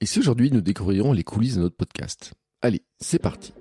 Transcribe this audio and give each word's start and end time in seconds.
Et 0.00 0.06
si 0.06 0.18
aujourd'hui 0.18 0.50
nous 0.50 0.60
découvrirons 0.60 1.12
les 1.12 1.24
coulisses 1.24 1.56
de 1.56 1.62
notre 1.62 1.76
podcast? 1.76 2.34
Allez, 2.60 2.82
c'est 3.00 3.18
parti 3.18 3.54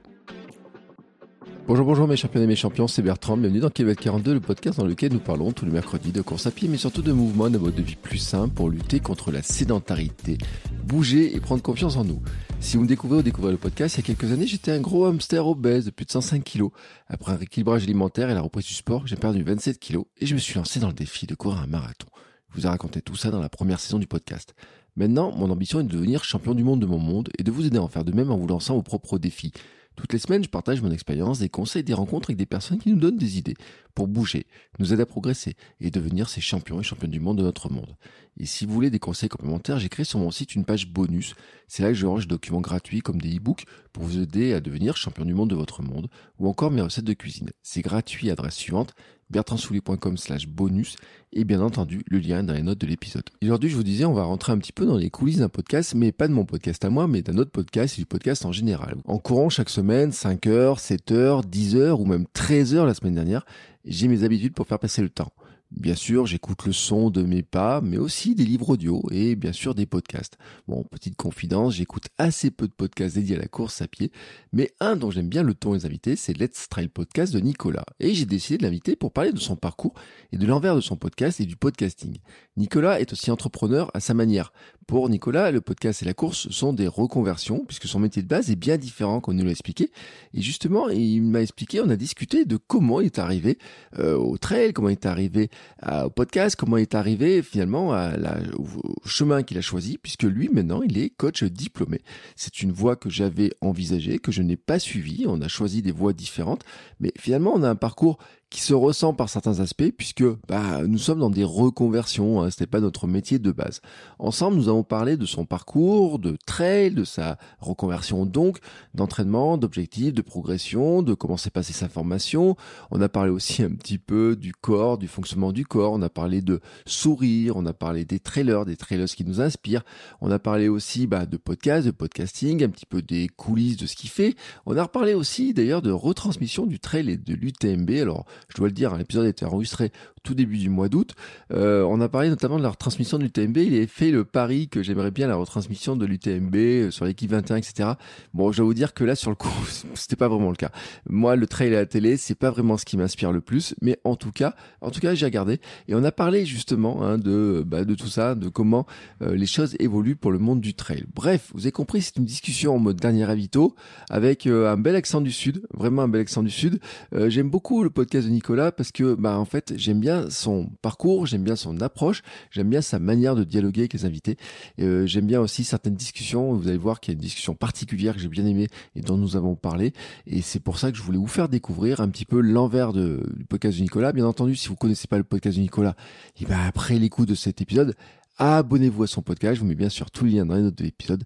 Bonjour, 1.66 1.86
bonjour 1.86 2.08
mes 2.08 2.18
champions 2.18 2.42
et 2.42 2.46
mes 2.46 2.58
champions, 2.58 2.88
c'est 2.88 3.02
Bertrand, 3.02 3.38
bienvenue 3.38 3.62
dans 3.62 3.70
Québec 3.70 4.00
42, 4.02 4.34
le 4.34 4.40
podcast 4.42 4.78
dans 4.78 4.86
lequel 4.86 5.14
nous 5.14 5.20
parlons 5.20 5.54
tous 5.54 5.66
les 5.66 5.72
mercredis 5.72 6.12
de 6.12 6.22
course 6.22 6.46
à 6.46 6.52
pied, 6.52 6.68
mais 6.68 6.78
surtout 6.78 7.02
de 7.02 7.14
mouvements, 7.14 7.50
de 7.50 7.58
mode 7.58 7.74
de 7.74 7.82
vie 7.82 7.96
plus 7.96 8.18
sain 8.18 8.50
pour 8.50 8.70
lutter 8.70 9.00
contre 9.00 9.32
la 9.32 9.42
sédentarité, 9.42 10.38
bouger 10.84 11.36
et 11.36 11.40
prendre 11.40 11.64
confiance 11.64 11.96
en 11.96 12.04
nous. 12.04 12.22
Si 12.60 12.76
vous 12.76 12.84
me 12.84 12.88
découvrez 12.88 13.20
ou 13.20 13.24
découvrez 13.24 13.52
le 13.52 13.58
podcast, 13.58 13.96
il 13.96 14.02
y 14.02 14.04
a 14.04 14.06
quelques 14.14 14.32
années, 14.32 14.46
j'étais 14.46 14.72
un 14.72 14.82
gros 14.82 15.06
hamster 15.06 15.48
obèse 15.48 15.86
de 15.86 15.92
plus 15.92 16.06
de 16.06 16.12
105 16.12 16.44
kilos. 16.44 16.72
Après 17.08 17.32
un 17.32 17.38
rééquilibrage 17.38 17.84
alimentaire 17.84 18.30
et 18.30 18.34
la 18.34 18.42
reprise 18.42 18.68
du 18.68 18.74
sport, 18.74 19.08
j'ai 19.08 19.16
perdu 19.16 19.42
27 19.42 19.80
kilos 19.80 20.06
et 20.18 20.26
je 20.26 20.36
me 20.36 20.40
suis 20.40 20.56
lancé 20.56 20.80
dans 20.82 20.90
le 20.90 20.94
défi 20.94 21.26
de 21.26 21.34
courir 21.34 21.60
un 21.60 21.68
marathon. 21.68 22.08
Je 22.50 22.62
vous 22.62 22.68
ai 22.68 22.70
raconté 22.70 23.02
tout 23.02 23.16
ça 23.16 23.32
dans 23.32 23.42
la 23.42 23.50
première 23.50 23.80
saison 23.80 23.98
du 23.98 24.08
podcast. 24.08 24.54
Maintenant, 24.98 25.36
mon 25.36 25.50
ambition 25.50 25.82
est 25.82 25.84
de 25.84 25.90
devenir 25.90 26.24
champion 26.24 26.54
du 26.54 26.64
monde 26.64 26.80
de 26.80 26.86
mon 26.86 27.00
monde 27.00 27.30
et 27.38 27.44
de 27.44 27.52
vous 27.52 27.66
aider 27.66 27.78
à 27.78 27.84
en 27.84 27.90
faire 27.90 28.06
de 28.06 28.14
même 28.14 28.32
en 28.32 28.38
vous 28.38 28.48
lançant 28.48 28.76
vos 28.76 28.82
propres 28.82 29.18
défis. 29.18 29.52
Toutes 29.96 30.12
les 30.12 30.20
semaines, 30.20 30.44
je 30.44 30.50
partage 30.50 30.82
mon 30.82 30.92
expérience, 30.92 31.40
des 31.40 31.50
conseils, 31.50 31.84
des 31.84 31.94
rencontres 31.94 32.30
avec 32.30 32.38
des 32.38 32.46
personnes 32.46 32.80
qui 32.80 32.90
nous 32.90 33.00
donnent 33.00 33.18
des 33.18 33.38
idées 33.38 33.56
pour 33.94 34.08
bouger, 34.08 34.46
nous 34.80 34.92
aider 34.92 35.04
à 35.04 35.06
progresser 35.06 35.56
et 35.80 35.90
devenir 35.90 36.28
ces 36.28 36.42
champions 36.42 36.82
et 36.82 36.84
championnes 36.84 37.12
du 37.12 37.22
monde 37.22 37.38
de 37.38 37.44
notre 37.44 37.72
monde. 37.72 37.96
Et 38.38 38.46
si 38.46 38.66
vous 38.66 38.74
voulez 38.74 38.90
des 38.90 39.00
conseils 39.00 39.30
complémentaires, 39.30 39.80
j'ai 39.80 39.88
créé 39.88 40.04
sur 40.04 40.20
mon 40.20 40.32
site 40.32 40.56
une 40.56 40.66
page 40.66 40.88
bonus. 40.90 41.34
C'est 41.70 41.84
là 41.84 41.90
que 41.90 41.96
je 41.96 42.06
range 42.06 42.28
des 42.28 42.34
documents 42.34 42.60
gratuits 42.60 43.00
comme 43.00 43.22
des 43.22 43.38
e-books 43.38 43.66
pour 43.94 44.04
vous 44.04 44.20
aider 44.20 44.54
à 44.54 44.60
devenir 44.60 44.98
champion 44.98 45.24
du 45.24 45.34
monde 45.34 45.50
de 45.50 45.56
votre 45.56 45.82
monde 45.82 46.10
ou 46.40 46.50
encore 46.50 46.72
mes 46.72 46.82
recettes 46.82 47.06
de 47.06 47.14
cuisine. 47.14 47.52
C'est 47.64 47.82
gratuit, 47.82 48.30
adresse 48.30 48.56
suivante 48.56 48.94
bertrandsoulier.com 49.30 50.18
slash 50.18 50.48
bonus 50.48 50.96
et 51.34 51.44
bien 51.44 51.62
entendu 51.62 52.04
le 52.10 52.20
lien 52.20 52.44
dans 52.44 52.54
les 52.54 52.62
notes 52.62 52.80
de 52.80 52.88
l'épisode. 52.88 53.24
Aujourd'hui 53.44 53.70
je 53.70 53.76
vous 53.76 53.84
disais 53.84 54.06
on 54.06 54.14
va 54.14 54.24
rentrer 54.24 54.52
un 54.52 54.58
petit 54.58 54.72
peu 54.72 54.86
dans 54.86 54.98
les 54.98 55.10
coulisses 55.10 55.38
d'un 55.38 55.50
podcast 55.50 55.96
mais 55.96 56.12
pas 56.12 56.28
de 56.28 56.34
mon 56.34 56.46
podcast 56.46 56.84
à 56.86 56.90
moi 56.90 57.08
mais 57.08 57.22
d'un 57.22 57.38
autre 57.38 57.52
podcast 57.52 57.98
et 57.98 58.02
du 58.02 58.06
podcast 58.06 58.46
en 58.46 58.52
général. 58.52 58.98
En 59.06 59.18
courant 59.18 59.50
chaque 59.50 59.70
semaine 59.70 60.12
5 60.12 60.48
heures, 60.48 60.80
7 60.80 61.12
heures, 61.12 61.44
10 61.44 61.76
heures 61.76 62.02
ou 62.02 62.06
même 62.06 62.26
13 62.34 62.76
heures 62.76 62.86
la 62.86 62.94
semaine 62.94 63.16
dernière 63.16 63.46
j'ai 63.86 64.08
mes 64.08 64.24
habitudes 64.24 64.54
pour 64.54 64.68
faire 64.68 64.80
passer 64.80 65.02
le 65.02 65.10
temps. 65.10 65.32
Bien 65.78 65.96
sûr, 65.96 66.26
j'écoute 66.26 66.66
le 66.66 66.72
son 66.72 67.10
de 67.10 67.22
mes 67.22 67.44
pas, 67.44 67.82
mais 67.82 67.98
aussi 67.98 68.34
des 68.34 68.46
livres 68.46 68.70
audio 68.70 69.04
et 69.12 69.36
bien 69.36 69.52
sûr 69.52 69.76
des 69.76 69.86
podcasts. 69.86 70.38
Bon, 70.70 70.86
petite 70.86 71.18
confidence, 71.18 71.76
j'écoute 71.76 72.06
assez 72.18 72.50
peu 72.50 72.68
de 72.68 72.72
podcasts 72.72 73.16
dédiés 73.16 73.36
à 73.36 73.40
la 73.40 73.50
course 73.50 73.82
à 73.82 73.88
pied, 73.88 74.14
mais 74.54 74.72
un 74.80 74.96
dont 74.96 75.12
j'aime 75.12 75.28
bien 75.28 75.44
le 75.44 75.54
ton 75.54 75.76
et 75.76 75.80
les 75.80 75.86
invités, 75.86 76.16
c'est 76.16 76.32
Let's 76.32 76.70
Trail 76.70 76.88
Podcast 76.88 77.34
de 77.34 77.42
Nicolas. 77.42 77.84
Et 78.00 78.14
j'ai 78.14 78.26
décidé 78.26 78.58
de 78.58 78.64
l'inviter 78.64 78.96
pour 78.96 79.12
parler 79.12 79.34
de 79.34 79.40
son 79.40 79.58
parcours 79.58 79.94
et 80.32 80.38
de 80.38 80.46
l'envers 80.48 80.76
de 80.76 80.82
son 80.82 80.96
podcast 80.96 81.42
et 81.42 81.46
du 81.46 81.58
podcasting. 81.58 82.20
Nicolas 82.56 83.02
est 83.02 83.12
aussi 83.12 83.30
entrepreneur 83.30 83.92
à 83.94 84.00
sa 84.00 84.14
manière. 84.14 84.54
Pour 84.88 85.10
Nicolas, 85.10 85.52
le 85.52 85.60
podcast 85.60 86.04
et 86.04 86.06
la 86.06 86.14
course 86.14 86.48
sont 86.52 86.72
des 86.72 86.88
reconversions, 86.88 87.66
puisque 87.66 87.88
son 87.88 88.00
métier 88.00 88.22
de 88.22 88.28
base 88.28 88.50
est 88.50 88.56
bien 88.56 88.78
différent 88.78 89.20
qu'on 89.20 89.34
nous 89.34 89.44
l'a 89.44 89.52
expliqué. 89.52 89.92
Et 90.34 90.42
justement, 90.42 90.88
il 90.88 91.22
m'a 91.22 91.42
expliqué, 91.42 91.82
on 91.82 91.90
a 91.90 91.96
discuté 91.98 92.46
de 92.46 92.56
comment 92.56 93.02
il 93.02 93.08
est 93.08 93.20
arrivé 93.20 93.58
euh, 94.00 94.16
au 94.16 94.38
trail, 94.38 94.72
comment 94.72 94.90
il 94.90 94.94
est 94.94 95.06
arrivé 95.06 95.50
au 95.86 96.10
podcast, 96.10 96.56
comment 96.56 96.78
il 96.78 96.84
est 96.84 96.96
arrivé 96.96 97.42
finalement 97.42 97.94
à 97.94 98.18
la, 98.18 98.38
au 98.58 99.08
chemin 99.08 99.44
qu'il 99.44 99.58
a 99.58 99.62
choisi, 99.62 99.98
puisque 99.98 100.24
lui 100.24 100.50
maintenant 100.50 100.82
il 100.82 100.98
est 100.98 101.10
coach 101.10 101.44
diplômé. 101.44 102.02
C'est 102.36 102.62
une 102.62 102.72
voie 102.72 102.96
que 102.96 103.10
j'avais 103.10 103.52
envisagée, 103.62 104.20
que 104.20 104.32
je 104.32 104.42
n'ai 104.42 104.58
pas 104.58 104.80
suivie. 104.80 105.26
On 105.28 105.42
a 105.42 105.48
choisi 105.48 105.82
des 105.82 105.92
voies 105.92 106.14
différentes, 106.14 106.64
mais 107.00 107.12
finalement 107.20 107.54
on 107.54 107.64
a 107.64 107.70
un 107.70 107.76
parcours 107.76 108.18
qui 108.50 108.62
se 108.62 108.74
ressent 108.74 109.14
par 109.14 109.30
certains 109.30 109.60
aspects 109.60 109.92
puisque 109.98 110.24
bah, 110.48 110.82
nous 110.86 110.98
sommes 110.98 111.20
dans 111.20 111.30
des 111.30 111.44
reconversions, 111.44 112.42
hein, 112.42 112.52
ce 112.52 112.62
n'est 112.62 112.68
pas 112.68 112.80
notre 112.80 113.08
métier 113.08 113.40
de 113.40 113.52
base. 113.52 113.82
Ensemble, 114.20 114.58
nous 114.58 114.70
avons 114.70 114.84
parlé 114.84 115.18
de 115.18 115.26
son 115.26 115.46
parcours, 115.46 116.20
de 116.20 116.38
trail, 116.46 116.92
de 116.92 117.04
sa 117.04 117.38
reconversion 117.60 118.26
donc, 118.26 118.60
d'entraînement, 118.94 119.58
d'objectifs, 119.58 120.14
de 120.14 120.22
progression, 120.22 121.02
de 121.02 121.14
comment 121.14 121.38
s'est 121.38 121.50
passée 121.50 121.74
sa 121.74 121.90
formation. 121.90 122.56
On 122.92 123.02
a 123.02 123.10
parlé 123.10 123.32
aussi 123.32 123.64
un 123.64 123.72
petit 123.72 123.98
peu 123.98 124.36
du 124.36 124.54
corps, 124.54 124.98
du 124.98 125.08
fonctionnement 125.08 125.52
du 125.52 125.66
corps, 125.66 125.94
on 125.94 126.02
a 126.02 126.10
parlé 126.10 126.42
de 126.42 126.62
sourire, 126.86 127.58
on 127.58 127.66
a 127.66 127.74
parlé 127.74 128.06
des 128.06 128.20
trailers, 128.20 128.66
des 128.66 128.78
trailers 128.78 129.08
qui 129.08 129.26
nous 129.26 129.42
inspirent, 129.42 129.84
on 130.22 130.32
a 130.32 130.40
parlé 130.40 130.70
aussi 130.70 131.08
bah, 131.08 131.26
de 131.26 131.38
podcast, 131.38 131.86
de 131.86 131.92
podcasting, 131.92 132.64
un 132.64 132.70
petit 132.70 132.86
peu 132.86 133.02
des 133.02 133.28
coulisses 133.28 133.78
de 133.78 133.86
ce 133.86 133.96
qu'il 133.96 134.10
fait. 134.10 134.36
On 134.66 134.78
a 134.78 134.84
reparlé 134.84 135.14
aussi 135.14 135.54
d'ailleurs 135.54 135.82
de 135.82 135.92
retransmission 135.92 136.66
du 136.66 136.80
trail 136.80 137.10
et 137.10 137.18
de 137.18 137.34
l'UTMB. 137.34 137.90
Alors 138.02 138.26
je 138.50 138.58
dois 138.58 138.68
le 138.68 138.74
dire, 138.74 138.96
l'épisode 138.96 139.26
a 139.26 139.30
été 139.30 139.46
enregistré 139.46 139.92
tout 140.26 140.34
début 140.34 140.58
du 140.58 140.70
mois 140.70 140.90
d'août. 140.90 141.14
Euh, 141.54 141.84
on 141.84 142.02
a 142.02 142.10
parlé 142.10 142.30
notamment 142.30 142.58
de 142.58 142.64
la 142.64 142.70
retransmission 142.70 143.18
de 143.18 143.24
l'UTMB. 143.24 143.58
Il 143.58 143.76
avait 143.76 143.88
fait 143.88 144.12
le 144.12 144.26
pari 144.26 144.68
que 144.68 144.84
j'aimerais 144.84 145.12
bien 145.12 145.28
la 145.28 145.36
retransmission 145.36 145.96
de 145.96 146.06
l'UTMB 146.06 146.56
euh, 146.56 146.92
sur 146.92 147.06
l'équipe 147.06 147.32
21, 147.32 147.58
etc. 147.58 147.92
Bon, 148.34 148.52
je 148.52 148.58
dois 148.58 148.66
vous 148.66 148.74
dire 148.74 148.94
que 148.94 149.04
là, 149.04 149.16
sur 149.16 149.30
le 149.30 149.36
coup, 149.36 149.54
c'était 149.94 150.16
pas 150.16 150.28
vraiment 150.28 150.50
le 150.50 150.56
cas. 150.56 150.72
Moi, 151.08 151.36
le 151.36 151.48
trail 151.48 151.68
à 151.68 151.80
la 151.80 151.86
télé, 151.86 152.18
c'est 152.18 152.36
pas 152.36 152.50
vraiment 152.50 152.76
ce 152.76 152.86
qui 152.86 152.98
m'inspire 152.98 153.32
le 153.32 153.40
plus, 153.40 153.76
mais 153.82 154.00
en 154.04 154.16
tout 154.16 154.32
cas, 154.32 154.56
en 154.82 154.90
tout 154.90 155.00
cas, 155.00 155.14
j'ai 155.14 155.26
regardé 155.26 155.62
et 155.88 155.96
on 155.96 156.04
a 156.04 156.12
parlé 156.12 156.46
justement 156.46 157.04
hein, 157.04 157.18
de 157.18 157.64
bah, 157.66 157.86
de 157.86 157.96
tout 157.96 158.08
ça, 158.08 158.34
de 158.34 158.50
comment 158.50 158.88
euh, 159.22 159.36
les 159.36 159.46
choses 159.46 159.76
évoluent 159.80 160.16
pour 160.16 160.32
le 160.32 160.40
monde 160.40 160.60
du 160.60 160.74
trail. 160.74 161.06
Bref, 161.14 161.52
vous 161.54 161.62
avez 161.62 161.72
compris, 161.72 162.02
c'est 162.02 162.18
une 162.18 162.26
discussion 162.26 162.76
en 162.76 162.80
mode 162.80 162.98
dernier 162.98 163.30
avito 163.30 163.76
avec 164.10 164.48
un 164.48 164.78
bel 164.78 164.96
accent 164.96 165.22
du 165.22 165.32
sud, 165.32 165.62
vraiment 165.74 166.02
un 166.02 166.08
bel 166.08 166.22
accent 166.22 166.42
du 166.42 166.50
sud. 166.50 166.80
J'aime 167.14 167.50
beaucoup 167.50 167.84
le 167.84 167.90
podcast 167.90 168.28
de 168.28 168.32
Nicolas 168.32 168.72
parce 168.72 168.92
que 168.92 169.14
bah 169.14 169.38
en 169.38 169.46
fait 169.46 169.74
j'aime 169.76 170.00
bien 170.00 170.15
son 170.30 170.70
parcours, 170.82 171.26
j'aime 171.26 171.44
bien 171.44 171.56
son 171.56 171.80
approche, 171.82 172.22
j'aime 172.52 172.70
bien 172.70 172.82
sa 172.82 173.00
manière 173.00 173.36
de 173.36 173.44
dialoguer 173.44 173.82
avec 173.82 173.94
les 173.94 174.06
invités. 174.06 174.38
Euh, 174.80 175.06
j'aime 175.06 175.26
bien 175.26 175.42
aussi 175.42 175.64
certaines 175.64 175.96
discussions. 175.96 176.54
Vous 176.54 176.68
allez 176.68 176.78
voir 176.78 177.00
qu'il 177.00 177.14
y 177.14 177.16
a 177.16 177.18
une 177.18 177.22
discussion 177.22 177.56
particulière 177.56 178.16
que 178.16 178.20
j'ai 178.20 178.28
bien 178.28 178.46
aimée 178.46 178.68
et 178.96 179.02
dont 179.02 179.18
nous 179.18 179.36
avons 179.36 179.56
parlé. 179.56 179.94
Et 180.28 180.42
c'est 180.42 180.60
pour 180.60 180.80
ça 180.80 180.92
que 180.92 180.98
je 180.98 181.04
voulais 181.04 181.18
vous 181.18 181.28
faire 181.28 181.50
découvrir 181.50 182.02
un 182.02 182.10
petit 182.10 182.26
peu 182.26 182.40
l'envers 182.40 182.94
du 182.94 183.46
podcast 183.48 183.78
de 183.78 183.84
Nicolas. 183.84 184.12
Bien 184.12 184.26
entendu, 184.26 184.56
si 184.56 184.68
vous 184.68 184.76
connaissez 184.76 185.08
pas 185.08 185.18
le 185.18 185.24
podcast 185.24 185.58
de 185.58 185.62
Nicolas, 185.62 185.96
et 186.40 186.46
ben 186.46 186.60
après 186.68 186.98
l'écoute 187.00 187.30
de 187.30 187.36
cet 187.36 187.62
épisode, 187.62 187.96
abonnez-vous 188.38 189.04
à 189.04 189.08
son 189.08 189.22
podcast. 189.22 189.56
Je 189.56 189.62
vous 189.62 189.68
mets 189.68 189.76
bien 189.76 189.90
sûr 189.90 190.12
tous 190.12 190.26
les 190.26 190.32
liens 190.32 190.46
dans 190.46 190.56
les 190.56 190.62
notes 190.62 190.78
de 190.78 190.84
l'épisode. 190.84 191.24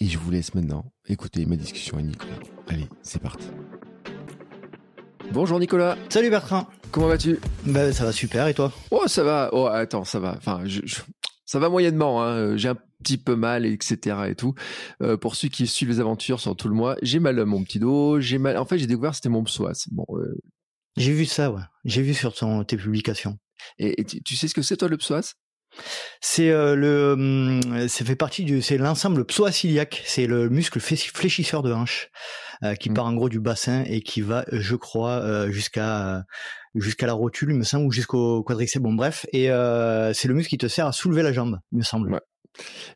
Et 0.00 0.06
je 0.06 0.18
vous 0.18 0.30
laisse 0.30 0.54
maintenant 0.54 0.84
écouter 1.08 1.46
ma 1.46 1.56
discussion 1.56 1.96
avec 1.96 2.08
Nicolas. 2.08 2.38
Allez, 2.68 2.88
c'est 3.02 3.20
parti. 3.20 3.46
Bonjour 5.30 5.58
Nicolas. 5.58 5.96
Salut 6.08 6.30
Bertrand. 6.30 6.66
Comment 6.90 7.06
vas-tu? 7.08 7.38
Bah 7.64 7.92
ça 7.92 8.04
va 8.04 8.12
super 8.12 8.46
et 8.48 8.54
toi? 8.54 8.72
Oh 8.90 9.04
ça 9.06 9.22
va. 9.24 9.48
Oh 9.52 9.66
attends 9.66 10.04
ça 10.04 10.18
va. 10.20 10.34
Enfin 10.36 10.62
je, 10.64 10.80
je- 10.84 11.00
ça 11.46 11.58
va 11.58 11.68
moyennement. 11.68 12.22
Hein. 12.22 12.56
J'ai 12.56 12.68
un 12.68 12.76
petit 13.02 13.16
peu 13.18 13.34
mal 13.34 13.64
etc 13.64 14.16
et 14.28 14.34
tout. 14.34 14.54
Euh, 15.02 15.16
pour 15.16 15.34
ceux 15.36 15.48
qui 15.48 15.66
suivent 15.66 15.88
les 15.88 16.00
aventures 16.00 16.40
sur 16.40 16.54
tout 16.56 16.68
le 16.68 16.74
mois, 16.74 16.96
j'ai 17.02 17.18
mal 17.18 17.38
à 17.38 17.44
mon 17.44 17.62
petit 17.64 17.78
dos. 17.78 18.20
J'ai 18.20 18.38
mal. 18.38 18.56
En 18.58 18.64
fait 18.66 18.78
j'ai 18.78 18.86
découvert 18.86 19.10
que 19.10 19.16
c'était 19.16 19.28
mon 19.28 19.44
psoas. 19.44 19.86
Bon. 19.90 20.04
euh, 20.16 20.34
J'ai 20.96 21.12
vu 21.12 21.24
ça, 21.24 21.50
ouais. 21.50 21.62
J'ai 21.84 22.02
vu 22.02 22.14
sur 22.14 22.34
ton, 22.34 22.64
tes 22.64 22.76
publications. 22.76 23.38
et, 23.78 24.00
et 24.00 24.04
tu, 24.04 24.22
tu 24.22 24.36
sais 24.36 24.48
ce 24.48 24.54
que 24.54 24.62
c'est 24.62 24.76
toi 24.76 24.88
le 24.88 24.98
psoas? 24.98 25.34
C'est 26.20 26.50
euh, 26.50 26.74
le, 26.74 27.12
hum, 27.12 27.88
ça 27.88 28.04
fait 28.04 28.16
partie 28.16 28.44
du, 28.44 28.62
c'est 28.62 28.78
l'ensemble 28.78 29.24
psoas-iliaque. 29.24 30.02
C'est 30.06 30.26
le 30.26 30.48
muscle 30.48 30.80
fléchisseur 30.80 31.62
de 31.62 31.72
hanche 31.72 32.08
euh, 32.64 32.74
qui 32.74 32.90
Mm. 32.90 32.94
part 32.94 33.06
en 33.06 33.14
gros 33.14 33.28
du 33.28 33.40
bassin 33.40 33.84
et 33.86 34.02
qui 34.02 34.20
va, 34.20 34.44
euh, 34.52 34.58
je 34.60 34.76
crois, 34.76 35.20
euh, 35.22 35.50
jusqu'à 35.50 36.16
euh, 36.18 36.20
jusqu'à 36.74 37.06
la 37.06 37.12
rotule, 37.14 37.50
il 37.50 37.56
me 37.56 37.64
semble, 37.64 37.86
ou 37.86 37.90
jusqu'au 37.92 38.42
quadriceps. 38.42 38.82
Bon, 38.82 38.92
bref. 38.94 39.26
Et 39.32 39.50
euh, 39.50 40.12
c'est 40.12 40.28
le 40.28 40.34
muscle 40.34 40.50
qui 40.50 40.58
te 40.58 40.68
sert 40.68 40.86
à 40.86 40.92
soulever 40.92 41.22
la 41.22 41.32
jambe, 41.32 41.58
il 41.72 41.78
me 41.78 41.82
semble. 41.82 42.12
Ouais. 42.12 42.20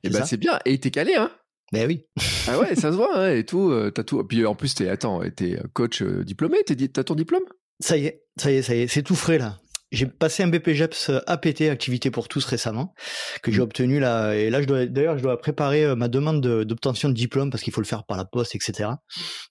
Et 0.03 0.09
C'est 0.09 0.11
ben 0.13 0.19
ça 0.21 0.27
c'est 0.27 0.37
bien. 0.37 0.59
Et 0.67 0.79
t'es 0.79 0.91
calé 0.91 1.15
hein? 1.15 1.31
Ben 1.73 1.87
oui. 1.89 2.05
Ah 2.47 2.59
ouais 2.61 2.75
ça 2.77 2.93
se 2.93 2.97
voit 2.97 3.19
hein, 3.19 3.33
et 3.35 3.45
tout. 3.45 3.71
euh, 3.71 3.91
T'as 3.91 4.05
tout. 4.05 4.23
Puis 4.25 4.47
en 4.47 4.55
plus 4.55 4.75
t'es 4.75 4.89
attends 4.89 5.21
t'es 5.35 5.59
coach 5.73 6.01
euh, 6.03 6.23
diplômé. 6.25 6.59
T'as 6.65 7.03
ton 7.05 7.15
diplôme? 7.15 7.43
Ça 7.81 7.97
y 7.97 8.07
est, 8.07 8.23
ça 8.41 8.51
y 8.53 8.57
est, 8.57 8.63
ça 8.63 8.75
y 8.75 8.81
est, 8.83 8.87
c'est 8.87 9.03
tout 9.03 9.17
frais 9.17 9.39
là. 9.39 9.59
J'ai 9.93 10.07
passé 10.07 10.43
un 10.43 10.49
BPGEPS 10.49 11.11
APT, 11.27 11.63
activité 11.63 12.11
pour 12.11 12.27
tous 12.29 12.45
récemment, 12.45 12.93
que 13.43 13.53
j'ai 13.53 13.61
Mm. 13.61 13.63
obtenu 13.63 14.01
là. 14.01 14.35
Et 14.35 14.51
là, 14.51 14.61
je 14.61 14.67
dois, 14.67 14.87
d'ailleurs, 14.87 15.17
je 15.17 15.23
dois 15.23 15.39
préparer 15.41 15.85
euh, 15.85 15.95
ma 15.95 16.09
demande 16.09 16.41
de- 16.41 16.65
d'obtention 16.65 17.09
de, 17.09 17.15
diplôme 17.15 17.51
parce 17.51 17.63
qu'il 17.63 17.73
faut 17.73 17.81
le 17.81 17.87
faire 17.87 18.05
par 18.05 18.17
la 18.17 18.25
poste, 18.25 18.55
etc. 18.57 18.91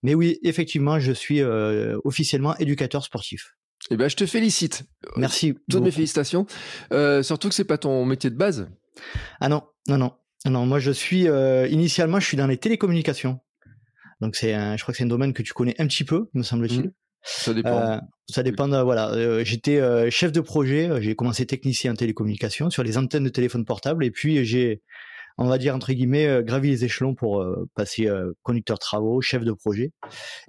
Mais 0.03 0.13
oui, 0.13 0.37
effectivement, 0.43 0.99
je 0.99 1.11
suis 1.13 1.41
euh, 1.41 1.97
officiellement 2.03 2.57
éducateur 2.57 3.03
sportif. 3.03 3.53
Eh 3.91 3.97
ben, 3.97 4.09
je 4.09 4.15
te 4.15 4.25
félicite. 4.25 4.83
Merci. 5.15 5.55
Toutes 5.69 5.83
mes 5.83 5.91
félicitations. 5.91 6.45
Euh, 6.91 7.23
surtout 7.23 7.49
que 7.49 7.55
c'est 7.55 7.63
pas 7.65 7.77
ton 7.77 8.03
métier 8.05 8.29
de 8.29 8.35
base. 8.35 8.67
Ah 9.39 9.47
non, 9.49 9.63
non, 9.87 9.97
non. 9.97 10.13
Non, 10.47 10.65
moi 10.65 10.79
je 10.79 10.91
suis 10.91 11.27
euh, 11.27 11.67
initialement 11.67 12.19
je 12.19 12.27
suis 12.27 12.37
dans 12.37 12.45
les 12.47 12.57
télécommunications. 12.57 13.39
Donc 14.21 14.35
c'est 14.35 14.53
je 14.53 14.81
crois 14.83 14.91
que 14.93 14.97
c'est 14.97 15.03
un 15.03 15.07
domaine 15.07 15.33
que 15.33 15.41
tu 15.43 15.53
connais 15.53 15.75
un 15.79 15.87
petit 15.87 16.03
peu, 16.03 16.29
me 16.33 16.43
semble-t-il. 16.43 16.81
Mmh. 16.87 16.91
Ça 17.25 17.53
dépend. 17.55 17.81
Euh, 17.81 17.97
ça 18.29 18.43
dépend. 18.43 18.67
De, 18.67 18.77
voilà, 18.77 19.09
euh, 19.09 19.43
j'étais 19.43 19.79
euh, 19.79 20.09
chef 20.11 20.31
de 20.31 20.41
projet. 20.41 20.89
J'ai 21.01 21.15
commencé 21.15 21.45
technicien 21.45 21.93
en 21.93 21.95
télécommunications 21.95 22.69
sur 22.69 22.83
les 22.83 22.97
antennes 22.97 23.23
de 23.23 23.29
téléphone 23.29 23.65
portable, 23.65 24.05
et 24.05 24.11
puis 24.11 24.45
j'ai, 24.45 24.83
on 25.39 25.47
va 25.47 25.57
dire 25.57 25.75
entre 25.75 25.91
guillemets, 25.91 26.43
gravi 26.43 26.69
les 26.69 26.85
échelons 26.85 27.15
pour 27.15 27.43
passer 27.73 28.07
conducteur 28.43 28.77
travaux, 28.77 29.21
chef 29.21 29.43
de 29.43 29.51
projet. 29.51 29.91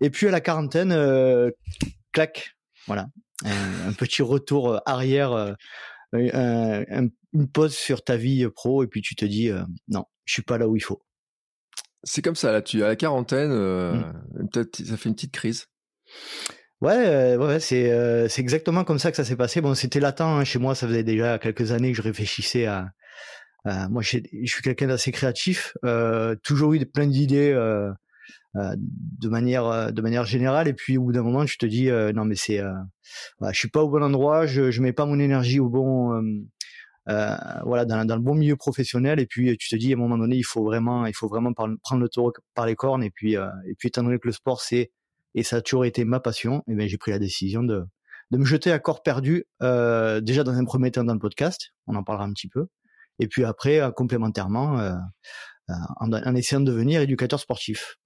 Et 0.00 0.10
puis 0.10 0.28
à 0.28 0.30
la 0.30 0.40
quarantaine, 0.40 0.94
clac, 2.12 2.56
voilà, 2.86 3.06
un, 3.44 3.88
un, 3.88 3.92
petit 3.94 4.20
retour 4.20 4.80
arrière, 4.84 5.32
un, 6.12 7.08
une 7.32 7.48
pause 7.52 7.74
sur 7.74 8.04
ta 8.04 8.16
vie 8.16 8.46
pro, 8.54 8.84
et 8.84 8.86
puis 8.86 9.00
tu 9.00 9.16
te 9.16 9.24
dis 9.24 9.50
non, 9.88 10.04
je 10.26 10.34
suis 10.34 10.42
pas 10.42 10.58
là 10.58 10.68
où 10.68 10.76
il 10.76 10.82
faut. 10.82 11.00
C'est 12.04 12.22
comme 12.22 12.36
ça 12.36 12.52
là. 12.52 12.60
Tu 12.60 12.84
à 12.84 12.88
la 12.88 12.96
quarantaine, 12.96 13.50
mmh. 13.50 14.48
peut-être 14.52 14.84
ça 14.84 14.98
fait 14.98 15.08
une 15.08 15.14
petite 15.14 15.32
crise. 15.32 15.66
Ouais, 16.82 17.36
ouais, 17.36 17.58
c'est 17.58 17.90
euh, 17.90 18.28
c'est 18.28 18.42
exactement 18.42 18.84
comme 18.84 18.98
ça 18.98 19.10
que 19.10 19.16
ça 19.16 19.24
s'est 19.24 19.36
passé. 19.36 19.62
Bon, 19.62 19.74
c'était 19.74 19.98
latent 20.00 20.20
hein, 20.20 20.44
chez 20.44 20.58
moi. 20.58 20.74
Ça 20.74 20.86
faisait 20.86 21.02
déjà 21.02 21.38
quelques 21.38 21.72
années 21.72 21.90
que 21.90 21.96
je 21.96 22.02
réfléchissais 22.02 22.66
à. 22.66 22.90
à 23.64 23.88
moi, 23.88 24.02
je 24.02 24.20
suis 24.44 24.62
quelqu'un 24.62 24.88
d'assez 24.88 25.10
créatif. 25.12 25.76
Euh, 25.84 26.36
toujours 26.42 26.74
eu 26.74 26.84
plein 26.86 27.06
d'idées 27.06 27.52
euh, 27.52 27.90
euh, 28.56 28.76
de 28.78 29.28
manière 29.28 29.92
de 29.92 30.02
manière 30.02 30.26
générale. 30.26 30.68
Et 30.68 30.74
puis 30.74 30.98
au 30.98 31.04
bout 31.04 31.12
d'un 31.12 31.22
moment, 31.22 31.46
je 31.46 31.56
te 31.58 31.66
dis 31.66 31.88
non, 32.14 32.26
mais 32.26 32.36
c'est, 32.36 32.60
voilà, 33.40 33.52
je 33.52 33.58
suis 33.58 33.70
pas 33.70 33.82
au 33.82 33.88
bon 33.88 34.02
endroit. 34.02 34.46
Je 34.46 34.70
je 34.70 34.82
mets 34.82 34.92
pas 34.92 35.06
mon 35.06 35.18
énergie 35.20 35.60
au 35.60 35.70
bon. 35.70 36.10
voilà, 37.06 37.86
dans, 37.86 38.04
dans 38.04 38.16
le 38.16 38.22
bon 38.22 38.34
milieu 38.34 38.56
professionnel. 38.56 39.20
Et 39.20 39.26
puis 39.26 39.56
tu 39.58 39.68
te 39.70 39.76
dis 39.76 39.92
à 39.92 39.96
un 39.96 39.98
moment 39.98 40.18
donné, 40.18 40.36
il 40.36 40.44
faut 40.44 40.64
vraiment, 40.64 41.06
il 41.06 41.14
faut 41.14 41.28
vraiment 41.28 41.52
prendre 41.54 42.02
le 42.02 42.08
taureau 42.10 42.34
par 42.54 42.66
les 42.66 42.76
cornes. 42.76 43.02
Et 43.02 43.10
puis 43.10 43.32
et 43.34 43.74
puis 43.78 43.88
étant 43.88 44.02
donné 44.02 44.18
que 44.18 44.28
le 44.28 44.32
sport 44.32 44.60
c'est 44.60 44.90
et 45.36 45.42
ça 45.42 45.56
a 45.56 45.60
toujours 45.60 45.84
été 45.84 46.04
ma 46.04 46.18
passion, 46.18 46.64
et 46.66 46.74
bien 46.74 46.88
j'ai 46.88 46.98
pris 46.98 47.12
la 47.12 47.18
décision 47.18 47.62
de, 47.62 47.84
de 48.30 48.38
me 48.38 48.44
jeter 48.44 48.72
à 48.72 48.78
corps 48.78 49.02
perdu, 49.02 49.44
euh, 49.62 50.20
déjà 50.20 50.42
dans 50.42 50.52
un 50.52 50.64
premier 50.64 50.90
temps 50.90 51.04
dans 51.04 51.12
le 51.12 51.20
podcast, 51.20 51.72
on 51.86 51.94
en 51.94 52.02
parlera 52.02 52.26
un 52.26 52.32
petit 52.32 52.48
peu, 52.48 52.66
et 53.18 53.28
puis 53.28 53.44
après, 53.44 53.80
euh, 53.80 53.90
complémentairement, 53.90 54.80
euh, 54.80 54.94
en, 56.00 56.34
essayant 56.34 56.60
de 56.60 56.72
devenir 56.72 57.00
éducateur 57.00 57.38
sportif. 57.38 57.96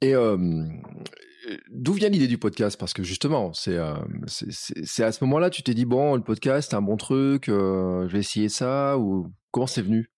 Et 0.00 0.14
d'où 1.70 1.92
vient 1.94 2.08
l'idée 2.08 2.28
du 2.28 2.38
podcast? 2.38 2.78
Parce 2.78 2.92
que 2.92 3.02
justement, 3.02 3.52
c'est 3.54 3.78
c'est 4.26 5.02
à 5.02 5.10
ce 5.10 5.24
moment-là, 5.24 5.50
tu 5.50 5.62
t'es 5.62 5.74
dit, 5.74 5.84
bon, 5.86 6.14
le 6.14 6.22
podcast, 6.22 6.70
c'est 6.70 6.76
un 6.76 6.82
bon 6.82 6.96
truc, 6.96 7.46
je 7.46 8.06
vais 8.06 8.20
essayer 8.20 8.48
ça, 8.48 8.98
ou 8.98 9.32
comment 9.50 9.66
c'est 9.66 9.82
venu? 9.82 10.10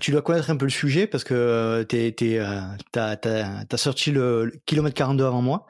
Tu 0.00 0.10
dois 0.10 0.20
connaître 0.20 0.50
un 0.50 0.56
peu 0.56 0.66
le 0.66 0.70
sujet 0.70 1.06
parce 1.06 1.24
que 1.24 1.32
euh, 1.32 1.82
t'es, 1.82 2.12
t'es, 2.12 2.38
euh, 2.38 2.60
t'as, 2.92 3.16
t'as, 3.16 3.64
t'as 3.64 3.76
sorti 3.78 4.10
le, 4.10 4.52
kilomètre 4.66 4.94
42 4.94 5.24
avant 5.24 5.40
moi, 5.40 5.66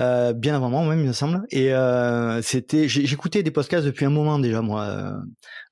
euh, 0.00 0.32
bien 0.32 0.56
avant 0.56 0.70
moi 0.70 0.84
même 0.84 1.00
il 1.00 1.06
me 1.06 1.12
semble. 1.12 1.46
Et 1.50 1.72
euh, 1.72 2.42
c'était, 2.42 2.88
j'écoutais 2.88 3.44
des 3.44 3.52
podcasts 3.52 3.86
depuis 3.86 4.04
un 4.04 4.10
moment 4.10 4.40
déjà 4.40 4.60
moi, 4.60 4.82
euh, 4.82 5.12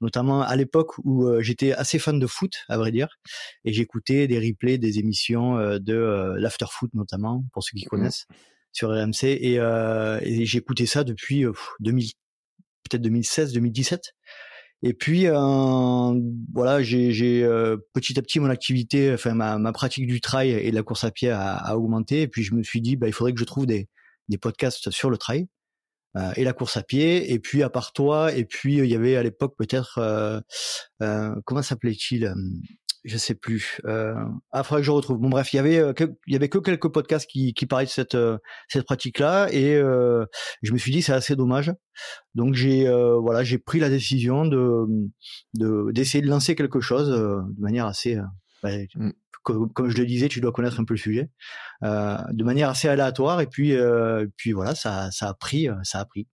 notamment 0.00 0.42
à 0.42 0.54
l'époque 0.54 0.96
où 0.98 1.28
j'étais 1.40 1.72
assez 1.72 1.98
fan 1.98 2.20
de 2.20 2.26
foot 2.28 2.54
à 2.68 2.78
vrai 2.78 2.92
dire, 2.92 3.08
et 3.64 3.72
j'écoutais 3.72 4.28
des 4.28 4.38
replays 4.38 4.78
des 4.78 5.00
émissions 5.00 5.56
de 5.56 6.34
l'after 6.36 6.66
foot 6.70 6.90
notamment 6.94 7.42
pour 7.52 7.64
ceux 7.64 7.76
qui 7.76 7.86
mmh. 7.86 7.88
connaissent 7.88 8.26
sur 8.70 8.90
RMC 8.90 9.24
et, 9.24 9.54
et 9.54 10.46
j'écoutais 10.46 10.86
ça 10.86 11.02
depuis 11.02 11.44
2000, 11.80 12.12
peut-être 12.88 13.02
2016, 13.02 13.52
2017. 13.54 14.14
Et 14.82 14.94
puis 14.94 15.26
euh, 15.26 16.12
j'ai 16.80 17.44
euh, 17.44 17.76
petit 17.92 18.18
à 18.18 18.22
petit 18.22 18.40
mon 18.40 18.50
activité, 18.50 19.12
enfin 19.12 19.34
ma, 19.34 19.72
pratique 19.72 20.06
du 20.06 20.20
trail 20.20 20.50
et 20.50 20.70
de 20.70 20.74
la 20.74 20.82
course 20.82 21.04
à 21.04 21.10
pied 21.10 21.30
a, 21.30 21.76
augmenté. 21.76 22.22
Et 22.22 22.28
puis 22.28 22.42
je 22.42 22.54
me 22.54 22.62
suis 22.62 22.80
dit, 22.80 22.96
bah, 22.96 23.06
il 23.06 23.12
faudrait 23.12 23.32
que 23.32 23.40
je 23.40 23.44
trouve 23.44 23.66
des, 23.66 23.88
podcasts 24.40 24.90
sur 24.90 25.08
le 25.10 25.16
trail 25.16 25.46
euh, 26.16 26.32
et 26.36 26.44
la 26.44 26.52
course 26.52 26.76
à 26.76 26.82
pied. 26.82 27.32
Et 27.32 27.38
puis 27.38 27.62
à 27.62 27.70
part 27.70 27.92
toi, 27.92 28.32
et 28.32 28.44
puis 28.44 28.78
il 28.78 28.86
y 28.86 28.94
avait 28.94 29.16
à 29.16 29.22
l'époque 29.22 29.54
peut-être 29.56 29.98
euh, 31.02 31.34
comment 31.44 31.62
s'appelait-il 31.62 32.32
je 33.04 33.16
sais 33.16 33.34
plus. 33.34 33.80
Euh, 33.84 34.14
ah, 34.52 34.62
faudrait 34.62 34.82
que 34.82 34.86
je 34.86 34.90
retrouve. 34.90 35.18
Bon, 35.18 35.28
bref, 35.28 35.52
il 35.52 35.56
y 35.56 35.58
avait, 35.58 35.78
euh, 35.78 35.92
il 36.26 36.32
y 36.32 36.36
avait 36.36 36.48
que 36.48 36.58
quelques 36.58 36.88
podcasts 36.88 37.28
qui, 37.28 37.54
qui 37.54 37.66
parlaient 37.66 37.86
de 37.86 37.90
cette, 37.90 38.14
euh, 38.14 38.38
cette 38.68 38.84
pratique-là, 38.84 39.48
et 39.52 39.74
euh, 39.76 40.24
je 40.62 40.72
me 40.72 40.78
suis 40.78 40.92
dit 40.92 41.02
c'est 41.02 41.12
assez 41.12 41.36
dommage. 41.36 41.72
Donc 42.34 42.54
j'ai, 42.54 42.88
euh, 42.88 43.18
voilà, 43.18 43.44
j'ai 43.44 43.58
pris 43.58 43.80
la 43.80 43.88
décision 43.88 44.44
de, 44.44 44.86
de 45.54 45.90
d'essayer 45.92 46.22
de 46.22 46.28
lancer 46.28 46.54
quelque 46.54 46.80
chose 46.80 47.08
de 47.08 47.60
manière 47.60 47.86
assez, 47.86 48.18
bah, 48.62 48.70
mm. 48.94 49.12
comme, 49.42 49.72
comme, 49.72 49.88
je 49.90 49.96
le 49.96 50.06
disais, 50.06 50.28
tu 50.28 50.40
dois 50.40 50.52
connaître 50.52 50.80
un 50.80 50.84
peu 50.84 50.94
le 50.94 50.98
sujet, 50.98 51.30
de 51.82 52.44
manière 52.44 52.68
assez 52.68 52.88
aléatoire, 52.88 53.40
et 53.40 53.46
puis, 53.46 53.74
puis 54.36 54.52
voilà, 54.52 54.74
ça, 54.74 55.10
ça 55.10 55.28
a 55.28 55.34
pris, 55.34 55.68
ça 55.82 56.00
a 56.00 56.04
pris. 56.04 56.26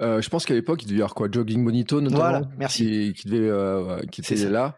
Euh, 0.00 0.20
je 0.20 0.28
pense 0.28 0.44
qu'à 0.44 0.54
l'époque, 0.54 0.82
il 0.82 0.86
devait 0.86 0.98
y 0.98 1.02
avoir 1.02 1.14
quoi 1.14 1.28
Jogging 1.30 1.62
Bonito, 1.64 2.00
notamment. 2.00 2.22
Voilà, 2.22 2.42
merci. 2.58 3.12
Qui, 3.14 3.22
qui 3.22 3.28
devait, 3.28 3.48
euh, 3.48 4.00
qui 4.10 4.20
était 4.20 4.50
là. 4.50 4.76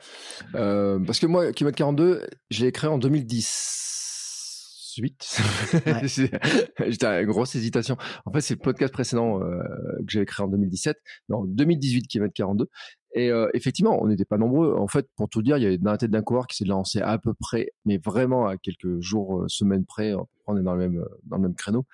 Euh, 0.55 0.99
parce 0.99 1.19
que 1.19 1.27
moi, 1.27 1.53
Kilomètre 1.53 1.79
42, 1.79 2.27
je 2.51 2.65
l'ai 2.65 2.73
créé 2.73 2.91
en 2.91 2.99
2018. 2.99 5.41
Ouais. 5.87 6.07
J'étais 6.89 7.07
à 7.07 7.25
grosse 7.25 7.55
hésitation. 7.55 7.97
En 8.25 8.33
fait, 8.33 8.41
c'est 8.41 8.55
le 8.55 8.61
podcast 8.61 8.93
précédent 8.93 9.39
que 9.41 10.07
j'avais 10.09 10.27
créé 10.27 10.45
en 10.45 10.49
2017. 10.49 10.97
Non, 11.29 11.45
2018, 11.45 12.09
Kilomètre 12.09 12.35
42. 12.35 12.69
Et 13.17 13.31
euh, 13.31 13.49
effectivement, 13.55 13.99
on 14.03 14.09
n'était 14.09 14.27
pas 14.27 14.37
nombreux. 14.37 14.77
En 14.79 14.89
fait, 14.89 15.09
pour 15.17 15.31
tout 15.31 15.41
dire, 15.41 15.57
il 15.57 15.63
y 15.63 15.67
avait 15.67 15.79
dans 15.79 15.91
la 15.91 15.97
tête 15.97 16.11
d'un 16.11 16.23
coureur 16.23 16.47
qui 16.47 16.57
s'est 16.57 16.67
lancé 16.67 17.01
à 17.01 17.19
peu 17.19 17.33
près, 17.33 17.71
mais 17.87 17.97
vraiment 17.97 18.47
à 18.47 18.59
quelques 18.59 19.01
jours, 19.01 19.45
semaines 19.49 19.87
près. 19.87 20.13
On 20.47 20.57
est 20.57 20.63
dans 20.63 20.75
le 20.75 20.89
même 20.89 21.05
dans 21.25 21.37
le 21.37 21.43
même 21.43 21.55
créneau. 21.55 21.85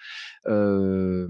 Euh, 0.46 1.28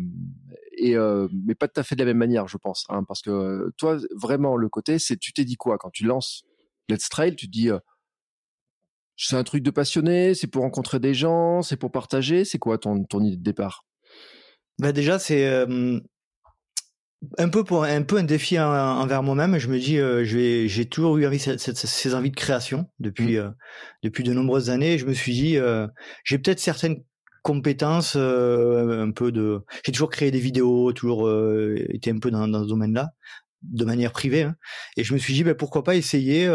et 0.76 0.96
euh, 0.96 1.28
mais 1.32 1.54
pas 1.54 1.68
tout 1.68 1.80
à 1.80 1.82
fait 1.82 1.94
de 1.94 2.00
la 2.00 2.06
même 2.06 2.18
manière, 2.18 2.48
je 2.48 2.56
pense, 2.56 2.84
hein, 2.88 3.04
parce 3.04 3.22
que 3.22 3.72
toi, 3.76 3.98
vraiment, 4.14 4.56
le 4.56 4.68
côté, 4.68 4.98
c'est 4.98 5.16
tu 5.16 5.32
t'es 5.32 5.44
dit 5.44 5.56
quoi 5.56 5.78
quand 5.78 5.90
tu 5.90 6.04
lances 6.04 6.44
Let's 6.88 7.08
Trail, 7.08 7.36
tu 7.36 7.46
te 7.46 7.52
dis 7.52 7.70
euh, 7.70 7.78
c'est 9.16 9.36
un 9.36 9.44
truc 9.44 9.62
de 9.62 9.70
passionné, 9.70 10.34
c'est 10.34 10.48
pour 10.48 10.62
rencontrer 10.62 10.98
des 10.98 11.14
gens, 11.14 11.62
c'est 11.62 11.76
pour 11.76 11.92
partager, 11.92 12.44
c'est 12.44 12.58
quoi 12.58 12.78
ton 12.78 13.04
ton 13.04 13.22
idée 13.22 13.36
de 13.36 13.42
départ? 13.42 13.84
Bah 14.78 14.92
déjà, 14.92 15.18
c'est 15.18 15.46
euh, 15.46 16.00
un 17.38 17.48
peu 17.48 17.62
pour 17.64 17.84
un 17.84 18.02
peu 18.02 18.18
un 18.18 18.24
défi 18.24 18.58
envers 18.58 19.22
moi-même. 19.22 19.58
Je 19.58 19.68
me 19.68 19.78
dis, 19.78 19.98
euh, 19.98 20.24
j'ai 20.24 20.86
toujours 20.86 21.18
eu 21.18 21.26
envie 21.26 21.38
cette, 21.38 21.60
cette, 21.60 21.76
ces 21.76 22.14
envies 22.14 22.30
de 22.30 22.36
création 22.36 22.86
depuis 22.98 23.36
mmh. 23.36 23.40
euh, 23.40 23.50
depuis 24.02 24.24
de 24.24 24.32
nombreuses 24.32 24.70
années. 24.70 24.98
Je 24.98 25.06
me 25.06 25.14
suis 25.14 25.32
dit, 25.32 25.56
euh, 25.56 25.86
j'ai 26.24 26.38
peut-être 26.38 26.60
certaines 26.60 27.02
compétences, 27.42 28.16
un 28.16 29.10
peu 29.10 29.32
de. 29.32 29.60
J'ai 29.84 29.92
toujours 29.92 30.10
créé 30.10 30.30
des 30.30 30.40
vidéos, 30.40 30.92
toujours 30.92 31.30
été 31.90 32.10
un 32.10 32.18
peu 32.18 32.30
dans, 32.30 32.48
dans 32.48 32.62
ce 32.64 32.68
domaine-là 32.68 33.10
de 33.62 33.84
manière 33.84 34.10
privée 34.10 34.42
hein. 34.42 34.56
et 34.96 35.04
je 35.04 35.14
me 35.14 35.18
suis 35.20 35.34
dit 35.34 35.44
ben 35.44 35.54
pourquoi 35.54 35.84
pas 35.84 35.94
essayer 35.94 36.46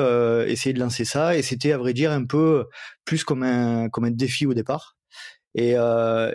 essayer 0.46 0.74
de 0.74 0.79
lancer 0.79 1.06
ça 1.06 1.38
et 1.38 1.41
c'était 1.41 1.72
à 1.72 1.77
vrai 1.77 1.94
dire 1.94 2.12
un 2.12 2.25
peu 2.25 2.65
plus 3.06 3.24
comme 3.24 3.44
un 3.44 3.88
comme 3.88 4.03
un 4.03 4.12
défi 4.12 4.46
au 4.46 4.53
départ 4.53 4.98
et, 5.56 5.75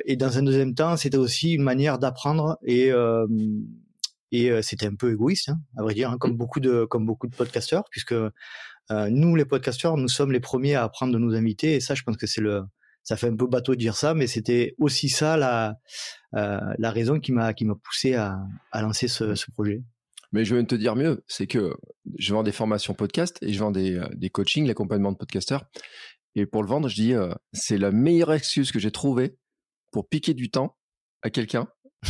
et 0.06 0.16
dans 0.16 0.38
un 0.38 0.42
deuxième 0.42 0.74
temps 0.74 0.96
c'était 0.96 1.18
aussi 1.18 1.52
une 1.52 1.62
manière 1.62 1.98
d'apprendre 1.98 2.56
et 2.62 2.90
et 4.32 4.50
euh, 4.50 4.62
c'était 4.62 4.86
un 4.86 4.94
peu 4.94 5.12
égoïste, 5.12 5.50
hein, 5.50 5.60
à 5.76 5.82
vrai 5.82 5.94
dire, 5.94 6.10
hein, 6.10 6.16
comme 6.18 6.32
mmh. 6.32 6.36
beaucoup 6.36 6.60
de 6.60 6.84
comme 6.86 7.06
beaucoup 7.06 7.28
de 7.28 7.36
podcasteurs, 7.36 7.84
puisque 7.90 8.12
euh, 8.12 8.30
nous 8.90 9.36
les 9.36 9.44
podcasteurs, 9.44 9.96
nous 9.96 10.08
sommes 10.08 10.32
les 10.32 10.40
premiers 10.40 10.74
à 10.74 10.82
apprendre 10.82 11.12
de 11.12 11.18
nos 11.18 11.34
invités, 11.34 11.74
et 11.74 11.80
ça, 11.80 11.94
je 11.94 12.02
pense 12.02 12.16
que 12.16 12.26
c'est 12.26 12.40
le 12.40 12.62
ça 13.02 13.16
fait 13.16 13.28
un 13.28 13.36
peu 13.36 13.46
bateau 13.46 13.74
de 13.74 13.80
dire 13.80 13.96
ça, 13.96 14.14
mais 14.14 14.26
c'était 14.26 14.74
aussi 14.78 15.08
ça 15.08 15.36
la 15.36 15.76
euh, 16.34 16.60
la 16.78 16.90
raison 16.90 17.20
qui 17.20 17.32
m'a 17.32 17.54
qui 17.54 17.64
m'a 17.64 17.74
poussé 17.74 18.14
à, 18.14 18.38
à 18.70 18.82
lancer 18.82 19.08
ce, 19.08 19.34
ce 19.34 19.50
projet. 19.50 19.82
Mais 20.32 20.44
je 20.44 20.54
vais 20.54 20.64
te 20.64 20.74
dire 20.74 20.96
mieux, 20.96 21.22
c'est 21.26 21.46
que 21.46 21.74
je 22.18 22.32
vends 22.32 22.42
des 22.42 22.52
formations 22.52 22.94
podcast 22.94 23.36
et 23.42 23.52
je 23.52 23.58
vends 23.58 23.70
des, 23.70 23.96
euh, 23.98 24.08
des 24.14 24.30
coachings, 24.30 24.66
l'accompagnement 24.66 25.12
de 25.12 25.18
podcasteurs. 25.18 25.66
Et 26.34 26.46
pour 26.46 26.62
le 26.62 26.68
vendre, 26.68 26.88
je 26.88 26.94
dis, 26.94 27.12
euh, 27.12 27.34
c'est 27.52 27.76
la 27.76 27.90
meilleure 27.90 28.32
excuse 28.32 28.72
que 28.72 28.78
j'ai 28.78 28.90
trouvée 28.90 29.36
pour 29.90 30.08
piquer 30.08 30.32
du 30.32 30.50
temps 30.50 30.78
à 31.20 31.28
quelqu'un 31.28 31.68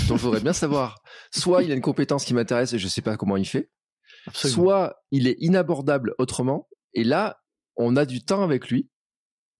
donc 0.08 0.18
je 0.18 0.22
voudrais 0.22 0.40
bien 0.40 0.52
savoir, 0.52 1.02
soit 1.30 1.62
il 1.62 1.70
a 1.70 1.74
une 1.74 1.82
compétence 1.82 2.24
qui 2.24 2.34
m'intéresse 2.34 2.72
et 2.72 2.78
je 2.78 2.88
sais 2.88 3.02
pas 3.02 3.16
comment 3.16 3.36
il 3.36 3.44
fait, 3.44 3.70
soit 4.32 4.96
il 5.10 5.26
est 5.26 5.36
inabordable 5.38 6.14
autrement, 6.18 6.68
et 6.94 7.04
là, 7.04 7.40
on 7.76 7.96
a 7.96 8.06
du 8.06 8.24
temps 8.24 8.42
avec 8.42 8.68
lui, 8.68 8.88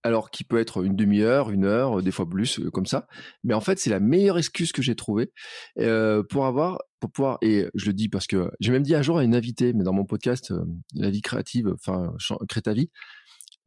alors 0.02 0.30
qui 0.30 0.44
peut 0.44 0.58
être 0.58 0.84
une 0.84 0.96
demi-heure, 0.96 1.50
une 1.50 1.64
heure, 1.64 2.02
des 2.02 2.10
fois 2.10 2.28
plus, 2.28 2.58
euh, 2.60 2.70
comme 2.70 2.86
ça. 2.86 3.06
Mais 3.44 3.54
en 3.54 3.60
fait, 3.60 3.78
c'est 3.78 3.90
la 3.90 4.00
meilleure 4.00 4.38
excuse 4.38 4.72
que 4.72 4.82
j'ai 4.82 4.96
trouvée 4.96 5.32
euh, 5.78 6.22
pour 6.22 6.46
avoir, 6.46 6.78
pour 7.00 7.10
pouvoir, 7.10 7.38
et 7.42 7.66
je 7.74 7.86
le 7.86 7.92
dis 7.92 8.08
parce 8.08 8.26
que 8.26 8.50
j'ai 8.60 8.72
même 8.72 8.82
dit 8.82 8.94
un 8.94 9.02
jour 9.02 9.18
à 9.18 9.24
une 9.24 9.34
invitée, 9.34 9.72
mais 9.72 9.84
dans 9.84 9.92
mon 9.92 10.04
podcast, 10.04 10.50
euh, 10.50 10.64
La 10.94 11.10
vie 11.10 11.22
créative, 11.22 11.72
enfin, 11.74 12.12
Crée 12.48 12.62
ta 12.62 12.72
vie, 12.72 12.90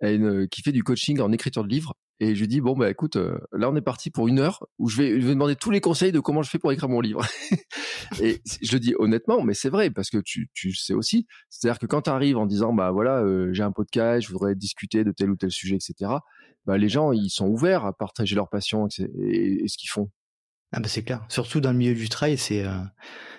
qui 0.01 0.61
fait 0.61 0.71
du 0.71 0.83
coaching 0.83 1.19
en 1.19 1.31
écriture 1.31 1.63
de 1.63 1.69
livres. 1.69 1.93
Et 2.21 2.33
je 2.33 2.39
lui 2.39 2.47
dis 2.47 2.61
bon 2.61 2.77
bah 2.77 2.89
écoute, 2.89 3.17
là 3.17 3.69
on 3.69 3.75
est 3.75 3.81
parti 3.81 4.09
pour 4.09 4.29
une 4.29 4.39
heure 4.39 4.65
où 4.79 4.87
je 4.87 4.97
vais, 4.97 5.19
je 5.19 5.27
vais 5.27 5.33
demander 5.33 5.57
tous 5.57 5.69
les 5.69 5.81
conseils 5.81 6.13
de 6.13 6.21
comment 6.21 6.43
je 6.43 6.49
fais 6.49 6.59
pour 6.59 6.71
écrire 6.71 6.87
mon 6.87 7.01
livre. 7.01 7.25
et 8.21 8.41
je 8.61 8.71
le 8.71 8.79
dis 8.79 8.95
honnêtement, 8.97 9.43
mais 9.43 9.53
c'est 9.53 9.69
vrai 9.69 9.89
parce 9.89 10.09
que 10.09 10.19
tu, 10.19 10.49
tu 10.53 10.73
sais 10.73 10.93
aussi, 10.93 11.27
c'est-à-dire 11.49 11.77
que 11.77 11.85
quand 11.85 12.03
tu 12.03 12.09
arrives 12.09 12.37
en 12.37 12.45
disant 12.45 12.71
bah 12.71 12.91
voilà 12.91 13.21
j'ai 13.51 13.63
un 13.63 13.73
podcast, 13.73 14.25
je 14.25 14.31
voudrais 14.31 14.55
discuter 14.55 15.03
de 15.03 15.11
tel 15.11 15.29
ou 15.29 15.35
tel 15.35 15.51
sujet, 15.51 15.75
etc. 15.75 16.11
Bah 16.65 16.77
les 16.77 16.87
gens 16.87 17.11
ils 17.11 17.29
sont 17.29 17.47
ouverts 17.47 17.85
à 17.85 17.91
partager 17.91 18.35
leur 18.35 18.49
passion 18.49 18.87
et 18.87 19.67
ce 19.67 19.77
qu'ils 19.77 19.89
font. 19.89 20.09
Ah 20.77 20.81
bah 20.81 20.89
c'est 20.89 21.03
clair. 21.03 21.23
Surtout 21.29 21.61
dans 21.61 21.71
le 21.71 21.77
milieu 21.77 21.95
du 21.95 22.09
trail, 22.09 22.37
c'est 22.37 22.65
euh, 22.65 22.73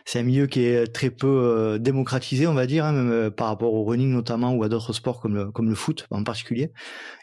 c'est 0.07 0.19
un 0.19 0.23
milieu 0.23 0.47
qui 0.47 0.65
est 0.65 0.87
très 0.87 1.11
peu 1.11 1.27
euh, 1.27 1.79
démocratisé, 1.79 2.47
on 2.47 2.55
va 2.55 2.67
dire, 2.67 2.87
hein, 2.87 2.93
même 2.93 3.11
euh, 3.11 3.31
par 3.31 3.49
rapport 3.49 3.75
au 3.75 3.85
running 3.85 4.11
notamment 4.11 4.55
ou 4.55 4.63
à 4.65 4.71
d'autres 4.71 4.95
sports 4.95 5.21
comme 5.21 5.69
le 5.69 5.75
foot 5.75 6.07
en 6.11 6.25
particulier. 6.25 6.73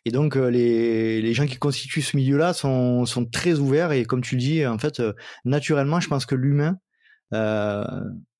Et 0.06 0.12
donc 0.12 0.36
les 0.36 1.34
gens 1.34 1.48
qui 1.48 1.58
constituent 1.58 2.04
ce 2.04 2.16
milieu-là 2.16 2.54
sont 2.54 3.28
très 3.32 3.58
ouverts 3.58 3.92
et 3.92 4.06
comme 4.06 4.22
tu 4.22 4.36
dis, 4.36 4.64
en 4.68 4.78
fait, 4.78 5.02
naturellement, 5.46 6.00
je 6.00 6.10
pense 6.10 6.28
que 6.28 6.36
l'humain, 6.36 6.78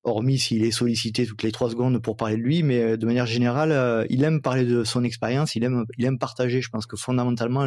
hormis 0.04 0.38
s'il 0.38 0.64
est 0.64 0.70
sollicité 0.70 1.26
toutes 1.26 1.42
les 1.42 1.50
trois 1.50 1.70
secondes 1.70 2.00
pour 2.00 2.16
parler 2.16 2.36
de 2.36 2.42
lui, 2.42 2.62
mais 2.62 2.96
de 2.96 3.06
manière 3.06 3.26
générale, 3.26 4.06
il 4.10 4.22
aime 4.22 4.42
parler 4.42 4.64
de 4.64 4.84
son 4.84 5.02
expérience, 5.02 5.56
il 5.56 5.64
aime 5.64 5.86
il 5.98 6.04
aime 6.04 6.20
partager. 6.20 6.60
Je 6.60 6.68
pense 6.68 6.86
que 6.86 6.96
fondamentalement 6.96 7.66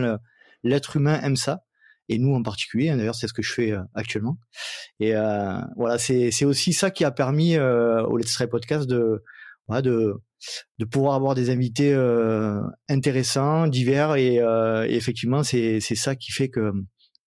l'être 0.63 0.95
humain 0.95 1.19
aime 1.21 1.35
ça 1.35 1.63
et 2.09 2.17
nous 2.17 2.33
en 2.33 2.43
particulier. 2.43 2.89
Hein, 2.89 2.97
d'ailleurs, 2.97 3.15
c'est 3.15 3.27
ce 3.27 3.33
que 3.33 3.41
je 3.41 3.53
fais 3.53 3.71
euh, 3.71 3.81
actuellement. 3.93 4.37
Et 4.99 5.15
euh, 5.15 5.59
voilà, 5.75 5.97
c'est 5.97 6.45
aussi 6.45 6.73
ça 6.73 6.91
qui 6.91 7.03
a 7.05 7.11
permis 7.11 7.55
euh, 7.55 8.03
au 8.03 8.17
Let's 8.17 8.33
Try 8.33 8.47
Podcast 8.47 8.87
de 8.87 9.23
voilà, 9.67 9.81
de 9.81 10.15
de 10.77 10.85
pouvoir 10.85 11.15
avoir 11.15 11.33
des 11.33 11.49
invités 11.49 11.95
intéressants, 12.89 13.65
divers 13.65 14.15
et, 14.15 14.35
et 14.35 14.95
effectivement, 14.95 15.43
c'est 15.43 15.79
ça 15.79 16.15
qui 16.15 16.31
fait 16.31 16.49
que 16.49 16.71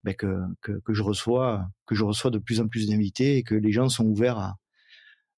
ben, 0.04 0.14
que, 0.14 0.38
que, 0.62 0.80
que 0.84 0.94
je 0.94 1.02
reçois 1.02 1.66
que 1.86 1.96
je 1.96 2.04
reçois 2.04 2.30
de 2.30 2.38
plus 2.38 2.60
en 2.60 2.68
plus 2.68 2.88
d'invités 2.88 3.36
et 3.36 3.42
que 3.42 3.56
les 3.56 3.72
gens 3.72 3.88
sont 3.88 4.04
ouverts 4.04 4.38
à 4.38 4.54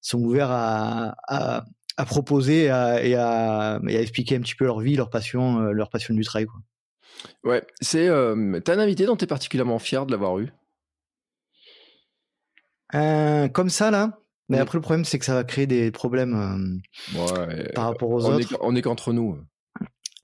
sont 0.01 0.19
ouverts 0.19 0.51
à, 0.51 1.15
à, 1.27 1.65
à 1.97 2.05
proposer 2.05 2.65
et 2.65 2.69
à, 2.69 3.03
et 3.03 3.15
à, 3.15 3.79
expliquer 3.87 4.35
un 4.35 4.41
petit 4.41 4.55
peu 4.55 4.65
leur 4.65 4.79
vie, 4.79 4.95
leur 4.95 5.09
passion, 5.09 5.59
leur 5.59 5.89
passion 5.89 6.13
du 6.13 6.23
trail. 6.23 6.45
Quoi. 6.45 6.61
Ouais, 7.43 7.65
c'est. 7.81 8.07
Euh, 8.07 8.59
T'as 8.63 8.75
un 8.75 8.79
invité 8.79 9.05
dont 9.05 9.15
tu 9.15 9.23
es 9.25 9.27
particulièrement 9.27 9.79
fier 9.79 10.05
de 10.05 10.11
l'avoir 10.11 10.39
eu? 10.39 10.51
Euh, 12.95 13.47
Comme 13.47 13.69
ça, 13.69 13.91
là? 13.91 14.19
Mais 14.49 14.59
après, 14.59 14.77
le 14.77 14.81
problème, 14.81 15.05
c'est 15.05 15.17
que 15.17 15.25
ça 15.25 15.33
va 15.33 15.43
créer 15.43 15.65
des 15.65 15.89
problèmes 15.89 16.79
euh, 17.15 17.69
par 17.73 17.85
rapport 17.85 18.09
aux 18.09 18.25
on 18.25 18.35
autres. 18.35 18.53
Est, 18.53 18.57
on 18.61 18.75
est 18.75 18.81
qu'entre 18.81 19.13
nous. 19.13 19.39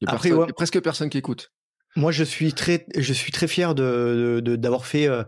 Il 0.01 0.07
y 0.09 0.31
a, 0.31 0.47
presque 0.53 0.79
personne 0.81 1.09
qui 1.09 1.17
écoute. 1.17 1.51
Moi, 1.95 2.11
je 2.11 2.23
suis 2.23 2.53
très, 2.53 2.85
je 2.95 3.13
suis 3.13 3.31
très 3.31 3.47
fier 3.47 3.73
de 3.75 4.39
d'avoir 4.39 4.85
fait 4.85 5.07
euh, 5.07 5.23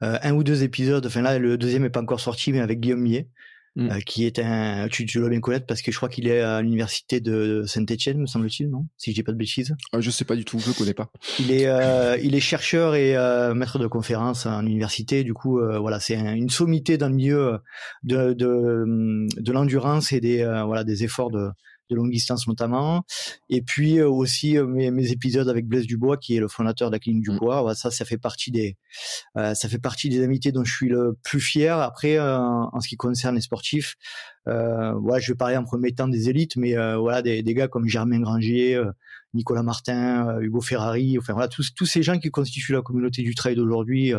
un 0.00 0.32
ou 0.32 0.44
deux 0.44 0.62
épisodes. 0.62 1.04
Enfin 1.04 1.20
là, 1.20 1.38
le 1.38 1.58
deuxième 1.58 1.84
est 1.84 1.90
pas 1.90 2.00
encore 2.00 2.20
sorti, 2.20 2.52
mais 2.52 2.60
avec 2.60 2.80
Guillaume 2.80 3.00
Millet. 3.00 3.28
Mm. 3.78 3.90
Euh, 3.92 4.00
qui 4.00 4.26
est 4.26 4.40
un, 4.40 4.88
tu, 4.88 5.06
tu 5.06 5.20
dois 5.20 5.28
bien 5.28 5.38
connaître 5.38 5.64
parce 5.64 5.82
que 5.82 5.92
je 5.92 5.96
crois 5.96 6.08
qu'il 6.08 6.26
est 6.26 6.40
à 6.40 6.60
l'université 6.62 7.20
de 7.20 7.62
Saint-Étienne, 7.64 8.18
me 8.18 8.26
semble-t-il, 8.26 8.68
non? 8.68 8.86
Si 8.96 9.12
je 9.12 9.14
dis 9.14 9.22
pas 9.22 9.30
de 9.30 9.36
bêtises. 9.36 9.76
Ah, 9.92 10.00
je 10.00 10.10
sais 10.10 10.24
pas 10.24 10.34
du 10.34 10.44
tout, 10.44 10.58
je 10.58 10.66
le 10.66 10.74
connais 10.74 10.94
pas. 10.94 11.12
Il 11.38 11.52
est, 11.52 11.68
euh, 11.68 12.18
il 12.20 12.34
est 12.34 12.40
chercheur 12.40 12.96
et 12.96 13.16
euh, 13.16 13.54
maître 13.54 13.78
de 13.78 13.86
conférence 13.86 14.46
en 14.46 14.66
université. 14.66 15.22
Du 15.22 15.32
coup, 15.32 15.60
voilà, 15.60 16.00
c'est 16.00 16.16
une 16.16 16.50
sommité 16.50 16.98
dans 16.98 17.08
le 17.08 17.14
milieu 17.14 17.58
de 18.02 18.32
de, 18.32 19.26
de 19.36 19.52
l'endurance 19.52 20.10
et 20.10 20.20
des 20.20 20.42
voilà 20.66 20.82
des 20.82 21.04
efforts 21.04 21.30
de 21.30 21.48
de 21.90 21.96
longue 21.96 22.10
distance 22.10 22.46
notamment. 22.46 23.04
Et 23.48 23.62
puis 23.62 23.98
euh, 23.98 24.08
aussi 24.08 24.56
euh, 24.56 24.66
mes, 24.66 24.90
mes, 24.90 25.10
épisodes 25.10 25.48
avec 25.48 25.66
Blaise 25.66 25.86
Dubois, 25.86 26.16
qui 26.16 26.36
est 26.36 26.40
le 26.40 26.48
fondateur 26.48 26.90
de 26.90 26.94
la 26.94 26.98
clinique 26.98 27.22
Dubois. 27.22 27.62
Mmh. 27.62 27.74
ça, 27.74 27.90
ça 27.90 28.04
fait 28.04 28.18
partie 28.18 28.50
des, 28.50 28.76
euh, 29.36 29.54
ça 29.54 29.68
fait 29.68 29.78
partie 29.78 30.08
des 30.08 30.22
amitiés 30.22 30.52
dont 30.52 30.64
je 30.64 30.74
suis 30.74 30.88
le 30.88 31.16
plus 31.22 31.40
fier. 31.40 31.78
Après, 31.78 32.18
en 32.18 32.80
ce 32.80 32.88
qui 32.88 32.96
concerne 32.96 33.34
les 33.34 33.40
sportifs, 33.40 33.96
euh, 34.46 34.92
voilà, 34.94 35.20
je 35.20 35.32
vais 35.32 35.36
parler 35.36 35.56
en 35.56 35.64
premier 35.64 35.92
temps 35.92 36.08
des 36.08 36.28
élites, 36.28 36.56
mais 36.56 36.74
voilà, 36.96 37.22
des, 37.22 37.42
des, 37.42 37.54
gars 37.54 37.68
comme 37.68 37.86
Germain 37.86 38.20
Grangier, 38.20 38.80
Nicolas 39.34 39.62
Martin, 39.62 40.38
Hugo 40.40 40.60
Ferrari, 40.60 41.18
enfin 41.18 41.32
voilà, 41.34 41.48
tous, 41.48 41.74
tous 41.74 41.86
ces 41.86 42.02
gens 42.02 42.18
qui 42.18 42.30
constituent 42.30 42.72
la 42.72 42.82
communauté 42.82 43.22
du 43.22 43.34
trail 43.34 43.56
d'aujourd'hui, 43.56 44.12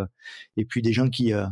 et 0.57 0.65
puis 0.65 0.81
des 0.81 0.93
gens 0.93 1.09
qui 1.09 1.33
euh, 1.33 1.45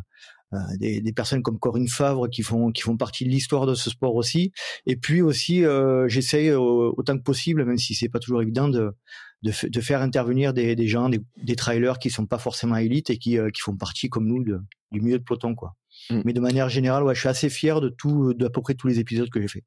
des, 0.79 1.01
des, 1.01 1.13
personnes 1.13 1.41
comme 1.41 1.59
Corinne 1.59 1.87
Favre 1.87 2.29
qui 2.29 2.41
font 2.41 2.71
qui 2.71 2.81
font 2.81 2.97
partie 2.97 3.25
de 3.25 3.29
l'histoire 3.29 3.65
de 3.65 3.75
ce 3.75 3.89
sport 3.89 4.15
aussi. 4.15 4.51
Et 4.85 4.95
puis 4.95 5.21
aussi, 5.21 5.65
euh, 5.65 6.07
j'essaye 6.07 6.51
autant 6.51 7.17
que 7.17 7.23
possible, 7.23 7.65
même 7.65 7.77
si 7.77 7.95
c'est 7.95 8.09
pas 8.09 8.19
toujours 8.19 8.41
évident, 8.41 8.69
de 8.69 8.95
de, 9.43 9.51
de 9.67 9.81
faire 9.81 10.01
intervenir 10.01 10.53
des, 10.53 10.75
des 10.75 10.87
gens, 10.87 11.09
des, 11.09 11.21
des, 11.43 11.55
trailers 11.55 11.99
qui 11.99 12.09
sont 12.09 12.25
pas 12.25 12.39
forcément 12.39 12.75
élites 12.75 13.11
et 13.11 13.19
qui, 13.19 13.37
euh, 13.37 13.51
qui 13.51 13.61
font 13.61 13.77
partie 13.77 14.09
comme 14.09 14.25
nous 14.25 14.43
de, 14.43 14.59
du 14.91 14.99
milieu 14.99 15.19
de 15.19 15.23
peloton, 15.23 15.53
quoi. 15.53 15.75
Mm. 16.09 16.21
Mais 16.25 16.33
de 16.33 16.39
manière 16.39 16.69
générale, 16.69 17.03
ouais, 17.03 17.13
je 17.13 17.19
suis 17.19 17.29
assez 17.29 17.49
fier 17.49 17.79
de 17.79 17.89
tout, 17.89 18.33
de 18.33 18.47
à 18.47 18.49
peu 18.49 18.61
près 18.61 18.73
tous 18.73 18.87
les 18.87 18.99
épisodes 18.99 19.29
que 19.29 19.39
j'ai 19.39 19.47
fait. 19.47 19.63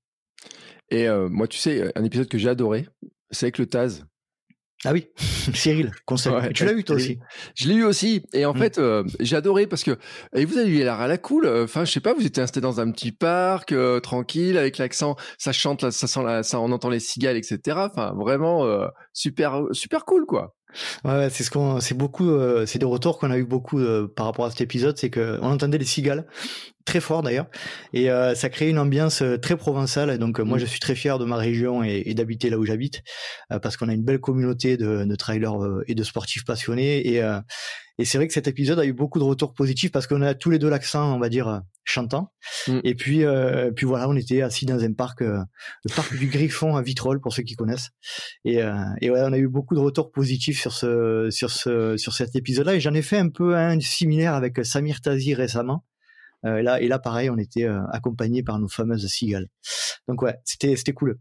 Et 0.91 1.07
moi, 1.29 1.47
tu 1.47 1.57
sais, 1.57 1.93
un 1.97 2.03
épisode 2.03 2.27
que 2.27 2.37
j'ai 2.37 2.49
adoré, 2.49 2.89
c'est 3.31 3.47
avec 3.47 3.59
le 3.59 3.67
Taz. 3.67 4.05
Ah 4.85 4.93
oui, 4.93 5.09
Cyril, 5.55 5.91
conseil. 6.07 6.33
tu 6.55 6.65
l'as 6.65 6.73
eu 6.73 6.85
toi 6.85 6.97
aussi 6.97 7.19
Je 7.55 7.69
l'ai 7.69 7.75
eu 7.75 7.85
aussi. 7.85 8.23
Et 8.33 8.47
en 8.47 8.55
mm. 8.55 8.59
fait, 8.59 8.79
euh, 8.79 9.05
j'ai 9.21 9.37
adoré 9.37 9.67
parce 9.67 9.85
que 9.85 9.99
et 10.35 10.47
vous 10.47 10.57
avez 10.57 10.71
eu 10.71 10.79
l'air 10.79 11.01
à 11.01 11.07
la 11.07 11.19
cool. 11.19 11.47
Enfin, 11.47 11.85
je 11.85 11.93
sais 11.93 12.01
pas, 12.01 12.15
vous 12.15 12.25
étiez 12.25 12.43
installé 12.43 12.63
dans 12.63 12.81
un 12.81 12.91
petit 12.91 13.13
parc 13.13 13.73
euh, 13.73 14.01
tranquille 14.01 14.57
avec 14.57 14.79
l'accent, 14.79 15.17
ça 15.37 15.53
chante, 15.53 15.91
ça 15.91 16.07
sent, 16.07 16.23
la, 16.23 16.43
ça 16.43 16.61
on 16.61 16.73
entend 16.73 16.89
les 16.89 17.01
cigales, 17.01 17.37
etc. 17.37 17.59
Enfin, 17.91 18.15
vraiment 18.17 18.65
euh, 18.65 18.87
super, 19.13 19.65
super 19.73 20.07
cool 20.07 20.25
quoi. 20.25 20.57
Ouais, 21.05 21.29
c'est 21.31 21.43
ce 21.43 21.51
qu'on, 21.51 21.81
c'est 21.81 21.97
beaucoup, 21.97 22.31
c'est 22.65 22.79
des 22.79 22.87
retours 22.87 23.19
qu'on 23.19 23.33
a 23.33 23.39
eu 23.39 23.45
beaucoup 23.45 23.81
par 24.15 24.27
rapport 24.27 24.45
à 24.45 24.51
cet 24.51 24.61
épisode, 24.61 24.97
c'est 24.97 25.11
que 25.11 25.37
on 25.43 25.51
entendait 25.51 25.79
les 25.79 25.85
cigales 25.85 26.29
très 26.85 27.01
fort 27.01 27.23
d'ailleurs, 27.23 27.47
et 27.93 28.11
euh, 28.11 28.35
ça 28.35 28.49
crée 28.49 28.69
une 28.69 28.79
ambiance 28.79 29.23
euh, 29.23 29.37
très 29.37 29.57
provençale. 29.57 30.19
Donc 30.19 30.41
euh, 30.41 30.45
moi, 30.45 30.57
mm. 30.57 30.61
je 30.61 30.67
suis 30.67 30.81
très 30.81 30.95
fier 30.95 31.19
de 31.19 31.25
ma 31.25 31.37
région 31.37 31.85
et, 31.85 32.03
et 32.07 32.15
d'habiter 32.15 32.51
là 32.51 32.59
où 32.59 32.65
j'habite, 32.65 33.03
parce 33.63 33.77
qu'on 33.77 33.89
a 33.89 33.95
une 33.95 34.05
belle 34.05 34.21
communauté 34.21 34.77
de, 34.77 35.05
de 35.05 35.17
trailers 35.17 35.55
et 35.87 35.95
de 35.95 36.03
sportifs 36.03 36.45
passionnés. 36.45 37.07
Et, 37.07 37.23
et 37.99 38.05
c'est 38.05 38.17
vrai 38.17 38.27
que 38.27 38.33
cet 38.33 38.49
épisode 38.49 38.79
a 38.79 38.87
eu 38.87 38.93
beaucoup 38.93 39.19
de 39.19 39.25
retours 39.25 39.53
positifs 39.53 39.93
parce 39.93 40.07
qu'on 40.07 40.23
a 40.23 40.35
tous 40.35 40.51
les 40.51 40.59
deux 40.59 40.71
l'accent, 40.71 41.15
on 41.15 41.19
va 41.19 41.29
dire, 41.29 41.61
chantant. 41.85 42.33
Mm. 42.67 42.79
Et 42.85 42.95
puis, 42.95 43.25
puis 43.77 43.87
voilà, 43.87 44.09
on 44.09 44.17
était 44.17 44.43
assis 44.43 44.67
dans 44.67 44.83
un 44.83 44.93
parc, 44.93 45.21
le 45.21 45.95
parc 45.95 46.17
du 46.17 46.27
Griffon 46.29 46.77
à 46.77 46.83
Vitrolles 46.83 47.21
pour 47.21 47.33
ceux 47.33 47.43
qui 47.43 47.57
connaissent. 47.57 47.91
Et, 48.45 48.61
et 49.01 49.11
ouais, 49.11 49.21
on 49.23 49.33
a 49.33 49.39
eu 49.39 49.49
beaucoup 49.49 49.75
de 49.75 49.81
retours 49.81 50.11
positifs 50.11 50.61
sur 50.61 50.73
ce, 50.73 51.29
sur 51.31 51.51
ce, 51.51 51.97
sur 51.97 52.15
cet 52.15 52.35
épisode-là. 52.37 52.75
Et 52.75 52.81
j'en 52.81 52.95
ai 52.95 53.03
fait 53.03 53.19
un 53.19 53.29
peu 53.29 53.57
un 53.57 53.79
similaire 53.81 54.35
avec 54.35 54.65
Samir 54.65 55.01
Tazi 55.01 55.35
récemment. 55.35 55.85
Euh, 56.47 56.59
et 56.59 56.63
là, 56.63 56.81
et 56.81 56.89
là, 56.89 56.99
pareil, 56.99 57.31
on 57.31 57.39
était 57.39 57.65
euh, 57.65 57.81
accompagné 57.93 58.43
par 58.43 58.59
nos 58.59 58.69
fameuses 58.69 59.07
cigales. 59.07 59.49
Donc 60.09 60.23
ouais, 60.23 60.37
c'était 60.45 60.77
c'était 60.77 60.93
cool. 60.93 61.19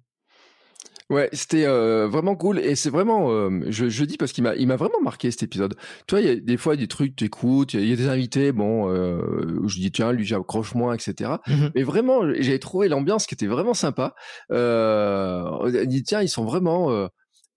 Ouais, 1.10 1.28
c'était 1.34 1.66
euh, 1.66 2.08
vraiment 2.08 2.36
cool 2.36 2.60
et 2.60 2.76
c'est 2.76 2.92
vraiment, 2.92 3.50
je, 3.68 3.90
je 3.90 4.06
dis 4.06 4.16
parce 4.16 4.32
qu'il 4.32 4.44
m'a, 4.44 4.56
il 4.56 4.68
m'a 4.68 4.76
vraiment 4.76 5.02
marqué 5.02 5.32
cet 5.32 5.42
épisode. 5.42 5.74
Tu 6.06 6.14
vois, 6.14 6.22
il 6.22 6.28
y 6.28 6.30
a 6.30 6.36
des 6.36 6.56
fois 6.56 6.76
des 6.76 6.88
trucs, 6.88 7.16
tu 7.16 7.26
écoutes, 7.26 7.74
il 7.74 7.90
y, 7.90 7.94
a 7.94 7.96
des 7.96 8.10
invités, 8.10 8.52
bon, 8.52 8.88
je 8.94 9.80
dis 9.80 9.92
tiens, 9.92 10.12
lui 10.12 10.24
j'accroche 10.24 10.76
moins, 10.76 10.94
etc. 10.94 11.32
Mm-hmm. 11.48 11.72
Mais 11.74 11.82
vraiment, 11.82 12.32
j'ai 12.40 12.60
trouvé 12.60 12.90
l'ambiance 12.90 13.26
qui 13.26 13.34
était 13.34 13.48
vraiment 13.48 13.74
sympa. 13.74 14.14
Euh, 14.52 15.86
dit 15.88 16.04
tiens, 16.04 16.22
ils 16.22 16.30
sont 16.30 16.46
vraiment 16.46 17.10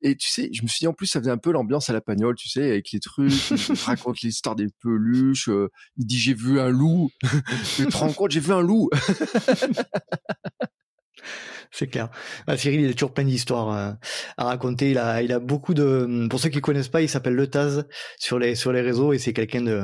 et 0.02 0.16
tu 0.16 0.28
sais, 0.28 0.50
je 0.52 0.62
me 0.62 0.68
suis 0.68 0.80
dit 0.80 0.86
en 0.86 0.92
plus 0.92 1.06
ça 1.06 1.20
faisait 1.20 1.30
un 1.30 1.38
peu 1.38 1.52
l'ambiance 1.52 1.88
à 1.88 1.92
la 1.92 2.00
pagnole, 2.00 2.34
tu 2.34 2.48
sais, 2.48 2.70
avec 2.70 2.90
les 2.92 3.00
trucs, 3.00 3.32
il 3.50 3.74
raconte 3.84 4.20
l'histoire 4.22 4.56
des 4.56 4.66
peluches, 4.82 5.48
euh, 5.48 5.70
il 5.96 6.06
dit 6.06 6.18
j'ai 6.18 6.34
vu 6.34 6.60
un 6.60 6.68
loup, 6.68 7.10
tu 7.76 7.86
te 7.86 7.96
rends 7.96 8.12
compte, 8.12 8.32
j'ai 8.32 8.40
vu 8.40 8.52
un 8.52 8.62
loup. 8.62 8.90
C'est 11.74 11.86
clair. 11.86 12.10
Bah, 12.46 12.58
Cyril, 12.58 12.82
il 12.82 12.90
a 12.90 12.92
toujours 12.92 13.14
plein 13.14 13.24
d'histoires 13.24 13.72
euh, 13.72 13.92
à 14.36 14.44
raconter. 14.44 14.90
Il 14.90 14.98
a, 14.98 15.22
il 15.22 15.32
a 15.32 15.38
beaucoup 15.38 15.72
de. 15.72 16.26
Pour 16.28 16.38
ceux 16.38 16.50
qui 16.50 16.60
connaissent 16.60 16.88
pas, 16.88 17.00
il 17.00 17.08
s'appelle 17.08 17.34
Le 17.34 17.46
Taz 17.46 17.86
sur 18.18 18.38
les 18.38 18.54
sur 18.54 18.72
les 18.72 18.82
réseaux 18.82 19.14
et 19.14 19.18
c'est 19.18 19.32
quelqu'un 19.32 19.62
de 19.62 19.82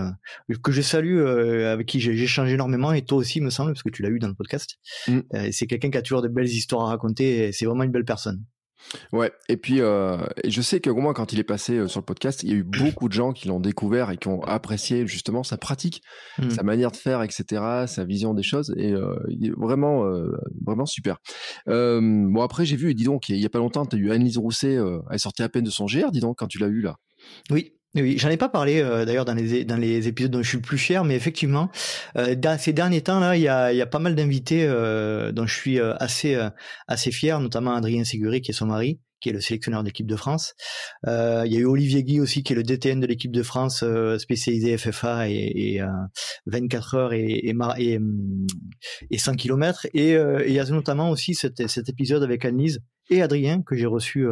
que 0.63 0.71
je 0.71 0.83
salue, 0.83 1.19
euh, 1.19 1.73
avec 1.73 1.87
qui 1.87 1.99
j'ai 1.99 2.13
échangé 2.13 2.53
énormément 2.53 2.93
et 2.93 3.07
toi 3.07 3.17
aussi, 3.17 3.41
me 3.41 3.49
semble, 3.49 3.73
parce 3.73 3.83
que 3.83 3.89
tu 3.89 4.03
l'as 4.03 4.11
eu 4.11 4.19
dans 4.19 4.29
le 4.29 4.35
podcast. 4.35 4.77
Mm. 5.07 5.21
c'est 5.51 5.67
quelqu'un 5.67 5.91
qui 5.91 5.97
a 5.97 6.03
toujours 6.03 6.21
de 6.21 6.29
belles 6.29 6.47
histoires 6.47 6.87
à 6.87 6.89
raconter. 6.89 7.47
et 7.47 7.53
C'est 7.53 7.65
vraiment 7.65 7.85
une 7.85 7.93
belle 7.93 8.05
personne. 8.05 8.45
Ouais, 9.13 9.33
et 9.49 9.57
puis 9.57 9.81
euh, 9.81 10.19
je 10.47 10.63
sais 10.63 10.81
que 10.81 10.91
moi 10.91 11.15
quand 11.15 11.33
il 11.33 11.39
est 11.39 11.45
passé 11.45 11.77
euh, 11.77 11.89
sur 11.89 12.01
le 12.01 12.05
podcast, 12.05 12.43
il 12.43 12.51
y 12.51 12.53
a 12.53 12.57
eu 12.57 12.63
beaucoup 12.65 13.09
de 13.09 13.13
gens 13.13 13.33
qui 13.33 13.49
l'ont 13.49 13.61
découvert 13.61 14.11
et 14.11 14.17
qui 14.17 14.29
ont 14.29 14.43
apprécié 14.43 15.07
justement 15.07 15.43
sa 15.43 15.57
pratique, 15.57 16.03
mmh. 16.39 16.51
sa 16.51 16.63
manière 16.63 16.91
de 16.91 16.97
faire, 16.97 17.23
etc., 17.23 17.87
sa 17.87 18.05
vision 18.05 18.35
des 18.35 18.43
choses, 18.43 18.75
et 18.77 18.93
euh, 18.93 19.17
il 19.29 19.47
est 19.47 19.53
vraiment, 19.57 20.05
euh, 20.05 20.31
vraiment 20.65 20.87
super. 20.87 21.19
Euh, 21.69 22.01
bon 22.03 22.43
après 22.43 22.65
j'ai 22.65 22.77
vu, 22.77 22.95
dis 22.95 23.05
donc, 23.05 23.29
il 23.29 23.37
y 23.37 23.47
a 23.47 23.51
pas 23.51 23.59
longtemps, 23.59 23.87
tu 23.87 23.97
as 23.97 23.99
eu 23.99 24.11
Anne-Lise 24.11 24.39
Rousset, 24.39 24.75
elle 24.75 25.01
est 25.13 25.19
sortie 25.19 25.43
à 25.43 25.49
peine 25.49 25.65
de 25.65 25.71
son 25.71 25.87
GR, 25.87 26.11
dis 26.11 26.21
donc, 26.21 26.39
quand 26.39 26.47
tu 26.49 26.59
l'as 26.59 26.69
eu 26.69 26.81
là. 26.81 26.97
Oui, 27.51 27.78
oui, 28.03 28.19
j'en 28.19 28.29
ai 28.29 28.37
pas 28.37 28.49
parlé 28.49 28.81
euh, 28.81 29.05
d'ailleurs 29.05 29.25
dans 29.25 29.35
les 29.35 29.65
dans 29.65 29.77
les 29.77 30.09
épisodes 30.09 30.31
dont 30.31 30.43
je 30.43 30.49
suis 30.49 30.59
le 30.59 30.63
plus 30.63 30.79
fier, 30.79 31.05
mais 31.05 31.15
effectivement, 31.15 31.71
euh, 32.17 32.35
dans 32.35 32.59
ces 32.59 32.73
derniers 32.73 33.03
temps 33.03 33.21
là, 33.21 33.37
il 33.37 33.43
y 33.43 33.49
a 33.49 33.73
y 33.73 33.83
a 33.83 33.87
pas 33.87 33.99
mal 33.99 34.15
d'invités 34.15 34.65
euh, 34.67 35.33
dont 35.33 35.47
je 35.47 35.55
suis 35.55 35.81
assez 35.81 36.39
assez 36.87 37.11
fier, 37.11 37.41
notamment 37.41 37.75
Adrien 37.75 38.05
Séguré 38.05 38.41
qui 38.41 38.51
est 38.51 38.55
son 38.55 38.67
mari, 38.67 39.01
qui 39.21 39.29
est 39.31 39.33
le 39.33 39.41
sélectionneur 39.41 39.83
de 39.83 39.89
l'équipe 39.89 40.07
de 40.07 40.17
France. 40.17 40.55
Euh, 41.07 41.43
il 41.47 41.53
y 41.53 41.57
a 41.57 41.61
eu 41.61 41.65
Olivier 41.65 42.03
Guy 42.03 42.21
aussi, 42.21 42.43
qui 42.43 42.53
est 42.53 42.57
le 42.57 42.63
DTN 42.63 43.01
de 43.01 43.07
l'équipe 43.07 43.33
de 43.33 43.43
France, 43.43 43.83
euh, 43.83 44.19
spécialisé 44.19 44.77
FFA 44.77 45.29
et, 45.29 45.77
et 45.77 45.83
24 46.47 46.95
heures 46.95 47.13
et, 47.13 47.25
et, 47.25 47.55
et, 47.79 47.99
et 49.11 49.19
100 49.19 49.35
km. 49.35 49.87
Et, 49.95 50.13
il 50.13 50.53
y 50.53 50.61
a 50.61 50.65
notamment 50.67 51.11
aussi 51.11 51.35
cet, 51.35 51.67
cet 51.69 51.89
épisode 51.89 52.23
avec 52.23 52.45
Annelise 52.45 52.81
et 53.11 53.23
Adrien 53.23 53.63
que 53.63 53.77
j'ai 53.77 53.87
reçu 53.87 54.27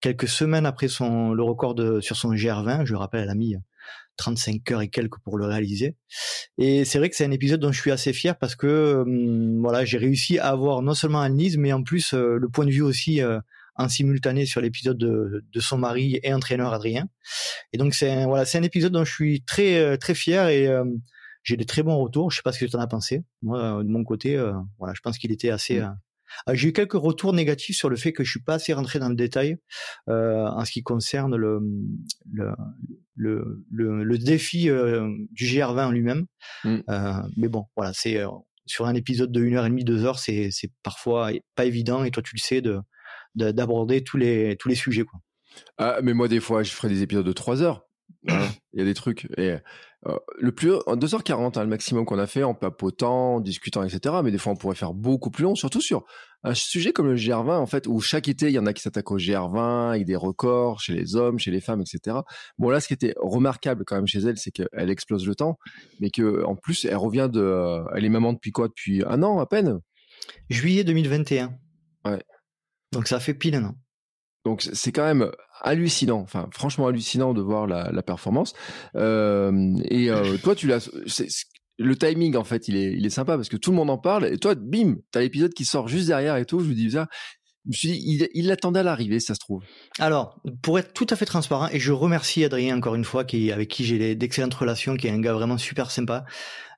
quelques 0.00 0.28
semaines 0.28 0.66
après 0.66 0.88
son 0.88 1.32
le 1.32 1.42
record 1.42 1.74
de, 1.74 2.00
sur 2.00 2.16
son 2.16 2.32
GR20. 2.32 2.86
Je 2.86 2.92
le 2.92 2.98
rappelle, 2.98 3.22
elle 3.22 3.30
a 3.30 3.34
mis 3.34 3.56
35 4.16 4.70
heures 4.70 4.82
et 4.82 4.88
quelques 4.88 5.18
pour 5.20 5.38
le 5.38 5.46
réaliser. 5.46 5.96
Et 6.58 6.84
c'est 6.84 6.98
vrai 6.98 7.10
que 7.10 7.16
c'est 7.16 7.24
un 7.24 7.30
épisode 7.30 7.60
dont 7.60 7.72
je 7.72 7.80
suis 7.80 7.90
assez 7.90 8.12
fier 8.12 8.36
parce 8.36 8.54
que 8.54 9.02
hum, 9.06 9.60
voilà, 9.60 9.84
j'ai 9.84 9.98
réussi 9.98 10.38
à 10.38 10.48
avoir 10.48 10.82
non 10.82 10.94
seulement 10.94 11.20
Annelise, 11.20 11.56
mais 11.58 11.72
en 11.72 11.82
plus 11.82 12.14
euh, 12.14 12.38
le 12.38 12.48
point 12.48 12.66
de 12.66 12.70
vue 12.70 12.82
aussi 12.82 13.22
euh, 13.22 13.40
en 13.76 13.88
simultané 13.88 14.44
sur 14.44 14.60
l'épisode 14.60 14.98
de, 14.98 15.44
de, 15.50 15.60
son 15.60 15.78
mari 15.78 16.20
et 16.22 16.34
entraîneur 16.34 16.72
Adrien. 16.72 17.08
Et 17.72 17.78
donc 17.78 17.94
c'est 17.94 18.26
voilà, 18.26 18.44
c'est 18.44 18.58
un 18.58 18.62
épisode 18.62 18.92
dont 18.92 19.04
je 19.04 19.12
suis 19.12 19.42
très 19.42 19.78
euh, 19.78 19.96
très 19.96 20.14
fier 20.14 20.48
et 20.48 20.68
j'ai 21.42 21.56
des 21.56 21.64
très 21.64 21.82
bons 21.82 21.98
retours. 21.98 22.30
Je 22.30 22.36
sais 22.36 22.42
pas 22.42 22.52
ce 22.52 22.64
que 22.64 22.70
tu 22.70 22.76
en 22.76 22.80
as 22.80 22.86
pensé. 22.86 23.24
Moi, 23.40 23.82
de 23.82 23.88
mon 23.88 24.04
côté, 24.04 24.36
voilà, 24.78 24.94
je 24.94 25.00
pense 25.00 25.18
qu'il 25.18 25.32
était 25.32 25.50
assez 25.50 25.80
mmh. 25.80 25.98
J'ai 26.52 26.68
eu 26.68 26.72
quelques 26.72 26.92
retours 26.92 27.32
négatifs 27.32 27.76
sur 27.76 27.88
le 27.88 27.96
fait 27.96 28.12
que 28.12 28.24
je 28.24 28.30
suis 28.30 28.42
pas 28.42 28.54
assez 28.54 28.72
rentré 28.72 28.98
dans 28.98 29.08
le 29.08 29.14
détail 29.14 29.56
euh, 30.08 30.46
en 30.46 30.64
ce 30.64 30.72
qui 30.72 30.82
concerne 30.82 31.36
le 31.36 31.60
le 32.30 32.52
le, 33.14 33.62
le, 33.70 34.18
défi 34.18 34.70
euh, 34.70 35.08
du 35.30 35.44
GR20 35.44 35.86
en 35.86 35.90
lui-même. 35.90 36.26
Mm. 36.64 36.78
Euh, 36.88 37.12
mais 37.36 37.48
bon, 37.48 37.66
voilà, 37.76 37.92
c'est 37.94 38.20
sur 38.66 38.86
un 38.86 38.94
épisode 38.94 39.30
de 39.30 39.44
1 39.44 39.54
heure 39.54 39.66
et 39.66 39.70
demie, 39.70 39.84
2 39.84 40.04
heures, 40.04 40.18
c'est 40.18 40.48
c'est 40.50 40.70
parfois 40.82 41.30
pas 41.54 41.64
évident 41.64 42.04
et 42.04 42.10
toi 42.10 42.22
tu 42.22 42.34
le 42.34 42.40
sais 42.40 42.60
de 42.60 42.80
d'aborder 43.34 44.02
tous 44.04 44.16
les 44.16 44.56
tous 44.58 44.68
les 44.68 44.74
sujets 44.74 45.04
quoi. 45.04 45.20
Ah, 45.78 45.98
mais 46.02 46.14
moi 46.14 46.28
des 46.28 46.40
fois 46.40 46.62
je 46.62 46.72
ferai 46.72 46.88
des 46.88 47.02
épisodes 47.02 47.26
de 47.26 47.32
3 47.32 47.62
heures. 47.62 47.86
Il 48.28 48.78
y 48.78 48.80
a 48.80 48.84
des 48.84 48.94
trucs 48.94 49.28
et 49.36 49.56
euh, 50.08 50.18
le 50.40 50.50
plus 50.50 50.74
en 50.86 50.96
2h40 50.96 51.58
hein, 51.58 51.62
le 51.62 51.68
maximum 51.68 52.04
qu'on 52.04 52.18
a 52.18 52.26
fait 52.26 52.42
en 52.42 52.54
papotant, 52.54 53.36
en 53.36 53.40
discutant, 53.40 53.84
etc. 53.84 54.16
Mais 54.24 54.32
des 54.32 54.38
fois 54.38 54.52
on 54.52 54.56
pourrait 54.56 54.74
faire 54.74 54.94
beaucoup 54.94 55.30
plus 55.30 55.44
long, 55.44 55.54
surtout 55.54 55.80
sur 55.80 56.04
un 56.42 56.54
sujet 56.54 56.92
comme 56.92 57.06
le 57.06 57.14
GR20 57.14 57.58
en 57.58 57.66
fait, 57.66 57.86
où 57.86 58.00
chaque 58.00 58.26
été 58.26 58.48
il 58.48 58.52
y 58.52 58.58
en 58.58 58.66
a 58.66 58.72
qui 58.72 58.82
s'attaquent 58.82 59.12
au 59.12 59.18
GR20 59.18 59.90
avec 59.90 60.04
des 60.04 60.16
records 60.16 60.80
chez 60.80 60.92
les 60.92 61.14
hommes, 61.14 61.38
chez 61.38 61.52
les 61.52 61.60
femmes, 61.60 61.82
etc. 61.82 62.16
Bon 62.58 62.68
là, 62.68 62.80
ce 62.80 62.88
qui 62.88 62.94
était 62.94 63.14
remarquable 63.20 63.84
quand 63.86 63.94
même 63.94 64.08
chez 64.08 64.18
elle, 64.18 64.38
c'est 64.38 64.50
qu'elle 64.50 64.90
explose 64.90 65.24
le 65.24 65.36
temps, 65.36 65.56
mais 66.00 66.10
que 66.10 66.44
en 66.44 66.56
plus 66.56 66.84
elle 66.84 66.96
revient 66.96 67.28
de, 67.32 67.40
euh, 67.40 67.84
elle 67.94 68.04
est 68.04 68.10
maman 68.10 68.32
depuis 68.32 68.50
quoi? 68.50 68.66
Depuis 68.66 69.04
un 69.06 69.22
an 69.22 69.38
à 69.38 69.46
peine? 69.46 69.78
Juillet 70.50 70.82
2021. 70.82 71.54
Ouais. 72.04 72.22
Donc 72.90 73.06
ça 73.06 73.20
fait 73.20 73.34
pile 73.34 73.54
un 73.54 73.64
an. 73.66 73.74
Donc 74.44 74.62
c'est 74.62 74.92
quand 74.92 75.04
même 75.04 75.30
hallucinant, 75.60 76.20
enfin 76.20 76.48
franchement 76.52 76.88
hallucinant 76.88 77.34
de 77.34 77.40
voir 77.40 77.66
la, 77.66 77.90
la 77.92 78.02
performance. 78.02 78.54
Euh, 78.96 79.76
et 79.84 80.10
euh, 80.10 80.36
toi, 80.42 80.54
tu 80.54 80.66
l'as, 80.66 80.90
le 81.78 81.96
timing 81.96 82.36
en 82.36 82.44
fait, 82.44 82.68
il 82.68 82.76
est, 82.76 82.92
il 82.92 83.06
est 83.06 83.10
sympa 83.10 83.36
parce 83.36 83.48
que 83.48 83.56
tout 83.56 83.70
le 83.70 83.76
monde 83.76 83.90
en 83.90 83.98
parle. 83.98 84.26
Et 84.26 84.38
toi, 84.38 84.54
bim, 84.54 84.96
t'as 85.10 85.20
l'épisode 85.20 85.54
qui 85.54 85.64
sort 85.64 85.88
juste 85.88 86.08
derrière 86.08 86.36
et 86.36 86.44
tout. 86.44 86.60
Je 86.60 86.68
me 86.68 86.74
dis 86.74 86.92
ça. 86.92 87.08
Je 87.64 87.68
me 87.68 87.72
suis 87.74 87.88
dit, 87.92 88.02
il, 88.04 88.28
il 88.34 88.48
l'attendait 88.48 88.80
à 88.80 88.82
l'arrivée, 88.82 89.20
ça 89.20 89.34
se 89.34 89.38
trouve. 89.38 89.62
Alors, 90.00 90.40
pour 90.62 90.80
être 90.80 90.92
tout 90.92 91.06
à 91.10 91.14
fait 91.14 91.26
transparent, 91.26 91.68
et 91.70 91.78
je 91.78 91.92
remercie 91.92 92.44
Adrien 92.44 92.76
encore 92.76 92.96
une 92.96 93.04
fois, 93.04 93.22
qui 93.24 93.52
avec 93.52 93.68
qui 93.68 93.84
j'ai 93.84 94.16
d'excellentes 94.16 94.54
relations, 94.54 94.96
qui 94.96 95.06
est 95.06 95.10
un 95.10 95.20
gars 95.20 95.32
vraiment 95.32 95.58
super 95.58 95.92
sympa. 95.92 96.24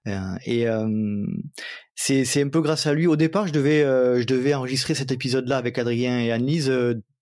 Euh, 0.06 0.36
et 0.44 0.68
euh, 0.68 1.24
c'est 1.94 2.24
c'est 2.24 2.42
un 2.42 2.48
peu 2.48 2.60
grâce 2.60 2.86
à 2.86 2.94
lui. 2.94 3.06
Au 3.06 3.16
départ, 3.16 3.46
je 3.46 3.52
devais 3.52 3.82
euh, 3.82 4.20
je 4.20 4.26
devais 4.26 4.54
enregistrer 4.54 4.94
cet 4.94 5.12
épisode-là 5.12 5.56
avec 5.56 5.78
Adrien 5.78 6.18
et 6.18 6.32
Annelise 6.32 6.72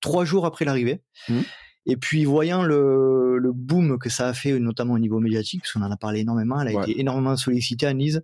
trois 0.01 0.25
jours 0.25 0.47
après 0.47 0.65
l'arrivée. 0.65 1.03
Mmh. 1.29 1.41
Et 1.87 1.97
puis 1.97 2.25
voyant 2.25 2.63
le, 2.63 3.39
le 3.39 3.53
boom 3.53 3.99
que 3.99 4.09
ça 4.09 4.29
a 4.29 4.35
fait, 4.35 4.57
notamment 4.61 4.95
au 4.95 5.01
niveau 5.01 5.19
médiatique, 5.19 5.63
parce 5.63 5.73
qu'on 5.73 5.83
en 5.83 5.91
a 5.91 5.97
parlé 5.97 6.21
énormément, 6.21 6.61
elle 6.61 6.77
a 6.77 6.83
été 6.83 7.01
énormément 7.01 7.37
sollicitée 7.37 7.87
à 7.87 7.93
Nice. 7.93 8.21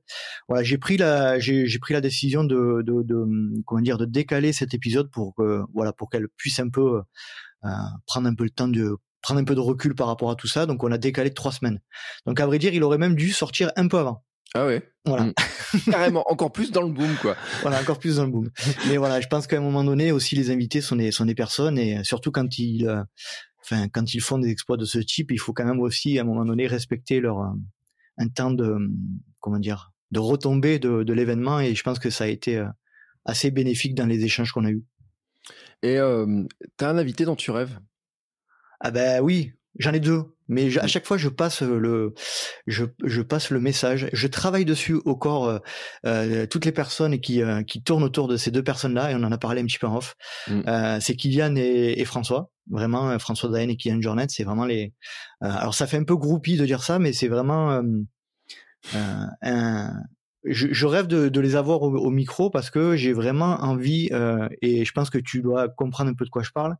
Voilà, 0.48 0.62
j'ai 0.62 0.78
pris 0.78 0.96
la 0.96 1.40
j'ai 1.40 1.78
pris 1.80 1.92
la 1.92 2.00
décision 2.00 2.44
de, 2.44 2.82
de, 2.84 3.02
de, 3.02 3.24
comment 3.66 3.80
dire 3.80 3.98
de 3.98 4.04
décaler 4.04 4.52
cet 4.52 4.74
épisode 4.74 5.10
pour 5.10 5.34
que 5.34 5.62
voilà 5.74 5.92
pour 5.92 6.08
qu'elle 6.08 6.28
puisse 6.36 6.60
un 6.60 6.68
peu 6.68 7.00
euh, 7.64 7.70
prendre 8.06 8.28
un 8.28 8.34
peu 8.34 8.44
le 8.44 8.50
temps 8.50 8.68
de 8.68 8.96
prendre 9.22 9.40
un 9.40 9.44
peu 9.44 9.56
de 9.56 9.60
recul 9.60 9.96
par 9.96 10.06
rapport 10.06 10.30
à 10.30 10.36
tout 10.36 10.46
ça. 10.46 10.66
Donc 10.66 10.84
on 10.84 10.92
a 10.92 10.98
décalé 10.98 11.30
de 11.30 11.34
trois 11.34 11.50
semaines. 11.50 11.80
Donc 12.26 12.38
à 12.38 12.46
vrai 12.46 12.60
dire, 12.60 12.72
il 12.74 12.84
aurait 12.84 12.98
même 12.98 13.16
dû 13.16 13.30
sortir 13.30 13.72
un 13.74 13.88
peu 13.88 13.98
avant. 13.98 14.24
Ah 14.54 14.66
ouais. 14.66 14.82
Voilà. 15.04 15.24
Mmh. 15.24 15.32
Carrément, 15.90 16.24
encore 16.30 16.52
plus 16.52 16.70
dans 16.70 16.82
le 16.82 16.92
boom, 16.92 17.14
quoi. 17.20 17.36
Voilà, 17.62 17.80
encore 17.80 17.98
plus 17.98 18.16
dans 18.16 18.24
le 18.24 18.30
boom. 18.30 18.50
Mais 18.88 18.96
voilà, 18.96 19.20
je 19.20 19.26
pense 19.26 19.46
qu'à 19.46 19.58
un 19.58 19.60
moment 19.60 19.84
donné, 19.84 20.12
aussi, 20.12 20.36
les 20.36 20.50
invités 20.50 20.80
sont 20.80 20.96
des, 20.96 21.12
sont 21.12 21.26
des 21.26 21.34
personnes 21.34 21.78
et 21.78 22.02
surtout 22.04 22.30
quand 22.30 22.58
ils, 22.58 22.86
euh, 22.86 23.02
enfin, 23.60 23.88
quand 23.88 24.14
ils 24.14 24.20
font 24.20 24.38
des 24.38 24.48
exploits 24.48 24.76
de 24.78 24.84
ce 24.84 24.98
type, 24.98 25.30
il 25.30 25.38
faut 25.38 25.52
quand 25.52 25.66
même 25.66 25.80
aussi, 25.80 26.18
à 26.18 26.22
un 26.22 26.24
moment 26.24 26.44
donné, 26.44 26.66
respecter 26.66 27.20
leur, 27.20 27.40
euh, 27.40 27.50
un 28.18 28.28
temps 28.28 28.50
de, 28.50 28.76
comment 29.40 29.58
dire, 29.58 29.92
de 30.10 30.18
retomber 30.18 30.78
de, 30.78 31.02
de 31.02 31.12
l'événement 31.12 31.60
et 31.60 31.74
je 31.74 31.82
pense 31.82 31.98
que 31.98 32.10
ça 32.10 32.24
a 32.24 32.28
été 32.28 32.56
euh, 32.58 32.68
assez 33.24 33.50
bénéfique 33.50 33.94
dans 33.94 34.06
les 34.06 34.24
échanges 34.24 34.52
qu'on 34.52 34.64
a 34.64 34.70
eus. 34.70 34.84
Et 35.82 35.98
euh, 35.98 36.44
t'as 36.76 36.90
un 36.90 36.98
invité 36.98 37.24
dont 37.24 37.36
tu 37.36 37.50
rêves? 37.50 37.78
Ah 38.80 38.90
ben 38.90 39.20
oui, 39.20 39.52
j'en 39.78 39.92
ai 39.92 40.00
deux 40.00 40.24
mais 40.48 40.76
à 40.78 40.86
chaque 40.86 41.06
fois 41.06 41.18
je 41.18 41.28
passe 41.28 41.62
le 41.62 42.14
je, 42.66 42.84
je 43.04 43.22
passe 43.22 43.50
le 43.50 43.60
message. 43.60 44.08
Je 44.12 44.26
travaille 44.26 44.64
dessus 44.64 44.94
au 45.04 45.14
corps 45.14 45.46
euh, 45.46 45.58
euh 46.06 46.46
toutes 46.46 46.64
les 46.64 46.72
personnes 46.72 47.20
qui 47.20 47.42
euh, 47.42 47.62
qui 47.62 47.82
tournent 47.82 48.02
autour 48.02 48.28
de 48.28 48.36
ces 48.36 48.50
deux 48.50 48.64
personnes 48.64 48.94
là 48.94 49.10
et 49.10 49.14
on 49.14 49.22
en 49.22 49.32
a 49.32 49.38
parlé 49.38 49.60
un 49.60 49.66
petit 49.66 49.78
peu 49.78 49.86
en 49.86 49.96
off. 49.96 50.16
Mm. 50.48 50.62
euh, 50.66 50.98
c'est 51.00 51.14
Kylian 51.14 51.54
et, 51.56 51.94
et, 51.98 52.04
François 52.04 52.50
vraiment 52.70 53.10
euh, 53.10 53.18
François 53.18 53.50
Daen 53.50 53.68
et 53.68 53.76
Kylian 53.76 54.00
Jornet 54.00 54.26
c'est 54.28 54.44
vraiment 54.44 54.64
les 54.64 54.94
alors 55.40 55.74
ça 55.74 55.86
fait 55.86 55.98
un 55.98 56.04
peu 56.04 56.16
groupie 56.16 56.56
de 56.56 56.64
dire 56.64 56.82
ça 56.82 56.98
mais 56.98 57.12
c'est 57.12 57.28
vraiment 57.28 57.82
un 59.42 59.92
je, 60.44 60.68
je, 60.70 60.86
rêve 60.86 61.08
de, 61.08 61.28
de 61.28 61.40
les 61.40 61.56
avoir 61.56 61.82
au, 61.82 61.94
au 61.94 62.10
micro 62.10 62.48
parce 62.48 62.70
que 62.70 62.96
j'ai 62.96 63.12
vraiment 63.12 63.60
envie 63.60 64.08
et 64.62 64.84
je 64.84 64.92
pense 64.92 65.10
que 65.10 65.18
tu 65.18 65.42
dois 65.42 65.68
comprendre 65.68 66.10
un 66.10 66.14
peu 66.14 66.24
de 66.24 66.30
quoi 66.30 66.42
je 66.42 66.52
parle 66.52 66.76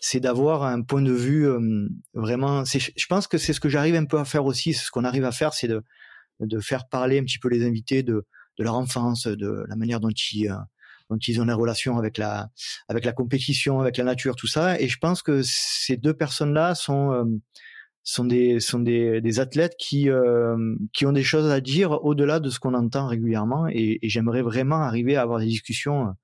c'est 0.00 0.20
d'avoir 0.20 0.62
un 0.64 0.80
point 0.82 1.02
de 1.02 1.12
vue 1.12 1.46
euh, 1.46 1.86
vraiment. 2.14 2.64
Je 2.64 3.06
pense 3.06 3.26
que 3.26 3.36
c'est 3.38 3.52
ce 3.52 3.60
que 3.60 3.68
j'arrive 3.68 3.94
un 3.94 4.06
peu 4.06 4.18
à 4.18 4.24
faire 4.24 4.46
aussi. 4.46 4.72
Ce 4.72 4.90
qu'on 4.90 5.04
arrive 5.04 5.26
à 5.26 5.32
faire, 5.32 5.52
c'est 5.52 5.68
de, 5.68 5.82
de 6.40 6.58
faire 6.58 6.88
parler 6.88 7.18
un 7.18 7.24
petit 7.24 7.38
peu 7.38 7.48
les 7.48 7.64
invités 7.66 8.02
de, 8.02 8.24
de 8.58 8.64
leur 8.64 8.74
enfance, 8.74 9.26
de 9.26 9.64
la 9.68 9.76
manière 9.76 10.00
dont 10.00 10.08
ils, 10.08 10.48
euh, 10.48 10.56
dont 11.10 11.18
ils 11.18 11.40
ont 11.42 11.44
des 11.44 11.52
relations 11.52 11.98
avec 11.98 12.16
la, 12.16 12.48
avec 12.88 13.04
la 13.04 13.12
compétition, 13.12 13.80
avec 13.80 13.98
la 13.98 14.04
nature, 14.04 14.36
tout 14.36 14.46
ça. 14.46 14.80
Et 14.80 14.88
je 14.88 14.96
pense 14.98 15.22
que 15.22 15.42
ces 15.44 15.98
deux 15.98 16.14
personnes-là 16.14 16.74
sont 16.74 17.12
euh, 17.12 17.24
sont 18.02 18.24
des 18.24 18.58
sont 18.60 18.78
des, 18.78 19.20
des 19.20 19.40
athlètes 19.40 19.74
qui 19.78 20.08
qui 20.94 21.06
ont 21.06 21.12
des 21.12 21.22
choses 21.22 21.50
à 21.50 21.60
dire 21.60 22.02
au-delà 22.02 22.40
de 22.40 22.48
ce 22.48 22.58
qu'on 22.58 22.72
entend 22.72 23.06
régulièrement. 23.06 23.68
Et, 23.68 23.98
et 24.00 24.08
j'aimerais 24.08 24.40
vraiment 24.40 24.76
arriver 24.76 25.16
à 25.16 25.22
avoir 25.22 25.40
des 25.40 25.46
discussions 25.46 26.14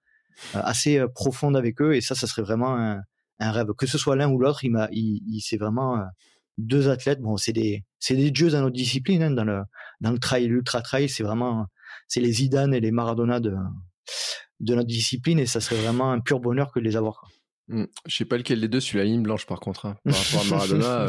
assez 0.55 1.05
profondes 1.15 1.57
avec 1.57 1.83
eux. 1.83 1.95
Et 1.95 2.01
ça, 2.01 2.15
ça 2.15 2.27
serait 2.27 2.41
vraiment 2.41 2.75
un 2.75 3.03
un 3.39 3.53
rêve. 3.53 3.69
Que 3.77 3.87
ce 3.87 3.99
soit 3.99 4.17
l'un 4.17 4.31
ou 4.31 4.39
l'autre, 4.39 4.65
il 4.65 4.71
m'a, 4.71 4.89
il, 4.93 5.23
il 5.29 5.41
c'est 5.41 5.57
vraiment 5.57 5.99
euh, 5.99 6.05
deux 6.59 6.89
athlètes. 6.89 7.21
Bon, 7.21 7.37
c'est 7.37 7.53
des, 7.53 7.85
c'est 7.99 8.17
des 8.17 8.31
dieux 8.31 8.51
dans 8.51 8.61
notre 8.63 8.77
discipline, 8.77 9.23
hein, 9.23 9.31
dans 9.31 9.45
le, 9.45 9.63
dans 10.01 10.11
le 10.11 10.19
trail, 10.19 10.47
l'ultra 10.47 10.83
trail, 10.83 11.09
c'est 11.09 11.23
vraiment, 11.23 11.67
c'est 12.09 12.21
les 12.21 12.33
Zidane 12.33 12.75
et 12.75 12.81
les 12.81 12.91
Maradona 12.91 13.41
de, 13.41 13.55
de 14.61 14.75
notre 14.75 14.89
discipline, 14.89 15.39
et 15.39 15.47
ça 15.47 15.61
serait 15.61 15.77
vraiment 15.77 16.13
un 16.13 16.21
pur 16.21 16.41
bonheur 16.41 16.73
que 16.73 16.81
de 16.81 16.85
les 16.85 16.97
avoir. 16.97 17.21
Quoi. 17.21 17.29
Mmh. 17.69 17.85
Je 18.07 18.17
sais 18.17 18.25
pas 18.25 18.37
lequel 18.37 18.61
des 18.61 18.69
deux, 18.69 18.81
celui 18.81 18.99
la 18.99 19.05
ligne 19.05 19.23
blanche 19.23 19.45
par 19.47 19.59
contre, 19.59 19.87
hein, 19.87 19.97
par 20.05 20.15
rapport 20.15 20.41
à 20.41 20.45
Maradona. 20.51 21.01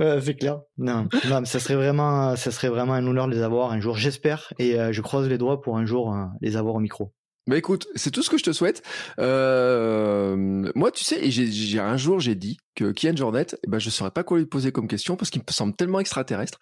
euh... 0.00 0.20
c'est 0.22 0.34
clair. 0.34 0.60
Non, 0.78 1.08
non, 1.28 1.40
mais 1.40 1.46
ça 1.46 1.60
serait 1.60 1.74
vraiment, 1.74 2.34
ça 2.36 2.50
serait 2.50 2.70
vraiment 2.70 2.94
un 2.94 3.06
honneur 3.06 3.28
de 3.28 3.34
les 3.34 3.42
avoir 3.42 3.70
un 3.70 3.80
jour, 3.80 3.96
j'espère, 3.96 4.52
et 4.58 4.80
euh, 4.80 4.92
je 4.92 5.02
croise 5.02 5.28
les 5.28 5.38
doigts 5.38 5.60
pour 5.60 5.76
un 5.76 5.84
jour 5.84 6.14
euh, 6.14 6.24
les 6.40 6.56
avoir 6.56 6.74
au 6.74 6.80
micro. 6.80 7.12
Bah 7.48 7.56
écoute, 7.56 7.88
c'est 7.96 8.12
tout 8.12 8.22
ce 8.22 8.30
que 8.30 8.38
je 8.38 8.44
te 8.44 8.52
souhaite. 8.52 8.82
Euh, 9.18 10.70
moi, 10.76 10.92
tu 10.92 11.02
sais, 11.02 11.28
j'ai 11.30 11.80
un 11.80 11.96
jour 11.96 12.20
j'ai 12.20 12.36
dit 12.36 12.56
que 12.76 12.92
Kian 12.92 13.16
Jornet, 13.16 13.46
eh 13.64 13.68
ben 13.68 13.80
je 13.80 13.90
saurais 13.90 14.12
pas 14.12 14.22
quoi 14.22 14.38
lui 14.38 14.46
poser 14.46 14.70
comme 14.70 14.86
question 14.86 15.16
parce 15.16 15.30
qu'il 15.30 15.42
me 15.42 15.52
semble 15.52 15.74
tellement 15.74 15.98
extraterrestre 15.98 16.60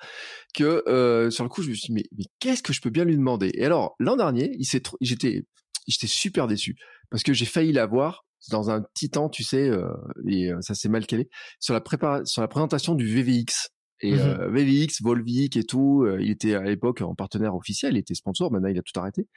que 0.55 0.83
euh, 0.89 1.31
sur 1.31 1.45
le 1.45 1.51
coup 1.51 1.63
je 1.63 1.69
me 1.69 1.75
suis 1.75 1.89
dit 1.89 1.93
mais, 1.93 2.05
mais 2.17 2.25
qu'est-ce 2.39 2.63
que 2.63 2.73
je 2.73 2.81
peux 2.81 2.89
bien 2.89 3.05
lui 3.05 3.17
demander? 3.17 3.51
Et 3.55 3.65
alors 3.67 3.95
l'an 3.99 4.17
dernier, 4.17 4.53
il 4.59 4.65
s'est, 4.65 4.83
j'étais, 5.03 5.45
j'étais 5.87 6.07
super 6.07 6.47
déçu 6.47 6.77
parce 7.11 7.23
que 7.23 7.35
j'ai 7.35 7.47
failli 7.47 7.73
l'avoir 7.73 8.25
dans 8.51 8.71
un 8.71 8.81
petit 8.81 9.11
temps, 9.11 9.29
tu 9.29 9.43
sais, 9.45 9.69
euh, 9.69 9.93
et 10.27 10.51
euh, 10.51 10.61
ça 10.63 10.75
s'est 10.75 10.89
mal 10.89 11.07
calé 11.07 11.29
sur 11.59 11.75
la 11.75 11.81
préparation, 11.81 12.25
sur 12.25 12.43
la 12.43 12.49
présentation 12.49 12.95
du 12.95 13.07
VVX. 13.07 13.69
Et 14.03 14.15
mmh 14.15 14.19
euh, 14.19 14.49
VVX, 14.49 15.03
Volvic 15.03 15.57
et 15.59 15.65
tout, 15.65 16.05
euh, 16.05 16.19
il 16.23 16.31
était 16.31 16.55
à 16.55 16.63
l'époque 16.63 17.03
en 17.03 17.15
partenaire 17.15 17.55
officiel, 17.55 17.95
il 17.95 17.99
était 17.99 18.15
sponsor, 18.15 18.51
maintenant 18.51 18.69
il 18.69 18.79
a 18.79 18.83
tout 18.83 18.99
arrêté 18.99 19.29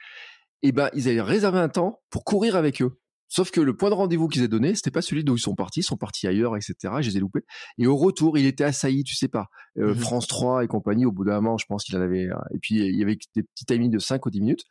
et 0.64 0.72
ben 0.72 0.88
ils 0.94 1.08
avaient 1.08 1.20
réservé 1.20 1.58
un 1.58 1.68
temps 1.68 2.00
pour 2.10 2.24
courir 2.24 2.56
avec 2.56 2.82
eux. 2.82 2.98
Sauf 3.28 3.50
que 3.50 3.60
le 3.60 3.76
point 3.76 3.90
de 3.90 3.94
rendez-vous 3.94 4.28
qu'ils 4.28 4.40
avaient 4.40 4.48
donné, 4.48 4.74
c'était 4.74 4.90
pas 4.90 5.02
celui 5.02 5.24
d'où 5.24 5.36
ils 5.36 5.40
sont 5.40 5.54
partis, 5.54 5.80
ils 5.80 5.84
sont 5.84 5.96
partis 5.96 6.26
ailleurs, 6.26 6.56
etc. 6.56 6.74
Je 7.00 7.10
les 7.10 7.18
ai 7.18 7.20
loupés. 7.20 7.44
Et 7.78 7.86
au 7.86 7.96
retour, 7.96 8.38
il 8.38 8.46
était 8.46 8.64
assailli, 8.64 9.04
tu 9.04 9.14
sais 9.14 9.28
pas, 9.28 9.48
euh, 9.78 9.94
mmh 9.94 9.98
France 9.98 10.26
3 10.26 10.64
et 10.64 10.66
compagnie. 10.66 11.04
Au 11.04 11.12
bout 11.12 11.24
d'un 11.24 11.40
moment, 11.40 11.58
je 11.58 11.66
pense 11.66 11.84
qu'il 11.84 11.96
en 11.96 12.00
avait. 12.00 12.30
Euh, 12.30 12.36
et 12.54 12.58
puis 12.58 12.76
il 12.76 12.96
y 12.96 13.02
avait 13.02 13.18
des 13.34 13.42
petits 13.42 13.66
timings 13.66 13.90
de 13.90 13.98
5 13.98 14.24
ou 14.24 14.30
10 14.30 14.40
minutes. 14.40 14.64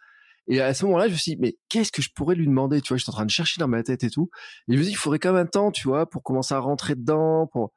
Et 0.47 0.61
à 0.61 0.73
ce 0.73 0.85
moment-là, 0.85 1.07
je 1.07 1.13
me 1.13 1.17
suis 1.17 1.35
dit, 1.35 1.37
mais 1.39 1.57
qu'est-ce 1.69 1.91
que 1.91 2.01
je 2.01 2.09
pourrais 2.13 2.35
lui 2.35 2.47
demander 2.47 2.81
Tu 2.81 2.89
vois, 2.89 2.97
j'étais 2.97 3.11
en 3.11 3.13
train 3.13 3.25
de 3.25 3.31
chercher 3.31 3.59
dans 3.59 3.67
ma 3.67 3.83
tête 3.83 4.03
et 4.03 4.09
tout. 4.09 4.29
Et 4.67 4.73
je 4.73 4.77
me 4.79 4.83
dis, 4.83 4.89
il 4.89 4.97
faudrait 4.97 5.19
quand 5.19 5.31
même 5.31 5.43
un 5.43 5.47
temps, 5.47 5.71
tu 5.71 5.87
vois, 5.87 6.09
pour 6.09 6.23
commencer 6.23 6.55
à 6.55 6.59
rentrer 6.59 6.95
dedans. 6.95 7.47
Pour... 7.51 7.71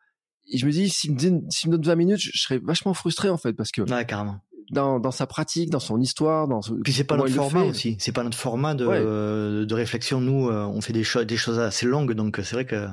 Et 0.50 0.58
je 0.58 0.66
me 0.66 0.72
dis, 0.72 0.88
s'il 0.88 1.12
me, 1.12 1.18
donne, 1.18 1.50
s'il 1.50 1.70
me 1.70 1.76
donne 1.76 1.84
20 1.84 1.94
minutes, 1.96 2.20
je, 2.20 2.30
serais 2.40 2.58
vachement 2.58 2.94
frustré 2.94 3.28
en 3.28 3.36
fait, 3.36 3.52
parce 3.52 3.70
que 3.70 3.82
Ouais, 3.82 4.06
carrément. 4.06 4.40
Dans, 4.70 4.98
dans 5.00 5.10
sa 5.10 5.26
pratique, 5.26 5.70
dans 5.70 5.78
son 5.80 6.00
histoire, 6.00 6.48
dans 6.48 6.62
ce- 6.62 6.72
Puis 6.72 6.92
c'est 6.92 7.04
pas 7.04 7.16
notre 7.16 7.32
format 7.32 7.62
aussi. 7.64 7.96
C'est 8.00 8.12
pas 8.12 8.22
notre 8.24 8.38
format 8.38 8.74
de, 8.74 8.86
Ouais. 8.86 8.98
euh, 9.00 9.64
de 9.66 9.74
réflexion. 9.74 10.20
Nous, 10.20 10.48
euh, 10.48 10.64
on 10.64 10.80
fait 10.80 10.92
des, 10.92 11.04
cho- 11.04 11.24
des 11.24 11.36
choses 11.36 11.58
assez 11.58 11.86
longues, 11.86 12.12
donc 12.14 12.38
euh, 12.38 12.42
c'est 12.42 12.54
vrai 12.54 12.64
que 12.66 12.86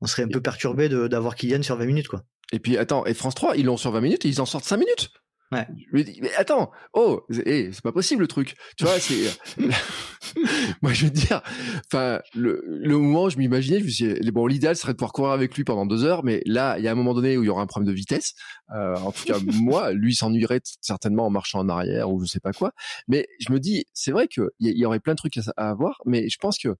on 0.00 0.06
serait 0.06 0.24
un 0.24 0.28
peu 0.28 0.40
perturbé 0.40 0.88
d'avoir 0.88 1.34
Kylian 1.36 1.62
sur 1.62 1.76
20 1.76 1.86
minutes, 1.86 2.08
quoi. 2.08 2.22
Et 2.52 2.58
puis 2.58 2.76
attends, 2.76 3.06
et 3.06 3.14
France 3.14 3.34
3, 3.34 3.56
ils 3.56 3.64
l'ont 3.64 3.76
sur 3.76 3.90
20 3.92 4.00
minutes 4.00 4.24
et 4.24 4.28
ils 4.28 4.40
en 4.40 4.46
sortent 4.46 4.64
5 4.64 4.76
minutes. 4.76 5.10
Ouais. 5.52 5.66
Je 5.92 5.96
me 5.96 6.02
dis, 6.02 6.18
mais 6.20 6.34
attends, 6.34 6.70
oh, 6.92 7.22
c'est 7.30 7.46
eh, 7.46 7.72
c'est 7.72 7.82
pas 7.82 7.92
possible 7.92 8.22
le 8.22 8.26
truc. 8.26 8.56
Tu 8.76 8.84
vois, 8.84 8.98
c'est. 8.98 9.30
Moi, 10.82 10.92
je 10.92 11.04
veux 11.04 11.10
dire, 11.10 11.40
enfin, 11.86 12.20
le, 12.34 12.62
le 12.66 12.98
moment 12.98 13.24
où 13.24 13.30
je 13.30 13.38
m'imaginais, 13.38 13.78
je 13.78 13.84
me 13.84 13.88
suis 13.88 14.14
dit, 14.20 14.30
bon, 14.32 14.46
l'idéal 14.46 14.76
serait 14.76 14.92
de 14.92 14.96
pouvoir 14.96 15.12
courir 15.12 15.30
avec 15.32 15.56
lui 15.56 15.64
pendant 15.64 15.86
deux 15.86 16.04
heures, 16.04 16.24
mais 16.24 16.42
là, 16.46 16.78
il 16.78 16.84
y 16.84 16.88
a 16.88 16.92
un 16.92 16.96
moment 16.96 17.14
donné 17.14 17.38
où 17.38 17.42
il 17.42 17.46
y 17.46 17.48
aura 17.48 17.62
un 17.62 17.66
problème 17.66 17.88
de 17.92 17.96
vitesse. 17.96 18.34
Euh, 18.74 18.96
en 18.96 19.12
tout 19.12 19.24
cas, 19.24 19.38
moi, 19.60 19.92
lui 19.92 20.14
s'ennuierait 20.14 20.60
certainement 20.80 21.26
en 21.26 21.30
marchant 21.30 21.60
en 21.60 21.68
arrière 21.68 22.10
ou 22.10 22.20
je 22.20 22.26
sais 22.26 22.40
pas 22.40 22.52
quoi. 22.52 22.72
Mais 23.06 23.26
je 23.38 23.52
me 23.52 23.60
dis, 23.60 23.84
c'est 23.94 24.10
vrai 24.10 24.26
qu'il 24.28 24.48
y, 24.60 24.70
y 24.80 24.84
aurait 24.84 25.00
plein 25.00 25.12
de 25.14 25.18
trucs 25.18 25.36
à, 25.36 25.42
à 25.56 25.70
avoir, 25.70 26.00
mais 26.06 26.28
je 26.28 26.38
pense 26.40 26.58
que 26.58 26.74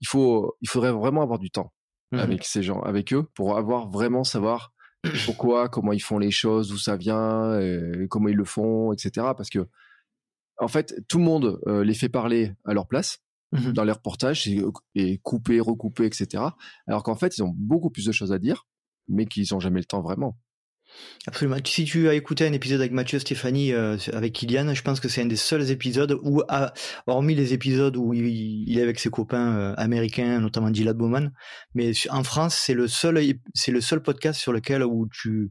il 0.00 0.08
faut, 0.08 0.56
il 0.60 0.68
faudrait 0.68 0.92
vraiment 0.92 1.22
avoir 1.22 1.38
du 1.38 1.50
temps 1.50 1.72
Mhm. 2.12 2.18
avec 2.20 2.44
ces 2.44 2.62
gens, 2.62 2.80
avec 2.80 3.12
eux, 3.14 3.24
pour 3.34 3.56
avoir 3.56 3.88
vraiment 3.88 4.22
savoir 4.22 4.72
pourquoi, 5.26 5.68
comment 5.68 5.92
ils 5.92 6.02
font 6.02 6.18
les 6.18 6.30
choses, 6.30 6.68
d'où 6.68 6.78
ça 6.78 6.96
vient, 6.96 7.52
euh, 7.52 8.06
comment 8.08 8.28
ils 8.28 8.36
le 8.36 8.44
font, 8.44 8.92
etc. 8.92 9.28
Parce 9.36 9.50
que, 9.50 9.68
en 10.58 10.68
fait, 10.68 10.94
tout 11.08 11.18
le 11.18 11.24
monde 11.24 11.60
euh, 11.66 11.84
les 11.84 11.94
fait 11.94 12.08
parler 12.08 12.52
à 12.64 12.74
leur 12.74 12.86
place 12.86 13.22
Mhm. 13.52 13.72
dans 13.72 13.84
les 13.84 13.92
reportages 13.92 14.48
et, 14.48 14.62
et 14.94 15.18
couper, 15.18 15.60
recouper, 15.60 16.06
etc. 16.06 16.42
Alors 16.86 17.02
qu'en 17.02 17.14
fait, 17.14 17.36
ils 17.36 17.42
ont 17.42 17.54
beaucoup 17.54 17.90
plus 17.90 18.06
de 18.06 18.12
choses 18.12 18.32
à 18.32 18.38
dire, 18.38 18.66
mais 19.08 19.26
qu'ils 19.26 19.46
n'ont 19.52 19.60
jamais 19.60 19.80
le 19.80 19.84
temps 19.84 20.00
vraiment. 20.00 20.38
Absolument. 21.26 21.56
Si 21.64 21.84
tu 21.84 22.08
as 22.08 22.14
écouté 22.14 22.46
un 22.46 22.52
épisode 22.52 22.80
avec 22.80 22.90
Mathieu 22.90 23.20
Stéphanie, 23.20 23.72
euh, 23.72 23.96
avec 24.12 24.32
Kylian, 24.32 24.74
je 24.74 24.82
pense 24.82 24.98
que 24.98 25.08
c'est 25.08 25.22
un 25.22 25.26
des 25.26 25.36
seuls 25.36 25.70
épisodes 25.70 26.18
où, 26.22 26.42
hormis 27.06 27.34
les 27.36 27.52
épisodes 27.52 27.96
où 27.96 28.12
il, 28.12 28.26
il 28.68 28.78
est 28.78 28.82
avec 28.82 28.98
ses 28.98 29.08
copains 29.08 29.56
euh, 29.56 29.74
américains, 29.76 30.40
notamment 30.40 30.70
Dylan 30.70 30.96
Bowman, 30.96 31.30
mais 31.74 31.92
en 32.10 32.24
France, 32.24 32.56
c'est 32.56 32.74
le 32.74 32.88
seul, 32.88 33.20
c'est 33.54 33.70
le 33.70 33.80
seul 33.80 34.02
podcast 34.02 34.40
sur 34.40 34.52
lequel 34.52 34.82
où 34.82 35.08
tu, 35.12 35.50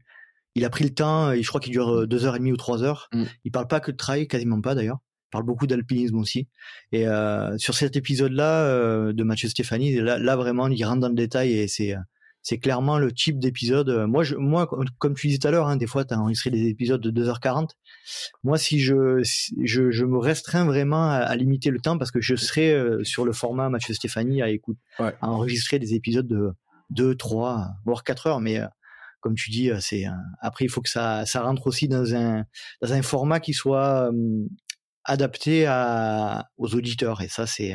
il 0.54 0.64
a 0.66 0.70
pris 0.70 0.84
le 0.84 0.92
temps, 0.92 1.32
et 1.32 1.42
je 1.42 1.48
crois 1.48 1.60
qu'il 1.60 1.72
dure 1.72 2.00
euh, 2.00 2.06
deux 2.06 2.26
heures 2.26 2.36
et 2.36 2.38
demie 2.38 2.52
ou 2.52 2.58
trois 2.58 2.82
heures. 2.82 3.08
Mm. 3.12 3.24
Il 3.44 3.50
parle 3.50 3.68
pas 3.68 3.80
que 3.80 3.90
de 3.90 3.96
trail, 3.96 4.28
quasiment 4.28 4.60
pas 4.60 4.74
d'ailleurs. 4.74 4.98
Il 5.28 5.32
parle 5.32 5.44
beaucoup 5.44 5.66
d'alpinisme 5.66 6.18
aussi. 6.18 6.48
Et 6.92 7.08
euh, 7.08 7.56
sur 7.56 7.74
cet 7.74 7.96
épisode-là 7.96 9.10
de 9.14 9.22
Mathieu 9.24 9.48
Stéphanie, 9.48 9.94
là, 9.94 10.18
là 10.18 10.36
vraiment, 10.36 10.68
il 10.68 10.84
rentre 10.84 11.00
dans 11.00 11.08
le 11.08 11.14
détail 11.14 11.54
et 11.54 11.68
c'est 11.68 11.94
c'est 12.42 12.58
clairement 12.58 12.98
le 12.98 13.12
type 13.12 13.38
d'épisode. 13.38 13.88
euh, 13.88 14.06
Moi, 14.06 14.24
je, 14.24 14.34
moi, 14.34 14.66
comme- 14.98 15.14
tu 15.14 15.28
disais 15.28 15.38
tout 15.38 15.46
à 15.48 15.50
l'heure, 15.52 15.68
hein, 15.68 15.76
des 15.76 15.86
fois, 15.86 16.04
tu 16.04 16.12
as 16.12 16.18
enregistré 16.20 16.50
des 16.50 16.66
épisodes 16.68 17.00
de 17.00 17.10
2h40. 17.10 17.70
Moi, 18.42 18.58
si 18.58 18.80
je, 18.80 19.22
si- 19.22 19.54
je, 19.64 19.90
je 19.90 20.04
me 20.04 20.18
restreins 20.18 20.64
vraiment 20.64 21.08
à, 21.10 21.16
à 21.18 21.36
limiter 21.36 21.70
le 21.70 21.78
temps 21.80 21.98
parce 21.98 22.10
que 22.10 22.20
je 22.20 22.34
serai 22.34 22.72
euh, 22.72 23.04
sur 23.04 23.24
le 23.24 23.32
format 23.32 23.68
Mathieu 23.68 23.94
Stéphanie 23.94 24.42
à 24.42 24.48
écoute, 24.50 24.78
Ouais. 24.98 25.14
à 25.20 25.28
enregistrer 25.30 25.78
des 25.78 25.94
épisodes 25.94 26.26
de 26.26 26.50
2, 26.90 27.14
3, 27.14 27.68
voire 27.84 28.02
4 28.04 28.26
heures. 28.26 28.40
Mais 28.40 28.58
euh, 28.60 28.66
comme 29.20 29.34
tu 29.34 29.50
dis, 29.50 29.70
c'est 29.80 30.06
euh, 30.06 30.10
après, 30.40 30.64
il 30.64 30.68
faut 30.68 30.80
que 30.82 30.90
ça, 30.90 31.24
ça 31.26 31.42
rentre 31.42 31.66
aussi 31.68 31.86
dans 31.86 32.12
un, 32.14 32.44
dans 32.82 32.92
un 32.92 33.02
format 33.02 33.38
qui 33.38 33.52
soit 33.54 34.10
adapté 35.04 35.66
à, 35.66 36.48
aux 36.58 36.74
auditeurs. 36.74 37.20
Et 37.22 37.28
ça, 37.28 37.46
c'est 37.46 37.74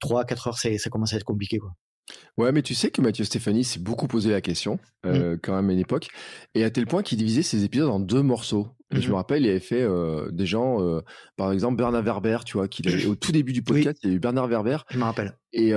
3, 0.00 0.24
4 0.24 0.48
heures, 0.48 0.58
ça 0.58 0.90
commence 0.90 1.12
à 1.12 1.16
être 1.16 1.24
compliqué, 1.24 1.58
quoi. 1.58 1.72
Ouais, 2.38 2.52
mais 2.52 2.62
tu 2.62 2.74
sais 2.74 2.90
que 2.90 3.00
Mathieu 3.00 3.24
Stéphanie 3.24 3.64
s'est 3.64 3.80
beaucoup 3.80 4.06
posé 4.06 4.30
la 4.30 4.40
question, 4.40 4.78
Mm. 5.04 5.08
euh, 5.08 5.36
quand 5.42 5.54
même 5.54 5.68
à 5.70 5.72
une 5.72 5.78
époque, 5.78 6.08
et 6.54 6.64
à 6.64 6.70
tel 6.70 6.86
point 6.86 7.02
qu'il 7.02 7.18
divisait 7.18 7.42
ses 7.42 7.64
épisodes 7.64 7.88
en 7.90 8.00
deux 8.00 8.22
morceaux. 8.22 8.68
Et 8.92 8.96
je 9.00 9.06
Mhm. 9.06 9.10
me 9.10 9.14
rappelle, 9.16 9.42
il 9.44 9.50
avait 9.50 9.60
fait 9.60 9.82
euh, 9.82 10.30
des 10.32 10.46
gens, 10.46 10.82
euh, 10.82 11.00
par 11.36 11.52
exemple 11.52 11.76
Bernard 11.76 12.02
Werber, 12.02 12.38
tu 12.44 12.54
vois, 12.56 12.66
qu'il 12.68 12.88
avait- 12.88 13.06
au 13.06 13.14
tout 13.14 13.30
début 13.32 13.52
du 13.52 13.62
podcast, 13.62 13.98
il 14.02 14.10
y 14.10 14.12
a 14.12 14.16
eu 14.16 14.18
Bernard 14.18 14.48
Werber, 14.48 14.78
Je 14.90 14.98
me 14.98 15.04
rappelle. 15.04 15.36
et, 15.52 15.72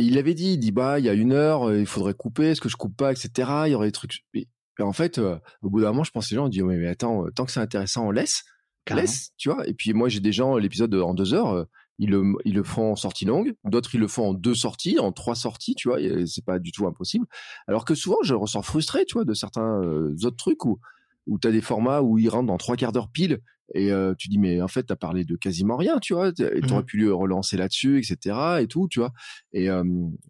il 0.00 0.16
avait 0.18 0.34
dit, 0.34 0.52
il 0.52 0.58
dit 0.58 0.70
bah 0.70 0.98
il 1.00 1.04
y 1.04 1.08
a 1.08 1.12
une 1.14 1.32
heure, 1.32 1.74
il 1.74 1.86
faudrait 1.86 2.14
couper, 2.14 2.50
est-ce 2.50 2.60
que 2.60 2.68
je 2.68 2.76
coupe 2.76 2.96
pas, 2.96 3.10
etc. 3.10 3.48
Il 3.66 3.72
y 3.72 3.74
aurait 3.74 3.88
des 3.88 3.92
trucs. 3.92 4.20
Et, 4.34 4.46
et 4.78 4.82
en 4.82 4.92
fait, 4.92 5.18
au 5.18 5.70
bout 5.70 5.80
d'un 5.80 5.88
moment, 5.88 6.04
je 6.04 6.12
pense 6.12 6.26
que 6.28 6.34
les 6.34 6.36
gens 6.36 6.44
ont 6.46 6.48
dit 6.48 6.62
mais, 6.62 6.76
mais 6.76 6.86
attends, 6.88 7.24
tant 7.34 7.44
que 7.44 7.50
c'est 7.50 7.58
intéressant, 7.60 8.06
on 8.06 8.10
laisse, 8.12 8.44
Carrément. 8.84 9.02
laisse, 9.02 9.30
tu 9.36 9.48
vois. 9.50 9.66
Et 9.66 9.74
puis 9.74 9.92
moi, 9.94 10.08
j'ai 10.08 10.20
des 10.20 10.30
gens, 10.32 10.56
l'épisode 10.56 10.94
en 10.94 11.14
deux 11.14 11.34
heures, 11.34 11.66
ils 11.98 12.10
le, 12.10 12.34
ils 12.44 12.54
le 12.54 12.62
font 12.62 12.92
en 12.92 12.96
sortie 12.96 13.24
longue, 13.24 13.54
d'autres 13.64 13.94
ils 13.94 14.00
le 14.00 14.08
font 14.08 14.28
en 14.30 14.34
deux 14.34 14.54
sorties, 14.54 14.98
en 14.98 15.12
trois 15.12 15.34
sorties, 15.34 15.74
tu 15.74 15.88
vois. 15.88 16.00
et 16.00 16.26
C'est 16.26 16.44
pas 16.44 16.58
du 16.58 16.70
tout 16.72 16.86
impossible. 16.86 17.26
Alors 17.66 17.84
que 17.84 17.94
souvent, 17.94 18.18
je 18.22 18.34
ressens 18.34 18.62
frustré, 18.62 19.04
tu 19.04 19.14
vois, 19.14 19.24
de 19.24 19.34
certains 19.34 19.82
euh, 19.82 20.14
autres 20.24 20.36
trucs 20.36 20.64
où 20.64 20.78
où 21.26 21.38
t'as 21.38 21.50
des 21.50 21.60
formats 21.60 22.00
où 22.00 22.16
ils 22.18 22.28
rentrent 22.30 22.46
dans 22.46 22.56
trois 22.56 22.76
quarts 22.76 22.92
d'heure 22.92 23.10
pile 23.10 23.40
et 23.74 23.92
euh, 23.92 24.14
tu 24.16 24.28
dis 24.28 24.38
mais 24.38 24.62
en 24.62 24.68
fait 24.68 24.84
t'as 24.84 24.96
parlé 24.96 25.26
de 25.26 25.36
quasiment 25.36 25.76
rien 25.76 25.98
tu 25.98 26.14
vois 26.14 26.28
et 26.30 26.32
t'aurais 26.62 26.80
Mhm. 26.80 26.84
pu 26.86 26.96
le 26.96 27.12
relancer 27.12 27.58
là-dessus 27.58 27.98
etc 27.98 28.60
et 28.62 28.66
tout 28.66 28.88
tu 28.88 29.00
vois 29.00 29.12
et 29.52 29.68
euh, 29.68 29.84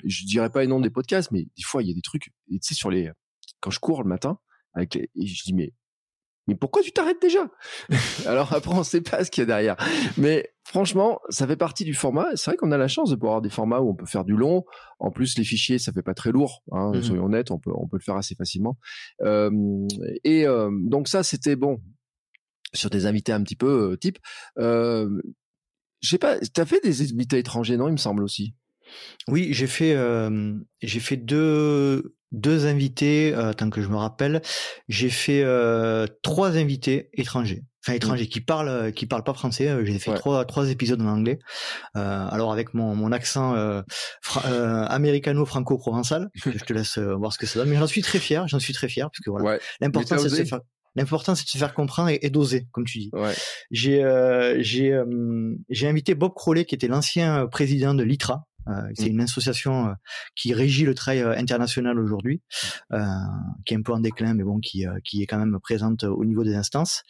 je 0.05 0.25
dirais 0.27 0.51
pas 0.51 0.63
les 0.63 0.67
noms 0.67 0.81
des 0.81 0.91
podcasts 0.91 1.31
mais 1.31 1.45
des 1.45 1.63
fois 1.63 1.85
il 1.85 1.89
y 1.89 1.93
a 1.93 1.95
des 1.95 2.03
trucs 2.03 2.33
et 2.51 2.59
tu 2.59 2.67
sais 2.67 2.75
sur 2.75 2.91
les 2.91 3.13
quand 3.61 3.71
je 3.71 3.79
cours 3.79 4.03
le 4.03 4.09
matin 4.09 4.39
avec 4.75 4.97
les, 4.97 5.09
et 5.15 5.27
je 5.29 5.45
dis 5.45 5.55
mais 5.55 5.73
mais 6.49 6.55
pourquoi 6.55 6.83
tu 6.83 6.91
t'arrêtes 6.93 7.21
déjà? 7.23 7.49
Alors 8.27 8.53
après, 8.53 8.73
on 8.75 8.83
sait 8.83 9.03
pas 9.03 9.23
ce 9.25 9.31
qu'il 9.31 9.43
y 9.43 9.45
a 9.45 9.47
derrière. 9.47 9.77
Mais 10.17 10.51
franchement, 10.65 11.21
ça 11.29 11.47
fait 11.47 11.57
partie 11.57 11.85
du 11.85 11.95
format. 11.95 12.27
C'est 12.35 12.51
vrai 12.51 12.57
qu'on 12.57 12.73
a 12.73 12.79
la 12.79 12.89
chance 12.89 13.11
de 13.11 13.15
pouvoir 13.15 13.35
avoir 13.35 13.43
des 13.43 13.51
formats 13.51 13.81
où 13.81 13.91
on 13.91 13.95
peut 13.95 14.07
faire 14.07 14.25
du 14.25 14.35
long. 14.35 14.65
En 14.99 15.11
plus, 15.11 15.39
les 15.39 15.45
fichiers, 15.45 15.79
ça 15.79 15.93
fait 15.93 16.03
pas 16.03 16.15
très 16.15 16.33
lourd. 16.33 16.65
Hein, 16.73 16.93
Mhm. 16.95 17.03
Soyons 17.03 17.25
honnêtes, 17.27 17.51
on 17.51 17.59
peut, 17.59 17.71
on 17.75 17.87
peut 17.87 17.99
le 17.99 18.03
faire 18.03 18.17
assez 18.17 18.35
facilement. 18.35 18.79
Euh, 19.23 19.51
et 20.25 20.47
euh, 20.47 20.71
donc 20.73 21.07
ça, 21.07 21.23
c'était 21.23 21.55
bon 21.55 21.81
sur 22.75 22.91
des 22.91 23.07
invités 23.07 23.33
un 23.33 23.43
petit 23.43 23.57
peu 23.57 23.93
euh, 23.93 23.97
type. 23.97 24.19
Euh, 24.59 25.21
je 26.01 26.09
sais 26.09 26.19
pas, 26.19 26.39
t'as 26.55 26.65
fait 26.65 26.83
des 26.83 27.13
invités 27.13 27.39
étrangers, 27.39 27.77
non 27.77 27.89
Il 27.89 27.93
me 27.93 27.97
semble 27.99 28.23
aussi? 28.23 28.55
Oui, 29.29 29.49
j'ai 29.53 29.67
fait 29.67 29.95
j'ai 30.81 31.01
fait 31.01 31.19
deux 31.19 32.15
deux 32.33 32.67
invités 32.67 33.33
euh, 33.35 33.53
tant 33.53 33.71
que 33.71 33.81
je 33.83 33.89
me 33.89 33.97
rappelle. 33.97 34.43
J'ai 34.89 35.11
fait 35.11 35.43
euh, 35.43 36.07
trois 36.23 36.57
invités 36.57 37.09
étrangers. 37.15 37.63
Enfin 37.87 37.95
étrangers 37.95 38.27
qui 38.27 38.41
parlent 38.41 38.93
qui 38.93 39.07
parlent 39.07 39.23
pas 39.25 39.33
français. 39.35 39.69
Euh, 39.69 39.85
J'ai 39.85 39.99
fait 39.99 40.11
Ouais. 40.11 40.17
trois 40.17 40.45
trois 40.45 40.69
épisodes 40.69 41.01
en 41.01 41.07
anglais. 41.07 41.39
Euh, 41.97 42.27
alors 42.29 42.53
avec 42.53 42.75
mon 42.75 42.95
mon 42.95 43.13
accent 43.13 43.55
euh, 43.55 43.83
fra- 44.21 44.43
euh, 44.51 44.85
américano-franco-provençal. 44.89 46.29
je 46.35 46.51
te 46.65 46.73
laisse 46.73 46.99
euh, 46.99 47.15
voir 47.15 47.33
ce 47.33 47.39
que 47.39 47.47
ça 47.47 47.59
donne. 47.61 47.69
Mais 47.71 47.77
j'en 47.77 47.87
suis 47.87 48.03
très 48.03 48.19
fier. 48.19 48.47
J'en 48.49 48.59
suis 48.59 48.73
très 48.75 48.89
fier 48.89 49.09
parce 49.11 49.21
que 49.21 49.31
voilà. 49.31 49.45
Ouais, 49.47 49.61
L'important 49.81 50.19
c'est 50.19 50.25
de 50.25 50.29
se 50.35 50.45
faire 50.45 50.61
L'important, 50.97 51.37
c'est 51.37 51.45
de 51.45 51.51
se 51.51 51.59
faire 51.59 51.75
comprendre 51.75 52.09
et, 52.09 52.19
et 52.23 52.31
d'oser, 52.31 52.67
comme 52.73 52.85
tu 52.85 52.99
dis. 52.99 53.11
ouais. 53.13 53.35
J'ai 53.71 54.03
euh, 54.03 54.57
j'ai 54.61 54.93
euh, 54.93 55.55
j'ai 55.69 55.87
invité 55.87 56.15
Bob 56.17 56.33
Crowley 56.35 56.65
qui 56.65 56.75
était 56.75 56.89
l'ancien 56.89 57.47
président 57.47 57.95
de 57.95 58.03
l'ITRA. 58.03 58.43
Euh, 58.69 58.83
c'est 58.95 59.09
Mm. 59.09 59.13
une 59.13 59.21
association 59.23 59.89
euh, 59.89 59.93
qui 60.35 60.53
régit 60.55 60.85
le 60.85 60.95
trail 60.95 61.21
euh, 61.21 61.37
international 61.37 61.99
aujourd'hui, 61.99 62.43
euh, 62.93 62.99
qui 63.65 63.75
est 63.75 63.77
un 63.77 63.83
peu 63.83 63.93
en 63.93 64.01
déclin, 64.01 64.35
mais 64.35 64.45
bon, 64.45 64.59
qui 64.61 64.87
euh, 64.87 64.99
qui 65.05 65.23
est 65.23 65.27
quand 65.27 65.39
même 65.39 65.59
présente 65.63 66.05
au 66.05 66.25
niveau 66.25 66.45
des 66.45 66.55
instances. 66.55 67.03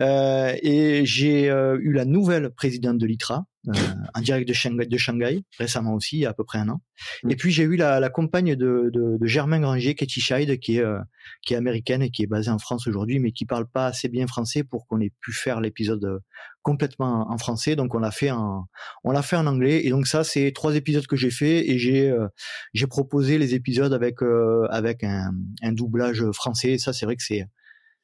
Euh, 0.00 0.54
et 0.62 1.04
j'ai 1.04 1.50
euh, 1.50 1.78
eu 1.80 1.92
la 1.92 2.04
nouvelle 2.04 2.50
présidente 2.50 2.98
de 2.98 3.06
l'ITRA 3.06 3.44
euh, 3.68 3.72
en 4.14 4.20
direct 4.22 4.48
de 4.48 4.54
Shanghai, 4.54 4.86
de 4.86 4.96
Shanghai 4.96 5.44
récemment 5.58 5.94
aussi, 5.94 6.16
il 6.16 6.20
y 6.20 6.26
a 6.26 6.30
à 6.30 6.32
peu 6.32 6.44
près 6.44 6.58
un 6.58 6.68
an. 6.70 6.80
Mm. 7.24 7.30
Et 7.30 7.36
puis 7.36 7.50
j'ai 7.50 7.64
eu 7.64 7.76
la, 7.76 8.00
la 8.00 8.08
compagne 8.08 8.56
de, 8.56 8.90
de, 8.92 9.18
de 9.18 9.26
Germain 9.26 9.60
Granger, 9.60 9.94
Katie 9.94 10.20
Scheid, 10.20 10.58
qui 10.60 10.76
est 10.76 10.80
euh, 10.84 10.98
qui 11.42 11.54
est 11.54 11.56
américaine 11.56 12.02
et 12.02 12.10
qui 12.10 12.22
est 12.22 12.26
basée 12.26 12.50
en 12.50 12.58
France 12.58 12.86
aujourd'hui, 12.86 13.18
mais 13.18 13.32
qui 13.32 13.44
parle 13.44 13.66
pas 13.66 13.86
assez 13.86 14.08
bien 14.08 14.26
français 14.26 14.64
pour 14.64 14.86
qu'on 14.86 15.00
ait 15.00 15.12
pu 15.20 15.32
faire 15.32 15.60
l'épisode 15.60 16.20
complètement 16.62 17.30
en 17.30 17.38
français. 17.38 17.76
Donc 17.76 17.94
on 17.94 17.98
l'a 17.98 18.10
fait 18.10 18.30
en 18.30 18.66
on 19.04 19.12
l'a 19.12 19.22
fait 19.22 19.36
en 19.36 19.46
anglais. 19.46 19.86
Et 19.86 19.90
donc 19.90 20.06
ça 20.06 20.24
c'est 20.24 20.52
trois 20.52 20.74
épisodes 20.76 21.06
que 21.06 21.16
j'ai 21.16 21.30
fait 21.30 21.68
et 21.70 21.78
j'ai 21.78 22.10
euh, 22.10 22.28
j'ai 22.74 22.86
proposé 22.86 23.38
les 23.38 23.54
épisodes 23.54 23.92
avec 23.92 24.22
euh, 24.22 24.66
avec 24.70 25.04
un, 25.04 25.32
un 25.62 25.72
doublage 25.72 26.30
français. 26.32 26.78
Ça 26.78 26.92
c'est 26.92 27.06
vrai 27.06 27.16
que 27.16 27.22
c'est 27.22 27.46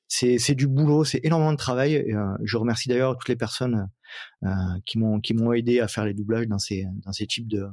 c'est 0.09 0.39
c'est 0.39 0.55
du 0.55 0.67
boulot, 0.69 1.05
c'est 1.05 1.21
énormément 1.25 1.53
de 1.53 1.57
travail. 1.59 1.95
Et, 1.95 2.15
euh, 2.15 2.35
je 2.45 2.57
remercie 2.57 2.89
d'ailleurs 2.89 3.17
toutes 3.19 3.29
les 3.29 3.37
personnes 3.37 3.89
euh, 4.45 4.49
qui 4.85 4.99
m'ont 4.99 5.21
qui 5.21 5.35
m'ont 5.35 5.53
aidé 5.53 5.81
à 5.81 5.89
faire 5.89 6.05
les 6.05 6.15
doublages 6.15 6.47
dans 6.47 6.59
ces 6.59 6.87
dans 7.05 7.13
ces 7.13 7.27
types 7.27 7.49
de 7.49 7.67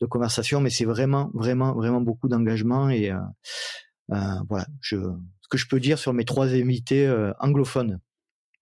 de 0.00 0.06
conversations. 0.06 0.60
Mais 0.60 0.70
c'est 0.70 0.84
vraiment 0.84 1.30
vraiment 1.34 1.74
vraiment 1.74 2.00
beaucoup 2.00 2.28
d'engagement 2.28 2.90
et 2.90 3.10
euh, 3.10 3.18
euh, 4.12 4.16
voilà. 4.48 4.66
Je 4.80 4.96
ce 5.40 5.48
que 5.48 5.58
je 5.58 5.66
peux 5.68 5.80
dire 5.80 5.98
sur 5.98 6.12
mes 6.12 6.24
trois 6.24 6.48
invités 6.48 7.10
anglophones. 7.40 8.00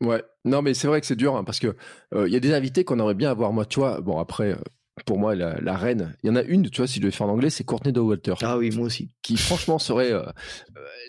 Ouais. 0.03 0.23
Non, 0.45 0.63
mais 0.63 0.75
c'est 0.75 0.89
vrai 0.89 1.01
que 1.01 1.07
c'est 1.07 1.17
dur 1.17 1.37
hein, 1.37 1.45
parce 1.45 1.59
que 1.59 1.77
euh, 2.15 2.29
il 2.29 2.33
y 2.33 2.37
a 2.37 2.41
des 2.41 2.53
invités 2.53 2.85
qu'on 2.85 2.99
aimerait 2.99 3.15
bien 3.15 3.31
avoir. 3.31 3.53
Moi, 3.53 3.65
tu 3.65 3.81
vois, 3.81 4.01
bon 4.01 4.19
après, 4.19 4.53
euh, 4.53 4.59
pour 5.07 5.19
moi 5.19 5.35
la, 5.35 5.59
la, 5.61 5.77
reine. 5.77 6.17
Il 6.23 6.29
y 6.29 6.31
en 6.31 6.37
a 6.37 6.43
une, 6.43 6.69
tu 6.71 6.79
vois, 6.79 6.87
si 6.87 6.97
je 6.97 7.01
devais 7.01 7.13
faire 7.13 7.27
en 7.27 7.31
anglais, 7.31 7.51
c'est 7.51 7.65
Courtney 7.65 7.93
de 7.93 8.01
Walter. 8.01 8.35
Ah 8.43 8.59
oui, 8.59 8.71
moi 8.77 8.87
aussi. 8.87 9.11
Qui 9.23 9.37
franchement 9.37 9.79
serait 9.79 10.13
euh, 10.13 10.25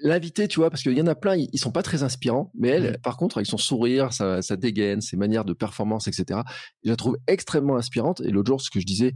l'invité, 0.04 0.47
tu 0.47 0.60
vois, 0.60 0.69
parce 0.69 0.84
qu'il 0.84 0.97
y 0.97 1.02
en 1.02 1.08
a 1.08 1.15
plein, 1.15 1.36
ils, 1.36 1.50
ils, 1.52 1.60
sont 1.60 1.71
pas 1.71 1.84
très 1.84 2.04
inspirants, 2.04 2.52
mais 2.58 2.69
elle, 2.69 2.91
mmh. 2.91 2.97
par 3.04 3.17
contre, 3.17 3.38
avec 3.38 3.47
son 3.47 3.58
sourire, 3.58 4.13
sa, 4.13 4.41
sa, 4.41 4.56
dégaine, 4.56 5.02
ses 5.02 5.17
manières 5.17 5.45
de 5.45 5.54
performance, 5.54 6.08
etc., 6.08 6.41
je 6.84 6.89
la 6.89 6.95
trouve 6.95 7.17
extrêmement 7.28 7.76
inspirante. 7.76 8.21
Et 8.21 8.32
l'autre 8.32 8.47
jour, 8.47 8.62
ce 8.62 8.69
que 8.69 8.80
je 8.80 8.86
disais 8.86 9.15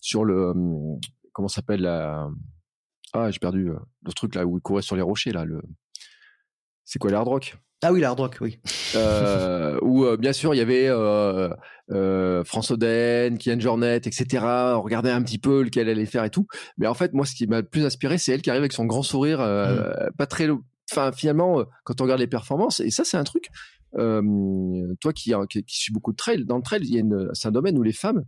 sur 0.00 0.24
le, 0.24 0.50
hum, 0.50 0.98
comment 1.32 1.48
s'appelle 1.48 1.82
la, 1.82 2.28
ah, 3.12 3.30
j'ai 3.30 3.38
perdu 3.38 3.70
le 4.04 4.12
truc 4.12 4.34
là 4.34 4.46
où 4.46 4.58
il 4.58 4.60
courait 4.60 4.82
sur 4.82 4.96
les 4.96 5.02
rochers 5.02 5.32
là, 5.32 5.44
le, 5.44 5.62
c'est 6.84 6.98
quoi 6.98 7.10
l'hard 7.10 7.26
rock? 7.26 7.56
Ah 7.84 7.92
oui, 7.92 8.00
l'hard 8.00 8.16
rock, 8.16 8.38
oui. 8.40 8.60
Euh, 8.94 9.76
où 9.82 10.04
euh, 10.04 10.16
bien 10.16 10.32
sûr 10.32 10.54
il 10.54 10.58
y 10.58 10.60
avait 10.60 10.86
euh, 10.88 11.50
euh, 11.90 12.44
François 12.44 12.74
Oden, 12.74 13.38
Kian 13.38 13.58
Jornet, 13.58 13.96
etc. 13.96 14.26
On 14.76 14.82
regardait 14.82 15.10
un 15.10 15.22
petit 15.22 15.38
peu 15.38 15.62
lequel 15.62 15.88
elle 15.88 15.98
allait 15.98 16.06
faire 16.06 16.24
et 16.24 16.30
tout. 16.30 16.46
Mais 16.78 16.86
en 16.86 16.94
fait, 16.94 17.12
moi, 17.12 17.26
ce 17.26 17.34
qui 17.34 17.46
m'a 17.46 17.60
le 17.60 17.66
plus 17.66 17.84
inspiré, 17.84 18.18
c'est 18.18 18.32
elle 18.32 18.42
qui 18.42 18.50
arrive 18.50 18.62
avec 18.62 18.72
son 18.72 18.84
grand 18.84 19.02
sourire, 19.02 19.40
euh, 19.40 19.90
mm. 19.90 20.12
pas 20.16 20.26
très, 20.26 20.48
enfin 20.90 21.10
finalement, 21.12 21.64
quand 21.84 22.00
on 22.00 22.04
regarde 22.04 22.20
les 22.20 22.28
performances, 22.28 22.80
et 22.80 22.90
ça 22.90 23.04
c'est 23.04 23.16
un 23.16 23.24
truc. 23.24 23.48
toi 23.92 25.12
qui, 25.12 25.32
qui, 25.50 25.64
qui 25.64 25.76
suis 25.76 25.92
beaucoup 25.92 26.12
de 26.12 26.16
trail, 26.16 26.44
dans 26.44 26.56
le 26.56 26.62
trail, 26.62 26.82
il 26.84 26.94
y 26.94 26.98
a 26.98 27.00
une, 27.00 27.30
c'est 27.32 27.48
un 27.48 27.52
domaine 27.52 27.76
où 27.78 27.82
les 27.82 27.92
femmes, 27.92 28.24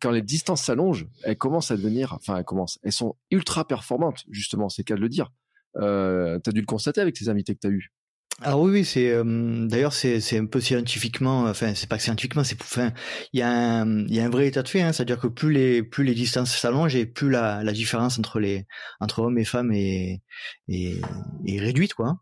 quand 0.00 0.10
les 0.10 0.22
distances 0.22 0.62
s'allongent, 0.62 1.06
elles 1.22 1.38
commencent 1.38 1.70
à 1.70 1.76
devenir, 1.76 2.14
enfin 2.14 2.38
elles 2.38 2.44
commencent, 2.44 2.78
elles 2.82 2.92
sont 2.92 3.16
ultra 3.30 3.66
performantes 3.66 4.24
justement, 4.30 4.68
c'est 4.68 4.82
qu'à 4.82 4.96
de 4.96 5.00
le 5.00 5.08
dire. 5.08 5.30
Euh, 5.76 6.38
tu 6.42 6.50
as 6.50 6.52
dû 6.52 6.60
le 6.60 6.66
constater 6.66 7.00
avec 7.00 7.14
tes 7.14 7.28
invités 7.28 7.54
que 7.54 7.60
tu 7.60 7.66
as 7.66 7.70
eu. 7.70 7.92
Ah 8.42 8.58
oui, 8.58 8.72
oui, 8.72 8.84
c'est 8.84 9.10
euh, 9.12 9.66
d'ailleurs 9.68 9.92
c'est 9.92 10.20
c'est 10.20 10.38
un 10.38 10.46
peu 10.46 10.60
scientifiquement, 10.60 11.44
enfin 11.44 11.72
c'est 11.76 11.88
pas 11.88 11.96
que 11.96 12.02
scientifiquement, 12.02 12.42
c'est 12.42 12.60
enfin 12.60 12.92
il 13.32 13.38
y 13.38 13.42
a 13.42 13.48
un 13.48 14.06
il 14.06 14.14
y 14.14 14.18
a 14.18 14.24
un 14.24 14.28
vrai 14.28 14.48
état 14.48 14.62
de 14.64 14.68
fait, 14.68 14.82
hein, 14.82 14.92
c'est-à-dire 14.92 15.20
que 15.20 15.28
plus 15.28 15.52
les 15.52 15.84
plus 15.84 16.02
les 16.02 16.14
distances 16.14 16.50
s'allongent 16.56 16.96
et 16.96 17.06
plus 17.06 17.30
la 17.30 17.62
la 17.62 17.72
différence 17.72 18.18
entre 18.18 18.40
les 18.40 18.66
entre 18.98 19.20
hommes 19.20 19.38
et 19.38 19.44
femmes 19.44 19.70
est 19.72 20.20
est, 20.68 21.00
réduite 21.60 21.94
quoi, 21.94 22.16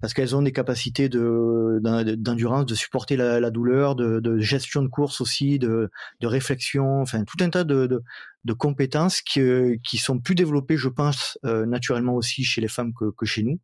parce 0.00 0.14
qu'elles 0.14 0.34
ont 0.34 0.40
des 0.42 0.52
capacités 0.52 1.10
de 1.10 1.80
d'endurance, 2.16 2.64
de 2.64 2.74
supporter 2.74 3.16
la, 3.16 3.38
la 3.38 3.50
douleur, 3.50 3.94
de, 3.94 4.20
de 4.20 4.38
gestion 4.38 4.80
de 4.82 4.88
course 4.88 5.20
aussi, 5.20 5.58
de 5.58 5.90
de 6.20 6.26
réflexion, 6.26 7.02
enfin 7.02 7.24
tout 7.24 7.36
un 7.44 7.50
tas 7.50 7.64
de, 7.64 7.86
de 7.86 8.02
de 8.48 8.54
compétences 8.54 9.20
qui, 9.20 9.40
euh, 9.40 9.76
qui 9.84 9.98
sont 9.98 10.18
plus 10.18 10.34
développées, 10.34 10.78
je 10.78 10.88
pense, 10.88 11.38
euh, 11.44 11.66
naturellement 11.66 12.14
aussi 12.14 12.44
chez 12.44 12.62
les 12.62 12.68
femmes 12.68 12.92
que, 12.98 13.10
que 13.16 13.26
chez 13.26 13.42
nous. 13.42 13.60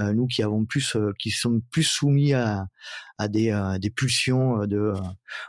Euh, 0.00 0.14
nous 0.14 0.26
qui 0.26 0.42
avons 0.42 0.64
plus, 0.64 0.96
qui 1.18 1.30
sommes 1.30 1.60
plus 1.70 1.82
soumis 1.82 2.32
à, 2.32 2.66
à 3.18 3.28
des, 3.28 3.56
des 3.80 3.90
pulsions 3.90 4.66
de, 4.66 4.92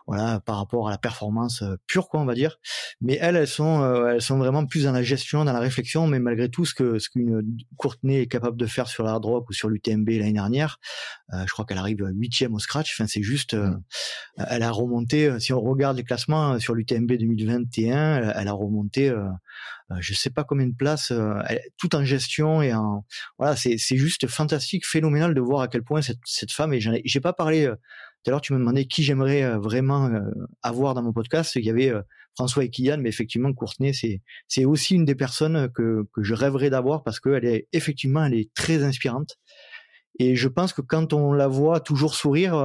voilà, 0.08 0.39
par 0.39 0.58
rapport 0.58 0.88
à 0.88 0.91
la 0.91 0.97
performance 0.97 1.63
pure, 1.88 2.08
quoi, 2.10 2.21
on 2.21 2.26
va 2.26 2.34
dire. 2.34 2.60
Mais 3.02 3.17
elles, 3.21 3.36
elles 3.36 3.47
sont, 3.47 4.08
elles 4.08 4.21
sont 4.21 4.38
vraiment 4.38 4.65
plus 4.65 4.86
dans 4.86 4.91
la 4.91 5.04
gestion, 5.04 5.45
dans 5.45 5.54
la 5.54 5.60
réflexion. 5.60 6.08
Mais 6.08 6.19
malgré 6.19 6.49
tout, 6.49 6.65
ce 6.65 6.73
que 6.73 6.99
ce 6.99 7.10
qu'une 7.10 7.41
Courtenay 7.78 8.21
est 8.21 8.28
capable 8.28 8.58
de 8.58 8.65
faire 8.65 8.88
sur 8.88 9.04
la 9.04 9.13
rock 9.15 9.49
ou 9.49 9.54
sur 9.54 9.69
l'UTMB 9.69 10.10
l'année 10.10 10.34
dernière, 10.34 10.80
je 11.32 11.52
crois 11.52 11.65
qu'elle 11.65 11.78
arrive 11.78 12.04
huitième 12.13 12.54
au 12.54 12.60
scratch. 12.60 12.93
Enfin, 12.95 13.08
c'est 13.08 13.23
juste, 13.23 13.54
mmh. 13.54 13.82
elle 14.38 14.63
a 14.63 14.71
remonté. 14.71 15.39
Si 15.39 15.54
on 15.54 15.62
regarde 15.62 15.97
les 15.97 16.04
classements 16.04 16.60
sur 16.60 16.76
l'UTMB 16.76 17.13
2021, 17.13 18.34
elle 18.36 18.47
a 18.47 18.54
remonter, 18.54 19.10
euh, 19.10 19.19
euh, 19.19 19.30
je 19.99 20.13
sais 20.13 20.29
pas 20.29 20.43
combien 20.43 20.67
de 20.67 20.75
places, 20.75 21.12
euh, 21.12 21.36
tout 21.77 21.95
en 21.95 22.03
gestion 22.03 22.62
et 22.62 22.73
en 22.73 23.06
voilà, 23.38 23.56
c'est 23.56 23.77
juste 23.77 24.27
fantastique, 24.27 24.86
phénoménal 24.86 25.34
de 25.34 25.41
voir 25.41 25.62
à 25.62 25.67
quel 25.67 25.84
point 25.84 26.01
cette 26.01 26.19
cette 26.25 26.51
femme 26.51 26.73
et 26.73 26.79
j'ai 26.79 27.19
pas 27.19 27.34
parlé. 27.34 27.65
tout 27.65 28.29
à 28.29 28.32
l'heure, 28.32 28.41
tu 28.41 28.53
me 28.53 28.60
demandais 28.60 28.86
qui 28.86 29.03
j'aimerais 29.03 29.58
vraiment 29.58 30.10
avoir 30.62 30.93
dans 30.93 31.03
mon 31.03 31.13
podcast. 31.13 31.56
Il 31.56 31.65
y 31.65 31.69
avait 31.69 31.93
François 32.36 32.63
et 32.63 32.69
Kylian, 32.69 32.97
mais 32.99 33.10
effectivement, 33.10 33.53
Courtenay, 33.53 33.93
c'est 33.93 34.21
c'est 34.47 34.65
aussi 34.65 34.95
une 34.95 35.06
des 35.06 35.15
personnes 35.15 35.69
que 35.73 36.08
que 36.13 36.23
je 36.23 36.34
rêverais 36.34 36.69
d'avoir 36.69 37.03
parce 37.03 37.19
qu'elle 37.19 37.45
est 37.45 37.67
effectivement, 37.73 38.25
elle 38.25 38.36
est 38.36 38.53
très 38.53 38.84
inspirante. 38.84 39.38
Et 40.19 40.36
je 40.36 40.47
pense 40.47 40.73
que 40.73 40.82
quand 40.82 41.13
on 41.13 41.34
la 41.34 41.47
voit 41.47 41.79
toujours 41.79 42.13
sourire, 42.13 42.56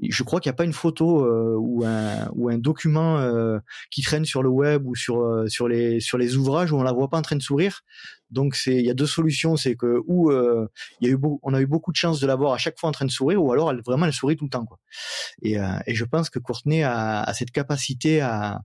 je 0.00 0.22
crois 0.22 0.40
qu'il 0.40 0.48
n'y 0.50 0.54
a 0.54 0.56
pas 0.56 0.64
une 0.64 0.72
photo 0.72 1.24
euh, 1.24 1.56
ou 1.58 1.84
un 1.84 2.28
ou 2.34 2.48
un 2.48 2.58
document 2.58 3.18
euh, 3.18 3.58
qui 3.90 4.02
traîne 4.02 4.24
sur 4.24 4.42
le 4.42 4.48
web 4.48 4.86
ou 4.86 4.94
sur 4.94 5.20
euh, 5.20 5.46
sur 5.48 5.68
les 5.68 6.00
sur 6.00 6.18
les 6.18 6.36
ouvrages 6.36 6.72
où 6.72 6.76
on 6.76 6.82
la 6.82 6.92
voit 6.92 7.08
pas 7.08 7.18
en 7.18 7.22
train 7.22 7.36
de 7.36 7.42
sourire. 7.42 7.80
Donc 8.30 8.54
c'est 8.54 8.76
il 8.76 8.84
y 8.84 8.90
a 8.90 8.94
deux 8.94 9.06
solutions, 9.06 9.56
c'est 9.56 9.74
que 9.74 10.00
ou 10.06 10.30
il 10.30 11.08
y 11.08 11.10
a 11.10 11.10
eu 11.10 11.18
on 11.42 11.54
a 11.54 11.60
eu 11.60 11.66
beaucoup 11.66 11.92
de 11.92 11.96
chance 11.96 12.20
de 12.20 12.26
la 12.26 12.36
voir 12.36 12.52
à 12.52 12.58
chaque 12.58 12.78
fois 12.78 12.88
en 12.88 12.92
train 12.92 13.06
de 13.06 13.10
sourire 13.10 13.42
ou 13.42 13.52
alors 13.52 13.70
elle 13.70 13.80
vraiment 13.84 14.06
elle 14.06 14.12
sourit 14.12 14.36
tout 14.36 14.44
le 14.44 14.50
temps 14.50 14.66
quoi. 14.66 14.78
Et 15.42 15.56
et 15.86 15.94
je 15.94 16.04
pense 16.04 16.28
que 16.30 16.38
Courtenay 16.38 16.82
a, 16.82 17.22
a 17.22 17.34
cette 17.34 17.50
capacité 17.50 18.20
à 18.20 18.60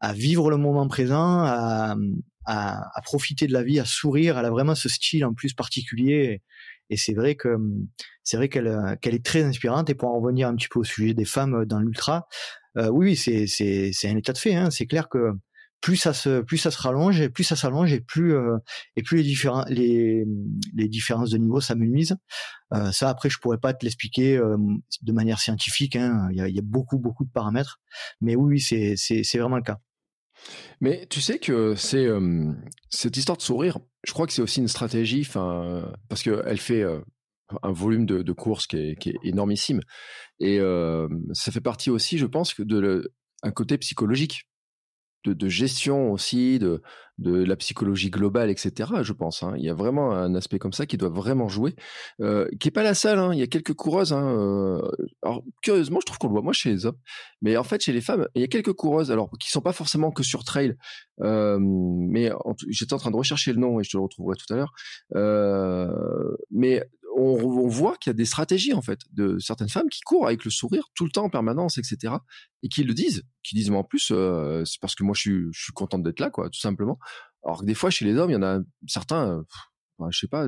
à 0.00 0.12
vivre 0.12 0.50
le 0.50 0.56
moment 0.56 0.88
présent, 0.88 1.44
à, 1.44 1.94
à, 2.44 2.98
à 2.98 3.00
profiter 3.02 3.46
de 3.46 3.52
la 3.52 3.62
vie, 3.62 3.78
à 3.78 3.84
sourire. 3.84 4.36
Elle 4.36 4.44
a 4.44 4.50
vraiment 4.50 4.74
ce 4.74 4.88
style 4.88 5.24
en 5.24 5.32
plus 5.32 5.54
particulier. 5.54 6.42
Et 6.90 6.96
c'est 6.96 7.14
vrai 7.14 7.34
que 7.34 7.48
hum, 7.48 7.86
c'est 8.24 8.36
vrai 8.36 8.48
qu'elle 8.48 8.68
euh, 8.68 8.96
qu'elle 9.00 9.14
est 9.14 9.24
très 9.24 9.42
inspirante. 9.42 9.90
Et 9.90 9.94
pour 9.94 10.10
en 10.10 10.20
revenir 10.20 10.48
un 10.48 10.56
petit 10.56 10.68
peu 10.68 10.80
au 10.80 10.84
sujet 10.84 11.14
des 11.14 11.24
femmes 11.24 11.54
euh, 11.62 11.66
dans 11.66 11.80
l'ultra, 11.80 12.26
euh, 12.78 12.88
oui, 12.88 13.16
c'est 13.16 13.46
un 14.04 14.16
état 14.16 14.32
de 14.32 14.38
fait. 14.38 14.54
Hein. 14.54 14.70
C'est 14.70 14.86
clair 14.86 15.08
que 15.08 15.32
plus 15.80 15.96
ça 15.96 16.14
se 16.14 16.40
plus 16.42 16.58
ça 16.58 16.70
se 16.70 16.80
rallonge 16.80 17.20
et 17.20 17.28
plus 17.28 17.44
ça 17.44 17.56
s'allonge 17.56 17.92
et 17.92 18.00
plus 18.00 18.34
et 18.96 19.02
plus 19.02 19.18
les 19.18 19.22
différents 19.24 19.64
les 19.68 20.24
les 20.76 20.88
différences 20.88 21.30
de 21.30 21.38
niveau 21.38 21.60
s'amenuisent. 21.60 22.16
Ça 22.92 23.08
après 23.08 23.28
je 23.28 23.38
pourrais 23.38 23.58
pas 23.58 23.74
te 23.74 23.84
l'expliquer 23.84 24.36
euh, 24.36 24.56
de 25.02 25.12
manière 25.12 25.40
scientifique. 25.40 25.96
Hein. 25.96 26.28
Il 26.30 26.36
y, 26.36 26.58
a, 26.58 26.62
beaucoup 26.62 26.98
beaucoup 26.98 27.24
de 27.24 27.30
paramètres, 27.30 27.80
mais 28.20 28.36
oui, 28.36 28.60
c'est 28.60 28.94
c'est 28.96 29.24
c'est 29.24 29.38
vraiment 29.38 29.56
le 29.56 29.62
cas. 29.62 29.78
Mais 30.80 31.06
tu 31.10 31.20
sais 31.20 31.40
que 31.40 31.74
c'est 31.74 32.06
cette 32.88 33.16
histoire 33.16 33.36
de 33.36 33.42
sourire. 33.42 33.78
Je 34.04 34.12
crois 34.12 34.26
que 34.26 34.32
c'est 34.32 34.42
aussi 34.42 34.60
une 34.60 34.68
stratégie, 34.68 35.24
enfin, 35.26 35.92
parce 36.08 36.22
que 36.22 36.42
elle 36.46 36.58
fait 36.58 36.82
euh, 36.82 37.00
un 37.62 37.72
volume 37.72 38.06
de, 38.06 38.32
courses 38.32 38.66
qui 38.66 38.76
est, 38.76 39.14
énormissime, 39.22 39.80
et 40.40 40.58
euh, 40.58 41.08
ça 41.32 41.52
fait 41.52 41.60
partie 41.60 41.90
aussi, 41.90 42.18
je 42.18 42.26
pense, 42.26 42.54
que 42.54 42.62
de 42.62 43.12
un 43.42 43.50
côté 43.50 43.78
psychologique 43.78 44.48
de, 45.24 45.32
de, 45.32 45.48
gestion 45.48 46.12
aussi, 46.12 46.58
de, 46.58 46.82
de 47.18 47.44
la 47.44 47.56
psychologie 47.56 48.10
globale, 48.10 48.50
etc. 48.50 48.90
Je 49.02 49.12
pense. 49.12 49.42
Hein. 49.42 49.54
Il 49.56 49.64
y 49.64 49.68
a 49.68 49.74
vraiment 49.74 50.12
un 50.12 50.34
aspect 50.34 50.58
comme 50.58 50.72
ça 50.72 50.86
qui 50.86 50.96
doit 50.96 51.08
vraiment 51.08 51.48
jouer, 51.48 51.74
euh, 52.20 52.48
qui 52.60 52.68
est 52.68 52.72
pas 52.72 52.82
la 52.82 52.94
seule. 52.94 53.18
Hein. 53.18 53.30
Il 53.32 53.38
y 53.38 53.42
a 53.42 53.46
quelques 53.46 53.74
coureuses. 53.74 54.12
Hein, 54.12 54.36
euh, 54.36 54.80
alors 55.22 55.42
curieusement, 55.62 56.00
je 56.00 56.06
trouve 56.06 56.18
qu'on 56.18 56.28
le 56.28 56.32
voit 56.32 56.42
moins 56.42 56.52
chez 56.52 56.70
les 56.70 56.86
hommes, 56.86 56.98
mais 57.40 57.56
en 57.56 57.64
fait 57.64 57.80
chez 57.82 57.92
les 57.92 58.00
femmes, 58.00 58.26
il 58.34 58.40
y 58.42 58.44
a 58.44 58.48
quelques 58.48 58.72
coureuses. 58.72 59.10
Alors 59.10 59.30
qui 59.40 59.50
sont 59.50 59.60
pas 59.60 59.72
forcément 59.72 60.10
que 60.10 60.22
sur 60.22 60.44
trail, 60.44 60.76
euh, 61.20 61.58
mais 61.60 62.30
j'étais 62.68 62.94
en 62.94 62.98
train 62.98 63.10
de 63.10 63.16
rechercher 63.16 63.52
le 63.52 63.60
nom 63.60 63.80
et 63.80 63.84
je 63.84 63.90
te 63.90 63.96
le 63.96 64.02
retrouverai 64.02 64.36
tout 64.36 64.52
à 64.52 64.56
l'heure. 64.56 64.72
Euh, 65.14 66.36
mais 66.50 66.82
on, 67.16 67.22
on 67.22 67.68
voit 67.68 67.96
qu'il 67.96 68.10
y 68.10 68.12
a 68.12 68.14
des 68.14 68.24
stratégies 68.24 68.72
en 68.72 68.82
fait 68.82 69.00
de 69.12 69.38
certaines 69.38 69.68
femmes 69.68 69.88
qui 69.88 70.00
courent 70.00 70.26
avec 70.26 70.44
le 70.44 70.50
sourire 70.50 70.88
tout 70.94 71.04
le 71.04 71.10
temps 71.10 71.24
en 71.24 71.30
permanence, 71.30 71.78
etc. 71.78 72.14
Et 72.62 72.68
qui 72.68 72.84
le 72.84 72.94
disent, 72.94 73.22
qui 73.42 73.54
disent 73.54 73.70
mais 73.70 73.76
en 73.76 73.84
plus 73.84 74.10
euh, 74.10 74.64
c'est 74.64 74.80
parce 74.80 74.94
que 74.94 75.04
moi 75.04 75.14
je 75.14 75.20
suis, 75.20 75.44
je 75.52 75.62
suis 75.64 75.72
contente 75.72 76.02
d'être 76.02 76.20
là, 76.20 76.30
quoi, 76.30 76.48
tout 76.48 76.60
simplement. 76.60 76.98
Alors 77.44 77.60
que 77.60 77.66
des 77.66 77.74
fois 77.74 77.90
chez 77.90 78.04
les 78.04 78.16
hommes, 78.16 78.30
il 78.30 78.34
y 78.34 78.36
en 78.36 78.42
a 78.42 78.60
certains, 78.86 79.44
euh, 80.00 80.06
je 80.10 80.18
sais 80.18 80.28
pas, 80.28 80.46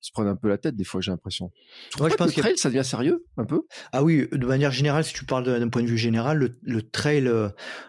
ils 0.00 0.06
se 0.06 0.12
prennent 0.12 0.28
un 0.28 0.36
peu 0.36 0.48
la 0.48 0.58
tête 0.58 0.76
des 0.76 0.84
fois, 0.84 1.00
j'ai 1.00 1.10
l'impression. 1.10 1.50
Je 1.92 1.98
pense 1.98 2.14
que 2.14 2.36
le 2.36 2.42
trail, 2.42 2.58
ça 2.58 2.68
devient 2.68 2.84
sérieux 2.84 3.24
un 3.36 3.44
peu? 3.44 3.62
Ah 3.92 4.04
oui, 4.04 4.28
de 4.30 4.46
manière 4.46 4.70
générale, 4.70 5.04
si 5.04 5.12
tu 5.12 5.24
parles 5.24 5.44
d'un 5.44 5.68
point 5.68 5.82
de 5.82 5.88
vue 5.88 5.98
général, 5.98 6.38
le, 6.38 6.58
le, 6.62 6.82
trail, 6.82 7.26
euh, 7.26 7.48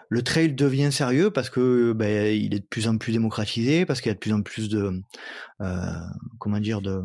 le 0.09 0.23
trail 0.23 0.53
devient 0.53 0.91
sérieux 0.91 1.29
parce 1.29 1.51
que 1.51 1.93
ben, 1.93 2.35
il 2.35 2.55
est 2.55 2.59
de 2.59 2.65
plus 2.65 2.87
en 2.87 2.97
plus 2.97 3.11
démocratisé, 3.11 3.85
parce 3.85 4.01
qu'il 4.01 4.09
y 4.09 4.11
a 4.11 4.15
de 4.15 4.19
plus 4.19 4.33
en 4.33 4.41
plus 4.41 4.69
de, 4.69 5.01
euh, 5.61 5.91
comment 6.39 6.59
dire, 6.59 6.81
de 6.81 7.01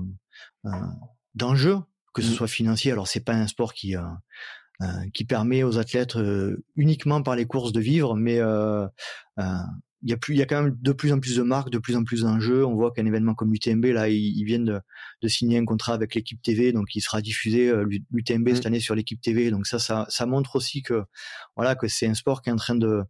d'enjeux, 1.35 1.79
que 2.13 2.23
ce 2.23 2.31
mmh. 2.31 2.35
soit 2.35 2.49
financier. 2.49 2.93
Alors 2.93 3.09
c'est 3.09 3.25
pas 3.25 3.35
un 3.35 3.47
sport 3.47 3.75
qui 3.75 3.97
euh, 3.97 4.03
euh, 4.83 4.87
qui 5.13 5.25
permet 5.25 5.63
aux 5.63 5.79
athlètes 5.79 6.17
uniquement 6.77 7.23
par 7.23 7.37
les 7.37 7.47
courses 7.47 7.73
de 7.73 7.81
vivre, 7.81 8.17
mais 8.17 8.41
il 10.07 10.11
y 10.11 10.13
a 10.13 10.19
plus, 10.19 10.35
il 10.35 10.39
y 10.39 10.43
a 10.43 10.47
quand 10.47 10.63
même 10.63 10.77
de 10.79 10.93
plus 10.93 11.13
en 11.13 11.21
plus 11.21 11.37
de 11.37 11.43
marques, 11.43 11.71
de 11.71 11.79
plus 11.79 11.97
en 11.97 12.05
plus 12.05 12.23
d'enjeux. 12.23 12.65
On 12.67 12.75
voit 12.75 12.93
qu'un 12.93 13.07
événement 13.07 13.35
comme 13.35 13.53
l'UTMB, 13.53 13.87
là, 13.87 14.11
ils, 14.11 14.45
viennent 14.45 14.67
de, 14.67 14.81
de, 15.23 15.29
signer 15.29 15.57
un 15.57 15.65
contrat 15.65 15.95
avec 15.95 16.15
l'équipe 16.15 16.43
TV, 16.43 16.73
donc 16.73 16.95
il 16.95 17.01
sera 17.01 17.23
diffusé 17.23 17.73
l'UTMB 18.11 18.49
mmh. 18.51 18.55
cette 18.55 18.67
année 18.67 18.81
sur 18.81 18.95
l'équipe 18.95 19.21
TV. 19.21 19.51
Donc 19.51 19.67
ça, 19.67 19.79
ça, 19.79 20.05
ça 20.11 20.27
montre 20.27 20.57
aussi 20.57 20.83
que 20.83 21.05
voilà 21.57 21.75
que 21.75 21.89
c'est 21.89 22.07
un 22.07 22.15
sport 22.15 22.43
qui 22.43 22.51
est 22.51 22.53
en 22.53 22.57
train 22.57 22.75
de 22.75 23.05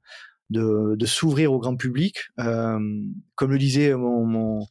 de, 0.51 0.95
de 0.97 1.07
s'ouvrir 1.07 1.53
au 1.53 1.59
grand 1.59 1.77
public. 1.77 2.19
Euh, 2.39 2.79
comme 3.35 3.51
le 3.51 3.59
disait 3.59 3.95
mon, 3.95 4.25
mon, 4.25 4.67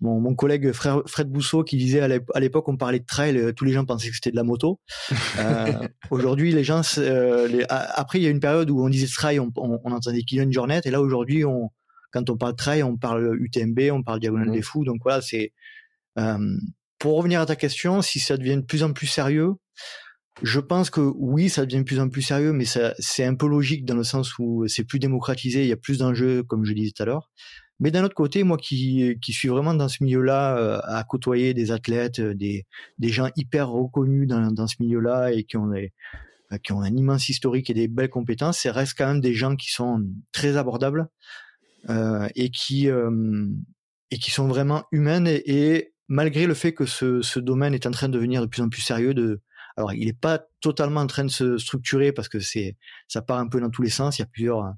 mon, 0.00 0.20
mon 0.20 0.34
collègue 0.34 0.72
Fred 0.72 1.28
Bousseau 1.28 1.64
qui 1.64 1.76
disait 1.76 2.00
à 2.00 2.40
l'époque 2.40 2.68
on 2.68 2.76
parlait 2.76 3.00
de 3.00 3.06
trail, 3.06 3.36
euh, 3.36 3.52
tous 3.52 3.64
les 3.64 3.72
gens 3.72 3.84
pensaient 3.84 4.08
que 4.08 4.14
c'était 4.14 4.30
de 4.30 4.36
la 4.36 4.44
moto. 4.44 4.80
Euh, 5.38 5.86
aujourd'hui, 6.10 6.52
les 6.52 6.64
gens, 6.64 6.82
euh, 6.98 7.46
les, 7.46 7.64
après 7.68 8.18
il 8.18 8.24
y 8.24 8.26
a 8.26 8.30
une 8.30 8.40
période 8.40 8.70
où 8.70 8.84
on 8.84 8.88
disait 8.88 9.06
trail, 9.06 9.38
on, 9.38 9.52
on, 9.56 9.78
on 9.84 9.92
entendait 9.92 10.22
Kylian 10.22 10.50
Jornet, 10.50 10.80
et 10.84 10.90
là 10.90 11.00
aujourd'hui, 11.00 11.44
on, 11.44 11.70
quand 12.12 12.28
on 12.30 12.36
parle 12.36 12.56
trail, 12.56 12.82
on 12.82 12.96
parle 12.96 13.36
UTMB, 13.40 13.90
on 13.92 14.02
parle 14.02 14.20
diagonale 14.20 14.48
mmh. 14.48 14.52
des 14.52 14.62
fous. 14.62 14.84
Donc 14.84 15.00
voilà, 15.04 15.20
c'est 15.20 15.52
euh, 16.18 16.56
pour 16.98 17.16
revenir 17.16 17.40
à 17.40 17.46
ta 17.46 17.56
question, 17.56 18.02
si 18.02 18.18
ça 18.18 18.36
devient 18.36 18.56
de 18.56 18.62
plus 18.62 18.82
en 18.82 18.92
plus 18.92 19.06
sérieux, 19.06 19.54
je 20.42 20.60
pense 20.60 20.90
que 20.90 21.00
oui, 21.16 21.48
ça 21.48 21.64
devient 21.66 21.78
de 21.78 21.84
plus 21.84 22.00
en 22.00 22.08
plus 22.08 22.22
sérieux, 22.22 22.52
mais 22.52 22.64
c'est 22.64 23.24
un 23.24 23.34
peu 23.34 23.48
logique 23.48 23.84
dans 23.84 23.96
le 23.96 24.04
sens 24.04 24.38
où 24.38 24.66
c'est 24.68 24.84
plus 24.84 24.98
démocratisé, 24.98 25.62
il 25.62 25.68
y 25.68 25.72
a 25.72 25.76
plus 25.76 25.98
d'enjeux, 25.98 26.42
comme 26.42 26.64
je 26.64 26.72
disais 26.72 26.92
tout 26.94 27.02
à 27.02 27.06
l'heure. 27.06 27.30
Mais 27.80 27.90
d'un 27.90 28.04
autre 28.04 28.14
côté, 28.14 28.42
moi 28.42 28.56
qui, 28.56 29.18
qui 29.22 29.32
suis 29.32 29.48
vraiment 29.48 29.74
dans 29.74 29.88
ce 29.88 30.02
milieu-là, 30.02 30.56
euh, 30.56 30.80
à 30.84 31.04
côtoyer 31.04 31.54
des 31.54 31.70
athlètes, 31.70 32.18
euh, 32.18 32.34
des, 32.34 32.66
des 32.98 33.08
gens 33.08 33.28
hyper 33.36 33.68
reconnus 33.68 34.26
dans, 34.26 34.50
dans 34.50 34.66
ce 34.66 34.76
milieu-là 34.80 35.32
et 35.32 35.44
qui 35.44 35.56
ont, 35.56 35.68
des, 35.68 35.92
euh, 36.52 36.58
qui 36.58 36.72
ont 36.72 36.80
un 36.80 36.94
immense 36.94 37.28
historique 37.28 37.70
et 37.70 37.74
des 37.74 37.88
belles 37.88 38.10
compétences, 38.10 38.60
ça 38.60 38.72
reste 38.72 38.94
quand 38.96 39.06
même 39.06 39.20
des 39.20 39.34
gens 39.34 39.54
qui 39.54 39.70
sont 39.70 40.04
très 40.32 40.56
abordables 40.56 41.08
euh, 41.88 42.28
et, 42.34 42.50
qui, 42.50 42.88
euh, 42.90 43.46
et 44.10 44.18
qui 44.18 44.30
sont 44.30 44.48
vraiment 44.48 44.84
humaines. 44.90 45.28
Et, 45.28 45.74
et, 45.74 45.94
malgré 46.08 46.46
le 46.46 46.54
fait 46.54 46.72
que 46.72 46.86
ce, 46.86 47.20
ce 47.20 47.38
domaine 47.38 47.74
est 47.74 47.86
en 47.86 47.90
train 47.90 48.08
de 48.08 48.14
devenir 48.14 48.40
de 48.40 48.46
plus 48.46 48.62
en 48.62 48.70
plus 48.70 48.80
sérieux, 48.80 49.12
de, 49.14 49.42
alors, 49.78 49.92
il 49.92 50.06
n'est 50.06 50.12
pas 50.12 50.44
totalement 50.60 50.98
en 50.98 51.06
train 51.06 51.24
de 51.24 51.30
se 51.30 51.56
structurer 51.56 52.10
parce 52.10 52.28
que 52.28 52.40
c'est, 52.40 52.76
ça 53.06 53.22
part 53.22 53.38
un 53.38 53.46
peu 53.46 53.60
dans 53.60 53.70
tous 53.70 53.82
les 53.82 53.90
sens. 53.90 54.18
Il 54.18 54.22
y 54.22 54.24
a 54.24 54.26
plusieurs, 54.26 54.74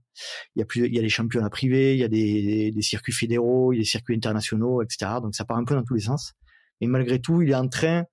il 0.54 0.58
y 0.58 0.62
a 0.62 0.66
plus, 0.66 0.86
il 0.86 0.94
y 0.94 0.98
a 0.98 1.02
les 1.02 1.08
championnats 1.08 1.48
privés, 1.48 1.94
il 1.94 2.00
y 2.00 2.04
a 2.04 2.08
des, 2.08 2.70
des, 2.70 2.82
circuits 2.82 3.14
fédéraux, 3.14 3.72
il 3.72 3.76
y 3.76 3.78
a 3.78 3.80
des 3.80 3.88
circuits 3.88 4.14
internationaux, 4.14 4.82
etc. 4.82 5.12
Donc, 5.22 5.34
ça 5.34 5.46
part 5.46 5.56
un 5.56 5.64
peu 5.64 5.74
dans 5.74 5.84
tous 5.84 5.94
les 5.94 6.02
sens. 6.02 6.34
Et 6.82 6.86
malgré 6.86 7.18
tout, 7.18 7.40
il 7.40 7.50
est 7.50 7.54
en 7.54 7.66
train 7.66 8.04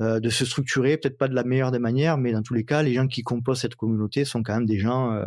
euh, 0.00 0.20
de 0.20 0.30
se 0.30 0.44
structurer, 0.44 0.96
peut-être 0.96 1.18
pas 1.18 1.26
de 1.26 1.34
la 1.34 1.42
meilleure 1.42 1.72
des 1.72 1.80
manières, 1.80 2.18
mais 2.18 2.30
dans 2.30 2.42
tous 2.42 2.54
les 2.54 2.64
cas, 2.64 2.84
les 2.84 2.94
gens 2.94 3.08
qui 3.08 3.24
composent 3.24 3.58
cette 3.58 3.74
communauté 3.74 4.24
sont 4.24 4.44
quand 4.44 4.54
même 4.54 4.66
des 4.66 4.78
gens 4.78 5.12
euh, 5.14 5.24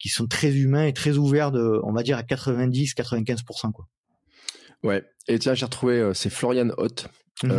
qui 0.00 0.08
sont 0.08 0.26
très 0.26 0.52
humains 0.52 0.86
et 0.86 0.92
très 0.92 1.16
ouverts 1.16 1.52
de, 1.52 1.80
on 1.84 1.92
va 1.92 2.02
dire 2.02 2.18
à 2.18 2.22
90-95%, 2.22 3.70
quoi. 3.70 3.86
Ouais. 4.82 5.04
Et 5.28 5.38
tiens, 5.38 5.54
j'ai 5.54 5.64
retrouvé, 5.64 6.00
euh, 6.00 6.12
c'est 6.12 6.30
Florian 6.30 6.70
Hott, 6.76 7.06
mmh 7.44 7.52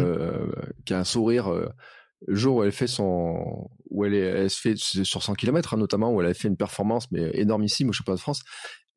qui 0.84 0.94
a 0.94 1.00
un 1.00 1.04
sourire 1.06 1.72
le 2.28 2.36
jour 2.36 2.58
où 2.58 2.64
elle 2.64 2.72
fait 2.72 2.88
son, 2.88 3.70
où 3.90 4.06
elle, 4.06 4.14
est, 4.14 4.20
elle 4.20 4.50
se 4.50 4.60
fait 4.60 4.76
sur 4.78 5.24
100 5.24 5.34
km 5.36 5.74
hein, 5.74 5.78
notamment, 5.78 6.14
où 6.14 6.22
elle 6.22 6.28
a 6.28 6.34
fait 6.34 6.48
une 6.48 6.58
performance 6.58 7.12
mais 7.12 7.32
énormissime 7.34 7.90
au 7.90 7.94
championnat 7.94 8.18
de 8.18 8.22
France, 8.22 8.42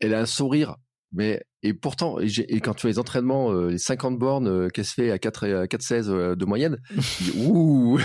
elle 0.00 0.14
a 0.14 0.20
un 0.20 0.26
sourire. 0.26 0.76
Mais 1.16 1.44
et 1.62 1.74
pourtant, 1.74 2.18
et, 2.18 2.26
et 2.48 2.60
quand 2.60 2.74
tu 2.74 2.82
fais 2.82 2.88
les 2.88 2.98
entraînements, 2.98 3.52
euh, 3.52 3.70
les 3.70 3.78
50 3.78 4.18
bornes 4.18 4.48
euh, 4.48 4.68
qu'elle 4.68 4.84
se 4.84 4.94
fait 4.94 5.12
à 5.12 5.18
4 5.18 5.46
à 5.46 5.64
4,16 5.66 6.10
euh, 6.10 6.34
de 6.34 6.44
moyenne, 6.44 6.78
ouh, 7.36 8.00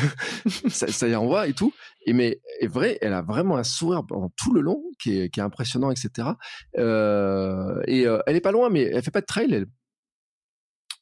ça, 0.69 0.88
ça 0.88 1.08
y 1.08 1.15
envoie 1.15 1.47
et 1.47 1.53
tout. 1.53 1.73
Et 2.05 2.13
mais 2.13 2.39
est 2.62 2.67
vrai, 2.67 2.99
elle 3.01 3.13
a 3.13 3.23
vraiment 3.23 3.58
un 3.58 3.63
sourire 3.63 4.03
pendant 4.08 4.32
tout 4.38 4.53
le 4.53 4.62
long 4.62 4.84
qui 5.01 5.19
est, 5.19 5.29
qui 5.29 5.39
est 5.39 5.43
impressionnant, 5.43 5.89
etc. 5.91 6.29
Et 6.77 8.03
elle 8.03 8.36
est 8.36 8.41
pas 8.41 8.51
loin, 8.51 8.69
mais 8.69 8.84
elle 8.84 9.01
fait 9.01 9.12
pas 9.12 9.21
de 9.21 9.25
trail. 9.25 9.51
Elle. 9.51 9.65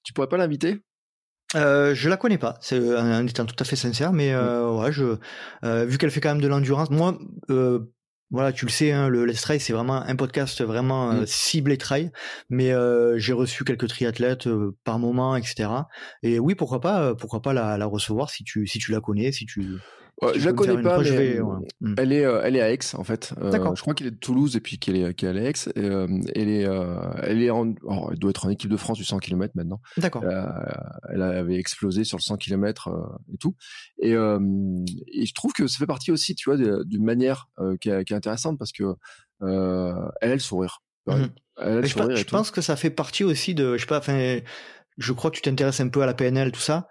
Tu 0.04 0.14
pourrais 0.14 0.30
pas 0.30 0.38
l'inviter? 0.38 0.82
Euh, 1.56 1.96
je 1.96 2.10
la 2.10 2.18
connais 2.18 2.38
pas, 2.38 2.58
c'est 2.62 2.78
en 2.98 3.26
étant 3.26 3.46
tout 3.46 3.56
à 3.60 3.64
fait 3.64 3.76
sincère, 3.76 4.12
mais 4.12 4.34
euh, 4.34 4.70
ouais, 4.72 4.92
je 4.92 5.18
euh, 5.64 5.86
vu 5.86 5.98
qu'elle 5.98 6.12
fait 6.12 6.20
quand 6.20 6.30
même 6.30 6.42
de 6.42 6.48
l'endurance, 6.48 6.90
moi, 6.90 7.18
euh, 7.50 7.80
voilà, 8.32 8.52
tu 8.52 8.66
le 8.66 8.72
sais, 8.72 8.92
hein, 8.92 9.08
le 9.08 9.26
Let's 9.26 9.42
Trail 9.42 9.62
c'est 9.62 9.72
vraiment 9.72 10.02
un 10.02 10.16
podcast 10.18 10.62
vraiment 10.62 11.14
mm. 11.14 11.26
ciblé 11.26 11.78
trail, 11.78 12.12
mais 12.50 12.74
j'ai 13.18 13.34
reçu 13.34 13.64
quelques 13.64 13.88
triathlètes 13.88 14.50
par 14.84 15.00
moment, 15.00 15.38
etc. 15.38 15.70
Et 16.22 16.38
oui, 16.38 16.54
pourquoi 16.54 16.82
pas, 16.82 17.16
pourquoi 17.16 17.42
pas 17.42 17.54
la, 17.54 17.78
la 17.78 17.86
recevoir 17.86 18.30
si 18.30 18.44
tu 18.44 18.68
si 18.68 18.80
tu 18.80 18.92
la 18.92 19.00
connais, 19.00 19.32
si 19.32 19.46
tu 19.46 19.78
Je 20.36 20.46
la 20.46 20.54
connais 20.54 20.82
pas, 20.82 21.00
mais 21.00 21.40
mm. 21.80 21.96
elle 21.98 22.12
est, 22.12 22.26
euh, 22.26 22.42
elle 22.44 22.56
est 22.56 22.62
à 22.62 22.72
Aix 22.72 22.80
en 22.94 23.04
fait. 23.04 23.34
Euh, 23.40 23.52
je 23.76 23.82
crois 23.82 23.94
qu'elle 23.94 24.08
est 24.08 24.12
de 24.12 24.16
Toulouse 24.18 24.56
et 24.56 24.60
puis 24.60 24.80
qu'elle 24.80 24.96
est, 24.96 25.14
qu'elle 25.14 25.38
est 25.38 25.46
à 25.46 25.50
Aix. 25.50 25.54
Et, 25.76 25.84
euh, 25.84 26.08
elle 26.34 26.50
est, 26.50 26.68
elle 27.22 27.42
est 27.42 27.50
en, 27.52 27.74
oh, 27.84 28.10
elle 28.12 28.18
doit 28.18 28.32
être 28.32 28.46
en 28.46 28.50
équipe 28.50 28.72
de 28.72 28.78
France 28.78 28.98
du 28.98 29.04
100 29.04 29.20
km 29.20 29.54
maintenant. 29.56 29.80
D'accord. 29.98 30.24
Elle, 31.10 31.22
avait 31.22 31.58
explosé 31.58 32.04
sur 32.04 32.18
le 32.18 32.24
100 32.24 32.38
km 32.38 32.90
et 33.32 33.38
tout. 33.38 33.56
Et, 34.02 34.12
et, 34.12 35.26
je 35.26 35.34
trouve 35.34 35.54
que 35.54 35.68
ça 35.68 35.78
fait 35.78 35.88
partie 35.88 36.12
aussi, 36.12 36.34
tu 36.34 36.50
vois, 36.50 36.58
d'une 36.58 37.04
manière 37.04 37.50
qui 37.80 37.90
est, 37.90 38.04
qui, 38.04 38.14
est, 38.14 38.18
intéressante 38.18 38.58
parce 38.58 38.72
que 38.72 38.96
elle 39.42 40.32
a 40.32 40.34
le 40.34 40.40
sourire. 40.40 40.82
Mm. 41.06 41.26
Elle 41.60 41.78
a 41.78 41.82
le 41.82 41.88
sourire 41.88 42.18
je, 42.18 42.24
pense 42.26 42.52
que 42.52 42.62
ça 42.62 42.76
fait 42.76 42.90
partie 42.90 43.24
aussi 43.24 43.56
de, 43.56 43.78
je 43.78 43.82
sais 43.82 43.88
pas, 43.88 44.00
enfin 44.00 44.40
je 44.98 45.14
crois 45.14 45.32
que 45.32 45.36
tu 45.36 45.42
t'intéresses 45.42 45.80
un 45.80 45.90
peu 45.90 46.02
à 46.02 46.06
la 46.06 46.14
PNL, 46.14 46.52
tout 46.52 46.60
ça. 46.60 46.88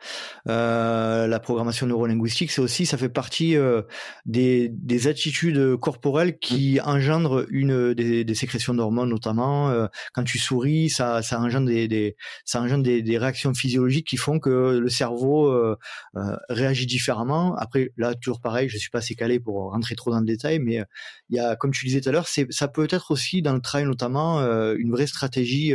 Euh, 0.49 1.27
la 1.27 1.41
programmation 1.41 1.87
neurolinguistique, 1.87 2.51
c'est 2.51 2.61
aussi, 2.61 2.87
ça 2.87 2.97
fait 2.97 3.09
partie 3.09 3.57
euh, 3.57 3.83
des, 4.25 4.69
des, 4.71 5.07
attitudes 5.09 5.77
corporelles 5.77 6.39
qui 6.39 6.77
mmh. 6.77 6.89
engendrent 6.89 7.47
une 7.51 7.95
des, 7.95 8.25
des 8.25 8.35
sécrétions 8.35 8.75
d'hormones, 8.75 9.09
notamment 9.09 9.71
euh, 9.71 9.87
quand 10.13 10.25
tu 10.25 10.39
souris, 10.39 10.91
ça, 10.91 11.23
ça 11.23 11.41
engendre 11.41 11.67
des, 11.67 11.89
des 11.89 12.17
ça 12.45 12.61
engendre 12.61 12.83
des, 12.83 13.03
des, 13.03 13.19
réactions 13.19 13.55
physiologiques 13.55 14.07
qui 14.07 14.17
font 14.17 14.39
que 14.39 14.79
le 14.79 14.89
cerveau 14.89 15.49
euh, 15.49 15.77
euh, 16.17 16.37
réagit 16.49 16.87
différemment. 16.87 17.55
Après, 17.57 17.93
là, 17.97 18.15
toujours 18.15 18.41
pareil, 18.41 18.69
je 18.69 18.79
suis 18.79 18.91
pas 18.91 18.99
assez 18.99 19.15
calé 19.15 19.41
pour 19.41 19.73
rentrer 19.73 19.95
trop 19.95 20.11
dans 20.11 20.21
le 20.21 20.27
détail, 20.27 20.59
mais 20.59 20.83
il 21.31 21.37
y 21.37 21.39
a, 21.39 21.57
comme 21.57 21.73
tu 21.73 21.87
disais 21.87 22.01
tout 22.01 22.09
à 22.09 22.13
l'heure, 22.13 22.29
c'est 22.29 22.47
ça 22.51 22.69
peut 22.69 22.87
être 22.91 23.11
aussi 23.11 23.43
dans 23.43 23.55
le 23.55 23.61
travail 23.61 23.87
notamment 23.87 24.41
une 24.75 24.91
vraie 24.91 25.07
stratégie 25.07 25.73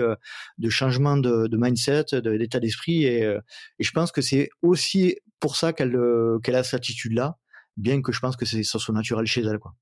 de 0.58 0.70
changement 0.70 1.18
de, 1.18 1.48
de 1.48 1.58
mindset 1.58 2.21
d'état 2.22 2.60
d'esprit 2.60 3.04
et, 3.04 3.24
euh, 3.24 3.40
et, 3.80 3.84
je 3.84 3.92
pense 3.92 4.12
que 4.12 4.22
c'est 4.22 4.50
aussi 4.62 5.18
pour 5.40 5.56
ça 5.56 5.74
qu'elle 5.74 5.96
euh, 5.96 6.40
qu'elle 6.40 6.56
a 6.56 6.64
cette 6.64 6.76
attitude-là, 6.76 7.38
bien 7.78 8.02
que 8.02 8.12
je 8.12 8.20
pense 8.20 8.36
que 8.36 8.46
c'est 8.46 8.64
ça 8.64 8.80
soit 8.80 8.94
naturel 8.94 9.26
chez 9.26 9.42
elle, 9.42 9.60
quoi. 9.60 9.74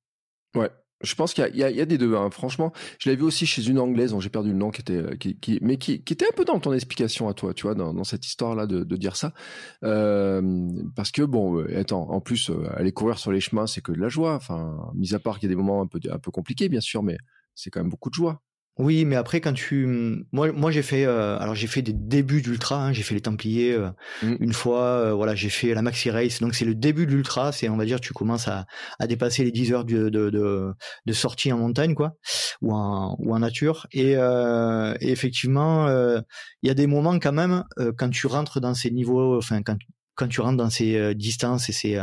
Ouais, 0.55 0.69
je 1.01 1.13
pense 1.13 1.33
qu'il 1.33 1.47
y, 1.53 1.59
y, 1.59 1.63
a 1.63 1.85
des 1.85 1.97
deux. 1.97 2.15
Hein. 2.15 2.31
Franchement, 2.31 2.73
je 2.97 3.09
l'ai 3.09 3.15
vu 3.15 3.23
aussi 3.23 3.45
chez 3.45 3.67
une 3.67 3.77
anglaise 3.77 4.11
dont 4.11 4.19
j'ai 4.19 4.29
perdu 4.29 4.49
le 4.49 4.57
nom, 4.57 4.71
qui 4.71 4.81
était, 4.81 4.93
euh, 4.93 5.15
qui, 5.15 5.59
mais 5.61 5.77
qui, 5.77 6.03
qui, 6.03 6.13
était 6.13 6.25
un 6.25 6.35
peu 6.35 6.43
dans 6.43 6.59
ton 6.59 6.73
explication 6.73 7.27
à 7.27 7.33
toi, 7.33 7.53
tu 7.53 7.63
vois, 7.63 7.75
dans, 7.75 8.03
cette 8.03 8.25
histoire-là 8.25 8.65
de, 8.65 8.83
dire 8.95 9.15
ça, 9.15 9.33
parce 9.81 11.11
que 11.11 11.21
bon, 11.21 11.63
attends, 11.75 12.09
en 12.09 12.19
plus, 12.19 12.51
aller 12.75 12.91
courir 12.91 13.19
sur 13.19 13.31
les 13.31 13.41
chemins, 13.41 13.67
c'est 13.67 13.81
que 13.81 13.91
de 13.91 13.99
la 13.99 14.09
joie. 14.09 14.33
Enfin, 14.35 14.91
mis 14.95 15.13
à 15.13 15.19
part 15.19 15.39
qu'il 15.39 15.49
y 15.49 15.51
a 15.51 15.55
des 15.55 15.61
moments 15.61 15.81
un 15.81 15.87
peu, 15.87 15.99
un 16.09 16.19
peu 16.19 16.31
compliqués, 16.31 16.67
bien 16.67 16.81
sûr, 16.81 17.03
mais 17.03 17.17
c'est 17.53 17.69
quand 17.69 17.81
même 17.81 17.89
beaucoup 17.89 18.09
de 18.09 18.15
joie. 18.15 18.41
Oui, 18.79 19.03
mais 19.03 19.17
après 19.17 19.41
quand 19.41 19.51
tu, 19.51 20.25
moi, 20.31 20.53
moi 20.53 20.71
j'ai 20.71 20.81
fait, 20.81 21.03
euh, 21.03 21.37
alors 21.37 21.53
j'ai 21.53 21.67
fait 21.67 21.81
des 21.81 21.91
débuts 21.91 22.41
d'ultra, 22.41 22.85
hein, 22.85 22.93
j'ai 22.93 23.03
fait 23.03 23.13
les 23.13 23.19
Templiers 23.19 23.73
euh, 23.73 23.89
mmh. 24.23 24.35
une 24.39 24.53
fois, 24.53 24.83
euh, 24.83 25.13
voilà, 25.13 25.35
j'ai 25.35 25.49
fait 25.49 25.73
la 25.73 25.81
Maxi 25.81 26.09
Race, 26.09 26.39
donc 26.39 26.55
c'est 26.55 26.63
le 26.63 26.75
début 26.75 27.05
de 27.05 27.11
l'ultra, 27.11 27.51
c'est 27.51 27.67
on 27.67 27.75
va 27.75 27.83
dire 27.83 27.99
tu 27.99 28.13
commences 28.13 28.47
à, 28.47 28.67
à 28.97 29.05
dépasser 29.05 29.43
les 29.43 29.51
10 29.51 29.73
heures 29.73 29.83
de, 29.83 30.07
de, 30.07 30.29
de, 30.29 30.73
de, 31.05 31.13
sortie 31.13 31.51
en 31.51 31.57
montagne 31.57 31.93
quoi, 31.93 32.13
ou 32.61 32.73
en 32.73 33.17
ou 33.19 33.35
en 33.35 33.39
nature, 33.39 33.85
et, 33.91 34.11
et 34.13 35.11
effectivement 35.11 35.89
il 35.89 36.67
y 36.67 36.69
a 36.69 36.73
des 36.73 36.87
moments 36.87 37.19
quand 37.19 37.33
même 37.33 37.65
quand 37.97 38.09
tu 38.09 38.27
rentres 38.27 38.61
dans 38.61 38.75
ces 38.75 38.91
niveaux, 38.91 39.37
enfin 39.37 39.61
quand 39.61 39.77
quand 40.15 40.27
tu 40.29 40.39
rentres 40.39 40.57
dans 40.57 40.69
ces 40.69 41.15
distances 41.15 41.67
et 41.67 41.73
ces 41.73 41.99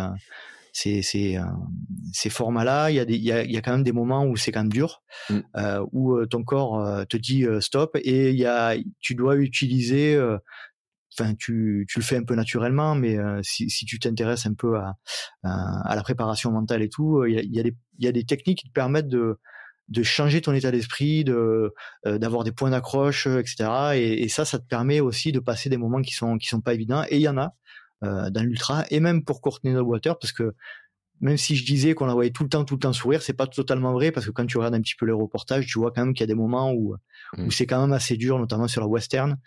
ces, 0.77 1.01
ces, 1.01 1.39
euh, 1.39 1.43
ces 2.13 2.29
formats-là, 2.29 2.91
il 2.91 2.97
y, 2.97 3.01
a 3.01 3.07
des, 3.07 3.15
il, 3.15 3.23
y 3.23 3.33
a, 3.33 3.43
il 3.43 3.51
y 3.51 3.57
a 3.57 3.63
quand 3.63 3.73
même 3.73 3.83
des 3.83 3.93
moments 3.93 4.27
où 4.27 4.37
c'est 4.37 4.53
quand 4.53 4.61
même 4.61 4.73
dur, 4.73 5.03
mm. 5.31 5.39
euh, 5.57 5.87
où 5.93 6.17
euh, 6.17 6.27
ton 6.27 6.45
corps 6.45 6.85
euh, 6.85 7.05
te 7.07 7.17
dit 7.17 7.47
stop 7.61 7.97
et 7.97 8.29
il 8.29 8.37
y 8.37 8.45
a, 8.45 8.77
tu 9.01 9.15
dois 9.15 9.37
utiliser, 9.37 10.21
enfin 11.19 11.35
tu, 11.35 11.87
tu 11.89 11.99
le 11.99 12.05
fais 12.05 12.19
un 12.19 12.25
peu 12.25 12.35
naturellement, 12.35 12.95
mais 12.95 13.17
si, 13.43 13.71
si 13.71 13.87
tu 13.87 13.99
t'intéresses 13.99 14.45
un 14.45 14.53
peu 14.53 14.77
à, 14.77 14.97
à, 15.43 15.97
la 15.97 16.03
préparation 16.03 16.53
mentale 16.53 16.83
et 16.83 16.91
tout, 16.91 17.25
il 17.25 17.35
y 17.35 17.39
a, 17.39 17.43
il 17.43 17.55
y 17.55 17.61
a, 17.61 17.63
des, 17.63 17.75
il 17.99 18.05
y 18.05 18.09
a 18.09 18.13
des 18.13 18.25
techniques 18.25 18.59
qui 18.59 18.69
te 18.69 18.75
permettent 18.75 19.09
de 19.09 19.39
de 19.89 20.03
changer 20.03 20.41
ton 20.41 20.53
état 20.53 20.73
d'esprit, 20.73 21.25
de 21.25 21.73
d'avoir 22.05 22.45
des 22.45 22.53
points 22.53 22.71
d'accroche, 22.71 23.27
etc. 23.29 23.95
Et, 23.95 24.25
et, 24.25 24.29
ça, 24.29 24.45
ça 24.45 24.59
te 24.59 24.67
permet 24.67 25.01
aussi 25.01 25.33
de 25.33 25.39
passer 25.39 25.71
des 25.71 25.79
moments 25.79 26.03
qui 26.03 26.13
sont 26.13 26.37
qui 26.37 26.49
sont 26.49 26.61
pas 26.61 26.75
évidents. 26.75 27.05
Et 27.09 27.17
il 27.17 27.23
y 27.23 27.29
en 27.29 27.39
a. 27.39 27.55
Euh, 28.05 28.29
dans 28.29 28.43
l'ultra 28.43 28.85
et 28.91 29.01
même 29.01 29.25
pour 29.25 29.41
Courtney 29.41 29.75
Water 29.75 30.19
parce 30.19 30.31
que 30.31 30.55
même 31.21 31.37
si 31.37 31.57
je 31.57 31.65
disais 31.65 31.95
qu'on 31.95 32.07
la 32.07 32.13
voyait 32.13 32.31
tout 32.31 32.43
le 32.43 32.49
temps, 32.49 32.65
tout 32.65 32.75
le 32.75 32.81
temps 32.81 32.93
sourire, 32.93 33.23
c'est 33.23 33.33
pas 33.33 33.47
totalement 33.47 33.93
vrai 33.93 34.13
parce 34.13 34.27
que 34.27 34.31
quand 34.31 34.45
tu 34.45 34.59
regardes 34.59 34.75
un 34.75 34.81
petit 34.81 34.95
peu 34.97 35.07
les 35.07 35.13
reportages, 35.13 35.67
tu 35.67 35.79
vois 35.79 35.91
quand 35.91 36.05
même 36.05 36.15
qu'il 36.15 36.21
y 36.21 36.25
a 36.25 36.27
des 36.27 36.35
moments 36.35 36.73
où, 36.73 36.95
où 37.39 37.43
mm. 37.43 37.51
c'est 37.51 37.67
quand 37.67 37.81
même 37.81 37.93
assez 37.93 38.17
dur, 38.17 38.39
notamment 38.39 38.69
sur 38.69 38.81
la 38.81 38.87
Western, 38.87 39.39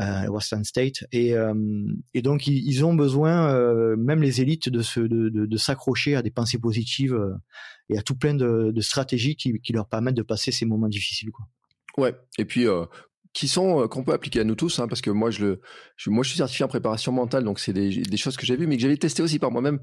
euh, 0.00 0.26
Western 0.26 0.64
State. 0.64 1.04
Et, 1.12 1.34
euh, 1.34 1.54
et 2.12 2.20
donc 2.20 2.46
ils, 2.46 2.66
ils, 2.66 2.84
ont 2.84 2.94
besoin, 2.94 3.54
euh, 3.54 3.96
même 3.96 4.20
les 4.22 4.40
élites, 4.42 4.68
de 4.68 4.82
se, 4.82 5.00
de, 5.00 5.30
de, 5.30 5.46
de 5.46 5.56
s'accrocher 5.56 6.14
à 6.14 6.22
des 6.22 6.30
pensées 6.30 6.58
positives 6.58 7.18
et 7.88 7.96
à 7.96 8.02
tout 8.02 8.16
plein 8.16 8.34
de, 8.34 8.70
de 8.70 8.80
stratégies 8.80 9.36
qui, 9.36 9.58
qui, 9.60 9.72
leur 9.72 9.88
permettent 9.88 10.16
de 10.16 10.22
passer 10.22 10.52
ces 10.52 10.66
moments 10.66 10.88
difficiles. 10.88 11.30
Quoi. 11.30 11.46
Ouais. 11.96 12.14
Et 12.38 12.44
puis 12.44 12.66
qui 13.34 13.48
sont 13.48 13.82
euh, 13.82 13.88
qu'on 13.88 14.04
peut 14.04 14.12
appliquer 14.12 14.40
à 14.40 14.44
nous 14.44 14.54
tous, 14.54 14.78
hein, 14.78 14.86
parce 14.88 15.00
que 15.00 15.10
moi 15.10 15.30
je 15.30 15.44
le, 15.44 15.60
je, 15.96 16.08
moi 16.08 16.22
je 16.22 16.30
suis 16.30 16.38
certifié 16.38 16.64
en 16.64 16.68
préparation 16.68 17.12
mentale, 17.12 17.44
donc 17.44 17.58
c'est 17.58 17.72
des, 17.72 17.90
des, 17.90 18.16
choses 18.16 18.36
que 18.36 18.46
j'ai 18.46 18.56
vues, 18.56 18.68
mais 18.68 18.76
que 18.76 18.82
j'avais 18.82 18.96
testé 18.96 19.22
aussi 19.22 19.40
par 19.40 19.50
moi-même, 19.50 19.80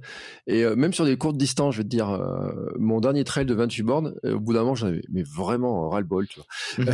et 0.47 0.63
euh, 0.63 0.75
même 0.75 0.93
sur 0.93 1.05
des 1.05 1.17
courtes 1.17 1.37
distances, 1.37 1.75
je 1.75 1.79
vais 1.79 1.83
te 1.83 1.89
dire, 1.89 2.09
euh, 2.09 2.49
mon 2.79 3.01
dernier 3.01 3.25
trail 3.25 3.45
de 3.45 3.53
28 3.53 3.83
bornes, 3.83 4.13
au 4.23 4.39
bout 4.39 4.53
d'un 4.53 4.61
moment 4.61 4.75
j'en 4.75 4.87
avais, 4.87 5.03
mais 5.11 5.23
vraiment 5.23 5.89
ras 5.89 5.99
le 5.99 6.05
bol, 6.05 6.27
tu 6.27 6.39
vois. 6.39 6.85
Mmh. 6.85 6.91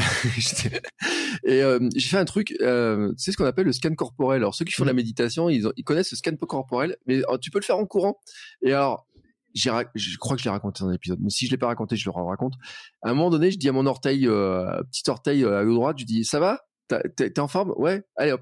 et 1.48 1.62
j'ai 1.96 2.10
fait 2.10 2.18
un 2.18 2.26
truc, 2.26 2.56
c'est 2.60 3.32
ce 3.32 3.38
qu'on 3.38 3.46
appelle 3.46 3.68
le 3.68 3.72
scan 3.72 3.94
corporel. 3.94 4.38
Alors 4.38 4.56
ceux 4.56 4.66
qui 4.66 4.74
font 4.74 4.84
de 4.84 4.88
la 4.88 4.94
mmh. 4.94 4.98
méditation, 4.98 5.50
ils, 5.50 5.68
ont, 5.68 5.74
ils 5.78 5.84
connaissent 5.84 6.12
le 6.12 6.18
scan 6.18 6.36
corporel, 6.36 6.98
mais 7.06 7.22
tu 7.40 7.52
peux 7.52 7.60
le 7.60 7.66
faire 7.66 7.78
en 7.78 7.86
courant. 7.86 8.20
Et 8.64 8.74
alors 8.74 9.07
je 9.60 10.18
crois 10.18 10.36
que 10.36 10.42
je 10.42 10.46
l'ai 10.46 10.52
raconté 10.52 10.84
dans 10.84 10.90
un 10.90 10.94
épisode, 10.94 11.20
mais 11.22 11.30
si 11.30 11.46
je 11.46 11.52
l'ai 11.52 11.58
pas 11.58 11.68
raconté, 11.68 11.96
je 11.96 12.10
le 12.10 12.12
raconte. 12.12 12.54
À 13.02 13.10
un 13.10 13.14
moment 13.14 13.30
donné, 13.30 13.52
je 13.52 13.58
dis 13.58 13.70
à 13.70 13.72
mon 13.72 13.86
orteil, 13.86 14.28
euh, 14.28 14.82
petit 14.92 15.10
orteil 15.10 15.44
euh, 15.44 15.62
à 15.62 15.66
droite, 15.66 15.98
je 16.00 16.06
dis, 16.06 16.24
ça 16.24 16.40
va? 16.40 16.62
T'es 17.16 17.40
en 17.40 17.48
forme? 17.48 17.74
Ouais. 17.78 18.04
Allez 18.16 18.32
hop, 18.32 18.42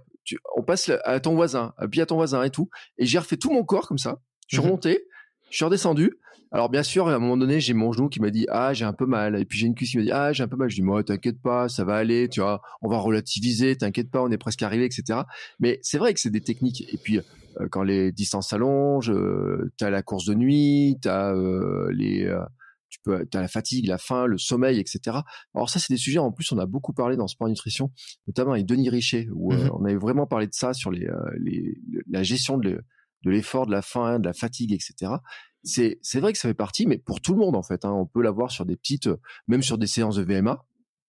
on 0.55 0.63
passe 0.63 0.91
à 1.03 1.19
ton 1.19 1.35
voisin, 1.35 1.73
puis 1.91 2.01
à 2.01 2.05
ton 2.05 2.15
voisin 2.15 2.43
et 2.43 2.49
tout. 2.49 2.69
Et 2.97 3.05
j'ai 3.05 3.19
refait 3.19 3.37
tout 3.37 3.51
mon 3.51 3.63
corps 3.63 3.87
comme 3.87 3.97
ça. 3.97 4.19
Je 4.47 4.57
suis 4.57 4.61
mhm. 4.61 4.65
remonté, 4.65 5.05
je 5.49 5.55
suis 5.55 5.65
redescendu. 5.65 6.19
Alors 6.51 6.69
bien 6.69 6.83
sûr, 6.83 7.07
à 7.07 7.15
un 7.15 7.19
moment 7.19 7.37
donné, 7.37 7.59
j'ai 7.59 7.73
mon 7.73 7.91
genou 7.91 8.07
qui 8.07 8.21
m'a 8.21 8.29
dit 8.29 8.45
ah 8.49 8.73
j'ai 8.73 8.85
un 8.85 8.93
peu 8.93 9.05
mal, 9.05 9.39
et 9.39 9.45
puis 9.45 9.57
j'ai 9.57 9.67
une 9.67 9.75
cuisse 9.75 9.91
qui 9.91 9.97
m'a 9.97 10.03
dit 10.03 10.11
ah 10.11 10.31
j'ai 10.31 10.43
un 10.43 10.47
peu 10.47 10.55
mal. 10.55 10.69
Je 10.69 10.75
dis 10.75 10.83
moi 10.83 11.03
t'inquiète 11.03 11.41
pas, 11.41 11.69
ça 11.69 11.83
va 11.83 11.95
aller, 11.95 12.29
tu 12.29 12.39
vois, 12.39 12.61
on 12.81 12.89
va 12.89 12.97
relativiser, 12.97 13.75
t'inquiète 13.75 14.11
pas, 14.11 14.21
on 14.21 14.29
est 14.31 14.37
presque 14.37 14.61
arrivé, 14.61 14.85
etc. 14.85 15.21
Mais 15.59 15.79
c'est 15.81 15.97
vrai 15.97 16.13
que 16.13 16.19
c'est 16.19 16.29
des 16.29 16.41
techniques. 16.41 16.93
Et 16.93 16.97
puis 16.97 17.19
quand 17.71 17.83
les 17.83 18.11
distances 18.11 18.49
s'allongent, 18.49 19.11
euh, 19.11 19.71
t'as 19.77 19.89
la 19.89 20.03
course 20.03 20.25
de 20.25 20.33
nuit, 20.33 20.97
t'as 21.01 21.33
euh, 21.33 21.89
les 21.91 22.31
tu 22.89 22.99
peux, 23.03 23.27
as 23.33 23.41
la 23.41 23.47
fatigue, 23.47 23.87
la 23.87 23.97
faim, 23.97 24.25
le 24.25 24.37
sommeil, 24.37 24.79
etc. 24.79 25.17
Alors 25.53 25.69
ça, 25.69 25.79
c'est 25.79 25.91
des 25.91 25.97
sujets 25.97 26.19
en 26.19 26.31
plus 26.31 26.51
on 26.51 26.57
a 26.59 26.65
beaucoup 26.65 26.93
parlé 26.93 27.17
dans 27.17 27.27
Sport 27.27 27.49
Nutrition, 27.49 27.91
notamment 28.27 28.51
avec 28.51 28.65
Denis 28.65 28.89
Richer, 28.89 29.27
où 29.33 29.51
mmh 29.51 29.71
on 29.73 29.83
avait 29.85 29.97
vraiment 29.97 30.27
parlé 30.27 30.47
de 30.47 30.53
ça 30.53 30.73
sur 30.73 30.91
les, 30.91 31.07
les 31.39 31.77
la 32.09 32.23
gestion 32.23 32.57
de 32.57 32.81
l'effort, 33.23 33.65
de 33.65 33.71
la 33.71 33.81
faim, 33.81 34.19
de 34.19 34.25
la 34.25 34.33
fatigue, 34.33 34.71
etc 34.71 35.15
c'est 35.65 36.19
vrai 36.19 36.31
que 36.31 36.37
ça 36.37 36.47
fait 36.47 36.53
partie, 36.53 36.85
mais 36.85 36.97
pour 36.97 37.21
tout 37.21 37.33
le 37.33 37.39
monde 37.39 37.55
en 37.55 37.63
fait. 37.63 37.85
Hein, 37.85 37.91
on 37.91 38.05
peut 38.05 38.21
l'avoir 38.21 38.51
sur 38.51 38.65
des 38.65 38.75
petites, 38.75 39.09
même 39.47 39.63
sur 39.63 39.77
des 39.77 39.87
séances 39.87 40.15
de 40.15 40.23
VMA 40.23 40.63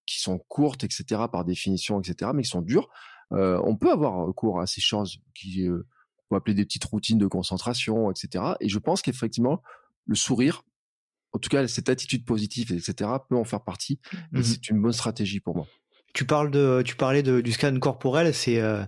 qui 0.06 0.20
sont 0.20 0.38
courtes, 0.38 0.84
etc. 0.84 1.22
par 1.30 1.44
définition, 1.44 2.00
etc. 2.00 2.30
Mais 2.34 2.42
qui 2.42 2.48
sont 2.48 2.62
dures. 2.62 2.88
Euh, 3.32 3.60
on 3.64 3.76
peut 3.76 3.90
avoir 3.90 4.14
recours 4.26 4.60
à 4.60 4.66
ces 4.66 4.80
choses 4.80 5.18
qui 5.34 5.66
euh, 6.26 6.34
on 6.34 6.34
peut 6.34 6.36
appeler 6.36 6.54
des 6.54 6.64
petites 6.64 6.84
routines 6.84 7.18
de 7.18 7.26
concentration, 7.26 8.10
etc. 8.10 8.44
Et 8.60 8.68
je 8.68 8.78
pense 8.78 9.02
qu'effectivement 9.02 9.62
le 10.06 10.14
sourire, 10.14 10.62
en 11.32 11.38
tout 11.38 11.48
cas 11.48 11.66
cette 11.68 11.88
attitude 11.88 12.24
positive, 12.24 12.72
etc. 12.72 13.10
peut 13.28 13.36
en 13.36 13.44
faire 13.44 13.62
partie. 13.62 14.00
Et 14.34 14.38
mmh 14.38 14.42
c'est 14.42 14.70
une 14.70 14.80
bonne 14.80 14.92
stratégie 14.92 15.40
pour 15.40 15.56
moi. 15.56 15.66
Tu 16.14 16.24
parles 16.24 16.50
de, 16.50 16.82
tu 16.84 16.96
parlais 16.96 17.22
de, 17.22 17.40
du 17.42 17.52
scan 17.52 17.78
corporel, 17.78 18.32
c'est 18.32 18.60
euh, 18.60 18.84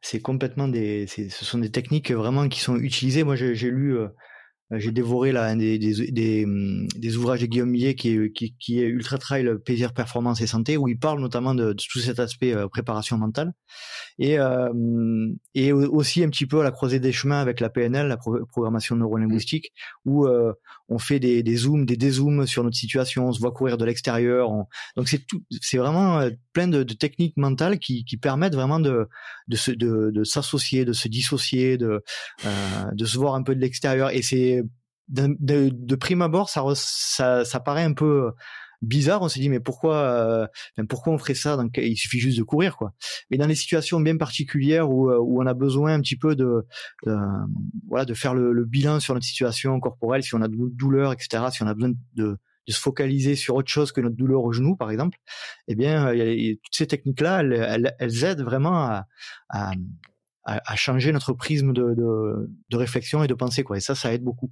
c'est 0.00 0.20
complètement 0.20 0.66
des, 0.66 1.06
ce 1.06 1.44
sont 1.44 1.58
des 1.58 1.70
techniques 1.70 2.10
vraiment 2.10 2.48
qui 2.48 2.60
sont 2.60 2.76
utilisées. 2.76 3.22
Moi, 3.22 3.36
j'ai 3.36 3.70
lu 3.70 3.96
euh, 3.96 4.08
j'ai 4.78 4.90
dévoré 4.90 5.32
là 5.32 5.44
un 5.44 5.56
des, 5.56 5.78
des, 5.78 6.10
des, 6.10 6.44
hum, 6.44 6.86
des, 6.96 7.16
ouvrages 7.16 7.40
de 7.40 7.46
Guillaume 7.46 7.70
Millet 7.70 7.94
qui 7.94 8.10
est, 8.10 8.32
qui, 8.32 8.80
est 8.80 8.86
Ultra 8.86 9.18
Trail 9.18 9.48
plaisir 9.64 9.92
performance 9.92 10.40
et 10.40 10.46
santé 10.46 10.76
où 10.76 10.88
il 10.88 10.98
parle 10.98 11.20
notamment 11.20 11.54
de, 11.54 11.72
de 11.72 11.72
tout 11.72 11.98
cet 11.98 12.18
aspect 12.18 12.54
euh, 12.54 12.68
préparation 12.68 13.18
mentale. 13.18 13.52
Et 14.18 14.38
euh, 14.38 14.68
et 15.54 15.72
aussi 15.72 16.22
un 16.24 16.28
petit 16.28 16.46
peu 16.46 16.60
à 16.60 16.64
la 16.64 16.70
croisée 16.70 17.00
des 17.00 17.12
chemins 17.12 17.40
avec 17.40 17.60
la 17.60 17.70
PNL 17.70 18.08
la 18.08 18.16
programmation 18.16 18.96
neurolinguistique 18.96 19.72
où 20.04 20.26
euh, 20.26 20.52
on 20.92 20.98
fait 20.98 21.18
des, 21.18 21.56
zooms 21.56 21.86
des 21.86 21.96
dézooms 21.96 22.46
sur 22.46 22.62
notre 22.64 22.76
situation 22.76 23.28
on 23.28 23.32
se 23.32 23.40
voit 23.40 23.52
courir 23.52 23.78
de 23.78 23.84
l'extérieur 23.84 24.50
donc 24.96 25.08
c'est 25.08 25.26
tout 25.26 25.42
c'est 25.60 25.78
vraiment 25.78 26.20
euh, 26.20 26.30
plein 26.52 26.68
de, 26.68 26.82
de, 26.82 26.94
techniques 26.94 27.36
mentales 27.36 27.78
qui, 27.78 28.04
qui 28.04 28.16
permettent 28.16 28.54
vraiment 28.54 28.80
de 28.80 29.08
de 29.48 29.56
se 29.56 29.70
de, 29.70 30.10
de 30.10 30.24
s'associer 30.24 30.84
de 30.84 30.92
se 30.92 31.08
dissocier 31.08 31.78
de 31.78 32.02
de 32.92 33.04
se 33.04 33.18
voir 33.18 33.34
un 33.34 33.42
peu 33.42 33.54
de 33.54 33.60
l'extérieur. 33.60 34.10
Et 34.10 34.22
c'est 34.22 34.62
de, 35.08 35.36
de, 35.70 35.94
prime 35.96 36.22
abord, 36.22 36.48
ça, 36.48 36.62
ça, 36.74 37.44
ça 37.44 37.60
paraît 37.60 37.82
un 37.82 37.92
peu 37.92 38.30
bizarre. 38.82 39.22
On 39.22 39.28
s'est 39.28 39.40
dit 39.40 39.48
mais 39.48 39.60
pourquoi, 39.60 39.96
euh, 39.96 40.46
pourquoi 40.88 41.12
on 41.12 41.18
ferait 41.18 41.34
ça 41.34 41.58
Il 41.76 41.96
suffit 41.96 42.18
juste 42.18 42.38
de 42.38 42.42
courir, 42.42 42.76
quoi. 42.76 42.92
Mais 43.30 43.38
dans 43.38 43.46
les 43.46 43.54
situations 43.54 44.00
bien 44.00 44.16
particulières 44.16 44.90
où, 44.90 45.10
euh, 45.10 45.18
où 45.18 45.42
on 45.42 45.46
a 45.46 45.54
besoin 45.54 45.94
un 45.94 46.00
petit 46.00 46.16
peu 46.16 46.36
de, 46.36 46.66
voilà, 47.88 48.04
de 48.04 48.14
faire 48.14 48.34
le, 48.34 48.64
bilan 48.64 49.00
sur 49.00 49.14
notre 49.14 49.26
situation 49.26 49.78
corporelle, 49.80 50.22
si 50.22 50.34
on 50.34 50.42
a 50.42 50.48
de 50.48 50.56
douleurs, 50.56 51.12
etc. 51.12 51.44
Si 51.52 51.62
on 51.62 51.66
a 51.66 51.74
besoin 51.74 51.92
de, 52.14 52.38
de 52.68 52.72
se 52.72 52.80
focaliser 52.80 53.34
sur 53.34 53.56
autre 53.56 53.70
chose 53.70 53.92
que 53.92 54.00
notre 54.00 54.16
douleur 54.16 54.42
au 54.42 54.52
genou, 54.52 54.76
par 54.76 54.90
exemple, 54.90 55.18
eh 55.68 55.74
bien, 55.74 56.12
toutes 56.62 56.74
ces 56.74 56.86
techniques-là, 56.86 57.40
elles, 57.40 57.94
elles, 57.98 58.24
aident 58.24 58.42
vraiment 58.42 58.76
à, 58.84 59.06
à, 59.48 59.72
à, 60.44 60.76
changer 60.76 61.12
notre 61.12 61.32
prisme 61.32 61.72
de, 61.72 61.94
de, 61.94 62.50
de 62.68 62.76
réflexion 62.76 63.22
et 63.22 63.26
de 63.26 63.34
pensée, 63.34 63.64
quoi. 63.64 63.76
Et 63.76 63.80
ça, 63.80 63.94
ça 63.94 64.12
aide 64.12 64.22
beaucoup. 64.22 64.50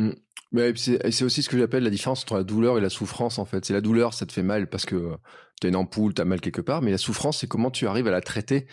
Mmh. 0.00 0.12
Mais 0.52 0.72
c'est 0.74 1.22
aussi 1.22 1.44
ce 1.44 1.48
que 1.48 1.56
j'appelle 1.56 1.84
la 1.84 1.90
différence 1.90 2.22
entre 2.22 2.34
la 2.34 2.42
douleur 2.42 2.76
et 2.76 2.80
la 2.80 2.90
souffrance 2.90 3.38
en 3.38 3.44
fait. 3.44 3.64
C'est 3.64 3.72
la 3.72 3.80
douleur, 3.80 4.14
ça 4.14 4.26
te 4.26 4.32
fait 4.32 4.42
mal 4.42 4.68
parce 4.68 4.84
que 4.84 5.12
tu 5.60 5.66
as 5.66 5.70
une 5.70 5.76
ampoule, 5.76 6.12
tu 6.12 6.20
as 6.20 6.24
mal 6.24 6.40
quelque 6.40 6.60
part, 6.60 6.82
mais 6.82 6.90
la 6.90 6.98
souffrance, 6.98 7.38
c'est 7.38 7.46
comment 7.46 7.70
tu 7.70 7.86
arrives 7.86 8.08
à 8.08 8.10
la 8.10 8.20
traiter 8.20 8.66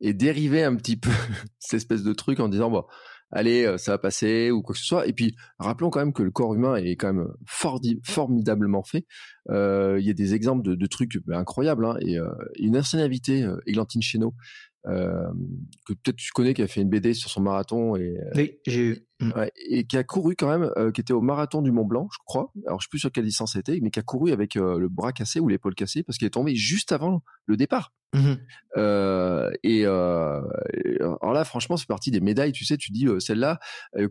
et 0.00 0.14
dériver 0.14 0.62
un 0.62 0.76
petit 0.76 0.96
peu 0.96 1.10
cette 1.58 1.78
espèce 1.78 2.04
de 2.04 2.12
truc 2.12 2.38
en 2.38 2.48
disant 2.48 2.70
bon, 2.70 2.84
allez, 3.32 3.64
euh, 3.64 3.78
ça 3.78 3.92
va 3.92 3.98
passer 3.98 4.52
ou 4.52 4.62
quoi 4.62 4.74
que 4.74 4.78
ce 4.78 4.86
soit. 4.86 5.08
Et 5.08 5.12
puis 5.12 5.34
rappelons 5.58 5.90
quand 5.90 5.98
même 5.98 6.12
que 6.12 6.22
le 6.22 6.30
corps 6.30 6.54
humain 6.54 6.76
est 6.76 6.94
quand 6.94 7.12
même 7.12 7.28
formidablement 8.04 8.84
fait. 8.84 9.04
Euh, 9.50 9.96
il 9.98 10.06
y 10.06 10.10
a 10.10 10.14
des 10.14 10.34
exemples 10.34 10.62
de, 10.62 10.86
trucs 10.86 11.18
ben, 11.26 11.38
incroyables 11.38 11.84
hein, 11.84 11.96
et 12.00 12.16
euh, 12.16 12.28
une 12.60 12.80
invitée, 12.94 13.42
euh, 13.42 13.56
Églantine 13.66 14.02
Chéneau, 14.02 14.34
euh, 14.86 15.32
que 15.86 15.94
peut-être 15.94 16.16
tu 16.16 16.30
connais, 16.32 16.52
qui 16.52 16.62
a 16.62 16.66
fait 16.66 16.82
une 16.82 16.90
BD 16.90 17.14
sur 17.14 17.30
son 17.30 17.40
marathon 17.40 17.96
et 17.96 18.18
euh, 18.18 18.30
oui, 18.34 18.58
j'ai 18.66 19.06
mmh. 19.20 19.32
et 19.70 19.86
qui 19.86 19.96
a 19.96 20.04
couru 20.04 20.36
quand 20.36 20.48
même, 20.48 20.70
euh, 20.76 20.92
qui 20.92 21.00
était 21.00 21.14
au 21.14 21.22
marathon 21.22 21.62
du 21.62 21.72
Mont 21.72 21.86
Blanc, 21.86 22.08
je 22.12 22.18
crois. 22.26 22.52
Alors 22.66 22.80
je 22.80 22.86
sais 22.86 22.90
plus 22.90 22.98
sur 22.98 23.10
quelle 23.10 23.24
distance 23.24 23.54
c'était, 23.54 23.78
mais 23.80 23.90
qui 23.90 23.98
a 23.98 24.02
couru 24.02 24.32
avec 24.32 24.56
le 24.56 24.88
bras 24.88 25.12
cassé 25.12 25.40
ou 25.40 25.48
l'épaule 25.48 25.74
cassée 25.74 26.02
parce 26.02 26.18
qu'il 26.18 26.26
est 26.26 26.30
tombé 26.30 26.54
juste 26.54 26.92
avant 26.92 27.22
le 27.46 27.56
départ. 27.56 27.92
Mmh 28.14 28.34
et 29.62 29.86
alors 29.86 31.32
là, 31.32 31.44
franchement, 31.44 31.76
c'est 31.76 31.86
parti 31.86 32.10
des 32.10 32.20
médailles. 32.20 32.52
Tu 32.52 32.64
sais, 32.64 32.76
tu 32.76 32.92
dis 32.92 33.06
celle-là, 33.18 33.58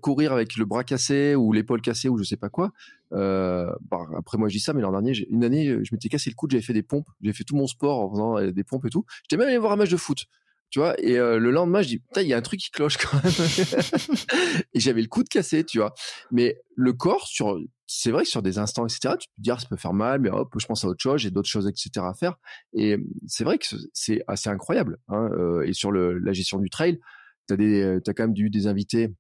courir 0.01 0.33
avec 0.33 0.55
le 0.55 0.65
bras 0.65 0.83
cassé 0.83 1.35
ou 1.35 1.53
l'épaule 1.53 1.81
cassée 1.81 2.09
ou 2.09 2.17
je 2.17 2.23
sais 2.23 2.37
pas 2.37 2.49
quoi. 2.49 2.71
Bah, 3.11 3.77
après 4.17 4.37
moi, 4.37 4.49
je 4.49 4.55
dis 4.55 4.59
ça, 4.59 4.73
mais 4.73 4.81
l'an 4.81 4.91
dernier, 4.91 5.13
une 5.29 5.43
année, 5.43 5.67
je 5.67 5.89
m'étais 5.91 6.09
cassé 6.09 6.29
le 6.29 6.35
coude, 6.35 6.51
j'avais 6.51 6.63
fait 6.63 6.73
des 6.73 6.83
pompes, 6.83 7.07
j'ai 7.21 7.33
fait 7.33 7.43
tout 7.43 7.55
mon 7.55 7.67
sport 7.67 7.99
en 7.99 8.11
faisant 8.11 8.51
des 8.51 8.63
pompes 8.63 8.85
et 8.85 8.89
tout. 8.89 9.05
J'étais 9.23 9.37
même 9.37 9.47
allé 9.47 9.57
voir 9.57 9.73
un 9.73 9.77
match 9.77 9.91
de 9.91 9.97
foot 9.97 10.25
tu 10.73 10.79
vois 10.79 10.99
et 10.99 11.19
euh, 11.19 11.37
le 11.37 11.51
lendemain 11.51 11.83
je 11.83 11.87
dis 11.89 11.99
putain 11.99 12.23
il 12.23 12.27
y 12.29 12.33
a 12.33 12.37
un 12.37 12.41
truc 12.41 12.59
qui 12.59 12.71
cloche 12.71 12.97
quand 12.97 13.13
même. 13.23 13.31
Et 14.73 14.79
j'avais 14.79 15.03
le 15.03 15.07
coude 15.07 15.29
cassé 15.29 15.63
tu 15.63 15.77
vois. 15.77 15.93
Mais 16.31 16.59
le 16.75 16.93
corps 16.93 17.27
sur 17.27 17.59
c'est 17.85 18.09
vrai 18.09 18.23
que 18.23 18.29
sur 18.29 18.41
des 18.41 18.57
instants 18.57 18.87
etc 18.87 19.13
tu 19.19 19.27
peux 19.27 19.41
dire 19.43 19.61
ça 19.61 19.67
peut 19.67 19.77
faire 19.77 19.93
mal 19.93 20.19
mais 20.19 20.31
hop 20.31 20.51
je 20.59 20.65
pense 20.65 20.83
à 20.83 20.87
autre 20.87 20.99
chose 20.99 21.21
j'ai 21.21 21.29
d'autres 21.29 21.47
choses 21.47 21.67
etc 21.67 22.03
à 22.09 22.15
faire. 22.15 22.37
Et 22.73 22.97
c'est 23.27 23.43
vrai 23.43 23.59
que 23.59 23.67
c'est 23.93 24.23
assez 24.27 24.49
incroyable 24.49 24.97
hein, 25.09 25.29
euh, 25.37 25.61
et 25.61 25.73
sur 25.73 25.91
le, 25.91 26.17
la 26.17 26.33
gestion 26.33 26.57
du 26.57 26.71
trail 26.71 26.99
t'as 27.45 27.55
des 27.55 27.99
t'as 28.03 28.13
quand 28.13 28.23
même 28.23 28.35
eu 28.35 28.49
des 28.49 28.65
invités 28.65 29.13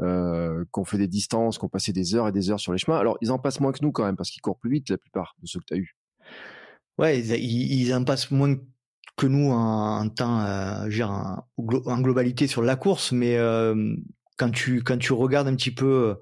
euh, 0.00 0.64
qui 0.74 0.80
ont 0.80 0.84
fait 0.84 0.98
des 0.98 1.06
distances 1.06 1.56
qui 1.56 1.64
ont 1.64 1.68
passé 1.68 1.92
des 1.92 2.16
heures 2.16 2.26
et 2.26 2.32
des 2.32 2.50
heures 2.50 2.58
sur 2.58 2.72
les 2.72 2.78
chemins. 2.78 2.98
Alors 2.98 3.16
ils 3.20 3.30
en 3.30 3.38
passent 3.38 3.60
moins 3.60 3.70
que 3.70 3.78
nous 3.80 3.92
quand 3.92 4.04
même 4.04 4.16
parce 4.16 4.32
qu'ils 4.32 4.42
courent 4.42 4.58
plus 4.58 4.72
vite 4.72 4.90
la 4.90 4.98
plupart 4.98 5.36
de 5.40 5.46
ceux 5.46 5.60
que 5.60 5.66
tu 5.68 5.74
as 5.74 5.76
eu 5.76 5.96
ouais 6.98 7.20
ils, 7.20 7.80
ils 7.80 7.94
en 7.94 8.02
passent 8.02 8.32
moins 8.32 8.56
que 9.16 9.26
nous 9.26 9.50
en, 9.50 10.08
temps, 10.10 10.40
euh, 10.40 10.88
en, 11.04 12.00
globalité 12.00 12.46
sur 12.46 12.62
la 12.62 12.76
course, 12.76 13.12
mais 13.12 13.36
euh, 13.36 13.94
quand 14.36 14.50
tu 14.50 14.82
quand 14.82 14.98
tu 14.98 15.14
regardes 15.14 15.48
un 15.48 15.56
petit 15.56 15.70
peu 15.70 16.16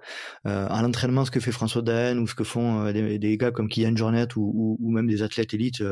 euh, 0.46 0.66
à 0.68 0.80
l'entraînement 0.80 1.24
ce 1.24 1.32
que 1.32 1.40
fait 1.40 1.50
François 1.50 1.82
Daen 1.82 2.18
ou 2.18 2.28
ce 2.28 2.36
que 2.36 2.44
font 2.44 2.86
euh, 2.86 2.92
des, 2.92 3.18
des, 3.18 3.36
gars 3.36 3.50
comme 3.50 3.68
Kylian 3.68 3.96
Jornet 3.96 4.28
ou, 4.36 4.76
ou, 4.80 4.92
même 4.92 5.08
des 5.08 5.22
athlètes 5.22 5.52
élites, 5.54 5.82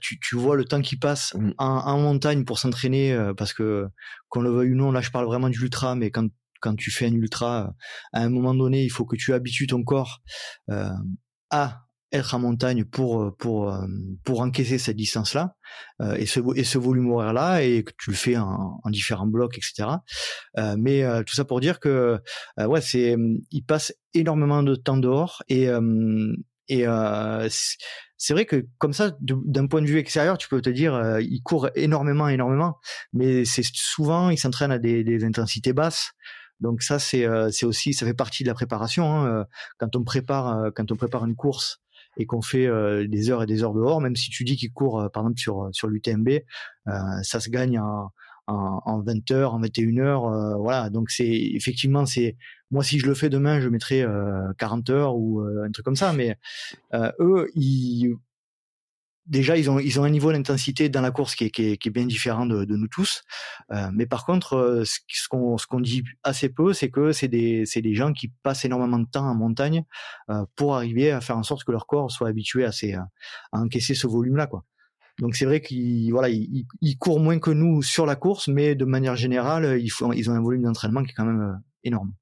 tu, 0.00 0.18
tu 0.18 0.36
vois 0.36 0.56
le 0.56 0.64
temps 0.64 0.80
qui 0.80 0.96
passe 0.96 1.34
mmh. 1.34 1.52
en, 1.58 1.66
en, 1.66 1.98
montagne 2.00 2.44
pour 2.44 2.58
s'entraîner 2.58 3.16
parce 3.36 3.52
que 3.52 3.86
qu'on 4.28 4.40
le 4.40 4.50
veuille 4.50 4.72
ou 4.72 4.76
non, 4.76 4.90
là 4.90 5.00
je 5.00 5.10
parle 5.10 5.26
vraiment 5.26 5.48
du 5.48 5.60
ultra, 5.60 5.94
mais 5.94 6.10
quand 6.10 6.28
quand 6.60 6.74
tu 6.74 6.90
fais 6.90 7.06
un 7.06 7.12
ultra, 7.12 7.72
à 8.12 8.22
un 8.22 8.30
moment 8.30 8.52
donné, 8.52 8.82
il 8.82 8.88
faut 8.88 9.04
que 9.04 9.14
tu 9.14 9.32
habitues 9.32 9.68
ton 9.68 9.84
corps 9.84 10.22
à 11.50 11.87
être 12.12 12.34
en 12.34 12.38
montagne 12.38 12.84
pour 12.84 13.22
euh, 13.22 13.30
pour 13.38 13.70
euh, 13.70 13.86
pour 14.24 14.40
encaisser 14.40 14.78
cette 14.78 14.96
distance 14.96 15.34
là 15.34 15.54
euh, 16.00 16.14
et 16.14 16.26
ce 16.26 16.40
et 16.56 16.64
ce 16.64 16.78
volume 16.78 17.10
horaire 17.10 17.32
là 17.32 17.62
et 17.62 17.84
que 17.84 17.92
tu 17.98 18.10
le 18.10 18.16
fais 18.16 18.36
en, 18.36 18.80
en 18.82 18.90
différents 18.90 19.26
blocs 19.26 19.58
etc 19.58 19.88
mais 20.76 21.04
tout 21.24 21.34
ça 21.34 21.44
pour 21.44 21.60
dire 21.60 21.80
que 21.80 22.18
ouais 22.58 22.80
c'est 22.80 23.16
il 23.50 23.62
passe 23.62 23.94
énormément 24.14 24.62
de 24.62 24.74
temps 24.74 24.96
dehors 24.96 25.42
et 25.48 25.68
et 26.68 26.84
c'est 28.16 28.32
vrai 28.32 28.46
que 28.46 28.66
comme 28.78 28.92
ça 28.92 29.16
d'un 29.20 29.66
point 29.66 29.82
de 29.82 29.86
vue 29.86 29.98
extérieur 29.98 30.38
tu 30.38 30.48
peux 30.48 30.60
te 30.60 30.70
dire 30.70 31.18
il 31.20 31.42
court 31.42 31.68
énormément 31.74 32.28
énormément 32.28 32.78
mais 33.12 33.44
c'est 33.44 33.64
souvent 33.64 34.30
il 34.30 34.38
s'entraîne 34.38 34.72
à 34.72 34.78
des, 34.78 35.04
des 35.04 35.24
intensités 35.24 35.72
basses 35.72 36.12
donc 36.60 36.82
ça 36.82 36.98
c'est 36.98 37.26
c'est 37.50 37.66
aussi 37.66 37.92
ça 37.92 38.06
fait 38.06 38.14
partie 38.14 38.42
de 38.42 38.48
la 38.48 38.54
préparation 38.54 39.24
hein. 39.24 39.46
quand 39.78 39.94
on 39.96 40.04
prépare 40.04 40.70
quand 40.74 40.90
on 40.90 40.96
prépare 40.96 41.24
une 41.24 41.36
course 41.36 41.80
et 42.18 42.26
qu'on 42.26 42.42
fait 42.42 42.66
euh, 42.66 43.06
des 43.06 43.30
heures 43.30 43.42
et 43.42 43.46
des 43.46 43.62
heures 43.62 43.74
dehors, 43.74 44.00
même 44.00 44.16
si 44.16 44.30
tu 44.30 44.44
dis 44.44 44.56
qu'il 44.56 44.72
court 44.72 45.00
euh, 45.00 45.08
par 45.08 45.22
exemple 45.22 45.38
sur 45.38 45.64
euh, 45.64 45.68
sur 45.72 45.88
l'UTMB, 45.88 46.28
ça 47.22 47.38
se 47.38 47.50
gagne 47.50 47.78
en, 47.78 48.10
en, 48.46 48.80
en 48.84 49.02
20 49.02 49.30
heures, 49.30 49.54
en 49.54 49.60
21 49.60 49.98
heures, 49.98 50.58
voilà. 50.58 50.90
Donc 50.90 51.10
c'est 51.10 51.28
effectivement 51.28 52.06
c'est 52.06 52.36
moi 52.70 52.82
si 52.82 52.98
je 52.98 53.06
le 53.06 53.14
fais 53.14 53.28
demain, 53.28 53.60
je 53.60 53.68
mettrai 53.68 54.04
40 54.58 54.90
heures 54.90 55.16
ou 55.16 55.40
un 55.40 55.70
truc 55.70 55.84
comme 55.84 55.96
ça, 55.96 56.12
mais 56.12 56.38
eux 57.20 57.50
ils 57.54 58.16
déjà 59.28 59.56
ils 59.56 59.70
ont 59.70 60.04
un 60.04 60.10
niveau 60.10 60.32
d'intensité 60.32 60.88
dans 60.88 61.00
la 61.00 61.10
course 61.10 61.34
qui 61.34 61.44
est, 61.44 61.90
bien 61.90 62.06
différent 62.06 62.46
de, 62.46 62.64
nous 62.64 62.88
tous. 62.88 63.22
Euh, 63.72 63.90
mais 63.92 64.06
par 64.06 64.24
contre, 64.24 64.54
euh, 64.54 64.84
ce 64.84 65.28
qu'on 65.28 65.80
dit 65.80 66.02
assez 66.22 66.48
peu, 66.48 66.72
c'est 66.72 66.90
que 66.90 67.12
c'est 67.12 67.28
des 67.28 67.94
gens 67.94 68.12
qui 68.12 68.28
passent 68.42 68.64
énormément 68.64 68.98
de 68.98 69.06
temps 69.06 69.26
en 69.26 69.34
montagne 69.34 69.84
euh, 70.30 70.44
pour 70.56 70.74
arriver 70.74 71.10
à 71.10 71.20
faire 71.20 71.36
en 71.36 71.42
sorte 71.42 71.64
que 71.64 71.72
leur 71.72 71.86
corps 71.86 72.10
soit 72.10 72.28
habitué 72.28 72.64
à 72.64 72.70
encaisser 73.52 73.94
ce 73.94 74.06
volume 74.06 74.36
là 74.36 74.46
quoi. 74.46 74.64
Donc 75.18 75.34
c'est 75.34 75.46
vrai 75.46 75.60
qu'ils 75.60 76.10
voilà 76.12 76.28
ils, 76.28 76.98
courent 76.98 77.18
moins 77.18 77.40
que 77.40 77.50
nous 77.50 77.82
sur 77.82 78.06
la 78.06 78.16
course, 78.16 78.48
mais 78.48 78.74
de 78.74 78.84
manière 78.84 79.16
générale 79.16 79.80
ils 79.80 79.92
ont 80.02 80.10
un 80.32 80.40
volume 80.40 80.62
d'entraînement 80.62 81.02
qui 81.02 81.10
est 81.10 81.14
quand 81.14 81.24
même 81.24 81.60
énorme. 81.82 82.12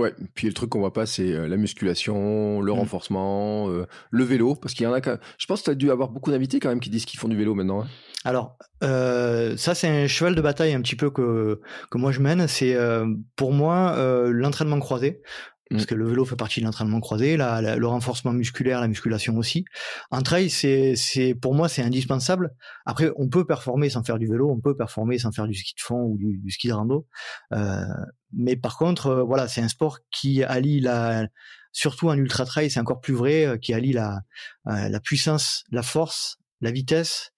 Ouais, 0.00 0.14
puis 0.34 0.46
le 0.46 0.54
truc 0.54 0.70
qu'on 0.70 0.78
voit 0.80 0.92
pas, 0.92 1.04
c'est 1.04 1.32
euh, 1.32 1.46
la 1.46 1.56
musculation, 1.56 2.60
le 2.62 2.72
Mm. 2.72 2.76
renforcement, 2.76 3.68
euh, 3.70 3.86
le 4.10 4.24
vélo, 4.24 4.54
parce 4.54 4.72
qu'il 4.74 4.84
y 4.84 4.86
en 4.86 4.92
a. 4.92 5.00
quand- 5.00 5.18
Je 5.38 5.46
pense 5.46 5.60
que 5.60 5.64
tu 5.66 5.70
as 5.70 5.74
dû 5.74 5.90
avoir 5.90 6.08
beaucoup 6.08 6.30
d'invités 6.30 6.58
quand 6.60 6.68
même 6.70 6.80
qui 6.80 6.90
disent 6.90 7.04
qu'ils 7.04 7.20
font 7.20 7.28
du 7.28 7.36
vélo 7.36 7.54
maintenant. 7.54 7.82
hein. 7.82 7.86
Alors, 8.24 8.56
euh, 8.82 9.56
ça 9.56 9.74
c'est 9.74 9.88
un 9.88 10.06
cheval 10.06 10.34
de 10.34 10.40
bataille 10.42 10.74
un 10.74 10.80
petit 10.82 10.96
peu 10.96 11.10
que 11.10 11.60
que 11.90 11.98
moi 11.98 12.12
je 12.12 12.20
mène. 12.20 12.46
C'est 12.48 12.74
euh, 12.74 13.06
pour 13.36 13.52
moi 13.52 13.96
l'entraînement 14.30 14.78
croisé. 14.80 15.22
Parce 15.70 15.84
Mm. 15.84 15.86
que 15.86 15.94
le 15.94 16.08
vélo 16.08 16.24
fait 16.24 16.36
partie 16.36 16.60
de 16.60 16.64
l'entraînement 16.64 17.00
croisé, 17.00 17.36
la, 17.36 17.62
la- 17.62 17.76
le 17.76 17.86
renforcement 17.86 18.32
musculaire, 18.32 18.80
la 18.80 18.88
musculation 18.88 19.36
aussi. 19.36 19.64
En 20.10 20.20
trail, 20.22 20.50
c'est, 20.50 20.94
pour 21.40 21.54
moi, 21.54 21.68
c'est 21.68 21.82
indispensable. 21.82 22.50
Après, 22.86 23.10
on 23.16 23.28
peut 23.28 23.44
performer 23.46 23.88
sans 23.88 24.02
faire 24.02 24.18
du 24.18 24.26
vélo, 24.26 24.50
on 24.50 24.60
peut 24.60 24.76
performer 24.76 25.18
sans 25.18 25.30
faire 25.32 25.46
du 25.46 25.54
ski 25.54 25.74
de 25.76 25.80
fond 25.80 26.02
ou 26.02 26.18
du, 26.18 26.38
du 26.38 26.50
ski 26.50 26.68
de 26.68 26.72
rando. 26.72 27.06
Euh, 27.52 27.84
mais 28.32 28.56
par 28.56 28.76
contre, 28.78 29.06
euh, 29.08 29.22
voilà, 29.22 29.46
c'est 29.48 29.60
un 29.60 29.68
sport 29.68 29.98
qui 30.10 30.42
allie 30.42 30.80
la, 30.80 31.28
surtout 31.72 32.08
en 32.08 32.14
ultra 32.14 32.44
trail, 32.44 32.68
c'est 32.70 32.80
encore 32.80 33.00
plus 33.00 33.14
vrai, 33.14 33.46
euh, 33.46 33.56
qui 33.56 33.72
allie 33.72 33.92
la, 33.92 34.20
euh, 34.68 34.88
la 34.88 35.00
puissance, 35.00 35.64
la 35.70 35.82
force, 35.82 36.38
la 36.60 36.72
vitesse. 36.72 37.30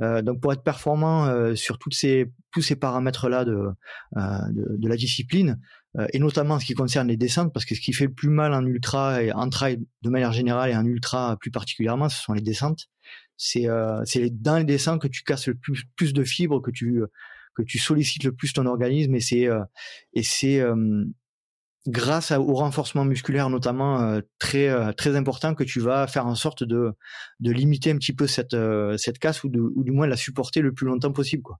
Euh, 0.00 0.22
donc 0.22 0.40
pour 0.40 0.50
être 0.52 0.62
performant 0.62 1.26
euh, 1.26 1.54
sur 1.54 1.76
toutes 1.78 1.92
ces 1.92 2.32
tous 2.52 2.62
ces 2.62 2.74
paramètres 2.74 3.28
là 3.28 3.44
de, 3.44 3.52
euh, 4.16 4.20
de 4.50 4.76
de 4.78 4.88
la 4.88 4.96
discipline 4.96 5.60
et 6.12 6.20
notamment 6.20 6.54
en 6.54 6.60
ce 6.60 6.66
qui 6.66 6.74
concerne 6.74 7.08
les 7.08 7.16
descentes 7.16 7.52
parce 7.52 7.64
que 7.64 7.74
ce 7.74 7.80
qui 7.80 7.92
fait 7.92 8.06
le 8.06 8.12
plus 8.12 8.28
mal 8.28 8.54
en 8.54 8.64
ultra 8.64 9.22
et 9.22 9.32
en 9.32 9.48
trail 9.48 9.80
de 10.02 10.10
manière 10.10 10.32
générale 10.32 10.70
et 10.70 10.76
en 10.76 10.84
ultra 10.84 11.36
plus 11.40 11.50
particulièrement 11.50 12.08
ce 12.08 12.22
sont 12.22 12.32
les 12.32 12.42
descentes. 12.42 12.88
C'est 13.36 13.68
euh, 13.68 14.04
dans 14.32 14.58
les 14.58 14.64
descentes 14.64 15.02
que 15.02 15.08
tu 15.08 15.24
casses 15.24 15.48
le 15.48 15.54
plus 15.54 15.84
plus 15.96 16.12
de 16.12 16.22
fibres 16.22 16.60
que 16.60 16.70
tu 16.70 17.02
que 17.54 17.62
tu 17.62 17.78
sollicites 17.78 18.24
le 18.24 18.32
plus 18.32 18.52
ton 18.52 18.66
organisme 18.66 19.14
et 19.14 19.20
c'est 19.20 19.46
euh, 19.46 19.64
et 20.12 20.22
c'est 20.22 20.60
euh, 20.60 21.04
grâce 21.86 22.30
au 22.30 22.54
renforcement 22.54 23.04
musculaire 23.04 23.48
notamment 23.48 24.00
euh, 24.02 24.20
très 24.38 24.68
euh, 24.68 24.92
très 24.92 25.16
important 25.16 25.54
que 25.54 25.64
tu 25.64 25.80
vas 25.80 26.06
faire 26.06 26.26
en 26.26 26.34
sorte 26.34 26.62
de 26.62 26.92
de 27.40 27.52
limiter 27.52 27.90
un 27.90 27.96
petit 27.96 28.12
peu 28.12 28.26
cette 28.26 28.54
euh, 28.54 28.96
cette 28.98 29.18
casse 29.18 29.44
ou 29.44 29.48
de 29.48 29.60
ou 29.60 29.82
du 29.82 29.90
moins 29.90 30.06
la 30.06 30.16
supporter 30.16 30.60
le 30.60 30.72
plus 30.72 30.86
longtemps 30.86 31.12
possible 31.12 31.42
quoi. 31.42 31.58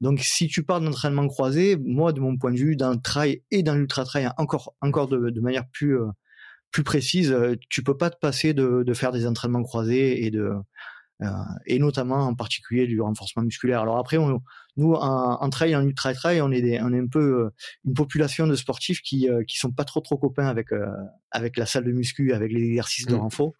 Donc 0.00 0.20
si 0.20 0.48
tu 0.48 0.62
parles 0.64 0.84
d'entraînement 0.84 1.26
croisé, 1.28 1.78
moi 1.82 2.12
de 2.12 2.20
mon 2.20 2.36
point 2.36 2.52
de 2.52 2.58
vue 2.58 2.76
dans 2.76 2.90
le 2.90 3.00
trail 3.00 3.42
et 3.50 3.62
dans 3.62 3.74
l'ultra 3.74 4.04
trail 4.04 4.30
encore 4.36 4.74
encore 4.82 5.08
de, 5.08 5.30
de 5.30 5.40
manière 5.40 5.64
plus 5.72 5.98
euh, 5.98 6.06
plus 6.72 6.84
précise, 6.84 7.32
euh, 7.32 7.54
tu 7.68 7.82
peux 7.82 7.96
pas 7.96 8.10
te 8.10 8.18
passer 8.18 8.54
de, 8.54 8.82
de 8.84 8.94
faire 8.94 9.12
des 9.12 9.26
entraînements 9.26 9.62
croisés 9.62 10.24
et 10.24 10.30
de 10.30 10.52
et 11.66 11.78
notamment 11.78 12.26
en 12.26 12.34
particulier 12.34 12.86
du 12.86 13.00
renforcement 13.00 13.42
musculaire. 13.42 13.80
Alors 13.80 13.98
après, 13.98 14.16
on, 14.16 14.40
nous 14.76 14.92
en, 14.94 15.34
en 15.40 15.50
trail, 15.50 15.76
en 15.76 15.82
ultra 15.82 16.14
trail, 16.14 16.40
on 16.40 16.50
est 16.50 16.62
des, 16.62 16.80
on 16.80 16.92
est 16.92 16.98
un 16.98 17.06
peu 17.06 17.44
euh, 17.44 17.50
une 17.84 17.94
population 17.94 18.46
de 18.46 18.54
sportifs 18.54 19.00
qui 19.02 19.28
euh, 19.28 19.42
qui 19.44 19.58
sont 19.58 19.70
pas 19.70 19.84
trop 19.84 20.00
trop 20.00 20.16
copains 20.16 20.46
avec 20.46 20.72
euh, 20.72 20.86
avec 21.30 21.56
la 21.56 21.66
salle 21.66 21.84
de 21.84 21.92
muscu, 21.92 22.32
avec 22.32 22.52
les 22.52 22.62
exercices 22.62 23.06
de 23.06 23.14
Mm. 23.14 23.20
renfort. 23.20 23.52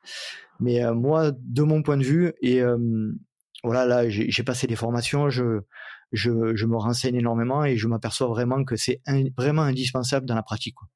Mais 0.61 0.85
euh, 0.85 0.95
moi, 0.95 1.33
de 1.33 1.63
mon 1.63 1.83
point 1.83 1.97
de 1.97 2.05
vue, 2.05 2.33
et 2.41 2.63
euh, 2.63 2.79
voilà, 3.65 3.85
là, 3.87 4.09
j'ai 4.09 4.43
passé 4.43 4.67
des 4.67 4.77
formations, 4.77 5.31
je 5.31 5.61
je, 6.13 6.55
je 6.55 6.67
me 6.67 6.77
renseigne 6.77 7.17
énormément 7.17 7.65
et 7.65 7.77
je 7.79 7.89
m'aperçois 7.89 8.27
vraiment 8.29 8.65
que 8.65 8.77
c'est 8.77 9.01
vraiment 9.37 9.63
indispensable 9.63 10.27
dans 10.27 10.35
la 10.35 10.43
pratique. 10.43 10.75
Quoi. 10.75 10.89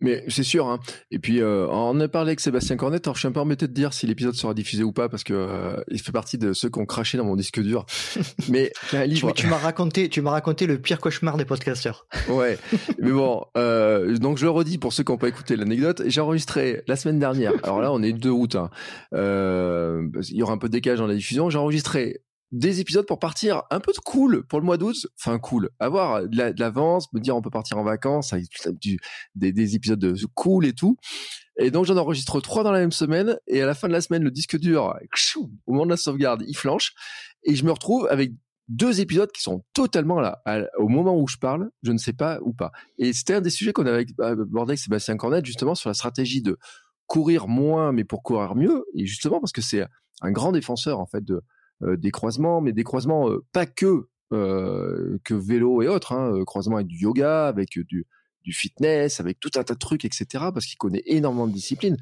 Mais 0.00 0.24
c'est 0.28 0.42
sûr. 0.42 0.68
Hein. 0.68 0.80
Et 1.10 1.18
puis, 1.18 1.40
euh, 1.40 1.66
on 1.68 1.98
a 2.00 2.08
parlé 2.08 2.30
avec 2.30 2.40
Sébastien 2.40 2.76
Cornet. 2.76 3.00
Alors, 3.04 3.14
je 3.14 3.20
suis 3.20 3.28
un 3.28 3.32
peu 3.32 3.40
embêté 3.40 3.68
de 3.68 3.72
dire 3.72 3.92
si 3.92 4.06
l'épisode 4.06 4.34
sera 4.34 4.54
diffusé 4.54 4.82
ou 4.82 4.92
pas 4.92 5.08
parce 5.08 5.24
que 5.24 5.34
euh, 5.34 5.82
il 5.88 6.00
fait 6.00 6.12
partie 6.12 6.38
de 6.38 6.52
ceux 6.52 6.70
qui 6.70 6.78
ont 6.78 6.86
craché 6.86 7.18
dans 7.18 7.24
mon 7.24 7.36
disque 7.36 7.60
dur. 7.60 7.84
Mais 8.48 8.72
un 8.92 9.04
livre. 9.04 9.32
tu 9.32 9.46
m'as 9.46 9.58
raconté, 9.58 10.08
tu 10.08 10.22
m'as 10.22 10.30
raconté 10.30 10.66
le 10.66 10.78
pire 10.78 11.00
cauchemar 11.00 11.36
des 11.36 11.44
podcasteurs. 11.44 12.06
Ouais. 12.30 12.58
Mais 13.00 13.10
bon, 13.10 13.44
euh, 13.56 14.16
donc 14.18 14.38
je 14.38 14.44
le 14.44 14.50
redis 14.50 14.78
pour 14.78 14.92
ceux 14.92 15.02
qui 15.02 15.10
n'ont 15.10 15.18
pas 15.18 15.28
écouté 15.28 15.56
l'anecdote. 15.56 16.02
J'ai 16.06 16.20
enregistré 16.20 16.82
la 16.86 16.94
semaine 16.94 17.18
dernière. 17.18 17.52
Alors 17.64 17.80
là, 17.80 17.92
on 17.92 18.02
est 18.02 18.12
2 18.12 18.30
août. 18.30 18.54
Hein. 18.54 18.70
Euh, 19.14 20.06
il 20.30 20.36
y 20.36 20.42
aura 20.42 20.52
un 20.52 20.58
peu 20.58 20.68
de 20.68 20.72
décalage 20.72 21.00
dans 21.00 21.06
la 21.06 21.14
diffusion. 21.14 21.50
J'ai 21.50 21.58
enregistré 21.58 22.20
des 22.52 22.80
épisodes 22.80 23.06
pour 23.06 23.18
partir 23.18 23.62
un 23.70 23.78
peu 23.80 23.92
de 23.92 23.98
cool 23.98 24.44
pour 24.46 24.58
le 24.58 24.66
mois 24.66 24.76
d'août. 24.76 25.06
Enfin, 25.18 25.38
cool. 25.38 25.70
Avoir 25.78 26.28
de 26.28 26.36
la- 26.36 26.52
de 26.52 26.60
l'avance, 26.60 27.12
me 27.12 27.20
dire 27.20 27.36
on 27.36 27.42
peut 27.42 27.50
partir 27.50 27.78
en 27.78 27.84
vacances, 27.84 28.34
des, 29.34 29.52
des 29.52 29.76
épisodes 29.76 29.98
de 30.00 30.14
cool 30.34 30.66
et 30.66 30.72
tout. 30.72 30.96
Et 31.58 31.70
donc 31.70 31.84
j'en 31.86 31.96
enregistre 31.96 32.40
trois 32.40 32.64
dans 32.64 32.72
la 32.72 32.80
même 32.80 32.92
semaine. 32.92 33.38
Et 33.46 33.62
à 33.62 33.66
la 33.66 33.74
fin 33.74 33.86
de 33.86 33.92
la 33.92 34.00
semaine, 34.00 34.24
le 34.24 34.30
disque 34.30 34.58
dur, 34.58 34.94
au 35.36 35.72
moment 35.72 35.84
de 35.84 35.90
la 35.90 35.96
sauvegarde, 35.96 36.42
il 36.46 36.56
flanche. 36.56 36.92
Et 37.44 37.54
je 37.54 37.64
me 37.64 37.70
retrouve 37.70 38.08
avec 38.10 38.32
deux 38.68 39.00
épisodes 39.00 39.30
qui 39.32 39.42
sont 39.42 39.64
totalement 39.72 40.20
là. 40.20 40.42
Au 40.78 40.88
moment 40.88 41.16
où 41.20 41.26
je 41.28 41.36
parle, 41.36 41.70
je 41.82 41.92
ne 41.92 41.98
sais 41.98 42.12
pas 42.12 42.38
ou 42.42 42.52
pas. 42.52 42.72
Et 42.98 43.12
c'était 43.12 43.34
un 43.34 43.40
des 43.40 43.50
sujets 43.50 43.72
qu'on 43.72 43.86
avait 43.86 44.06
abordé 44.20 44.72
avec 44.72 44.78
Sébastien 44.78 45.16
Cornet, 45.16 45.42
justement, 45.44 45.74
sur 45.74 45.90
la 45.90 45.94
stratégie 45.94 46.40
de 46.42 46.56
courir 47.06 47.48
moins, 47.48 47.92
mais 47.92 48.04
pour 48.04 48.22
courir 48.22 48.54
mieux. 48.54 48.84
Et 48.94 49.06
justement, 49.06 49.40
parce 49.40 49.52
que 49.52 49.60
c'est 49.60 49.84
un 50.20 50.30
grand 50.30 50.52
défenseur, 50.52 51.00
en 51.00 51.06
fait, 51.06 51.24
de, 51.24 51.42
des 51.96 52.10
croisements, 52.10 52.60
mais 52.60 52.72
des 52.72 52.84
croisements 52.84 53.30
euh, 53.30 53.44
pas 53.52 53.66
que, 53.66 54.08
euh, 54.32 55.18
que 55.24 55.34
vélo 55.34 55.82
et 55.82 55.88
autres, 55.88 56.12
hein, 56.12 56.32
euh, 56.34 56.44
croisements 56.44 56.76
avec 56.76 56.86
du 56.88 56.96
yoga, 56.98 57.46
avec 57.48 57.78
euh, 57.78 57.84
du, 57.84 58.06
fitness, 58.52 59.20
avec 59.20 59.38
tout 59.38 59.50
un 59.56 59.62
tas 59.62 59.74
de 59.74 59.78
trucs, 59.78 60.04
etc., 60.04 60.26
parce 60.52 60.66
qu'il 60.66 60.76
connaît 60.76 61.02
énormément 61.06 61.46
de 61.46 61.52
disciplines. 61.52 61.96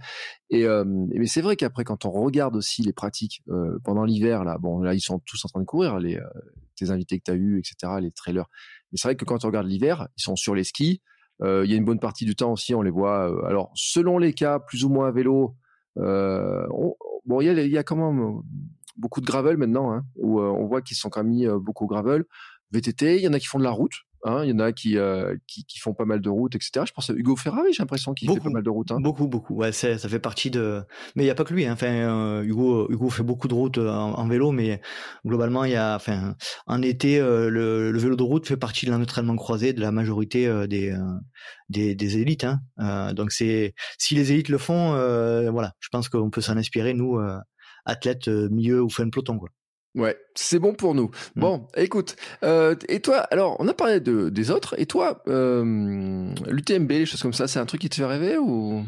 Et 0.48 0.64
euh, 0.64 0.82
mais 0.86 1.26
c'est 1.26 1.42
vrai 1.42 1.56
qu'après, 1.56 1.84
quand 1.84 2.06
on 2.06 2.10
regarde 2.10 2.56
aussi 2.56 2.82
les 2.82 2.94
pratiques 2.94 3.42
euh, 3.50 3.78
pendant 3.84 4.04
l'hiver, 4.04 4.44
là, 4.44 4.56
bon, 4.58 4.80
là, 4.80 4.94
ils 4.94 5.00
sont 5.00 5.18
tous 5.26 5.44
en 5.44 5.48
train 5.48 5.60
de 5.60 5.66
courir, 5.66 5.98
les, 5.98 6.16
euh, 6.16 6.22
tes 6.74 6.90
invités 6.90 7.18
que 7.18 7.24
tu 7.24 7.30
as 7.32 7.34
eus, 7.34 7.58
etc., 7.58 7.92
les 8.00 8.10
trailers. 8.12 8.46
Mais 8.90 8.96
c'est 8.98 9.08
vrai 9.08 9.16
que 9.16 9.26
quand 9.26 9.44
on 9.44 9.48
regarde 9.48 9.66
l'hiver, 9.66 10.08
ils 10.16 10.22
sont 10.22 10.36
sur 10.36 10.54
les 10.54 10.64
skis. 10.64 11.02
Euh, 11.42 11.66
Il 11.66 11.70
y 11.70 11.74
a 11.74 11.76
une 11.76 11.84
bonne 11.84 12.00
partie 12.00 12.24
du 12.24 12.34
temps 12.34 12.52
aussi, 12.52 12.74
on 12.74 12.80
les 12.82 12.90
voit. 12.90 13.30
euh, 13.30 13.44
alors, 13.44 13.70
selon 13.74 14.16
les 14.16 14.32
cas, 14.32 14.58
plus 14.58 14.84
ou 14.84 14.88
moins 14.88 15.08
à 15.08 15.10
vélo. 15.12 15.54
Euh, 15.98 16.66
on- 16.70 16.94
bon, 17.26 17.40
il 17.42 17.46
y 17.46 17.48
a, 17.50 17.66
y 17.66 17.76
a 17.78 17.82
quand 17.82 17.96
même 17.96 18.20
euh, 18.22 18.40
beaucoup 18.98 19.20
de 19.20 19.26
gravel 19.26 19.56
maintenant, 19.56 19.92
hein, 19.92 20.04
où 20.16 20.40
euh, 20.40 20.44
on 20.44 20.66
voit 20.66 20.82
qu'ils 20.82 20.96
sont 20.96 21.08
quand 21.10 21.22
même 21.22 21.32
mis 21.32 21.46
euh, 21.46 21.58
beaucoup 21.58 21.84
au 21.84 21.88
gravel. 21.88 22.24
VTT, 22.72 23.16
il 23.16 23.22
y 23.22 23.28
en 23.28 23.32
a 23.32 23.38
qui 23.38 23.46
font 23.46 23.58
de 23.58 23.64
la 23.64 23.70
route. 23.70 23.94
Hein, 24.24 24.42
il 24.42 24.50
y 24.50 24.52
en 24.52 24.58
a 24.58 24.72
qui, 24.72 24.98
euh, 24.98 25.36
qui 25.46 25.64
qui 25.64 25.78
font 25.78 25.94
pas 25.94 26.04
mal 26.04 26.20
de 26.20 26.28
routes, 26.28 26.56
etc. 26.56 26.84
Je 26.84 26.92
pense 26.92 27.08
à 27.08 27.12
Hugo 27.12 27.36
Ferrari, 27.36 27.72
j'ai 27.72 27.84
l'impression 27.84 28.14
qu'il 28.14 28.28
fait 28.28 28.40
pas 28.40 28.50
mal 28.50 28.64
de 28.64 28.68
routes. 28.68 28.90
Hein. 28.90 28.98
Beaucoup, 29.00 29.28
beaucoup. 29.28 29.54
Ouais, 29.54 29.70
ça 29.70 29.96
fait 29.96 30.18
partie 30.18 30.50
de. 30.50 30.82
Mais 31.14 31.22
il 31.22 31.26
y 31.28 31.30
a 31.30 31.36
pas 31.36 31.44
que 31.44 31.54
lui. 31.54 31.64
hein. 31.66 31.72
Enfin, 31.74 31.86
euh, 31.86 32.42
Hugo, 32.42 32.90
Hugo 32.90 33.10
fait 33.10 33.22
beaucoup 33.22 33.46
de 33.46 33.54
routes 33.54 33.78
en, 33.78 34.18
en 34.18 34.26
vélo, 34.26 34.50
mais 34.50 34.80
globalement, 35.24 35.62
il 35.62 35.70
y 35.70 35.76
a. 35.76 35.94
Enfin, 35.94 36.34
en 36.66 36.82
été, 36.82 37.20
euh, 37.20 37.48
le, 37.48 37.92
le 37.92 37.98
vélo 38.00 38.16
de 38.16 38.22
route 38.24 38.44
fait 38.48 38.56
partie 38.56 38.86
de 38.86 38.90
l'entraînement 38.90 39.36
croisé 39.36 39.72
de 39.72 39.80
la 39.80 39.92
majorité 39.92 40.66
des, 40.66 40.92
des 41.68 41.94
des 41.94 42.18
élites. 42.18 42.44
Donc 43.14 43.30
c'est 43.30 43.72
si 43.98 44.16
les 44.16 44.32
élites 44.32 44.48
le 44.48 44.58
font, 44.58 44.90
voilà. 45.52 45.74
Je 45.78 45.88
pense 45.92 46.08
qu'on 46.08 46.28
peut 46.28 46.40
s'en 46.40 46.56
inspirer 46.56 46.92
nous, 46.92 47.20
athlètes 47.88 48.28
euh, 48.28 48.48
milieu 48.50 48.80
ou 48.82 48.88
fin 48.90 49.04
de 49.04 49.10
peloton, 49.10 49.38
quoi. 49.38 49.48
Ouais, 49.96 50.16
c'est 50.36 50.58
bon 50.60 50.74
pour 50.74 50.94
nous. 50.94 51.10
Mm. 51.34 51.40
Bon, 51.40 51.66
écoute, 51.76 52.14
euh, 52.44 52.76
et 52.88 53.00
toi, 53.00 53.18
alors, 53.32 53.56
on 53.58 53.66
a 53.66 53.74
parlé 53.74 53.98
de, 54.00 54.28
des 54.28 54.50
autres, 54.52 54.74
et 54.78 54.86
toi, 54.86 55.22
euh, 55.28 56.30
l'UTMB, 56.46 56.90
les 56.90 57.06
choses 57.06 57.22
comme 57.22 57.32
ça, 57.32 57.48
c'est 57.48 57.58
un 57.58 57.66
truc 57.66 57.80
qui 57.80 57.88
te 57.88 57.96
fait 57.96 58.04
rêver 58.04 58.38
ou? 58.38 58.84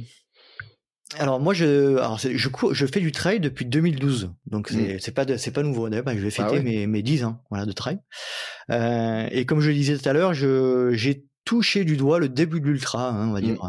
Alors 1.18 1.40
moi 1.40 1.54
je 1.54 1.96
alors 1.96 2.18
je 2.20 2.48
cours, 2.48 2.72
je 2.72 2.86
fais 2.86 3.00
du 3.00 3.10
trail 3.10 3.40
depuis 3.40 3.64
2012 3.64 4.30
donc 4.46 4.68
c'est 4.68 5.00
c'est 5.00 5.10
pas 5.10 5.26
c'est 5.38 5.50
pas 5.50 5.64
nouveau 5.64 5.88
d'ailleurs 5.88 6.04
bah, 6.04 6.14
je 6.14 6.20
vais 6.20 6.30
fêter. 6.30 6.48
Ah 6.48 6.52
ouais. 6.52 6.62
mes 6.62 6.86
mes 6.86 7.02
10 7.02 7.24
ans 7.24 7.42
voilà 7.50 7.66
de 7.66 7.72
trail 7.72 7.98
Euh, 8.70 9.26
et 9.32 9.44
comme 9.44 9.58
je 9.60 9.70
le 9.70 9.74
disais 9.74 9.98
tout 9.98 10.08
à 10.08 10.12
l'heure 10.12 10.34
je 10.34 10.90
j'ai 10.92 11.26
touché 11.44 11.82
du 11.82 11.96
doigt 11.96 12.20
le 12.20 12.28
début 12.28 12.60
de 12.60 12.66
l'ultra 12.66 13.08
hein, 13.10 13.28
on 13.28 13.32
va 13.32 13.40
Mm. 13.40 13.44
dire 13.44 13.64
euh, 13.64 13.68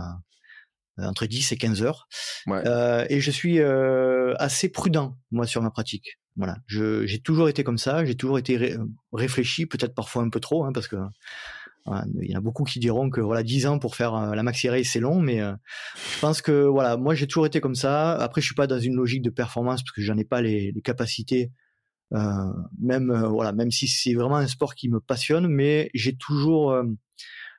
entre 1.05 1.25
10 1.25 1.51
et 1.51 1.57
15 1.57 1.81
heures. 1.83 2.07
Ouais. 2.47 2.61
Euh, 2.65 3.05
et 3.09 3.19
je 3.21 3.31
suis 3.31 3.59
euh, 3.59 4.33
assez 4.37 4.69
prudent 4.69 5.17
moi 5.31 5.47
sur 5.47 5.61
ma 5.61 5.71
pratique. 5.71 6.19
Voilà. 6.37 6.57
J'ai 6.67 7.19
toujours 7.19 7.49
été 7.49 7.63
comme 7.63 7.77
ça. 7.77 8.05
J'ai 8.05 8.15
toujours 8.15 8.39
été 8.39 8.55
ré- 8.57 8.77
réfléchi 9.11 9.65
peut-être 9.65 9.93
parfois 9.93 10.23
un 10.23 10.29
peu 10.29 10.39
trop 10.39 10.63
hein, 10.65 10.71
parce 10.73 10.87
que 10.87 10.95
voilà, 11.85 12.05
il 12.21 12.29
y 12.29 12.35
en 12.35 12.37
a 12.37 12.41
beaucoup 12.41 12.63
qui 12.63 12.79
diront 12.79 13.09
que 13.09 13.19
voilà 13.21 13.41
10 13.43 13.65
ans 13.65 13.79
pour 13.79 13.95
faire 13.95 14.13
euh, 14.13 14.35
la 14.35 14.43
maxi 14.43 14.69
race 14.69 14.87
c'est 14.93 14.99
long 14.99 15.19
mais 15.19 15.41
euh, 15.41 15.51
je 16.13 16.19
pense 16.19 16.41
que 16.43 16.51
voilà 16.65 16.95
moi 16.95 17.15
j'ai 17.15 17.25
toujours 17.27 17.47
été 17.47 17.59
comme 17.59 17.75
ça. 17.75 18.13
Après 18.13 18.39
je 18.39 18.45
suis 18.45 18.55
pas 18.55 18.67
dans 18.67 18.79
une 18.79 18.95
logique 18.95 19.23
de 19.23 19.29
performance 19.31 19.81
parce 19.81 19.91
que 19.91 20.01
j'en 20.01 20.17
ai 20.17 20.23
pas 20.23 20.41
les, 20.41 20.71
les 20.71 20.81
capacités 20.81 21.51
euh, 22.13 22.19
même 22.79 23.09
euh, 23.09 23.27
voilà 23.29 23.51
même 23.51 23.71
si 23.71 23.87
c'est 23.87 24.13
vraiment 24.13 24.35
un 24.37 24.47
sport 24.47 24.75
qui 24.75 24.89
me 24.89 24.99
passionne 24.99 25.47
mais 25.47 25.89
j'ai 25.93 26.15
toujours 26.15 26.71
euh, 26.71 26.83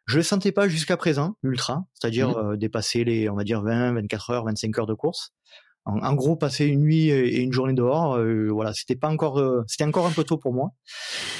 je 0.06 0.16
le 0.16 0.22
sentais 0.22 0.52
pas 0.52 0.68
jusqu'à 0.68 0.96
présent 0.96 1.36
l'ultra 1.42 1.84
c'est-à-dire 1.94 2.30
Mhm. 2.30 2.52
euh, 2.52 2.56
dépasser 2.56 3.04
les 3.04 3.28
on 3.28 3.34
va 3.36 3.44
dire 3.44 3.62
20 3.62 3.92
24 3.94 4.30
heures 4.30 4.44
25 4.44 4.78
heures 4.78 4.86
de 4.86 4.94
course. 4.94 5.30
En, 5.84 5.98
en 5.98 6.14
gros 6.14 6.36
passer 6.36 6.66
une 6.66 6.80
nuit 6.82 7.08
et 7.10 7.40
une 7.40 7.52
journée 7.52 7.72
dehors 7.74 8.14
euh, 8.16 8.48
voilà 8.52 8.72
c'était 8.72 8.94
pas 8.94 9.08
encore 9.08 9.38
euh, 9.40 9.62
c'était 9.66 9.82
encore 9.84 10.06
un 10.06 10.12
peu 10.12 10.22
tôt 10.24 10.38
pour 10.38 10.52
moi. 10.54 10.70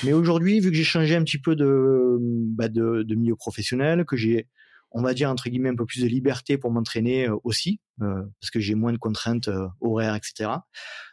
Mais 0.05 0.13
aujourd'hui 0.13 0.59
vu 0.61 0.71
que 0.71 0.77
j'ai 0.77 0.83
changé 0.85 1.15
un 1.15 1.23
petit 1.23 1.39
peu 1.39 1.55
de 1.55 2.17
bah, 2.21 2.69
de, 2.69 3.05
de 3.05 3.15
milieu 3.15 3.37
professionnel 3.37 4.05
que 4.05 4.17
j'ai 4.17 4.49
on 4.91 5.01
va 5.03 5.15
dire 5.15 5.31
entre 5.31 5.49
guillemets 5.49 5.69
un 5.71 5.77
peu 5.77 5.87
plus 5.87 6.03
de 6.03 6.09
liberté 6.09 6.59
pour 6.59 6.71
m'entraîner 6.73 7.29
euh, 7.29 7.37
aussi 7.45 7.81
euh, 8.03 8.23
parce 8.41 8.51
que 8.51 8.59
j'ai 8.61 8.75
moins 8.75 8.93
de 8.93 8.99
contraintes 8.99 9.49
euh, 9.49 9.69
horaires 9.81 10.17
etc 10.17 10.51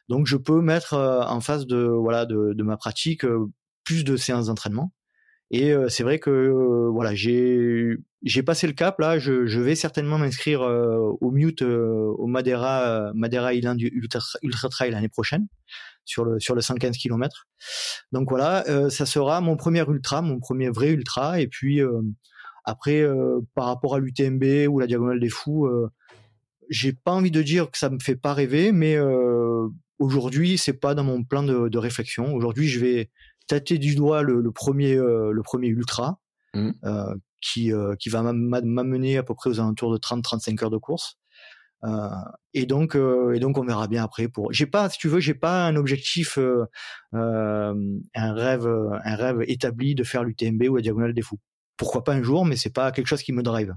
donc 0.09 0.25
je 0.25 0.35
peux 0.35 0.61
mettre 0.61 0.95
euh, 0.95 1.21
en 1.21 1.39
face 1.39 1.67
de 1.67 1.77
voilà 1.83 2.25
de, 2.25 2.53
de 2.53 2.63
ma 2.63 2.77
pratique 2.77 3.25
euh, 3.25 3.45
plus 3.83 4.03
de 4.03 4.17
séances 4.17 4.47
d'entraînement 4.47 4.91
Et 5.51 5.73
c'est 5.87 6.03
vrai 6.03 6.19
que 6.19 6.89
voilà, 6.91 7.15
j'ai 7.15 7.95
j'ai 8.23 8.43
passé 8.43 8.67
le 8.67 8.73
cap 8.73 8.99
là. 8.99 9.17
Je, 9.17 9.47
je 9.47 9.59
vais 9.59 9.75
certainement 9.75 10.17
m'inscrire 10.17 10.61
au 10.61 11.31
Mute 11.31 11.63
au 11.63 12.27
Madeira 12.27 13.11
Madeira 13.15 13.53
Island 13.53 13.81
Ultra, 13.81 14.19
Ultra 14.43 14.69
Trail 14.69 14.91
l'année 14.91 15.09
prochaine 15.09 15.47
sur 16.05 16.25
le 16.25 16.39
sur 16.39 16.53
le 16.55 16.61
115 16.61 16.97
km. 16.97 17.47
Donc 18.11 18.29
voilà, 18.29 18.63
ça 18.89 19.05
sera 19.05 19.41
mon 19.41 19.57
premier 19.57 19.83
ultra, 19.87 20.21
mon 20.21 20.39
premier 20.39 20.69
vrai 20.69 20.89
ultra. 20.89 21.39
Et 21.39 21.47
puis 21.47 21.81
après, 22.65 23.03
par 23.55 23.65
rapport 23.65 23.95
à 23.95 23.99
l'UTMB 23.99 24.67
ou 24.69 24.79
la 24.79 24.87
Diagonale 24.87 25.19
des 25.19 25.29
Fous, 25.29 25.67
j'ai 26.69 26.93
pas 26.93 27.11
envie 27.11 27.31
de 27.31 27.41
dire 27.41 27.71
que 27.71 27.77
ça 27.77 27.89
me 27.89 27.99
fait 27.99 28.15
pas 28.15 28.33
rêver, 28.33 28.71
mais 28.71 28.97
aujourd'hui 29.97 30.57
c'est 30.57 30.73
pas 30.73 30.95
dans 30.95 31.03
mon 31.03 31.23
plan 31.23 31.43
de, 31.43 31.69
de 31.69 31.77
réflexion. 31.77 32.33
Aujourd'hui, 32.33 32.67
je 32.67 32.79
vais 32.79 33.09
tâter 33.49 33.77
du 33.77 33.95
doigt 33.95 34.21
le, 34.21 34.49
premier 34.51 34.95
le 34.95 35.41
premier 35.43 35.67
ultra. 35.67 36.19
Mmh. 36.55 36.71
qui 37.41 37.71
qui 37.99 38.09
va 38.09 38.23
m'amener 38.23 39.17
à 39.17 39.23
peu 39.23 39.35
près 39.35 39.49
aux 39.49 39.59
alentours 39.59 39.91
de 39.91 39.97
30-35 39.97 40.63
heures 40.63 40.69
de 40.71 40.77
course. 40.77 41.19
Euh, 41.85 42.09
et 42.53 42.65
donc, 42.65 42.95
euh, 42.95 43.33
et 43.33 43.39
donc, 43.39 43.57
on 43.57 43.65
verra 43.65 43.87
bien 43.87 44.03
après. 44.03 44.27
Pour, 44.27 44.51
j'ai 44.51 44.65
pas, 44.65 44.89
si 44.89 44.97
tu 44.97 45.07
veux, 45.07 45.19
j'ai 45.19 45.33
pas 45.33 45.65
un 45.65 45.75
objectif, 45.75 46.37
euh, 46.37 46.65
un 47.13 48.33
rêve, 48.33 48.67
un 49.03 49.15
rêve 49.15 49.43
établi 49.47 49.95
de 49.95 50.03
faire 50.03 50.23
l'UTMB 50.23 50.63
ou 50.69 50.75
la 50.75 50.81
diagonale 50.81 51.13
des 51.13 51.21
fous. 51.21 51.39
Pourquoi 51.77 52.03
pas 52.03 52.13
un 52.13 52.21
jour, 52.21 52.45
mais 52.45 52.55
c'est 52.55 52.73
pas 52.73 52.91
quelque 52.91 53.07
chose 53.07 53.23
qui 53.23 53.31
me 53.33 53.43
drive. 53.43 53.73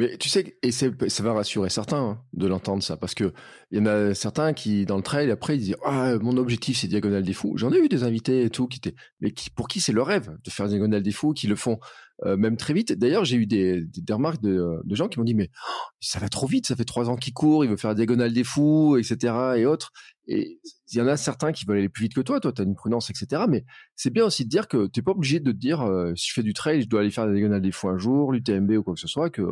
Mais 0.00 0.16
tu 0.16 0.30
sais, 0.30 0.56
et 0.62 0.70
ça 0.72 0.88
va 1.22 1.34
rassurer 1.34 1.68
certains 1.68 2.00
hein, 2.02 2.22
de 2.32 2.46
l'entendre 2.46 2.82
ça, 2.82 2.96
parce 2.96 3.12
que 3.12 3.34
il 3.70 3.78
y 3.78 3.82
en 3.82 3.84
a 3.84 4.14
certains 4.14 4.54
qui, 4.54 4.86
dans 4.86 4.96
le 4.96 5.02
trail, 5.02 5.30
après, 5.30 5.56
ils 5.56 5.60
disent 5.60 5.76
Ah, 5.84 6.16
mon 6.22 6.38
objectif, 6.38 6.78
c'est 6.78 6.88
Diagonale 6.88 7.22
des 7.22 7.34
Fous. 7.34 7.52
J'en 7.56 7.70
ai 7.70 7.76
eu 7.76 7.86
des 7.86 8.02
invités 8.02 8.44
et 8.44 8.48
tout, 8.48 8.66
qui 8.66 8.78
étaient, 8.78 8.94
mais 9.20 9.30
qui, 9.32 9.50
pour 9.50 9.68
qui 9.68 9.78
c'est 9.78 9.92
le 9.92 10.00
rêve 10.00 10.34
de 10.42 10.50
faire 10.50 10.68
Diagonale 10.68 11.02
des 11.02 11.10
Fous, 11.10 11.34
qui 11.34 11.48
le 11.48 11.54
font 11.54 11.78
euh, 12.24 12.38
même 12.38 12.56
très 12.56 12.72
vite. 12.72 12.94
D'ailleurs, 12.94 13.26
j'ai 13.26 13.36
eu 13.36 13.46
des, 13.46 13.84
remarques 14.08 14.40
de, 14.40 14.80
gens 14.92 15.08
qui 15.08 15.18
m'ont 15.18 15.26
dit 15.26 15.34
Mais 15.34 15.50
oh, 15.68 15.88
ça 16.00 16.18
va 16.18 16.30
trop 16.30 16.46
vite, 16.46 16.66
ça 16.66 16.76
fait 16.76 16.86
trois 16.86 17.10
ans 17.10 17.16
qu'il 17.16 17.34
court, 17.34 17.66
il 17.66 17.70
veut 17.70 17.76
faire 17.76 17.94
Diagonale 17.94 18.32
des 18.32 18.44
Fous, 18.44 18.96
etc. 18.96 19.34
et 19.58 19.66
autres. 19.66 19.92
Et 20.28 20.60
il 20.92 20.98
y 20.98 21.02
en 21.02 21.08
a 21.08 21.18
certains 21.18 21.52
qui 21.52 21.66
veulent 21.66 21.76
aller 21.76 21.90
plus 21.90 22.04
vite 22.04 22.14
que 22.14 22.22
toi, 22.22 22.40
toi, 22.40 22.54
tu 22.54 22.62
as 22.62 22.64
une 22.64 22.74
prudence, 22.74 23.10
etc. 23.10 23.42
Mais 23.50 23.66
c'est 23.96 24.10
bien 24.10 24.24
aussi 24.24 24.46
de 24.46 24.48
dire 24.48 24.66
que 24.66 24.86
tu 24.86 25.00
n'es 25.00 25.04
pas 25.04 25.10
obligé 25.10 25.40
de 25.40 25.52
te 25.52 25.56
dire 25.58 25.82
euh, 25.82 26.14
Si 26.16 26.30
je 26.30 26.32
fais 26.32 26.42
du 26.42 26.54
trail, 26.54 26.80
je 26.80 26.88
dois 26.88 27.00
aller 27.00 27.10
faire 27.10 27.30
Diagonale 27.30 27.60
des 27.60 27.70
Fous 27.70 27.90
un 27.90 27.98
jour, 27.98 28.32
l'UTMB 28.32 28.70
ou 28.78 28.82
quoi 28.82 28.94
que 28.94 29.00
ce 29.00 29.06
soit, 29.06 29.28
que 29.28 29.42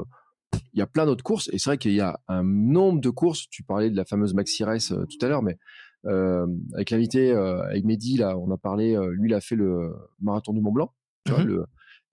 il 0.78 0.78
y 0.78 0.82
a 0.82 0.86
plein 0.86 1.06
d'autres 1.06 1.24
courses 1.24 1.48
et 1.52 1.58
c'est 1.58 1.70
vrai 1.70 1.78
qu'il 1.78 1.92
y 1.92 2.00
a 2.00 2.20
un 2.28 2.44
nombre 2.44 3.00
de 3.00 3.10
courses. 3.10 3.48
Tu 3.50 3.64
parlais 3.64 3.90
de 3.90 3.96
la 3.96 4.04
fameuse 4.04 4.32
Maxi 4.34 4.62
Race 4.62 4.92
euh, 4.92 5.04
tout 5.06 5.26
à 5.26 5.28
l'heure, 5.28 5.42
mais 5.42 5.58
euh, 6.06 6.46
avec 6.74 6.90
l'invité, 6.90 7.32
euh, 7.32 7.62
avec 7.64 7.84
Mehdi, 7.84 8.16
là, 8.16 8.38
on 8.38 8.50
a 8.52 8.56
parlé. 8.56 8.96
lui, 9.10 9.30
il 9.30 9.34
a 9.34 9.40
fait 9.40 9.56
le 9.56 9.92
marathon 10.20 10.52
du 10.52 10.60
Mont 10.60 10.72
Blanc. 10.72 10.94
Mm-hmm. 11.26 11.64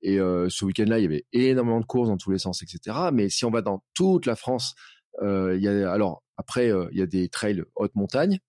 et 0.02 0.18
ce 0.18 0.66
week-end-là, 0.66 1.00
il 1.00 1.04
y 1.04 1.06
avait 1.06 1.26
énormément 1.32 1.80
de 1.80 1.86
courses 1.86 2.10
dans 2.10 2.18
tous 2.18 2.32
les 2.32 2.40
sens, 2.40 2.64
etc. 2.64 2.98
Mais 3.14 3.30
si 3.30 3.46
on 3.46 3.52
va 3.52 3.62
dans 3.62 3.84
toute 3.94 4.26
la 4.26 4.36
France, 4.36 4.76
il 5.22 5.60
y 5.60 5.68
a 5.68 5.92
alors 5.92 6.24
après 6.36 6.70
il 6.92 6.98
y 6.98 7.02
a 7.02 7.06
des 7.06 7.30
trails 7.30 7.64
haute 7.76 7.96
montagne. 7.96 8.40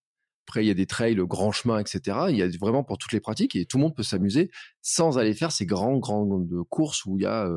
Après, 0.49 0.65
il 0.65 0.69
y 0.69 0.71
a 0.71 0.75
des 0.75 0.87
trails 0.87 1.17
grand 1.17 1.53
chemin, 1.53 1.79
etc. 1.79 2.01
Il 2.31 2.37
y 2.37 2.43
a 2.43 2.49
vraiment 2.61 2.85
pour 2.85 2.99
toutes 2.99 3.13
les 3.13 3.21
pratiques 3.21 3.55
et 3.55 3.67
tout 3.67 3.77
le 3.79 3.83
monde 3.83 3.95
peut 3.95 4.03
s'amuser 4.03 4.51
sans 4.81 5.19
aller 5.19 5.35
faire 5.35 5.53
ces 5.53 5.67
grands, 5.67 5.99
grandes 5.99 6.49
courses 6.69 7.05
où 7.05 7.19
il 7.19 7.23
y 7.23 7.27
a 7.27 7.49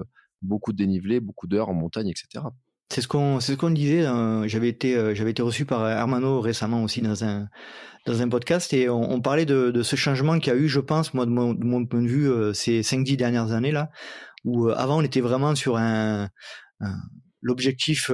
beaucoup 0.42 0.74
de 0.74 0.78
dénivelé, 0.78 1.20
beaucoup 1.20 1.48
d'heures 1.48 1.70
en 1.70 1.74
montagne, 1.74 2.10
etc. 2.10 2.46
C'est 2.92 3.02
ce 3.02 3.08
qu'on 3.08 3.40
ce 3.40 3.54
disait. 3.72 4.04
J'avais 4.48 4.70
été 4.70 4.96
euh, 4.96 5.14
été 5.14 5.42
reçu 5.44 5.66
par 5.66 5.88
Hermano 5.88 6.42
récemment 6.42 6.84
aussi 6.84 7.02
dans 7.02 7.24
un 7.24 7.48
dans 8.08 8.22
un 8.24 8.30
podcast 8.30 8.74
et 8.74 8.90
on, 8.90 9.22
parlait 9.22 9.46
de, 9.46 9.84
ce 9.84 9.96
changement 9.96 10.40
qu'il 10.40 10.52
y 10.52 10.56
a 10.56 10.60
eu, 10.60 10.68
je 10.68 10.80
pense, 10.80 11.14
moi 11.14 11.26
de 11.28 11.32
mon, 11.32 11.86
point 11.86 12.02
de 12.02 12.08
vue, 12.08 12.32
euh, 12.32 12.54
ces 12.54 12.82
cinq 12.82 13.04
dix 13.04 13.18
dernières 13.18 13.52
années 13.52 13.72
là, 13.72 13.92
où 14.46 14.68
euh, 14.68 14.74
avant 14.76 14.98
on 14.98 15.02
était 15.04 15.22
vraiment 15.22 15.54
sur 15.54 15.78
un, 15.78 16.30
l'objectif 17.42 18.10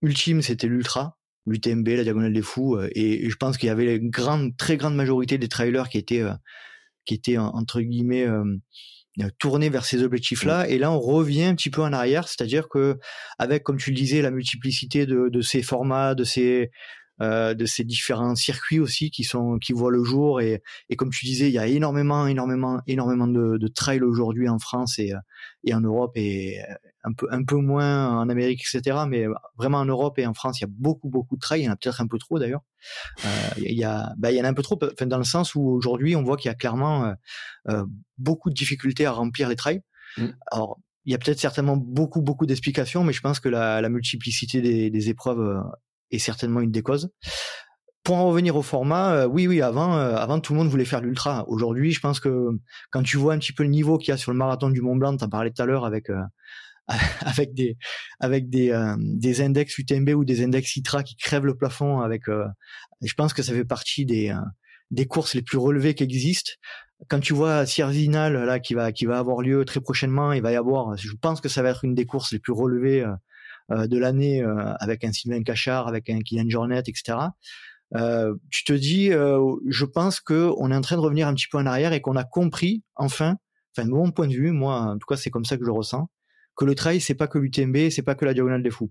ultime, 0.00 0.40
c'était 0.40 0.68
l'ultra, 0.68 1.18
l'UTMB, 1.44 1.88
la 1.88 2.04
diagonale 2.04 2.32
des 2.32 2.40
fous, 2.40 2.78
et, 2.94 3.28
je 3.28 3.36
pense 3.36 3.58
qu'il 3.58 3.66
y 3.66 3.70
avait 3.70 3.96
une 3.96 4.10
grande 4.10 4.56
très 4.56 4.78
grande 4.78 4.94
majorité 4.94 5.36
des 5.36 5.48
trailers 5.48 5.90
qui 5.90 5.98
étaient 5.98 6.24
qui 7.04 7.14
étaient 7.14 7.36
entre 7.36 7.82
guillemets 7.82 8.26
tourner 9.38 9.68
vers 9.68 9.84
ces 9.84 10.02
objectifs-là. 10.02 10.68
Et 10.68 10.78
là, 10.78 10.90
on 10.92 11.00
revient 11.00 11.44
un 11.44 11.54
petit 11.54 11.70
peu 11.70 11.82
en 11.82 11.92
arrière, 11.92 12.28
c'est-à-dire 12.28 12.68
que 12.68 12.98
avec, 13.38 13.62
comme 13.62 13.76
tu 13.76 13.90
le 13.90 13.96
disais, 13.96 14.22
la 14.22 14.30
multiplicité 14.30 15.06
de, 15.06 15.28
de 15.28 15.40
ces 15.40 15.62
formats, 15.62 16.14
de 16.14 16.24
ces 16.24 16.70
euh, 17.20 17.54
de 17.54 17.66
ces 17.66 17.84
différents 17.84 18.34
circuits 18.34 18.80
aussi 18.80 19.10
qui 19.10 19.24
sont 19.24 19.58
qui 19.58 19.72
voient 19.72 19.90
le 19.90 20.04
jour. 20.04 20.40
Et, 20.40 20.62
et 20.88 20.96
comme 20.96 21.10
tu 21.10 21.26
disais 21.26 21.48
il 21.48 21.54
y 21.54 21.58
a 21.58 21.66
énormément 21.66 22.26
énormément 22.26 22.80
énormément 22.86 23.26
de, 23.26 23.56
de 23.58 23.68
trails 23.68 24.02
aujourd'hui 24.02 24.48
en 24.48 24.58
France 24.58 24.98
et, 24.98 25.12
et 25.64 25.74
en 25.74 25.80
Europe 25.80 26.12
et 26.16 26.58
un 27.04 27.12
peu 27.12 27.26
un 27.30 27.44
peu 27.44 27.56
moins 27.56 28.18
en 28.18 28.28
Amérique 28.28 28.62
etc 28.62 28.98
mais 29.08 29.26
vraiment 29.56 29.78
en 29.78 29.84
Europe 29.84 30.18
et 30.18 30.26
en 30.26 30.34
France 30.34 30.60
il 30.60 30.62
y 30.62 30.64
a 30.64 30.70
beaucoup 30.70 31.08
beaucoup 31.08 31.36
de 31.36 31.40
trails. 31.40 31.62
Il 31.62 31.64
y 31.64 31.68
en 31.68 31.72
a 31.72 31.76
peut-être 31.76 32.00
un 32.00 32.06
peu 32.06 32.18
trop 32.18 32.38
d'ailleurs. 32.38 32.62
Euh, 33.24 33.28
il 33.58 33.78
y 33.78 33.84
a 33.84 34.12
bah, 34.16 34.30
il 34.30 34.36
y 34.36 34.40
en 34.40 34.44
a 34.44 34.48
un 34.48 34.54
peu 34.54 34.62
trop 34.62 34.78
enfin, 34.82 35.06
dans 35.06 35.18
le 35.18 35.24
sens 35.24 35.54
où 35.54 35.62
aujourd'hui 35.62 36.16
on 36.16 36.22
voit 36.22 36.36
qu'il 36.36 36.48
y 36.48 36.52
a 36.52 36.54
clairement 36.54 37.04
euh, 37.04 37.12
euh, 37.68 37.84
beaucoup 38.16 38.50
de 38.50 38.54
difficultés 38.54 39.06
à 39.06 39.12
remplir 39.12 39.48
les 39.48 39.56
trails. 39.56 39.82
Mmh. 40.16 40.28
alors 40.50 40.80
il 41.04 41.12
y 41.12 41.14
a 41.14 41.18
peut-être 41.18 41.38
certainement 41.38 41.76
beaucoup 41.76 42.22
beaucoup 42.22 42.46
d'explications 42.46 43.04
mais 43.04 43.12
je 43.12 43.20
pense 43.20 43.40
que 43.40 43.50
la, 43.50 43.82
la 43.82 43.88
multiplicité 43.90 44.62
des, 44.62 44.88
des 44.88 45.08
épreuves 45.10 45.40
euh, 45.40 45.60
est 46.10 46.18
certainement 46.18 46.60
une 46.60 46.70
des 46.70 46.82
causes. 46.82 47.10
Pour 48.04 48.16
en 48.16 48.28
revenir 48.28 48.56
au 48.56 48.62
format, 48.62 49.12
euh, 49.12 49.26
oui, 49.26 49.46
oui, 49.46 49.60
avant, 49.60 49.96
euh, 49.96 50.14
avant 50.14 50.40
tout 50.40 50.52
le 50.54 50.58
monde 50.58 50.68
voulait 50.68 50.84
faire 50.84 51.00
l'ultra. 51.00 51.46
Aujourd'hui, 51.48 51.92
je 51.92 52.00
pense 52.00 52.20
que 52.20 52.48
quand 52.90 53.02
tu 53.02 53.16
vois 53.16 53.34
un 53.34 53.38
petit 53.38 53.52
peu 53.52 53.64
le 53.64 53.68
niveau 53.68 53.98
qu'il 53.98 54.08
y 54.08 54.12
a 54.12 54.16
sur 54.16 54.32
le 54.32 54.38
marathon 54.38 54.70
du 54.70 54.80
Mont 54.80 54.96
Blanc, 54.96 55.16
t'en 55.16 55.28
parlais 55.28 55.50
tout 55.50 55.62
à 55.62 55.66
l'heure 55.66 55.84
avec 55.84 56.08
euh, 56.08 56.22
avec 57.20 57.52
des 57.52 57.76
avec 58.18 58.48
des 58.48 58.72
des 58.98 59.42
index 59.42 59.76
UTMB 59.76 60.10
ou 60.10 60.24
des 60.24 60.42
index 60.42 60.74
ITRA 60.76 61.02
qui 61.02 61.16
crèvent 61.16 61.44
le 61.44 61.54
plafond. 61.54 62.00
Avec, 62.00 62.22
je 62.26 63.14
pense 63.14 63.34
que 63.34 63.42
ça 63.42 63.52
fait 63.52 63.66
partie 63.66 64.06
des 64.06 64.34
des 64.90 65.06
courses 65.06 65.34
les 65.34 65.42
plus 65.42 65.58
relevées 65.58 65.94
qui 65.94 66.04
existent. 66.04 66.52
Quand 67.08 67.20
tu 67.20 67.32
vois 67.32 67.64
Sierzinal 67.66 68.32
là 68.32 68.58
qui 68.58 68.74
va 68.74 68.90
qui 68.92 69.06
va 69.06 69.18
avoir 69.18 69.40
lieu 69.40 69.64
très 69.64 69.80
prochainement, 69.80 70.32
il 70.32 70.42
va 70.42 70.52
y 70.52 70.56
avoir, 70.56 70.96
je 70.96 71.12
pense 71.20 71.40
que 71.40 71.48
ça 71.48 71.62
va 71.62 71.70
être 71.70 71.84
une 71.84 71.94
des 71.94 72.06
courses 72.06 72.32
les 72.32 72.38
plus 72.38 72.52
relevées 72.52 73.02
euh, 73.02 73.12
de 73.70 73.98
l'année 73.98 74.42
euh, 74.42 74.74
avec 74.80 75.04
un 75.04 75.12
Sylvain 75.12 75.42
Cachard, 75.42 75.88
avec 75.88 76.08
un 76.10 76.20
Kylian 76.20 76.48
Jornet, 76.48 76.82
etc. 76.86 77.18
Euh, 77.94 78.34
tu 78.50 78.64
te 78.64 78.72
dis, 78.72 79.10
je 79.10 79.84
pense 79.84 80.20
que 80.20 80.52
on 80.58 80.70
est 80.70 80.76
en 80.76 80.80
train 80.80 80.96
de 80.96 81.00
revenir 81.00 81.26
un 81.26 81.34
petit 81.34 81.48
peu 81.50 81.58
en 81.58 81.66
arrière 81.66 81.92
et 81.92 82.00
qu'on 82.00 82.16
a 82.16 82.24
compris 82.24 82.82
enfin, 82.96 83.36
enfin 83.76 83.86
de 83.86 83.92
mon 83.92 84.10
point 84.10 84.26
de 84.26 84.34
vue, 84.34 84.52
moi 84.52 84.80
en 84.80 84.98
tout 84.98 85.06
cas 85.06 85.16
c'est 85.16 85.30
comme 85.30 85.44
ça 85.44 85.56
que 85.56 85.64
je 85.64 85.70
ressens, 85.70 86.08
que 86.56 86.64
le 86.64 86.74
trail 86.74 87.00
c'est 87.00 87.14
pas 87.14 87.28
que 87.28 87.38
l'UTMB, 87.38 87.90
c'est 87.90 88.02
pas 88.02 88.14
que 88.14 88.24
la 88.24 88.34
diagonale 88.34 88.62
des 88.62 88.70
fous 88.70 88.90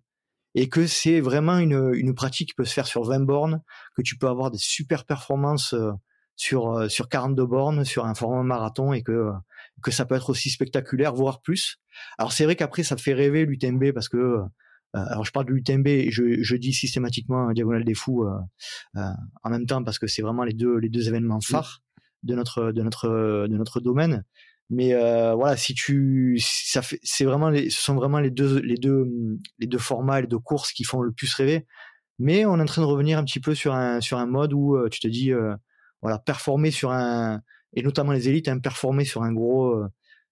et 0.55 0.69
que 0.69 0.87
c'est 0.87 1.19
vraiment 1.19 1.59
une, 1.59 1.91
une 1.93 2.15
pratique 2.15 2.49
qui 2.49 2.55
peut 2.55 2.65
se 2.65 2.73
faire 2.73 2.87
sur 2.87 3.03
20 3.03 3.19
bornes, 3.19 3.61
que 3.95 4.01
tu 4.01 4.17
peux 4.17 4.27
avoir 4.27 4.49
des 4.49 4.57
super 4.57 5.05
performances 5.05 5.75
sur 6.35 6.89
sur 6.89 7.09
42 7.09 7.45
bornes, 7.45 7.85
sur 7.85 8.05
un 8.05 8.15
format 8.15 8.41
marathon 8.41 8.93
et 8.93 9.03
que 9.03 9.31
que 9.83 9.91
ça 9.91 10.05
peut 10.05 10.15
être 10.15 10.29
aussi 10.29 10.49
spectaculaire, 10.49 11.13
voire 11.13 11.41
plus. 11.41 11.77
Alors 12.17 12.31
c'est 12.31 12.45
vrai 12.45 12.55
qu'après 12.55 12.83
ça 12.83 12.97
fait 12.97 13.13
rêver 13.13 13.45
l'UTMB 13.45 13.91
parce 13.93 14.09
que 14.09 14.17
euh, 14.17 14.43
alors 14.93 15.25
je 15.25 15.31
parle 15.31 15.45
de 15.45 15.51
l'UTMB 15.51 16.09
je, 16.09 16.41
je, 16.41 16.55
dis 16.55 16.73
systématiquement 16.73 17.51
Diagonale 17.51 17.83
des 17.83 17.93
Fous 17.93 18.23
euh, 18.23 18.37
euh, 18.95 19.01
en 19.43 19.49
même 19.49 19.65
temps 19.65 19.83
parce 19.83 19.99
que 19.99 20.07
c'est 20.07 20.21
vraiment 20.21 20.43
les 20.43 20.53
deux 20.53 20.77
les 20.77 20.89
deux 20.89 21.07
événements 21.07 21.41
phares 21.41 21.81
de 22.23 22.35
notre 22.35 22.71
de 22.71 22.81
notre 22.81 23.47
de 23.47 23.57
notre 23.57 23.79
domaine. 23.79 24.23
Mais 24.69 24.93
voilà, 25.33 25.55
si 25.55 25.73
tu 25.73 26.37
ça 26.41 26.81
fait 26.81 26.99
c'est 27.03 27.23
vraiment 27.23 27.49
les, 27.49 27.69
ce 27.69 27.81
sont 27.81 27.95
vraiment 27.95 28.19
les 28.19 28.31
deux 28.31 28.59
les 28.59 28.75
deux 28.75 29.07
les 29.59 29.67
deux 29.67 29.77
formats 29.77 30.19
les 30.19 30.27
deux 30.27 30.39
courses 30.39 30.73
qui 30.73 30.83
font 30.83 31.01
le 31.01 31.11
plus 31.11 31.33
rêver. 31.33 31.65
Mais 32.19 32.45
on 32.45 32.57
est 32.57 32.61
en 32.61 32.65
train 32.65 32.81
de 32.81 32.87
revenir 32.87 33.19
un 33.19 33.23
petit 33.23 33.39
peu 33.39 33.55
sur 33.55 33.75
un 33.75 34.01
sur 34.01 34.17
un 34.17 34.25
mode 34.25 34.53
où 34.53 34.77
tu 34.89 34.99
te 34.99 35.07
dis 35.07 35.31
voilà 36.01 36.19
performer 36.19 36.71
sur 36.71 36.91
un 36.91 37.41
et 37.75 37.83
notamment 37.83 38.11
les 38.11 38.27
élites 38.27 38.47
hein, 38.47 38.59
performer 38.59 39.05
sur 39.05 39.23
un 39.23 39.31
gros 39.31 39.87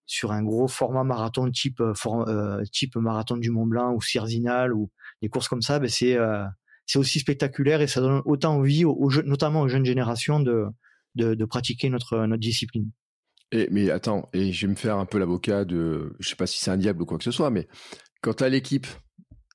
sur 0.06 0.32
un 0.32 0.44
gros 0.44 0.68
format 0.68 1.04
marathon 1.04 1.50
type 1.50 1.82
euh, 1.82 1.94
euh, 2.28 2.64
type 2.72 2.96
marathon 2.96 3.38
du 3.38 3.50
Mont 3.50 3.66
Blanc 3.66 3.94
ou 3.94 4.02
Sierzinal 4.02 4.74
ou 4.74 4.92
des 5.22 5.30
courses 5.30 5.48
comme 5.48 5.62
ça, 5.62 5.80
ben 5.80 5.90
c'est 5.90 6.16
euh, 6.18 6.44
c'est 6.86 7.00
aussi 7.00 7.20
spectaculaire 7.20 7.82
et 7.82 7.88
ça 7.88 8.02
donne 8.02 8.22
autant 8.26 8.58
envie, 8.58 8.86
aux, 8.86 9.10
notamment 9.24 9.62
aux 9.62 9.68
jeunes 9.68 9.86
générations, 9.86 10.40
de, 10.40 10.66
de, 11.16 11.34
de 11.34 11.46
pratiquer 11.46 11.90
notre, 11.90 12.28
notre 12.28 12.42
discipline. 12.42 12.92
Et, 13.52 13.68
mais 13.72 13.90
attends, 13.90 14.30
et 14.34 14.52
je 14.52 14.68
vais 14.68 14.72
me 14.72 14.78
faire 14.78 14.98
un 14.98 15.08
peu 15.08 15.18
l'avocat 15.18 15.66
de, 15.66 16.16
je 16.20 16.30
sais 16.30 16.36
pas 16.36 16.46
si 16.46 16.60
c'est 16.60 16.70
un 16.70 16.78
diable 16.78 17.02
ou 17.02 17.06
quoi 17.06 17.18
que 17.18 17.24
ce 17.24 17.32
soit, 17.32 17.50
mais 17.50 17.68
quand 18.22 18.36
tu 18.36 18.44
as 18.44 18.50
l'équipe 18.50 18.86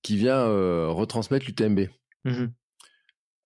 qui 0.03 0.17
vient 0.17 0.45
retransmettre 0.89 1.47
l'UTMB, 1.47 1.87
mmh 2.25 2.47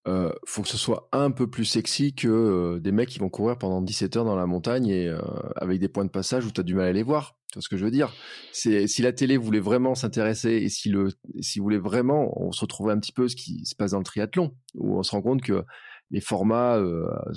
euh, 0.06 0.30
faut 0.46 0.62
que 0.62 0.68
ce 0.68 0.76
soit 0.76 1.08
un 1.12 1.30
peu 1.30 1.48
plus 1.48 1.64
sexy 1.64 2.14
que 2.14 2.28
euh, 2.28 2.78
des 2.78 2.92
mecs 2.92 3.08
qui 3.08 3.18
vont 3.18 3.30
courir 3.30 3.56
pendant 3.56 3.80
17 3.80 4.16
heures 4.16 4.24
dans 4.26 4.36
la 4.36 4.46
montagne 4.46 4.88
et 4.88 5.08
euh, 5.08 5.18
avec 5.56 5.80
des 5.80 5.88
points 5.88 6.04
de 6.04 6.10
passage 6.10 6.44
où 6.44 6.50
tu 6.50 6.60
as 6.60 6.64
du 6.64 6.74
mal 6.74 6.88
à 6.88 6.92
les 6.92 7.02
voir. 7.02 7.38
Tu 7.50 7.58
vois 7.58 7.62
ce 7.62 7.70
que 7.70 7.78
je 7.78 7.84
veux 7.84 7.90
dire? 7.90 8.12
C'est 8.52 8.86
si 8.86 9.00
la 9.00 9.12
télé 9.12 9.38
voulait 9.38 9.60
vraiment 9.60 9.94
s'intéresser 9.94 10.50
et 10.50 10.68
si 10.68 10.90
le 10.90 11.08
si 11.40 11.58
voulait 11.58 11.78
vraiment, 11.78 12.38
on 12.38 12.52
se 12.52 12.60
retrouvait 12.60 12.92
un 12.92 12.98
petit 12.98 13.12
peu 13.12 13.28
ce 13.28 13.36
qui 13.36 13.64
se 13.64 13.74
passe 13.74 13.92
dans 13.92 13.98
le 13.98 14.04
triathlon 14.04 14.54
où 14.74 14.98
on 14.98 15.02
se 15.02 15.12
rend 15.12 15.22
compte 15.22 15.40
que 15.40 15.64
les 16.10 16.20
formats 16.20 16.78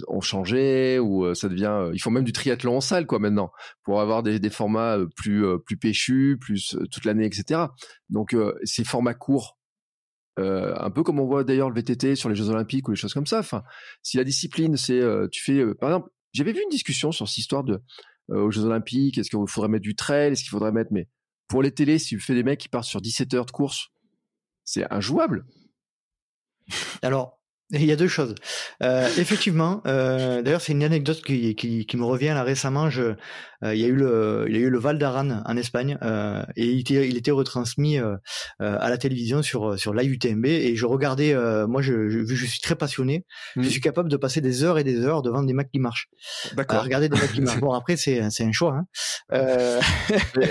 ont 0.07 0.22
changé 0.22 0.99
ou 0.99 1.34
ça 1.36 1.47
devient. 1.47 1.89
ils 1.93 1.99
font 1.99 2.11
même 2.11 2.26
du 2.26 2.34
triathlon 2.34 2.78
en 2.78 2.82
salle 2.82 3.07
quoi 3.07 3.18
maintenant 3.18 3.51
pour 3.84 4.01
avoir 4.01 4.24
des, 4.24 4.39
des 4.39 4.49
formats 4.49 4.97
plus 5.15 5.45
plus 5.65 5.78
péchus, 5.78 6.38
plus 6.39 6.76
toute 6.91 7.05
l'année, 7.05 7.26
etc. 7.26 7.61
Donc 8.09 8.36
ces 8.63 8.84
formats 8.84 9.13
courts 9.13 9.57
euh, 10.39 10.73
un 10.77 10.91
peu 10.91 11.03
comme 11.03 11.19
on 11.19 11.25
voit 11.25 11.43
d'ailleurs 11.43 11.69
le 11.69 11.75
VTT 11.75 12.15
sur 12.15 12.29
les 12.29 12.35
Jeux 12.35 12.49
Olympiques 12.49 12.88
ou 12.88 12.91
les 12.91 12.97
choses 12.97 13.13
comme 13.13 13.25
ça. 13.25 13.39
Enfin, 13.39 13.63
si 14.03 14.17
la 14.17 14.23
discipline, 14.23 14.77
c'est, 14.77 14.99
euh, 14.99 15.27
tu 15.31 15.43
fais, 15.43 15.59
euh, 15.59 15.73
par 15.73 15.89
exemple, 15.89 16.09
j'avais 16.33 16.53
vu 16.53 16.61
une 16.61 16.69
discussion 16.69 17.11
sur 17.11 17.27
cette 17.27 17.39
histoire 17.39 17.63
de 17.63 17.81
aux 18.29 18.51
Jeux 18.51 18.65
Olympiques, 18.65 19.17
est-ce 19.17 19.29
qu'il 19.29 19.39
faudrait 19.47 19.69
mettre 19.69 19.83
du 19.83 19.95
trail, 19.95 20.33
est-ce 20.33 20.43
qu'il 20.43 20.49
faudrait 20.49 20.73
mettre, 20.73 20.91
mais 20.91 21.07
pour 21.47 21.63
les 21.63 21.71
télés, 21.71 21.97
si 21.97 22.09
tu 22.09 22.19
fais 22.19 22.35
des 22.35 22.43
mecs 22.43 22.59
qui 22.59 22.67
partent 22.67 22.83
sur 22.83 22.99
17 22.99 23.33
heures 23.35 23.45
de 23.45 23.51
course, 23.51 23.88
c'est 24.65 24.85
injouable. 24.91 25.45
Alors, 27.01 27.36
il 27.72 27.86
y 27.86 27.91
a 27.91 27.95
deux 27.95 28.07
choses. 28.07 28.36
Euh, 28.82 29.07
effectivement, 29.18 29.82
euh, 29.88 30.41
d'ailleurs, 30.41 30.61
c'est 30.61 30.72
une 30.72 30.84
anecdote 30.84 31.22
qui, 31.22 31.55
qui, 31.55 31.86
qui, 31.86 31.97
me 31.97 32.05
revient 32.05 32.28
là 32.28 32.43
récemment. 32.43 32.89
Je, 32.89 33.15
euh, 33.63 33.74
il 33.74 33.82
y 33.82 33.86
a 33.86 33.88
eu 33.88 33.95
le, 33.95 34.45
il 34.47 34.55
y 34.55 34.59
a 34.59 34.61
eu 34.61 34.70
le 34.70 34.78
Val 34.78 34.97
d'Aran 34.97 35.41
en 35.43 35.57
Espagne 35.57 35.97
euh, 36.03 36.43
et 36.55 36.65
il 36.65 36.80
était, 36.80 37.07
il 37.07 37.18
était 37.18 37.32
retransmis 37.32 37.97
euh, 37.97 38.15
à 38.59 38.89
la 38.89 38.97
télévision 38.97 39.41
sur 39.41 39.80
sur 39.80 39.93
l'IUTMB 39.93 40.45
et 40.45 40.76
je 40.76 40.86
regardais. 40.86 41.36
moi, 41.68 41.82
je, 41.82 42.09
je, 42.09 42.24
je, 42.24 42.45
suis 42.45 42.59
très 42.59 42.76
passionné. 42.76 43.26
Je 43.55 43.61
mmh. 43.61 43.63
suis 43.65 43.82
capable 43.82 44.09
de 44.09 44.18
passer 44.18 44.41
des 44.41 44.63
heures 44.63 44.78
et 44.78 44.84
des 44.84 45.01
heures 45.01 45.22
devant 45.22 45.43
des 45.43 45.53
mecs 45.53 45.72
qui 45.72 45.80
marchent. 45.80 46.09
D'accord. 46.55 46.84
regarder 46.84 47.09
des 47.09 47.20
mecs 47.20 47.34
qui 47.34 47.41
marchent. 47.41 47.59
Bon, 47.59 47.74
après, 47.74 47.97
c'est 47.97 48.30
c'est 48.30 48.43
un 48.43 48.51
choix. 48.51 48.80
Hein. 48.80 48.86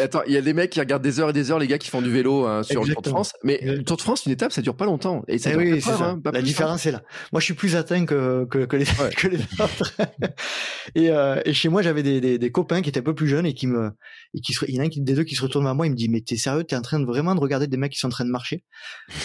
attends, 0.02 0.22
il 0.26 0.32
y 0.32 0.36
a 0.36 0.42
des 0.42 0.52
mecs 0.52 0.70
qui 0.70 0.80
regardent 0.80 1.02
des 1.02 1.20
heures 1.20 1.30
et 1.30 1.32
des 1.32 1.50
heures, 1.50 1.58
les 1.58 1.68
gars 1.68 1.78
qui 1.78 1.90
font 1.90 2.02
du 2.02 2.10
vélo 2.10 2.46
hein, 2.46 2.62
sur 2.62 2.84
le 2.84 2.92
Tour 2.92 3.02
de 3.02 3.08
France. 3.08 3.32
Mais 3.42 3.60
le 3.62 3.84
Tour 3.84 3.96
de 3.96 4.02
France, 4.02 4.26
une 4.26 4.32
étape, 4.32 4.52
ça 4.52 4.62
dure 4.62 4.76
pas 4.76 4.86
longtemps. 4.86 5.22
Et 5.28 5.38
ça 5.38 5.50
eh 5.52 5.56
oui, 5.56 5.80
c'est 5.80 5.92
ça. 5.92 6.10
Hein, 6.10 6.20
la 6.32 6.42
différence 6.42 6.86
est 6.86 6.92
là. 6.92 7.02
Moi, 7.32 7.40
je 7.40 7.44
suis 7.44 7.54
plus 7.54 7.76
atteint 7.76 8.04
que, 8.06 8.44
que, 8.46 8.64
que, 8.64 8.76
les, 8.76 8.84
que 9.16 9.28
les, 9.28 9.38
autres. 9.60 9.96
et, 10.94 11.10
euh, 11.10 11.40
et, 11.44 11.52
chez 11.52 11.68
moi, 11.68 11.82
j'avais 11.82 12.02
des, 12.02 12.20
des, 12.20 12.38
des, 12.38 12.50
copains 12.52 12.82
qui 12.82 12.88
étaient 12.88 13.00
un 13.00 13.04
peu 13.04 13.14
plus 13.14 13.28
jeunes 13.28 13.46
et 13.46 13.54
qui 13.54 13.66
me, 13.66 13.92
et 14.34 14.40
qui 14.40 14.54
il 14.68 14.74
y 14.74 14.78
en 14.78 14.82
a 14.82 14.86
un 14.86 14.88
des 14.88 15.14
deux 15.14 15.24
qui 15.24 15.34
se 15.34 15.42
retourne 15.42 15.64
vers 15.64 15.74
moi, 15.74 15.86
il 15.86 15.90
me 15.90 15.96
dit, 15.96 16.08
mais 16.08 16.20
t'es 16.20 16.36
sérieux, 16.36 16.64
t'es 16.64 16.76
en 16.76 16.82
train 16.82 17.00
de 17.00 17.06
vraiment 17.06 17.34
de 17.34 17.40
regarder 17.40 17.66
des 17.66 17.76
mecs 17.76 17.92
qui 17.92 17.98
sont 17.98 18.08
en 18.08 18.10
train 18.10 18.24
de 18.24 18.30
marcher? 18.30 18.64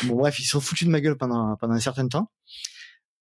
Bon, 0.03 0.15
bref, 0.15 0.39
ils 0.39 0.45
sont 0.45 0.61
foutus 0.61 0.87
de 0.87 0.91
ma 0.91 1.01
gueule 1.01 1.17
pendant, 1.17 1.55
pendant 1.57 1.73
un 1.73 1.79
certain 1.79 2.07
temps. 2.07 2.31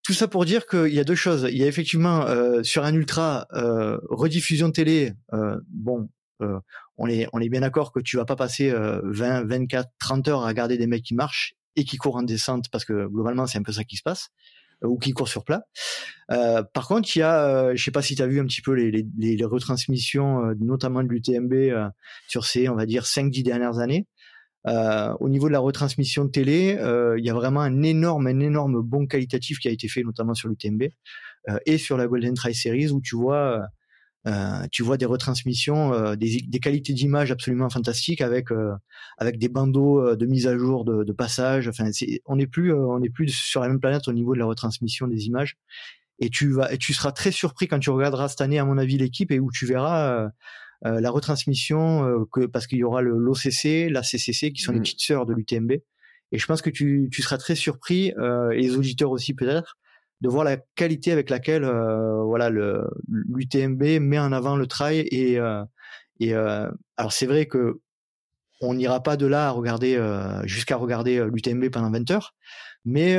Tout 0.02 0.14
ça 0.14 0.28
pour 0.28 0.44
dire 0.44 0.66
qu'il 0.66 0.94
y 0.94 1.00
a 1.00 1.04
deux 1.04 1.14
choses. 1.14 1.46
Il 1.50 1.58
y 1.58 1.62
a 1.62 1.66
effectivement 1.66 2.26
euh, 2.26 2.62
sur 2.62 2.84
un 2.84 2.94
ultra 2.94 3.46
euh, 3.52 3.98
rediffusion 4.08 4.70
télé. 4.70 5.12
Euh, 5.34 5.60
bon, 5.68 6.08
euh, 6.42 6.58
on 6.96 7.06
est 7.06 7.28
on 7.32 7.40
est 7.40 7.48
bien 7.48 7.60
d'accord 7.60 7.92
que 7.92 8.00
tu 8.00 8.16
vas 8.16 8.24
pas 8.24 8.36
passer 8.36 8.72
20, 8.72 9.44
24, 9.44 9.88
30 9.98 10.28
heures 10.28 10.42
à 10.42 10.46
regarder 10.46 10.78
des 10.78 10.86
mecs 10.86 11.02
qui 11.02 11.14
marchent 11.14 11.54
et 11.76 11.84
qui 11.84 11.96
courent 11.96 12.16
en 12.16 12.22
descente 12.22 12.66
parce 12.70 12.84
que 12.84 13.06
globalement 13.06 13.46
c'est 13.46 13.58
un 13.58 13.62
peu 13.62 13.72
ça 13.72 13.84
qui 13.84 13.96
se 13.96 14.02
passe 14.02 14.30
ou 14.82 14.98
qui 14.98 15.12
courent 15.12 15.28
sur 15.28 15.44
plat. 15.44 15.62
Euh, 16.30 16.62
par 16.62 16.88
contre, 16.88 17.14
il 17.14 17.20
y 17.20 17.22
a, 17.22 17.44
euh, 17.46 17.72
je 17.74 17.82
sais 17.82 17.90
pas 17.90 18.02
si 18.02 18.14
tu 18.14 18.22
as 18.22 18.26
vu 18.26 18.40
un 18.40 18.46
petit 18.46 18.62
peu 18.62 18.72
les, 18.72 18.90
les, 18.90 19.36
les 19.36 19.44
retransmissions, 19.44 20.44
euh, 20.44 20.54
notamment 20.58 21.02
de 21.02 21.08
l'UTMB 21.08 21.52
euh, 21.52 21.88
sur 22.28 22.44
ces, 22.44 22.68
on 22.68 22.76
va 22.76 22.86
dire, 22.86 23.04
5-10 23.04 23.42
dernières 23.42 23.78
années. 23.78 24.06
au 24.66 25.28
niveau 25.28 25.48
de 25.48 25.52
la 25.52 25.58
retransmission 25.58 26.24
de 26.24 26.30
télé, 26.30 26.78
il 27.18 27.24
y 27.24 27.30
a 27.30 27.34
vraiment 27.34 27.60
un 27.60 27.82
énorme, 27.82 28.26
un 28.26 28.40
énorme 28.40 28.82
bon 28.82 29.06
qualitatif 29.06 29.58
qui 29.58 29.68
a 29.68 29.70
été 29.70 29.88
fait, 29.88 30.02
notamment 30.02 30.34
sur 30.34 30.48
l'UTMB 30.48 30.84
et 31.64 31.78
sur 31.78 31.96
la 31.96 32.06
Golden 32.06 32.34
Trail 32.34 32.54
Series, 32.54 32.90
où 32.90 33.00
tu 33.00 33.16
vois 33.16 33.62
euh, 34.26 34.66
tu 34.70 34.82
vois 34.82 34.98
des 34.98 35.06
retransmissions, 35.06 35.94
euh, 35.94 36.14
des, 36.14 36.42
des, 36.46 36.60
qualités 36.60 36.92
d'image 36.92 37.30
absolument 37.30 37.70
fantastiques 37.70 38.20
avec 38.20 38.52
euh, 38.52 38.74
avec 39.16 39.38
des 39.38 39.48
bandeaux 39.48 40.14
de 40.14 40.26
mise 40.26 40.46
à 40.46 40.58
jour 40.58 40.84
de, 40.84 41.04
de 41.04 41.12
passage. 41.12 41.68
Enfin, 41.68 41.90
on 42.26 42.36
n'est 42.36 42.46
plus 42.46 42.72
on 42.72 42.98
n'est 42.98 43.08
plus 43.08 43.28
sur 43.30 43.62
la 43.62 43.68
même 43.68 43.80
planète 43.80 44.08
au 44.08 44.12
niveau 44.12 44.34
de 44.34 44.38
la 44.38 44.44
retransmission 44.44 45.06
des 45.06 45.26
images. 45.26 45.56
Et 46.18 46.28
tu 46.28 46.52
vas 46.52 46.70
et 46.72 46.76
tu 46.76 46.92
seras 46.92 47.12
très 47.12 47.32
surpris 47.32 47.66
quand 47.66 47.78
tu 47.78 47.88
regarderas 47.88 48.28
cette 48.28 48.42
année, 48.42 48.58
à 48.58 48.64
mon 48.66 48.76
avis, 48.76 48.98
l'équipe 48.98 49.32
et 49.32 49.40
où 49.40 49.50
tu 49.50 49.64
verras 49.64 50.28
la 50.82 51.10
retransmission 51.10 52.26
que 52.30 52.44
parce 52.44 52.66
qu'il 52.66 52.78
y 52.78 52.84
aura 52.84 53.00
le 53.00 53.16
l'OCC, 53.16 53.90
la 53.90 54.02
CCC 54.02 54.52
qui 54.52 54.62
sont 54.62 54.72
les 54.72 54.80
mmh. 54.80 54.82
petites 54.82 55.00
sœurs 55.00 55.26
de 55.26 55.32
l'UTMB. 55.32 55.72
Et 56.32 56.38
je 56.38 56.46
pense 56.46 56.62
que 56.62 56.70
tu, 56.70 57.08
tu 57.10 57.22
seras 57.22 57.38
très 57.38 57.54
surpris 57.54 58.12
et 58.52 58.60
les 58.60 58.76
auditeurs 58.76 59.10
aussi 59.10 59.32
peut-être 59.32 59.78
de 60.20 60.28
voir 60.28 60.44
la 60.44 60.58
qualité 60.74 61.12
avec 61.12 61.30
laquelle 61.30 61.64
euh, 61.64 62.22
voilà 62.24 62.50
le 62.50 62.86
l'UTMB 63.08 64.00
met 64.00 64.18
en 64.18 64.32
avant 64.32 64.56
le 64.56 64.66
trail 64.66 65.00
et 65.10 65.38
euh, 65.38 65.64
et 66.18 66.34
euh, 66.34 66.70
alors 66.96 67.12
c'est 67.12 67.26
vrai 67.26 67.46
que 67.46 67.80
on 68.60 68.74
n'ira 68.74 69.02
pas 69.02 69.16
de 69.16 69.26
là 69.26 69.48
à 69.48 69.50
regarder 69.50 69.98
jusqu'à 70.44 70.76
regarder 70.76 71.24
l'UTMB 71.24 71.70
pendant 71.70 71.90
20 71.90 72.10
heures 72.10 72.34
mais 72.84 73.16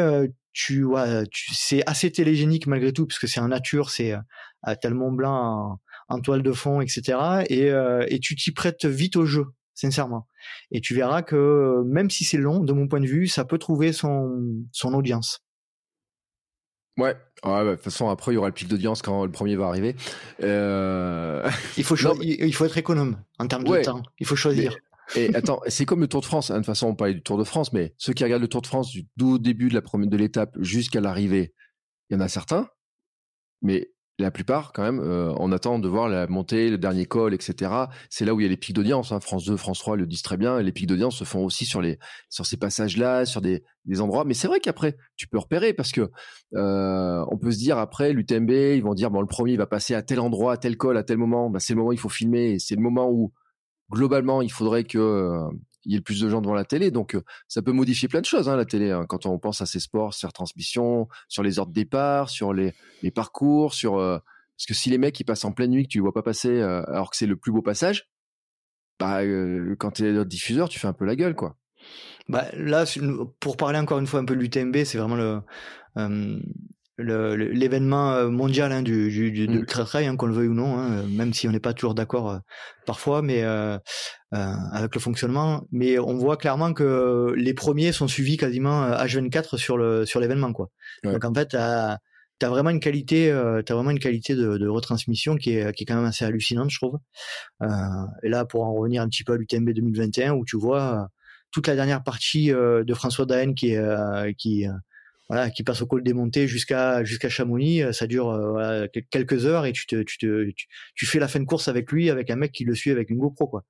tu 0.54 0.84
vois 0.84 1.26
tu, 1.26 1.56
c'est 1.56 1.82
assez 1.90 2.12
télégénique 2.12 2.68
malgré 2.68 2.94
tout 2.94 3.08
parce 3.08 3.18
que 3.18 3.26
c'est 3.26 3.40
en 3.40 3.48
nature 3.48 3.90
c'est 3.90 4.14
à 4.62 4.76
tel 4.76 4.94
Mont 4.94 5.12
Blanc 5.12 5.80
en, 6.10 6.20
toile 6.20 6.44
de 6.44 6.52
fond 6.52 6.80
etc 6.80 7.44
et 7.50 7.72
et 8.14 8.20
tu 8.20 8.36
t'y 8.36 8.52
prêtes 8.52 8.86
vite 8.86 9.16
au 9.16 9.26
jeu 9.26 9.48
sincèrement. 9.74 10.28
Et 10.70 10.80
tu 10.80 10.94
verras 10.94 11.24
que 11.24 11.82
même 11.88 12.12
si 12.12 12.24
c'est 12.24 12.38
long 12.38 12.60
de 12.60 12.72
mon 12.72 12.88
point 12.88 13.00
de 13.00 13.08
vue 13.08 13.28
ça 13.28 13.44
peut 13.44 13.58
trouver 13.58 13.94
son 13.94 14.46
son 14.72 14.94
audience 14.94 15.44
Ouais. 16.98 17.16
Ouais, 17.44 17.66
de 17.66 17.76
toute 17.76 17.84
façon, 17.84 18.10
après, 18.10 18.32
il 18.32 18.36
y 18.36 18.38
aura 18.38 18.48
le 18.48 18.54
pic 18.54 18.68
d'audience 18.68 19.02
quand 19.02 19.26
le 19.26 19.32
premier 19.32 19.56
va 19.56 19.68
arriver. 19.68 19.96
Euh... 20.44 21.50
Il 21.78 21.84
faut 21.84 21.96
il 22.22 22.54
faut 22.54 22.66
être 22.66 22.78
économe 22.78 23.18
en 23.40 23.48
termes 23.48 23.64
de 23.64 23.82
temps. 23.82 24.04
Il 24.20 24.26
faut 24.26 24.36
choisir. 24.36 24.76
et 25.16 25.34
attends, 25.36 25.62
c'est 25.68 25.86
comme 25.86 26.02
le 26.02 26.08
Tour 26.08 26.22
de 26.22 26.26
France. 26.26 26.52
Hein. 26.52 26.56
De 26.56 26.60
toute 26.60 26.68
façon, 26.68 26.88
on 26.88 26.96
parlait 26.96 27.14
du 27.14 27.24
Tour 27.24 27.38
de 27.38 27.44
France, 27.44 27.74
mais 27.74 27.94
ceux 27.98 28.14
qui 28.14 28.24
regardent 28.24 28.44
le 28.44 28.48
Tour 28.48 28.62
de 28.62 28.68
France 28.68 28.92
du 28.92 29.08
tout 29.18 29.40
début 29.40 29.70
de 29.70 29.74
la 29.74 29.82
première 29.82 30.10
de 30.10 30.18
l'étape 30.18 30.56
jusqu'à 30.60 31.02
l'arrivée, 31.02 31.54
il 32.10 32.14
y 32.14 32.18
en 32.18 32.20
a 32.22 32.28
certains. 32.28 32.68
Mais 33.62 33.91
la 34.22 34.32
plupart, 34.32 34.72
quand 34.74 34.84
même, 34.84 35.00
euh, 35.00 35.34
on 35.38 35.52
attend 35.52 35.80
de 35.80 35.88
voir 35.88 36.08
la 36.08 36.28
montée, 36.28 36.70
le 36.70 36.78
dernier 36.78 37.06
col, 37.06 37.34
etc. 37.34 37.72
C'est 38.10 38.26
là 38.26 38.34
où 38.34 38.40
il 38.40 38.44
y 38.44 38.46
a 38.46 38.50
les 38.50 38.58
pics 38.58 38.76
d'audience. 38.76 39.12
Hein. 39.12 39.20
France 39.20 39.46
2, 39.46 39.58
France 39.58 39.80
3 39.80 39.98
le 39.98 40.06
disent 40.06 40.22
très 40.22 40.38
bien. 40.38 40.62
les 40.62 40.72
pics 40.72 40.88
d'audience 40.88 41.18
se 41.18 41.24
font 41.24 41.44
aussi 41.44 41.66
sur 41.66 41.82
ces 42.30 42.58
passages-là, 42.58 43.26
sur 43.26 43.42
des, 43.42 43.64
endroits. 44.00 44.26
Mais 44.26 44.34
c'est 44.34 44.48
vrai 44.48 44.60
qu'après, 44.60 44.96
tu 45.16 45.28
peux 45.28 45.40
repérer 45.40 45.74
parce 45.74 45.92
que 45.92 46.12
euh, 46.56 47.26
on 47.30 47.38
peut 47.38 47.52
se 47.52 47.58
dire 47.58 47.78
après 47.78 48.14
l'UTMB, 48.14 48.52
ils 48.52 48.84
vont 48.84 48.94
dire 48.94 49.10
bon 49.10 49.22
le 49.22 49.28
premier 49.28 49.58
va 49.58 49.66
passer 49.66 49.96
à 49.96 50.02
tel 50.02 50.20
endroit, 50.20 50.54
à 50.54 50.58
tel 50.58 50.78
col, 50.78 50.98
à 50.98 51.04
tel 51.04 51.18
moment. 51.18 51.50
Bah, 51.50 51.60
c'est 51.60 51.74
le 51.74 51.78
moment 51.78 51.90
où 51.90 51.94
il 51.94 52.00
faut 52.00 52.10
filmer. 52.10 52.60
C'est 52.60 52.76
le 52.76 52.82
moment 52.82 53.10
où 53.10 53.34
globalement 53.92 54.42
il 54.42 54.52
faudrait 54.52 54.84
que 54.84 54.98
euh, 54.98 55.50
il 55.86 55.94
y 55.94 55.96
ait 55.96 56.02
plus 56.02 56.22
de 56.22 56.30
gens 56.30 56.42
devant 56.42 56.54
la 56.54 56.66
télé. 56.66 56.92
Donc, 56.92 57.18
ça 57.48 57.62
peut 57.62 57.72
modifier 57.72 58.08
plein 58.08 58.22
de 58.22 58.26
choses, 58.26 58.50
hein, 58.50 58.56
la 58.56 58.66
télé, 58.66 58.92
hein, 58.92 59.06
quand 59.08 59.26
on 59.26 59.40
pense 59.40 59.62
à 59.62 59.66
ces 59.66 59.80
sports, 59.80 60.14
sur 60.14 60.32
transmission, 60.34 61.08
sur 61.28 61.44
les 61.44 61.60
heures 61.60 61.68
de 61.68 61.74
départ, 61.74 62.30
sur 62.30 62.54
les, 62.54 62.74
parcours, 63.14 63.74
sur 63.74 64.22
parce 64.62 64.68
que 64.68 64.74
si 64.76 64.92
les 64.92 65.00
mecs 65.00 65.20
ils 65.20 65.24
passent 65.24 65.44
en 65.44 65.52
pleine 65.52 65.72
nuit 65.72 65.86
que 65.86 65.88
tu 65.88 65.98
les 65.98 66.04
vois 66.04 66.14
pas 66.14 66.22
passer 66.22 66.62
euh, 66.62 66.84
alors 66.86 67.10
que 67.10 67.18
c'est 67.18 67.26
le 67.26 67.36
plus 67.36 67.52
beau 67.52 67.64
passage, 67.64 68.12
bah 69.00 69.24
euh, 69.24 69.76
quand 69.80 69.90
tu 69.90 70.06
es 70.06 70.24
diffuseur, 70.24 70.70
tu 70.70 70.78
fais 70.78 70.86
un 70.86 70.94
peu 70.94 71.04
la 71.04 71.16
gueule 71.16 71.34
quoi. 71.34 71.58
Bah 72.30 72.46
là 72.54 72.86
pour 73.40 73.58
parler 73.58 73.80
encore 73.80 73.98
une 73.98 74.06
fois 74.06 74.20
un 74.20 74.26
peu 74.26 74.36
de 74.36 74.40
l'UTMB, 74.40 74.84
c'est 74.84 75.00
vraiment 75.00 75.16
le 75.16 75.42
euh, 75.98 76.40
l'événement 77.02 78.30
mondial 78.30 78.72
hein, 78.72 78.82
du, 78.82 79.10
du, 79.10 79.32
du, 79.32 79.48
de 79.48 79.60
mm. 79.60 79.66
trail 79.66 80.08
hein, 80.08 80.16
qu'on 80.16 80.28
le 80.28 80.34
veuille 80.34 80.48
ou 80.48 80.54
non, 80.54 80.78
hein, 80.78 81.04
même 81.10 81.34
si 81.34 81.48
on 81.48 81.52
n'est 81.52 81.60
pas 81.60 81.74
toujours 81.74 81.96
d'accord 81.96 82.40
parfois, 82.86 83.22
mais 83.22 83.44
euh, 83.44 83.78
avec 84.32 84.96
le 84.96 85.02
fonctionnement. 85.02 85.68
Mais 85.72 86.00
on 86.00 86.16
voit 86.16 86.38
clairement 86.38 86.74
que 86.74 87.34
les 87.36 87.54
premiers 87.54 87.92
sont 87.92 88.08
suivis 88.08 88.38
quasiment 88.38 88.90
H24 88.92 89.58
sur 89.58 89.78
le 89.78 90.06
sur 90.06 90.20
l'événement, 90.20 90.54
quoi. 90.54 90.70
Donc 91.04 91.24
en 91.26 91.34
fait, 91.34 91.56
t'as 92.42 92.50
vraiment 92.50 92.72
une 92.72 92.80
qualité, 92.80 93.32
euh, 93.32 93.62
t'as 93.62 93.76
vraiment 93.76 93.92
une 93.92 94.00
qualité 94.00 94.34
de, 94.34 94.58
de, 94.58 94.68
retransmission 94.68 95.36
qui 95.36 95.52
est, 95.52 95.72
qui 95.76 95.84
est 95.84 95.86
quand 95.86 95.96
même 95.96 96.06
assez 96.06 96.26
hallucinante, 96.26 96.72
je 96.72 96.78
trouve. 96.78 96.98
Euh, 97.62 97.68
et 98.24 98.30
là, 98.30 98.46
pour 98.46 98.64
en 98.64 98.74
revenir 98.74 99.04
un 99.04 99.08
petit 99.08 99.24
peu 99.24 99.34
à 99.34 99.38
l'UTMB 99.38 99.70
2021, 99.70 100.34
où 100.34 100.44
tu 100.44 100.58
vois 100.58 100.82
euh, 100.82 101.06
toute 101.52 101.68
la 101.68 101.76
dernière 101.76 102.04
partie 102.04 102.52
euh, 102.52 102.84
de 102.84 102.94
François 102.96 103.28
Daen 103.28 103.54
qui 103.54 103.74
est, 103.74 103.78
euh, 103.78 104.32
qui 104.36 104.66
voilà, 105.32 105.50
qui 105.50 105.64
passe 105.64 105.82
au 105.82 105.88
col 105.88 106.04
des 106.04 106.14
montées 106.14 106.48
jusqu'à 106.48 107.04
jusqu'à 107.06 107.30
Chamonix, 107.30 107.84
ça 107.94 108.06
dure 108.06 108.38
voilà, 108.52 108.88
quelques 108.90 109.46
heures 109.46 109.66
et 109.66 109.72
tu 109.72 109.88
te, 109.88 110.04
tu 110.04 110.18
te, 110.18 110.52
tu, 110.52 110.68
tu, 110.94 111.06
fais 111.06 111.20
la 111.20 111.30
fin 111.30 111.40
de 111.40 111.46
course 111.46 111.70
avec 111.70 111.92
lui, 111.92 112.10
avec 112.10 112.30
un 112.30 112.36
mec 112.36 112.52
qui 112.52 112.66
le 112.66 112.76
suit 112.76 112.92
avec 112.92 113.10
une 113.10 113.18
GoPro, 113.18 113.48
quoi 113.48 113.64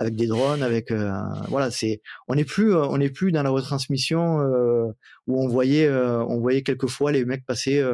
avec 0.00 0.16
des 0.16 0.26
drones, 0.26 0.62
avec 0.62 0.90
euh, 0.90 1.12
voilà, 1.48 1.70
c'est 1.70 2.00
on 2.26 2.34
n'est 2.34 2.46
plus 2.46 2.74
euh, 2.74 2.86
on 2.86 2.96
n'est 2.96 3.10
plus 3.10 3.32
dans 3.32 3.42
la 3.42 3.50
retransmission 3.50 4.40
euh, 4.40 4.86
où 5.26 5.44
on 5.44 5.46
voyait 5.46 5.90
on 5.90 6.40
voyait 6.40 6.62
quelquefois 6.62 7.12
les 7.12 7.26
mecs 7.26 7.44
passer 7.44 7.84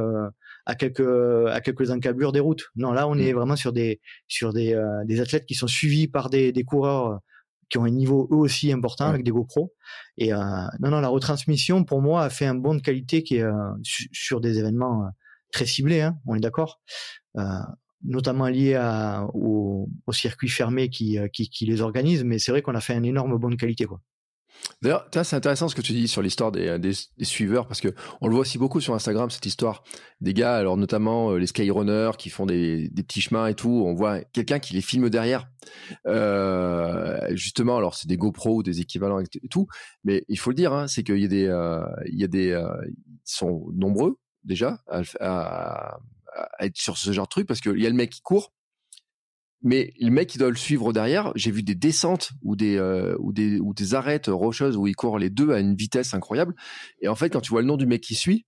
à 0.66 0.74
quelques 0.76 1.00
à 1.48 1.60
quelques 1.60 1.90
encablures 1.90 2.30
des 2.30 2.40
routes. 2.40 2.70
Non, 2.76 2.92
là 2.92 3.08
on 3.08 3.18
est 3.18 3.32
mm. 3.32 3.36
vraiment 3.36 3.56
sur 3.56 3.72
des 3.72 4.00
sur 4.28 4.52
des 4.52 4.80
des 5.04 5.20
athlètes 5.20 5.46
qui 5.46 5.54
sont 5.54 5.66
suivis 5.66 6.06
par 6.06 6.30
des 6.30 6.52
des 6.52 6.62
coureurs 6.62 7.18
qui 7.68 7.78
ont 7.78 7.84
un 7.84 7.90
niveau 7.90 8.28
eux 8.32 8.36
aussi 8.36 8.72
important 8.72 9.06
avec 9.06 9.24
des 9.24 9.30
GoPro. 9.30 9.74
Et 10.18 10.32
euh, 10.32 10.38
non, 10.80 10.90
non, 10.90 11.00
la 11.00 11.08
retransmission 11.08 11.84
pour 11.84 12.00
moi 12.02 12.22
a 12.24 12.30
fait 12.30 12.46
un 12.46 12.54
bon 12.54 12.74
de 12.74 12.80
qualité 12.80 13.22
qui 13.22 13.36
est 13.36 13.44
sur 14.12 14.40
des 14.40 14.58
événements 14.58 15.10
très 15.52 15.66
ciblés. 15.66 16.00
Hein, 16.00 16.18
on 16.26 16.34
est 16.34 16.40
d'accord. 16.40 16.80
Euh, 17.36 17.42
notamment 18.04 18.48
lié 18.48 18.74
à, 18.74 19.26
au, 19.34 19.88
au, 20.06 20.12
circuit 20.12 20.48
fermé 20.48 20.88
qui, 20.88 21.18
euh, 21.18 21.28
qui, 21.28 21.48
qui, 21.48 21.66
les 21.66 21.80
organise, 21.80 22.24
mais 22.24 22.38
c'est 22.38 22.52
vrai 22.52 22.62
qu'on 22.62 22.74
a 22.74 22.80
fait 22.80 22.94
un 22.94 23.02
énorme 23.02 23.36
bonne 23.36 23.56
qualité. 23.56 23.84
Quoi. 23.84 24.00
D'ailleurs, 24.82 25.08
c'est 25.10 25.36
intéressant 25.36 25.68
ce 25.68 25.74
que 25.74 25.80
tu 25.80 25.92
dis 25.92 26.06
sur 26.06 26.20
l'histoire 26.20 26.52
des, 26.52 26.78
des, 26.78 27.24
suiveurs 27.24 27.66
parce 27.66 27.80
que 27.80 27.94
on 28.20 28.28
le 28.28 28.32
voit 28.32 28.42
aussi 28.42 28.58
beaucoup 28.58 28.80
sur 28.80 28.94
Instagram 28.94 29.30
cette 29.30 29.46
histoire 29.46 29.82
des 30.20 30.34
gars, 30.34 30.56
alors 30.56 30.76
notamment 30.76 31.32
euh, 31.32 31.38
les 31.38 31.46
skyrunners 31.46 32.12
qui 32.18 32.28
font 32.28 32.46
des, 32.46 32.88
des, 32.90 33.02
petits 33.02 33.22
chemins 33.22 33.46
et 33.46 33.54
tout. 33.54 33.84
On 33.86 33.94
voit 33.94 34.20
quelqu'un 34.20 34.58
qui 34.58 34.74
les 34.74 34.82
filme 34.82 35.08
derrière. 35.08 35.48
Euh, 36.06 37.18
justement, 37.34 37.76
alors 37.76 37.94
c'est 37.94 38.08
des 38.08 38.16
GoPro 38.16 38.56
ou 38.56 38.62
des 38.62 38.80
équivalents 38.80 39.20
et 39.20 39.48
tout, 39.48 39.66
mais 40.04 40.24
il 40.28 40.38
faut 40.38 40.50
le 40.50 40.56
dire, 40.56 40.72
hein, 40.72 40.86
c'est 40.88 41.02
qu'il 41.02 41.18
y 41.18 41.24
a 41.24 41.28
des, 41.28 41.46
euh, 41.46 41.84
il 42.06 42.20
y 42.20 42.24
a 42.24 42.28
des, 42.28 42.50
euh, 42.50 42.68
ils 42.86 42.96
sont 43.24 43.66
nombreux 43.74 44.18
déjà 44.44 44.78
à, 44.88 45.02
à, 45.20 45.98
être 46.60 46.76
sur 46.76 46.98
ce 46.98 47.12
genre 47.12 47.26
de 47.26 47.30
truc 47.30 47.46
parce 47.46 47.60
qu'il 47.60 47.80
y 47.80 47.86
a 47.86 47.90
le 47.90 47.96
mec 47.96 48.10
qui 48.10 48.20
court 48.20 48.52
mais 49.62 49.92
le 50.00 50.10
mec 50.10 50.28
qui 50.28 50.38
doit 50.38 50.50
le 50.50 50.56
suivre 50.56 50.92
derrière, 50.92 51.32
j'ai 51.34 51.50
vu 51.50 51.62
des 51.62 51.74
descentes 51.74 52.30
ou 52.42 52.56
des 52.56 52.76
euh, 52.76 53.16
ou 53.18 53.32
des 53.32 53.58
ou 53.58 53.74
des 53.74 53.94
arêtes 53.94 54.28
rocheuses 54.28 54.76
où 54.76 54.86
ils 54.86 54.94
courent 54.94 55.18
les 55.18 55.30
deux 55.30 55.52
à 55.52 55.60
une 55.60 55.74
vitesse 55.74 56.14
incroyable. 56.14 56.54
Et 57.00 57.08
en 57.08 57.14
fait, 57.14 57.30
quand 57.30 57.40
tu 57.40 57.50
vois 57.50 57.62
le 57.62 57.66
nom 57.66 57.76
du 57.76 57.86
mec 57.86 58.02
qui 58.02 58.14
suit, 58.14 58.46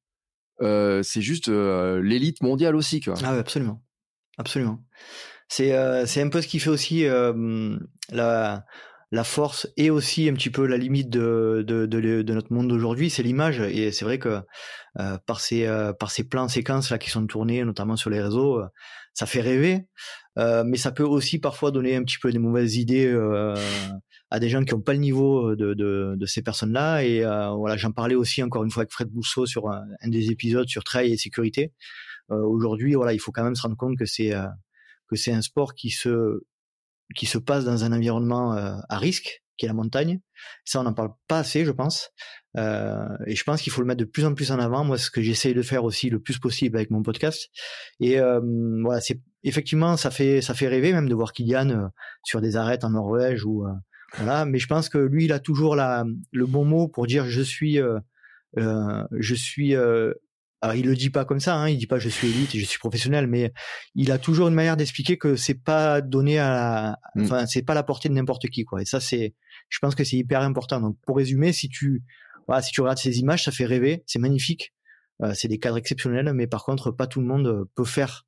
euh, 0.61 1.03
c'est 1.03 1.23
juste 1.23 1.49
euh, 1.49 2.03
l'élite 2.03 2.43
mondiale 2.43 2.77
aussi, 2.77 3.01
quoi. 3.01 3.15
Ah 3.25 3.33
oui, 3.33 3.39
absolument, 3.39 3.83
absolument. 4.37 4.85
C'est 5.49 5.73
c'est 6.07 6.21
un 6.21 6.29
peu 6.29 6.43
ce 6.43 6.47
qui 6.47 6.59
fait 6.59 6.71
aussi 6.71 7.05
la 8.11 8.65
la 9.11 9.25
force 9.25 9.69
et 9.77 9.91
aussi 9.91 10.29
un 10.29 10.35
petit 10.35 10.51
peu 10.51 10.67
la 10.67 10.77
limite 10.77 11.09
de, 11.09 11.65
de, 11.67 12.33
notre 12.33 12.53
monde 12.53 12.69
d'aujourd'hui, 12.69 13.09
c'est 13.09 13.23
l'image. 13.23 13.61
Et 13.61 13.91
c'est 13.91 14.05
vrai 14.05 14.19
que 14.19 14.41
euh, 14.99 15.17
par 15.27 15.41
ces 15.41 15.67
euh, 15.67 15.93
par 15.93 16.11
ces 16.11 16.25
plans 16.25 16.49
séquences 16.49 16.91
là 16.91 16.99
qui 16.99 17.11
sont 17.11 17.27
tournés, 17.27 17.65
notamment 17.65 17.97
sur 17.97 18.11
les 18.11 18.21
réseaux, 18.21 18.61
euh, 18.61 18.67
ça 19.15 19.27
fait 19.27 19.41
rêver. 19.41 19.87
Mais 20.39 20.77
ça 20.77 20.93
peut 20.93 21.05
aussi 21.05 21.39
parfois 21.39 21.71
donner 21.71 21.97
un 21.97 22.03
petit 22.05 22.19
peu 22.19 22.31
des 22.33 22.39
mauvaises 22.39 22.77
idées 22.77 23.13
à 24.31 24.41
des 24.41 24.49
gens 24.49 24.65
qui 24.65 24.75
n'ont 24.75 24.81
pas 24.81 24.93
le 24.93 25.01
niveau 25.01 25.57
de, 25.57 25.75
de, 25.75 26.15
de 26.17 26.27
ces 26.27 26.43
personnes-là. 26.43 27.05
Et 27.05 27.23
voilà, 27.57 27.77
j'en 27.77 27.93
parlais 27.93 28.15
aussi 28.15 28.43
encore 28.43 28.65
une 28.65 28.71
fois 28.71 28.83
avec 28.83 28.93
Fred 28.93 29.09
Bousseau 29.09 29.47
sur 29.47 29.69
un, 29.69 29.85
des 30.07 30.31
épisodes 30.31 30.69
sur 30.69 30.85
trail 30.85 31.13
et 31.13 31.17
sécurité. 31.17 31.73
Aujourd'hui, 32.29 32.95
voilà, 32.95 33.13
il 33.13 33.19
faut 33.19 33.33
quand 33.33 33.45
même 33.45 33.55
se 33.55 33.63
rendre 33.63 33.77
compte 33.77 33.99
que 33.99 34.07
c'est 34.07 34.33
que 35.09 35.17
c'est 35.17 35.33
un 35.33 35.43
sport 35.43 35.75
qui 35.75 35.91
se 35.91 36.43
qui 37.15 37.27
se 37.27 37.39
passe 37.39 37.65
dans 37.65 37.85
un 37.85 37.93
environnement 37.93 38.55
euh, 38.55 38.77
à 38.89 38.99
risque, 38.99 39.43
qui 39.59 39.67
est 39.67 39.69
la 39.69 39.75
montagne. 39.75 40.21
Ça, 40.65 40.81
on 40.81 40.85
n'en 40.85 40.95
parle 40.95 41.11
pas 41.27 41.41
assez, 41.41 41.65
je 41.65 41.73
pense. 41.73 42.11
Euh, 42.57 43.07
et 43.27 43.37
je 43.37 43.45
pense 43.45 43.61
qu'il 43.61 43.73
faut 43.73 43.83
le 43.83 43.87
mettre 43.87 44.01
de 44.01 44.05
plus 44.05 44.25
en 44.25 44.35
plus 44.35 44.51
en 44.53 44.59
avant. 44.59 44.85
Moi, 44.85 44.97
ce 44.97 45.11
que 45.11 45.21
j'essaye 45.21 45.55
de 45.55 45.63
faire 45.63 45.85
aussi 45.85 46.09
le 46.09 46.21
plus 46.21 46.39
possible 46.39 46.77
avec 46.77 46.91
mon 46.91 47.03
podcast. 47.03 47.49
Et 48.01 48.19
euh, 48.19 48.41
voilà, 48.83 49.01
c'est 49.01 49.21
effectivement, 49.43 49.97
ça 49.97 50.11
fait 50.11 50.41
ça 50.41 50.55
fait 50.55 50.69
rêver 50.69 50.93
même 50.93 51.09
de 51.09 51.15
voir 51.15 51.33
Kylian 51.33 51.71
euh, 51.71 51.87
sur 52.25 52.41
des 52.41 52.57
arêtes 52.57 52.85
en 52.85 52.91
Norvège 52.91 53.45
ou 53.45 53.67
voilà. 54.17 54.45
Mais 54.47 54.59
je 54.59 54.67
pense 54.67 54.89
que 54.89 54.99
lui, 54.99 55.27
il 55.27 55.33
a 55.33 55.41
toujours 55.41 55.77
la 55.77 56.05
le 56.33 56.47
bon 56.47 56.65
mot 56.65 56.89
pour 56.89 57.07
dire 57.07 57.27
je 57.27 57.43
suis 57.43 57.79
je 58.57 59.35
suis 59.35 59.75
alors 60.61 60.75
il 60.75 60.87
le 60.87 60.97
dit 60.97 61.11
pas 61.11 61.25
comme 61.25 61.39
ça, 61.39 61.55
hein, 61.55 61.69
il 61.69 61.79
dit 61.79 61.87
pas 61.87 61.99
je 61.99 62.09
suis 62.09 62.29
élite 62.29 62.57
je 62.57 62.65
suis 62.65 62.79
professionnel, 62.79 63.27
mais 63.27 63.53
il 63.95 64.11
a 64.11 64.19
toujours 64.19 64.49
une 64.49 64.55
manière 64.55 64.77
d'expliquer 64.77 65.17
que 65.17 65.37
c'est 65.37 65.63
pas 65.63 66.01
donné 66.01 66.39
à, 66.39 66.51
la... 66.51 66.99
Mm. 67.15 67.25
enfin 67.25 67.47
c'est 67.47 67.63
pas 67.63 67.75
la 67.75 67.85
portée 67.85 68.09
de 68.09 68.15
n'importe 68.15 68.49
qui 68.49 68.65
quoi. 68.65 68.83
Et 68.83 68.85
ça 68.85 68.99
c'est, 68.99 69.35
je 69.69 69.79
pense 69.81 69.95
que 69.95 70.05
c'est 70.05 70.17
hyper 70.17 70.43
important. 70.43 70.81
Donc 70.81 70.97
pour 71.07 71.17
résumer, 71.17 71.53
si 71.53 71.69
tu, 71.69 72.03
voilà, 72.47 72.63
si 72.63 72.73
tu 72.73 72.81
regardes 72.81 72.99
ces 72.99 73.19
images, 73.19 73.45
ça 73.45 73.53
fait 73.53 73.67
rêver, 73.67 74.03
c'est 74.07 74.19
magnifique, 74.19 74.75
euh, 75.23 75.33
c'est 75.35 75.49
des 75.49 75.59
cadres 75.59 75.79
exceptionnels, 75.79 76.33
mais 76.33 76.47
par 76.47 76.65
contre 76.65 76.91
pas 76.91 77.07
tout 77.07 77.21
le 77.21 77.27
monde 77.27 77.69
peut 77.75 77.85
faire 77.85 78.27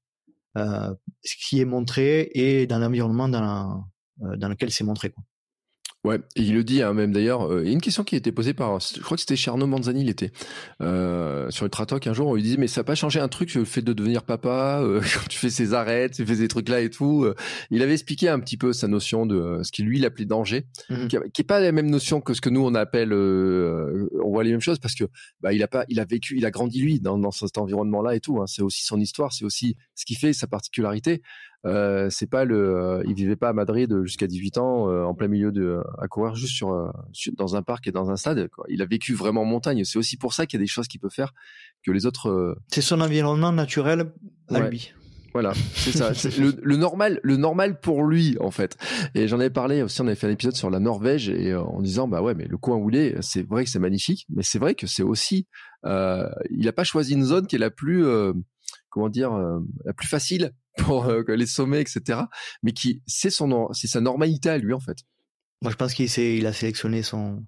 euh, 0.56 0.92
ce 1.22 1.34
qui 1.36 1.60
est 1.60 1.64
montré 1.64 2.30
et 2.34 2.66
dans 2.66 2.78
l'environnement 2.78 3.28
dans, 3.28 3.84
euh, 4.22 4.36
dans 4.36 4.48
lequel 4.48 4.70
c'est 4.70 4.84
montré. 4.84 5.14
Ouais, 6.02 6.18
et 6.34 6.42
il 6.42 6.54
le 6.54 6.64
dit 6.64 6.80
hein, 6.80 6.94
même 6.94 7.12
d'ailleurs. 7.12 7.42
Euh, 7.52 7.60
il 7.62 7.66
y 7.66 7.70
a 7.70 7.72
une 7.74 7.80
question 7.82 8.04
qui 8.04 8.14
a 8.14 8.18
été 8.18 8.32
posée 8.32 8.54
par, 8.54 8.80
je 8.80 9.00
crois 9.02 9.18
que 9.18 9.20
c'était 9.20 9.36
Charno 9.36 9.66
Manzani, 9.66 10.00
il 10.00 10.08
était 10.08 10.32
euh, 10.80 11.50
sur 11.50 11.66
le 11.66 11.70
Tratok 11.70 12.06
un 12.06 12.14
jour. 12.14 12.26
On 12.26 12.34
lui 12.34 12.42
disait 12.42 12.56
mais 12.56 12.68
ça 12.68 12.80
n'a 12.80 12.84
pas 12.84 12.94
changé 12.94 13.20
un 13.20 13.28
truc 13.28 13.54
le 13.54 13.66
fait 13.66 13.82
de 13.82 13.92
devenir 13.92 14.22
papa 14.22 14.80
euh, 14.82 15.02
quand 15.14 15.28
tu 15.28 15.38
fais 15.38 15.50
ces 15.50 15.74
arrêts, 15.74 16.08
tu 16.08 16.24
fais 16.24 16.36
ces 16.36 16.48
trucs 16.48 16.70
là 16.70 16.80
et 16.80 16.88
tout. 16.88 17.24
Euh. 17.24 17.34
il 17.70 17.82
avait 17.82 17.92
expliqué 17.92 18.30
un 18.30 18.40
petit 18.40 18.56
peu 18.56 18.72
sa 18.72 18.88
notion 18.88 19.26
de 19.26 19.60
ce 19.62 19.70
qu'il 19.72 19.84
lui 19.84 19.98
il 19.98 20.06
appelait 20.06 20.24
danger, 20.24 20.64
mmh 20.88 21.08
qui, 21.08 21.18
qui, 21.34 21.42
est 21.42 21.44
pas 21.44 21.60
la 21.60 21.70
même 21.70 21.90
notion 21.90 22.22
que 22.22 22.32
ce 22.32 22.40
que 22.40 22.48
nous 22.48 22.64
on 22.64 22.74
appelle. 22.74 23.12
on 23.12 24.30
voit 24.30 24.42
les 24.42 24.52
mêmes 24.52 24.60
choses 24.60 24.78
parce 24.78 24.94
que 24.94 25.04
bah 25.40 25.52
il 25.52 25.62
a 25.62 25.68
pas, 25.68 25.84
il 25.88 26.00
a 26.00 26.06
vécu, 26.06 26.38
il 26.38 26.46
a 26.46 26.50
grandi 26.50 26.80
lui 26.80 27.00
dans, 27.00 27.18
dans 27.18 27.30
cet 27.30 27.58
environnement 27.58 28.00
là 28.00 28.14
et 28.14 28.20
tout. 28.20 28.40
Hein. 28.40 28.46
C'est 28.46 28.62
aussi 28.62 28.84
son 28.84 28.98
histoire, 28.98 29.34
c'est 29.34 29.44
aussi 29.44 29.76
ce 29.94 30.06
qui 30.06 30.14
fait 30.14 30.32
sa 30.32 30.46
particularité. 30.46 31.20
Euh, 31.66 32.08
c'est 32.10 32.28
pas 32.28 32.44
le, 32.44 32.56
euh, 32.56 33.02
il 33.06 33.14
vivait 33.14 33.36
pas 33.36 33.50
à 33.50 33.52
Madrid 33.52 33.94
jusqu'à 34.04 34.26
18 34.26 34.56
ans 34.56 34.88
euh, 34.88 35.04
en 35.04 35.14
plein 35.14 35.28
milieu 35.28 35.52
de 35.52 35.82
à 35.98 36.08
courir 36.08 36.34
juste 36.34 36.54
sur, 36.54 36.92
dans 37.36 37.56
un 37.56 37.62
parc 37.62 37.86
et 37.86 37.92
dans 37.92 38.10
un 38.10 38.16
stade. 38.16 38.48
Quoi. 38.48 38.64
Il 38.68 38.80
a 38.80 38.86
vécu 38.86 39.14
vraiment 39.14 39.42
en 39.42 39.46
montagne. 39.46 39.84
C'est 39.84 39.98
aussi 39.98 40.16
pour 40.16 40.32
ça 40.32 40.46
qu'il 40.46 40.58
y 40.58 40.62
a 40.62 40.64
des 40.64 40.68
choses 40.68 40.88
qu'il 40.88 41.00
peut 41.00 41.10
faire 41.10 41.34
que 41.84 41.92
les 41.92 42.06
autres. 42.06 42.56
C'est 42.68 42.80
son 42.80 43.00
environnement 43.00 43.52
naturel 43.52 44.12
à 44.48 44.68
lui. 44.68 44.92
Voilà, 45.32 45.52
c'est 45.74 45.92
ça. 45.92 46.10
le, 46.40 46.56
le, 46.60 46.76
normal, 46.76 47.20
le 47.22 47.36
normal 47.36 47.78
pour 47.78 48.02
lui 48.02 48.36
en 48.40 48.50
fait. 48.50 48.76
Et 49.14 49.28
j'en 49.28 49.38
avais 49.38 49.50
parlé 49.50 49.82
aussi. 49.82 50.00
On 50.00 50.06
avait 50.06 50.16
fait 50.16 50.26
un 50.26 50.30
épisode 50.30 50.56
sur 50.56 50.70
la 50.70 50.80
Norvège 50.80 51.28
et 51.28 51.54
en 51.54 51.80
disant 51.80 52.08
bah 52.08 52.20
ouais, 52.20 52.34
mais 52.34 52.46
le 52.46 52.56
coin 52.56 52.76
où 52.76 52.90
il 52.90 52.96
est, 52.96 53.22
c'est 53.22 53.46
vrai 53.46 53.62
que 53.62 53.70
c'est 53.70 53.78
magnifique, 53.78 54.26
mais 54.28 54.42
c'est 54.42 54.58
vrai 54.58 54.74
que 54.74 54.88
c'est 54.88 55.04
aussi, 55.04 55.46
euh, 55.84 56.28
il 56.50 56.66
a 56.66 56.72
pas 56.72 56.82
choisi 56.82 57.12
une 57.12 57.22
zone 57.22 57.46
qui 57.46 57.54
est 57.54 57.60
la 57.60 57.70
plus, 57.70 58.04
euh, 58.04 58.32
comment 58.88 59.08
dire, 59.08 59.30
la 59.84 59.92
plus 59.92 60.08
facile 60.08 60.52
pour 60.84 61.06
euh, 61.06 61.22
les 61.28 61.46
sommets, 61.46 61.80
etc. 61.80 62.20
Mais 62.62 62.72
qui 62.72 63.02
c'est 63.06 63.30
son 63.30 63.68
c'est 63.72 63.88
sa 63.88 64.00
normalité 64.00 64.50
à 64.50 64.58
lui 64.58 64.72
en 64.72 64.80
fait. 64.80 64.98
Moi, 65.62 65.70
je 65.70 65.76
pense 65.76 65.94
qu'il 65.94 66.06
il 66.18 66.46
a 66.46 66.52
sélectionné 66.52 67.02
son 67.02 67.44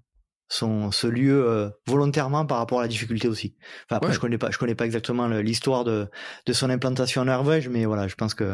son 0.53 0.91
ce 0.91 1.07
lieu 1.07 1.49
euh, 1.49 1.71
volontairement 1.87 2.45
par 2.45 2.59
rapport 2.59 2.81
à 2.81 2.83
la 2.83 2.89
difficulté 2.89 3.27
aussi. 3.27 3.55
Enfin 3.87 3.97
après 3.97 4.13
je 4.13 4.21
connais 4.21 4.37
pas 4.37 4.51
je 4.51 4.59
connais 4.59 4.75
pas 4.75 4.85
exactement 4.85 5.27
l'histoire 5.27 5.83
de 5.85 6.09
de 6.45 6.53
son 6.53 6.69
implantation 6.69 7.23
en 7.23 7.25
Norvège 7.25 7.71
mais 7.71 7.87
voilà, 7.87 8.07
je 8.07 8.15
pense 8.15 8.35
que 8.35 8.45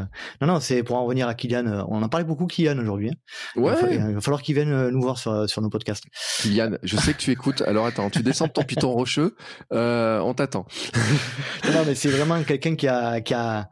non 0.40 0.46
non, 0.46 0.60
c'est 0.60 0.84
pour 0.84 0.96
en 0.96 1.04
revenir 1.04 1.26
à 1.26 1.34
Kylian, 1.34 1.66
euh, 1.66 1.82
on 1.88 2.02
en 2.02 2.08
parle 2.08 2.24
beaucoup 2.24 2.46
Kylian 2.46 2.78
aujourd'hui. 2.78 3.10
Hein. 3.10 3.60
Ouais. 3.60 3.74
Il 3.90 4.14
va, 4.14 4.20
falloir 4.20 4.42
qu'il 4.42 4.54
vienne 4.54 4.72
euh, 4.72 4.90
nous 4.92 5.02
voir 5.02 5.18
sur 5.18 5.50
sur 5.50 5.60
nos 5.60 5.70
podcasts. 5.70 6.04
Kylian, 6.40 6.78
je 6.84 6.96
sais 6.96 7.14
que 7.14 7.18
tu 7.18 7.32
écoutes. 7.32 7.62
Alors 7.62 7.86
attends, 7.86 8.10
tu 8.10 8.22
descends 8.22 8.46
de 8.46 8.52
ton 8.52 8.62
piton 8.62 8.92
rocheux, 8.92 9.34
euh, 9.72 10.20
on 10.20 10.34
t'attend. 10.34 10.66
non 11.72 11.84
mais 11.84 11.96
c'est 11.96 12.10
vraiment 12.10 12.40
quelqu'un 12.44 12.76
qui 12.76 12.86
a 12.86 13.20
qui 13.20 13.34
a 13.34 13.68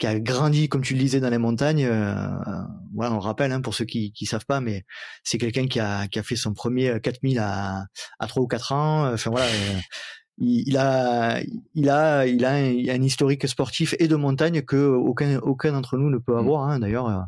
qui 0.00 0.06
a 0.06 0.18
grandi, 0.18 0.68
comme 0.68 0.80
tu 0.80 0.94
le 0.94 1.00
disais, 1.00 1.20
dans 1.20 1.30
les 1.30 1.38
montagnes. 1.38 1.84
Euh, 1.84 2.14
voilà, 2.94 3.12
on 3.12 3.16
le 3.16 3.20
rappelle 3.20 3.52
hein, 3.52 3.60
pour 3.60 3.74
ceux 3.74 3.84
qui 3.84 4.12
qui 4.12 4.26
savent 4.26 4.46
pas, 4.46 4.60
mais 4.60 4.84
c'est 5.22 5.38
quelqu'un 5.38 5.68
qui 5.68 5.78
a 5.78 6.08
qui 6.08 6.18
a 6.18 6.22
fait 6.22 6.36
son 6.36 6.54
premier 6.54 6.98
4000 7.00 7.38
à 7.38 7.84
à 8.18 8.26
3 8.26 8.42
ou 8.42 8.46
4 8.48 8.72
ans. 8.72 9.12
Enfin 9.12 9.30
voilà, 9.30 9.46
euh, 9.46 9.80
il, 10.38 10.76
a 10.78 11.40
il 11.74 11.90
a 11.90 12.26
il 12.26 12.44
a 12.44 12.52
un, 12.54 13.02
historique 13.02 13.46
sportif 13.46 13.94
et 13.98 14.08
de 14.08 14.16
montagne 14.16 14.62
que 14.62 14.76
aucun 14.76 15.38
aucun 15.40 15.72
d'entre 15.72 15.98
nous 15.98 16.10
ne 16.10 16.18
peut 16.18 16.34
mmh. 16.34 16.38
avoir. 16.38 16.68
Hein, 16.68 16.80
D'ailleurs, 16.80 17.08
euh, 17.08 17.20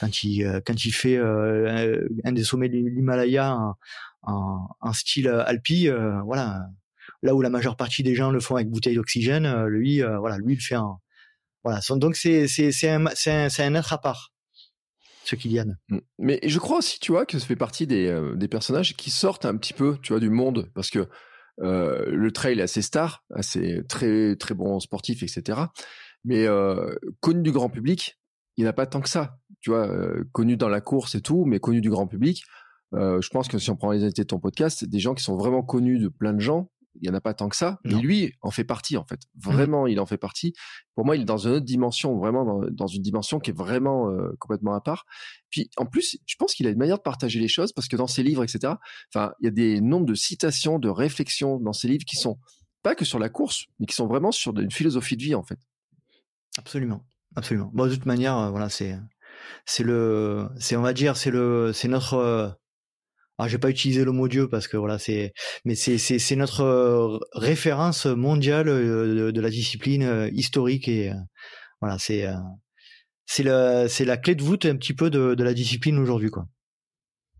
quand 0.00 0.22
il 0.22 0.62
quand 0.64 0.84
il 0.84 0.92
fait 0.92 1.18
un 1.18 2.32
des 2.32 2.44
sommets 2.44 2.68
de 2.68 2.76
l'Himalaya 2.76 3.56
en, 3.56 3.74
en, 4.22 4.68
en, 4.80 4.92
style 4.92 5.28
alpi, 5.28 5.88
voilà 6.24 6.66
là 7.24 7.34
où 7.34 7.42
la 7.42 7.50
majeure 7.50 7.76
partie 7.76 8.02
des 8.04 8.14
gens 8.14 8.30
le 8.30 8.40
font 8.40 8.56
avec 8.56 8.68
bouteille 8.68 8.94
d'oxygène, 8.94 9.64
lui, 9.66 10.00
voilà, 10.00 10.38
lui 10.38 10.54
il 10.54 10.56
le 10.56 10.62
fait 10.62 10.76
en, 10.76 11.01
voilà. 11.64 11.80
Donc 11.90 12.16
c'est 12.16 12.48
c'est 12.48 12.72
c'est 12.72 12.90
un 12.90 13.04
c'est 13.14 13.30
un, 13.30 13.48
un 13.58 13.74
être 13.74 13.92
à 13.92 13.98
part 13.98 14.32
ce 15.24 15.36
Kylian. 15.36 15.74
Mm. 15.88 15.98
Mais 16.18 16.40
je 16.44 16.58
crois 16.58 16.78
aussi, 16.78 16.98
tu 17.00 17.12
vois, 17.12 17.26
que 17.26 17.38
ça 17.38 17.46
fait 17.46 17.56
partie 17.56 17.86
des, 17.86 18.06
euh, 18.06 18.34
des 18.34 18.48
personnages 18.48 18.96
qui 18.96 19.10
sortent 19.10 19.44
un 19.44 19.56
petit 19.56 19.72
peu, 19.72 19.98
tu 20.02 20.12
vois, 20.12 20.20
du 20.20 20.30
monde, 20.30 20.70
parce 20.74 20.90
que 20.90 21.08
euh, 21.60 22.06
le 22.10 22.32
trail 22.32 22.58
est 22.58 22.62
assez 22.62 22.82
star, 22.82 23.24
assez 23.34 23.82
très 23.88 24.36
très 24.36 24.54
bon 24.54 24.80
sportif, 24.80 25.22
etc. 25.22 25.60
Mais 26.24 26.46
euh, 26.46 26.94
connu 27.20 27.42
du 27.42 27.52
grand 27.52 27.68
public, 27.68 28.18
il 28.56 28.64
n'y 28.64 28.68
a 28.68 28.72
pas 28.72 28.86
tant 28.86 29.00
que 29.00 29.08
ça, 29.08 29.36
tu 29.60 29.70
vois, 29.70 29.88
connu 30.32 30.56
dans 30.56 30.68
la 30.68 30.80
course 30.80 31.14
et 31.14 31.20
tout, 31.20 31.44
mais 31.44 31.58
connu 31.58 31.80
du 31.80 31.90
grand 31.90 32.06
public. 32.06 32.42
Je 32.92 33.28
pense 33.30 33.48
que 33.48 33.58
si 33.58 33.70
on 33.70 33.76
prend 33.76 33.92
les 33.92 34.02
invités 34.02 34.22
de 34.22 34.26
ton 34.26 34.38
podcast, 34.38 34.84
des 34.84 34.98
gens 34.98 35.14
qui 35.14 35.24
sont 35.24 35.36
vraiment 35.36 35.62
connus 35.62 35.98
de 35.98 36.08
plein 36.08 36.34
de 36.34 36.40
gens, 36.40 36.70
il 37.00 37.06
y 37.06 37.10
en 37.10 37.14
a 37.14 37.20
pas 37.20 37.34
tant 37.34 37.48
que 37.48 37.56
ça, 37.56 37.78
mais 37.84 37.94
lui 37.94 38.34
en 38.42 38.50
fait 38.50 38.64
partie 38.64 38.96
en 38.96 39.04
fait. 39.04 39.20
Mmh 39.34 39.52
vraiment, 39.52 39.86
il 39.86 40.00
en 40.00 40.06
fait 40.06 40.18
partie. 40.18 40.54
Pour 40.94 41.04
moi, 41.04 41.16
il 41.16 41.22
est 41.22 41.26
dans 41.26 41.38
une 41.38 41.52
autre 41.52 41.64
dimension, 41.64 42.18
vraiment 42.18 42.62
dans, 42.70 42.86
une 42.86 43.02
dimension 43.02 43.40
qui 43.40 43.50
est 43.50 43.56
vraiment 43.56 44.10
euh, 44.10 44.36
complètement 44.38 44.74
à 44.74 44.80
part. 44.80 45.06
Puis 45.50 45.70
en 45.76 45.86
plus, 45.86 46.18
je 46.26 46.36
pense 46.36 46.54
qu'il 46.54 46.66
a 46.66 46.70
une 46.70 46.78
manière 46.78 46.98
de 46.98 47.02
partager 47.02 47.40
les 47.40 47.48
choses 47.48 47.72
parce 47.72 47.88
que 47.88 47.96
dans 47.96 48.06
ses 48.06 48.22
livres, 48.22 48.44
etc. 48.44 48.74
Enfin, 49.14 49.32
il 49.40 49.44
y 49.44 49.48
a 49.48 49.50
des 49.50 49.80
nombres 49.80 50.06
de 50.06 50.14
citations, 50.14 50.78
de 50.78 50.88
réflexions 50.88 51.58
dans 51.58 51.72
ses 51.72 51.88
livres 51.88 52.04
qui 52.04 52.16
sont 52.16 52.38
pas 52.82 52.94
que 52.94 53.04
sur 53.04 53.18
la 53.18 53.28
course, 53.28 53.66
mais 53.78 53.86
qui 53.86 53.94
sont 53.94 54.06
vraiment 54.06 54.32
sur 54.32 54.58
une 54.58 54.70
philosophie 54.70 55.16
de 55.16 55.22
vie 55.22 55.34
en 55.34 55.42
fait. 55.42 55.58
Absolument, 56.58 57.04
absolument. 57.36 57.70
Bon, 57.72 57.86
de 57.86 57.94
toute 57.94 58.06
manière, 58.06 58.36
euh, 58.36 58.50
voilà, 58.50 58.68
c'est 58.68 58.98
c'est 59.64 59.84
le, 59.84 60.48
c'est 60.58 60.76
on 60.76 60.82
va 60.82 60.92
dire, 60.92 61.16
c'est 61.16 61.30
le, 61.30 61.72
c'est 61.72 61.88
notre 61.88 62.14
euh, 62.14 62.48
alors 63.38 63.48
j'ai 63.48 63.58
pas 63.58 63.70
utilisé 63.70 64.04
le 64.04 64.12
mot 64.12 64.28
Dieu 64.28 64.48
parce 64.48 64.68
que 64.68 64.76
voilà 64.76 64.98
c'est 64.98 65.32
mais 65.64 65.74
c'est 65.74 65.98
c'est 65.98 66.18
c'est 66.18 66.36
notre 66.36 66.60
euh, 66.60 67.18
référence 67.32 68.06
mondiale 68.06 68.68
euh, 68.68 69.32
de, 69.32 69.40
la 69.40 69.50
discipline 69.50 70.02
euh, 70.02 70.28
historique 70.32 70.88
et 70.88 71.12
voilà 71.80 71.98
c'est 71.98 72.26
c'est 73.26 73.42
la 73.42 73.88
c'est 73.88 74.04
la 74.04 74.16
clé 74.16 74.34
de 74.34 74.42
voûte 74.42 74.66
un 74.66 74.76
petit 74.76 74.94
peu 74.94 75.10
de, 75.10 75.34
de 75.34 75.44
la 75.44 75.54
discipline 75.54 75.98
aujourd'hui 75.98 76.30
quoi. 76.30 76.46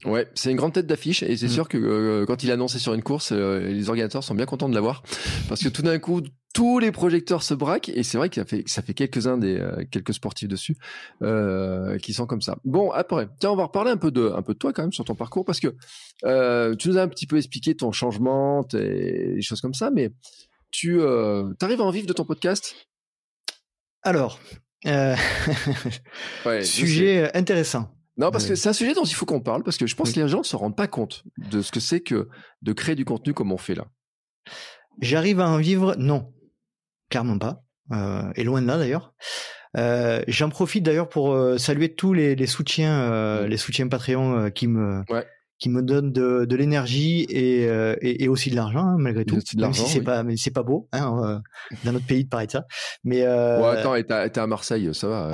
Ouais, 0.05 0.27
c'est 0.35 0.51
une 0.51 0.57
grande 0.57 0.73
tête 0.73 0.87
d'affiche 0.89 1.23
et 1.23 1.37
c'est 1.37 1.47
Mm. 1.47 1.51
sûr 1.51 1.69
que 1.69 1.79
euh, 1.79 2.27
quand 2.27 2.43
il 2.43 2.51
a 2.51 2.55
annoncé 2.55 2.81
sur 2.81 2.93
une 2.93 3.03
course, 3.05 3.31
euh, 3.33 3.61
les 3.61 3.89
organisateurs 3.89 4.25
sont 4.25 4.35
bien 4.35 4.47
contents 4.47 4.69
de 4.69 4.75
l'avoir 4.75 5.05
parce 5.49 5.63
que 5.63 5.69
tout 5.69 5.83
d'un 5.83 5.99
coup, 6.01 6.23
tous 6.53 6.79
les 6.79 6.93
projecteurs 6.93 7.43
se 7.43 7.55
braquent 7.55 7.89
et 7.89 8.03
c'est 8.03 8.19
vrai 8.19 8.29
que 8.29 8.35
ça 8.35 8.45
fait 8.45 8.63
ça 8.67 8.83
fait 8.83 8.95
quelques-uns 8.95 9.39
des 9.39 9.59
euh, 9.59 9.85
quelques 9.91 10.13
sportifs 10.13 10.49
dessus 10.49 10.77
euh, 11.23 11.97
qui 11.99 12.13
sont 12.13 12.27
comme 12.27 12.43
ça. 12.43 12.59
Bon, 12.65 12.91
après, 12.91 13.29
tiens, 13.41 13.51
on 13.51 13.57
va 13.57 13.65
reparler 13.65 13.91
un 13.91 13.97
peu 13.97 14.11
de 14.11 14.31
un 14.31 14.43
peu 14.43 14.53
de 14.55 14.59
toi 14.59 14.73
quand 14.73 14.83
même 14.83 14.93
sur 14.93 15.05
ton 15.05 15.15
parcours 15.15 15.45
parce 15.45 15.61
que 15.61 15.75
euh, 16.25 16.75
tu 16.77 16.89
nous 16.89 16.99
as 16.99 17.03
un 17.03 17.09
petit 17.09 17.27
peu 17.27 17.37
expliqué 17.39 17.75
ton 17.75 17.91
changement, 17.93 18.65
tes, 18.65 19.35
des 19.35 19.43
choses 19.43 19.61
comme 19.61 19.75
ça, 19.75 19.91
mais 19.91 20.13
tu 20.71 21.03
arrives 21.03 21.81
à 21.81 21.85
en 21.85 21.91
vivre 21.91 22.07
de 22.07 22.13
ton 22.13 22.25
podcast? 22.25 22.75
Alors, 24.03 24.39
Ouais, 26.45 26.65
sujet 26.65 27.31
intéressant. 27.37 27.95
Non, 28.17 28.31
parce 28.31 28.47
que 28.47 28.55
c'est 28.55 28.69
un 28.69 28.73
sujet 28.75 28.95
dont 28.95 29.05
il 29.05 29.15
faut 29.15 29.25
qu'on 29.25 29.41
parle, 29.41 29.63
parce 29.63 29.79
que 29.79 29.87
je 29.87 29.97
pense 29.97 30.09
Oui. 30.09 30.15
que 30.15 30.21
les 30.21 30.29
gens 30.29 30.39
ne 30.41 30.45
se 30.45 30.57
rendent 30.57 30.77
pas 30.77 30.87
compte 30.89 31.25
de 31.51 31.63
ce 31.63 31.73
que 31.73 31.81
c'est 31.81 32.01
que 32.01 32.29
de 32.61 32.73
créer 32.73 32.95
du 32.95 33.05
contenu 33.05 33.33
comme 33.33 33.53
on 33.53 33.57
fait 33.57 33.75
là. 33.75 33.87
J'arrive 35.01 35.41
à 35.41 35.49
en 35.49 35.57
vivre 35.57 35.95
Non, 35.97 36.33
clairement 37.13 37.39
pas. 37.39 37.63
Euh, 37.93 38.23
et 38.37 38.43
loin 38.45 38.61
de 38.63 38.67
là 38.67 38.79
d'ailleurs. 38.79 39.13
Euh, 39.77 40.23
J'en 40.29 40.49
profite 40.51 40.83
d'ailleurs 40.85 41.09
pour 41.09 41.33
euh, 41.33 41.59
saluer 41.59 41.95
tous 41.95 42.13
les, 42.13 42.35
les 42.35 42.47
soutiens, 42.47 43.11
euh, 43.13 43.45
Mm. 43.45 43.49
les 43.49 43.57
soutiens 43.57 43.89
Patreon 43.89 44.51
qui 44.51 44.67
me 44.67 45.03
Ouais. 45.11 45.27
Qui 45.63 45.71
me 45.71 45.81
donnent 45.81 46.11
de, 46.11 46.45
de 46.45 46.57
l'énergie 46.57 47.25
et, 47.31 47.69
euh, 47.69 47.95
et, 48.01 48.25
et 48.25 48.29
aussi 48.29 48.51
de 48.51 48.57
l'argent 48.57 48.85
hein, 48.85 48.97
malgré 48.99 49.25
tout. 49.25 49.37
de 49.37 49.61
Même 49.61 49.73
si 49.73 49.87
c'est 49.87 50.01
oui. 50.01 50.05
pas, 50.05 50.25
mais 50.25 50.37
c'est 50.37 50.51
pas 50.51 50.65
beau 50.65 50.89
hein, 50.91 51.23
euh, 51.25 51.39
dans 51.85 51.93
notre 51.93 52.05
pays 52.05 52.25
de 52.25 52.29
parler 52.29 52.49
de 52.49 52.51
ça. 52.51 52.65
Mais 53.05 53.23
euh, 53.23 53.61
Ouais, 53.61 53.79
attends, 53.79 53.95
t'es 54.29 54.41
à 54.41 54.47
Marseille, 54.49 54.93
ça 54.93 55.07
va. 55.07 55.31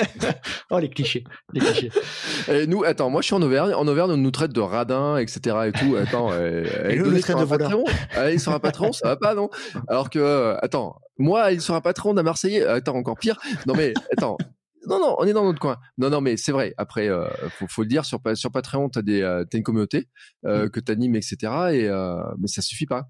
oh 0.70 0.78
les 0.78 0.88
clichés, 0.88 1.22
les 1.52 1.60
clichés. 1.60 1.90
et 2.50 2.66
nous, 2.66 2.82
attends, 2.82 3.10
moi 3.10 3.20
je 3.20 3.26
suis 3.26 3.34
en 3.34 3.42
Auvergne. 3.42 3.74
En 3.74 3.86
Auvergne, 3.86 4.12
on 4.12 4.16
nous 4.16 4.30
traite 4.30 4.52
de 4.54 4.60
radins, 4.62 5.18
etc. 5.18 5.56
et 5.66 5.72
tout. 5.72 5.96
Attends, 5.96 6.30
euh, 6.32 6.64
Et 6.88 6.96
nous, 6.96 7.18
traite 7.18 7.36
de 7.36 8.38
sur 8.38 8.52
un 8.52 8.60
patron, 8.60 8.92
ça 8.94 9.08
va 9.08 9.16
pas, 9.16 9.34
non? 9.34 9.50
Alors 9.86 10.08
que, 10.08 10.18
euh, 10.18 10.56
attends, 10.62 10.96
moi, 11.18 11.58
sur 11.60 11.74
un 11.74 11.82
patron 11.82 12.14
d'un 12.14 12.22
Marseillais, 12.22 12.64
attends, 12.64 12.96
encore 12.96 13.18
pire. 13.18 13.36
Non 13.66 13.74
mais, 13.76 13.92
attends. 14.16 14.38
Non, 14.86 14.98
non, 15.00 15.16
on 15.18 15.24
est 15.26 15.32
dans 15.32 15.44
notre 15.44 15.58
coin. 15.58 15.76
Non, 15.98 16.08
non, 16.08 16.20
mais 16.20 16.36
c'est 16.36 16.52
vrai. 16.52 16.72
Après, 16.78 17.08
euh, 17.08 17.28
faut, 17.50 17.66
faut 17.68 17.82
le 17.82 17.88
dire, 17.88 18.04
sur, 18.04 18.20
sur 18.34 18.52
Patreon, 18.52 18.88
t'as 18.88 19.02
des, 19.02 19.22
euh, 19.22 19.44
t'as 19.44 19.58
une 19.58 19.64
communauté 19.64 20.08
euh, 20.46 20.66
Mm. 20.66 20.70
que 20.70 20.80
t'animes, 20.80 21.16
etc. 21.16 21.36
Et 21.72 21.88
euh, 21.88 22.16
mais 22.38 22.46
ça 22.48 22.62
suffit 22.62 22.86
pas. 22.86 23.08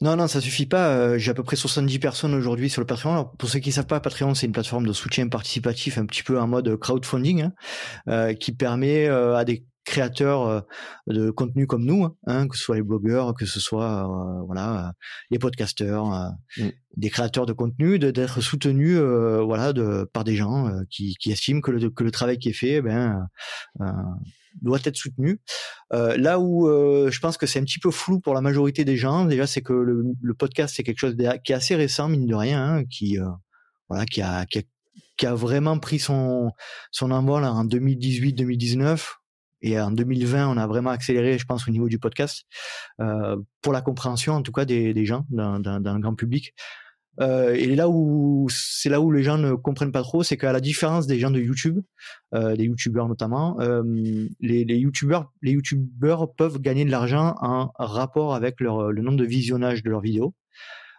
Non, 0.00 0.16
non, 0.16 0.28
ça 0.28 0.40
suffit 0.40 0.66
pas. 0.66 0.88
Euh, 0.96 1.18
J'ai 1.18 1.32
à 1.32 1.34
peu 1.34 1.42
près 1.42 1.56
70 1.56 1.98
personnes 1.98 2.34
aujourd'hui 2.34 2.70
sur 2.70 2.80
le 2.80 2.86
Patreon. 2.86 3.12
Alors, 3.12 3.36
pour 3.36 3.48
ceux 3.48 3.58
qui 3.58 3.72
savent 3.72 3.86
pas, 3.86 4.00
Patreon, 4.00 4.34
c'est 4.34 4.46
une 4.46 4.52
plateforme 4.52 4.86
de 4.86 4.92
soutien 4.92 5.28
participatif, 5.28 5.98
un 5.98 6.06
petit 6.06 6.22
peu 6.22 6.38
en 6.40 6.46
mode 6.46 6.76
crowdfunding, 6.76 7.42
hein, 7.42 7.52
euh, 8.08 8.32
qui 8.34 8.52
permet 8.52 9.06
euh, 9.08 9.36
à 9.36 9.44
des 9.44 9.66
créateurs 9.90 10.42
euh, 10.46 10.60
de 11.08 11.30
contenu 11.30 11.66
comme 11.66 11.84
nous, 11.84 12.06
hein, 12.26 12.48
que 12.48 12.56
ce 12.56 12.62
soit 12.64 12.76
les 12.76 12.82
blogueurs, 12.82 13.34
que 13.34 13.44
ce 13.46 13.60
soit 13.60 14.04
euh, 14.08 14.42
voilà 14.46 14.94
les 15.30 15.38
podcasteurs, 15.38 16.06
euh, 16.14 16.28
Mm. 16.58 16.70
des 16.96 17.10
créateurs 17.10 17.46
de 17.46 17.52
contenu, 17.52 17.98
d'être 17.98 18.40
soutenus 18.40 18.96
euh, 18.98 19.42
voilà 19.44 19.72
de 19.72 20.04
par 20.12 20.24
des 20.24 20.34
gens 20.36 20.66
euh, 20.68 20.80
qui, 20.90 21.14
qui 21.20 21.30
estiment 21.32 21.60
que 21.60 21.70
le 21.72 21.90
que 21.90 22.04
le 22.04 22.10
travail 22.10 22.38
qui 22.38 22.48
est 22.50 22.58
fait, 22.62 22.74
eh 22.78 22.82
ben 22.82 23.26
euh, 23.80 23.86
doit 24.62 24.80
être 24.84 24.96
soutenu. 24.96 25.40
Euh, 25.92 26.16
là 26.16 26.38
où 26.40 26.68
euh, 26.68 27.10
je 27.10 27.20
pense 27.20 27.36
que 27.36 27.46
c'est 27.46 27.60
un 27.60 27.64
petit 27.64 27.78
peu 27.78 27.90
flou 27.92 28.18
pour 28.20 28.34
la 28.34 28.40
majorité 28.40 28.84
des 28.84 28.96
gens, 28.96 29.24
déjà, 29.24 29.46
c'est 29.46 29.62
que 29.62 29.72
le, 29.72 30.04
le 30.20 30.34
podcast 30.34 30.74
c'est 30.76 30.82
quelque 30.82 30.98
chose 30.98 31.16
de- 31.16 31.38
qui 31.44 31.52
est 31.52 31.54
assez 31.56 31.76
récent, 31.76 32.08
mine 32.08 32.26
de 32.26 32.34
rien, 32.34 32.60
hein, 32.64 32.84
qui 32.84 33.18
euh, 33.18 33.26
voilà, 33.88 34.04
qui 34.06 34.22
a, 34.22 34.46
qui 34.46 34.58
a 34.60 34.62
qui 35.16 35.26
a 35.26 35.34
vraiment 35.34 35.78
pris 35.78 35.98
son 36.00 36.50
son 36.90 37.10
envol 37.12 37.44
en 37.44 37.64
2018-2019 37.64 39.19
et 39.62 39.80
en 39.80 39.90
2020 39.90 40.48
on 40.48 40.56
a 40.56 40.66
vraiment 40.66 40.90
accéléré, 40.90 41.38
je 41.38 41.44
pense, 41.44 41.66
au 41.68 41.70
niveau 41.70 41.88
du 41.88 41.98
podcast 41.98 42.44
euh, 43.00 43.36
pour 43.62 43.72
la 43.72 43.80
compréhension 43.80 44.34
en 44.34 44.42
tout 44.42 44.52
cas 44.52 44.64
des, 44.64 44.94
des 44.94 45.06
gens 45.06 45.24
le 45.30 45.98
grand 46.00 46.14
public. 46.14 46.54
Euh, 47.20 47.54
et 47.54 47.74
là 47.74 47.88
où 47.88 48.46
c'est 48.50 48.88
là 48.88 49.00
où 49.00 49.10
les 49.10 49.22
gens 49.22 49.36
ne 49.36 49.52
comprennent 49.54 49.92
pas 49.92 50.02
trop, 50.02 50.22
c'est 50.22 50.38
qu'à 50.38 50.52
la 50.52 50.60
différence 50.60 51.06
des 51.06 51.18
gens 51.18 51.30
de 51.30 51.40
YouTube, 51.40 51.80
euh, 52.34 52.56
des 52.56 52.64
YouTubeurs 52.64 53.08
notamment, 53.08 53.60
euh, 53.60 53.82
les, 54.40 54.64
les 54.64 54.76
YouTubeurs, 54.76 55.30
les 55.42 55.52
YouTubeurs 55.52 56.32
peuvent 56.34 56.60
gagner 56.60 56.84
de 56.84 56.90
l'argent 56.90 57.34
en 57.40 57.72
rapport 57.78 58.34
avec 58.34 58.60
leur, 58.60 58.90
le 58.90 59.02
nombre 59.02 59.18
de 59.18 59.26
visionnages 59.26 59.82
de 59.82 59.90
leurs 59.90 60.00
vidéos. 60.00 60.34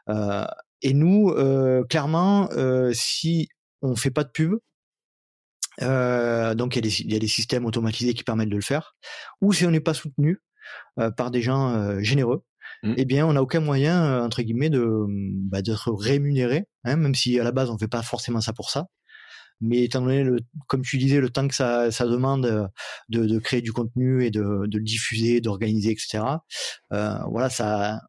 Euh, 0.09 0.45
et 0.81 0.93
nous, 0.93 1.29
euh, 1.29 1.83
clairement, 1.85 2.49
euh, 2.53 2.91
si 2.93 3.49
on 3.81 3.95
fait 3.95 4.11
pas 4.11 4.23
de 4.23 4.29
pub, 4.29 4.55
euh, 5.81 6.55
donc 6.55 6.75
il 6.75 6.77
y, 6.77 6.79
a 6.79 6.89
des, 6.89 7.01
il 7.01 7.13
y 7.13 7.15
a 7.15 7.19
des 7.19 7.27
systèmes 7.27 7.65
automatisés 7.65 8.13
qui 8.13 8.23
permettent 8.23 8.49
de 8.49 8.55
le 8.55 8.61
faire, 8.61 8.95
ou 9.41 9.53
si 9.53 9.65
on 9.65 9.71
n'est 9.71 9.79
pas 9.79 9.93
soutenu 9.93 10.41
euh, 10.99 11.11
par 11.11 11.31
des 11.31 11.41
gens 11.41 11.75
euh, 11.75 11.99
généreux, 12.01 12.43
Mm. 12.83 12.93
eh 12.97 13.05
bien 13.05 13.27
on 13.27 13.33
n'a 13.33 13.41
aucun 13.41 13.59
moyen 13.59 14.03
euh, 14.03 14.21
entre 14.25 14.41
guillemets 14.41 14.69
de 14.69 15.05
bah, 15.07 15.61
d'être 15.61 15.91
rémunéré, 15.91 16.65
hein, 16.83 16.95
même 16.95 17.15
si 17.15 17.39
à 17.39 17.43
la 17.43 17.51
base 17.51 17.69
on 17.69 17.77
fait 17.77 17.87
pas 17.87 18.01
forcément 18.01 18.41
ça 18.41 18.53
pour 18.53 18.69
ça. 18.69 18.87
Mais 19.61 19.83
étant 19.83 20.01
donné, 20.01 20.23
le, 20.23 20.39
comme 20.67 20.81
tu 20.81 20.97
disais, 20.97 21.21
le 21.21 21.29
temps 21.29 21.47
que 21.47 21.53
ça, 21.55 21.91
ça 21.91 22.07
demande 22.07 22.45
euh, 22.47 22.67
de, 23.09 23.25
de 23.27 23.39
créer 23.39 23.61
du 23.61 23.71
contenu 23.73 24.25
et 24.25 24.31
de, 24.31 24.65
de 24.67 24.77
le 24.79 24.83
diffuser, 24.83 25.39
d'organiser, 25.41 25.91
etc. 25.91 26.23
Euh, 26.93 27.15
voilà, 27.29 27.49
ça, 27.51 28.01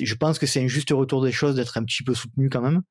je 0.00 0.14
pense 0.14 0.38
que 0.38 0.46
c'est 0.46 0.62
un 0.62 0.68
juste 0.68 0.90
retour 0.90 1.22
des 1.22 1.32
choses 1.32 1.56
d'être 1.56 1.78
un 1.78 1.84
petit 1.84 2.02
peu 2.02 2.14
soutenu 2.14 2.48
quand 2.48 2.60
même. 2.62 2.82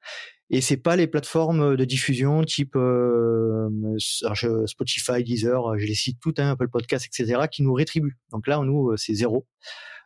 Et 0.53 0.59
c'est 0.59 0.77
pas 0.77 0.97
les 0.97 1.07
plateformes 1.07 1.77
de 1.77 1.86
diffusion 1.86 2.43
type 2.43 2.75
euh, 2.75 3.69
Spotify, 3.97 5.23
Deezer, 5.23 5.77
je 5.77 5.86
les 5.86 5.95
cite 5.95 6.19
toutes, 6.19 6.39
hein, 6.39 6.51
Apple 6.51 6.67
Podcast, 6.67 7.05
etc., 7.05 7.43
qui 7.49 7.63
nous 7.63 7.73
rétribuent. 7.73 8.17
Donc 8.32 8.47
là, 8.47 8.59
nous, 8.59 8.91
euh, 8.91 8.97
c'est 8.97 9.13
zéro. 9.13 9.47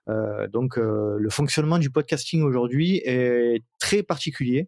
Euh, 0.08 0.48
donc 0.48 0.78
le 0.78 1.30
fonctionnement 1.32 1.80
du 1.80 1.90
podcasting 1.90 2.44
aujourd'hui 2.44 3.02
est 3.06 3.64
très 3.80 4.04
particulier 4.04 4.68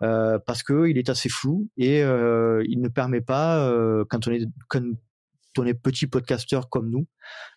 parce 0.00 0.64
que 0.64 0.88
il 0.88 0.98
est 0.98 1.08
assez 1.08 1.28
flou 1.28 1.68
et 1.76 2.00
il 2.00 2.80
ne 2.80 2.88
permet 2.88 3.20
pas 3.20 3.72
quand 4.10 4.26
on 4.26 4.32
est 4.32 4.44
quand 4.68 4.82
on 5.58 5.64
est 5.64 5.74
petit 5.74 6.08
podcasteur 6.08 6.68
comme 6.68 6.90
nous 6.90 7.06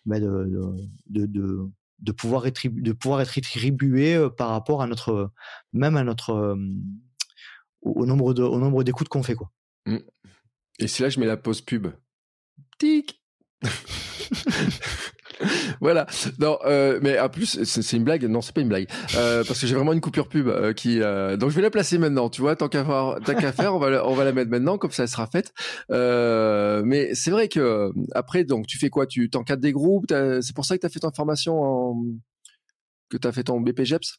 ben 0.06 0.22
de, 0.22 0.86
de, 1.08 1.26
de 1.26 1.68
pouvoir 2.12 2.44
rétribu- 2.44 2.82
de 2.82 2.92
pouvoir 2.92 3.20
être 3.20 3.28
rétribué 3.30 4.14
euh, 4.14 4.28
par 4.30 4.50
rapport 4.50 4.82
à 4.82 4.86
notre 4.86 5.32
même 5.72 5.96
à 5.96 6.04
notre 6.04 6.30
euh, 6.30 6.56
au 7.82 8.06
nombre 8.06 8.34
de 8.34 8.42
au 8.42 8.58
nombre 8.58 8.84
d'écoutes 8.84 9.08
qu'on 9.08 9.22
fait 9.22 9.34
quoi. 9.34 9.50
Et 10.78 10.86
c'est 10.88 11.02
là 11.02 11.08
je 11.08 11.18
mets 11.20 11.26
la 11.26 11.36
pause 11.36 11.60
pub. 11.60 11.88
Tic. 12.78 13.22
voilà. 15.80 16.06
Non, 16.38 16.58
euh, 16.64 16.98
mais 17.02 17.18
en 17.18 17.28
plus, 17.28 17.62
c'est 17.64 17.96
une 17.96 18.04
blague. 18.04 18.24
Non, 18.24 18.40
c'est 18.40 18.54
pas 18.54 18.60
une 18.60 18.68
blague. 18.68 18.88
Euh, 19.16 19.44
parce 19.46 19.60
que 19.60 19.66
j'ai 19.66 19.74
vraiment 19.74 19.92
une 19.92 20.00
coupure 20.00 20.28
pub 20.28 20.48
euh, 20.48 20.72
qui. 20.72 21.00
euh, 21.00 21.36
donc 21.36 21.50
je 21.50 21.56
vais 21.56 21.62
la 21.62 21.70
placer 21.70 21.98
maintenant. 21.98 22.28
Tu 22.28 22.40
vois, 22.40 22.56
tant 22.56 22.68
qu'à 22.68 22.84
qu'à 23.24 23.52
faire, 23.52 23.74
on 23.74 23.78
va 23.78 23.90
la, 23.90 24.06
on 24.06 24.14
va 24.14 24.24
la 24.24 24.32
mettre 24.32 24.50
maintenant, 24.50 24.78
comme 24.78 24.90
ça 24.90 25.04
elle 25.04 25.08
sera 25.08 25.26
faite. 25.26 25.52
Euh, 25.90 26.82
mais 26.84 27.14
c'est 27.14 27.30
vrai 27.30 27.48
que 27.48 27.60
euh, 27.60 27.92
après, 28.14 28.44
donc 28.44 28.66
tu 28.66 28.78
fais 28.78 28.90
quoi? 28.90 29.06
Tu 29.06 29.30
t'encadres 29.30 29.62
des 29.62 29.72
groupes? 29.72 30.06
C'est 30.08 30.54
pour 30.54 30.64
ça 30.64 30.76
que 30.76 30.80
tu 30.80 30.86
as 30.86 30.90
fait 30.90 31.00
ton 31.00 31.10
formation 31.12 31.60
en 31.62 31.96
que 33.10 33.16
tu 33.16 33.26
as 33.26 33.32
fait 33.32 33.44
ton 33.44 33.60
BPGEPS 33.60 34.18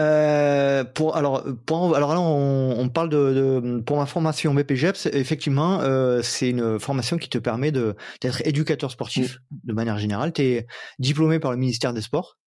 Euh, 0.00 0.84
pour 0.84 1.16
alors 1.16 1.44
pour 1.66 1.94
alors 1.94 2.14
là 2.14 2.20
on, 2.20 2.74
on 2.78 2.88
parle 2.88 3.10
de, 3.10 3.60
de 3.60 3.80
pour 3.80 3.98
ma 3.98 4.06
formation 4.06 4.54
BPGEPS 4.54 5.06
effectivement 5.12 5.80
euh, 5.82 6.22
c'est 6.22 6.48
une 6.48 6.78
formation 6.80 7.18
qui 7.18 7.28
te 7.28 7.38
permet 7.38 7.70
de 7.70 7.94
d'être 8.22 8.40
éducateur 8.46 8.90
sportif 8.90 9.40
de 9.64 9.72
manière 9.72 9.98
générale. 9.98 10.32
Tu 10.32 10.42
es 10.42 10.66
diplômé 10.98 11.38
par 11.38 11.50
le 11.50 11.58
ministère 11.58 11.92
des 11.92 12.00
Sports. 12.00 12.38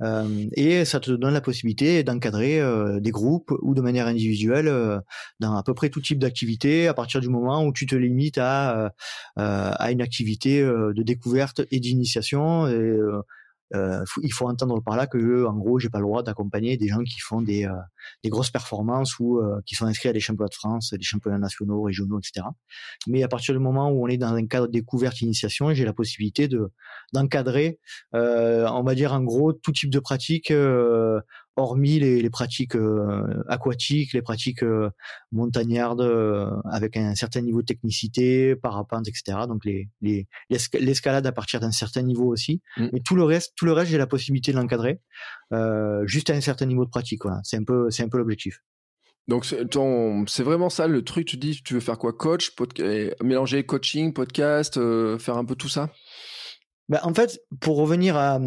Euh, 0.00 0.46
et 0.54 0.86
ça 0.86 0.98
te 0.98 1.10
donne 1.10 1.34
la 1.34 1.42
possibilité 1.42 2.02
d'encadrer 2.02 2.58
euh, 2.58 3.00
des 3.00 3.10
groupes 3.10 3.52
ou 3.60 3.74
de 3.74 3.82
manière 3.82 4.06
individuelle 4.06 4.66
euh, 4.66 4.98
dans 5.40 5.54
à 5.54 5.62
peu 5.62 5.74
près 5.74 5.90
tout 5.90 6.00
type 6.00 6.18
d'activité 6.18 6.88
à 6.88 6.94
partir 6.94 7.20
du 7.20 7.28
moment 7.28 7.62
où 7.66 7.70
tu 7.72 7.84
te 7.86 7.94
limites 7.94 8.38
à 8.38 8.92
à 9.36 9.90
une 9.90 10.00
activité 10.00 10.62
euh, 10.62 10.94
de 10.94 11.02
découverte 11.02 11.60
et 11.70 11.80
d'initiation 11.80 12.66
et 12.66 12.96
euh, 13.74 14.04
faut- 14.06 14.20
il 14.22 14.32
faut 14.32 14.48
entendre 14.48 14.80
par 14.82 14.96
là 14.96 15.06
que 15.06 15.44
en 15.46 15.54
gros 15.56 15.78
j'ai 15.78 15.88
pas 15.90 15.98
le 15.98 16.04
droit 16.04 16.22
d'accompagner 16.22 16.76
des 16.76 16.88
gens 16.88 17.02
qui 17.02 17.20
font 17.20 17.42
des, 17.42 17.64
euh, 17.66 17.72
des 18.24 18.30
grosses 18.30 18.50
performances 18.50 19.18
ou 19.18 19.38
euh, 19.38 19.60
qui 19.66 19.74
sont 19.74 19.86
inscrits 19.86 20.08
à 20.08 20.12
des 20.12 20.20
championnats 20.20 20.48
de 20.48 20.54
France, 20.54 20.92
des 20.92 21.02
championnats 21.04 21.38
nationaux, 21.38 21.82
régionaux, 21.82 22.18
etc. 22.20 22.46
Mais 23.06 23.22
à 23.22 23.28
partir 23.28 23.54
du 23.54 23.60
moment 23.60 23.90
où 23.90 24.04
on 24.04 24.08
est 24.08 24.16
dans 24.18 24.34
un 24.34 24.46
cadre 24.46 24.68
découverte 24.68 25.20
initiation, 25.20 25.72
j'ai 25.74 25.84
la 25.84 25.92
possibilité 25.92 26.48
de 26.48 26.70
d'encadrer, 27.12 27.78
euh, 28.14 28.66
on 28.72 28.82
va 28.82 28.94
dire 28.94 29.12
en 29.12 29.22
gros 29.22 29.52
tout 29.52 29.72
type 29.72 29.90
de 29.90 29.98
pratique, 30.00 30.50
euh, 30.50 31.20
hormis 31.56 31.98
les, 31.98 32.22
les 32.22 32.30
pratiques 32.30 32.76
euh, 32.76 33.42
aquatiques, 33.48 34.12
les 34.12 34.22
pratiques 34.22 34.62
euh, 34.62 34.90
montagnardes 35.32 36.00
euh, 36.00 36.50
avec 36.70 36.96
un 36.96 37.14
certain 37.14 37.42
niveau 37.42 37.60
de 37.60 37.66
technicité, 37.66 38.56
parapente, 38.56 39.08
etc. 39.08 39.46
Donc 39.46 39.64
les 39.64 39.88
les 40.00 40.26
l'esca- 40.50 40.78
l'escalade 40.78 41.26
à 41.26 41.32
partir 41.32 41.60
d'un 41.60 41.70
certain 41.70 42.02
niveau 42.02 42.26
aussi. 42.26 42.62
Mm. 42.76 42.86
Mais 42.92 43.00
tout 43.00 43.16
le 43.16 43.24
reste, 43.24 43.52
tout 43.56 43.64
le 43.66 43.72
reste, 43.72 43.90
j'ai 43.90 43.98
la 43.98 44.06
possibilité 44.06 44.52
de 44.52 44.56
l'encadrer 44.56 45.00
juste 46.04 46.30
à 46.30 46.34
un 46.34 46.40
certain 46.40 46.66
niveau 46.66 46.84
de 46.84 46.90
pratique. 46.90 47.22
Voilà, 47.24 47.40
c'est 47.44 47.58
un 47.58 47.64
peu, 47.64 47.90
c'est 47.90 48.02
un 48.02 48.08
peu 48.08 48.18
l'objectif. 48.18 48.62
Donc 49.28 49.44
c'est 49.44 50.42
vraiment 50.42 50.70
ça 50.70 50.86
le 50.88 51.02
truc. 51.04 51.26
Tu 51.26 51.36
dis, 51.36 51.62
tu 51.62 51.74
veux 51.74 51.80
faire 51.80 51.98
quoi, 51.98 52.12
coach, 52.12 52.52
mélanger 53.22 53.64
coaching, 53.64 54.12
podcast, 54.12 54.80
faire 55.18 55.36
un 55.36 55.44
peu 55.44 55.54
tout 55.54 55.68
ça? 55.68 55.90
Bah, 56.88 57.00
en 57.04 57.14
fait, 57.14 57.40
pour 57.60 57.76
revenir 57.76 58.16
à, 58.16 58.34
à, 58.34 58.38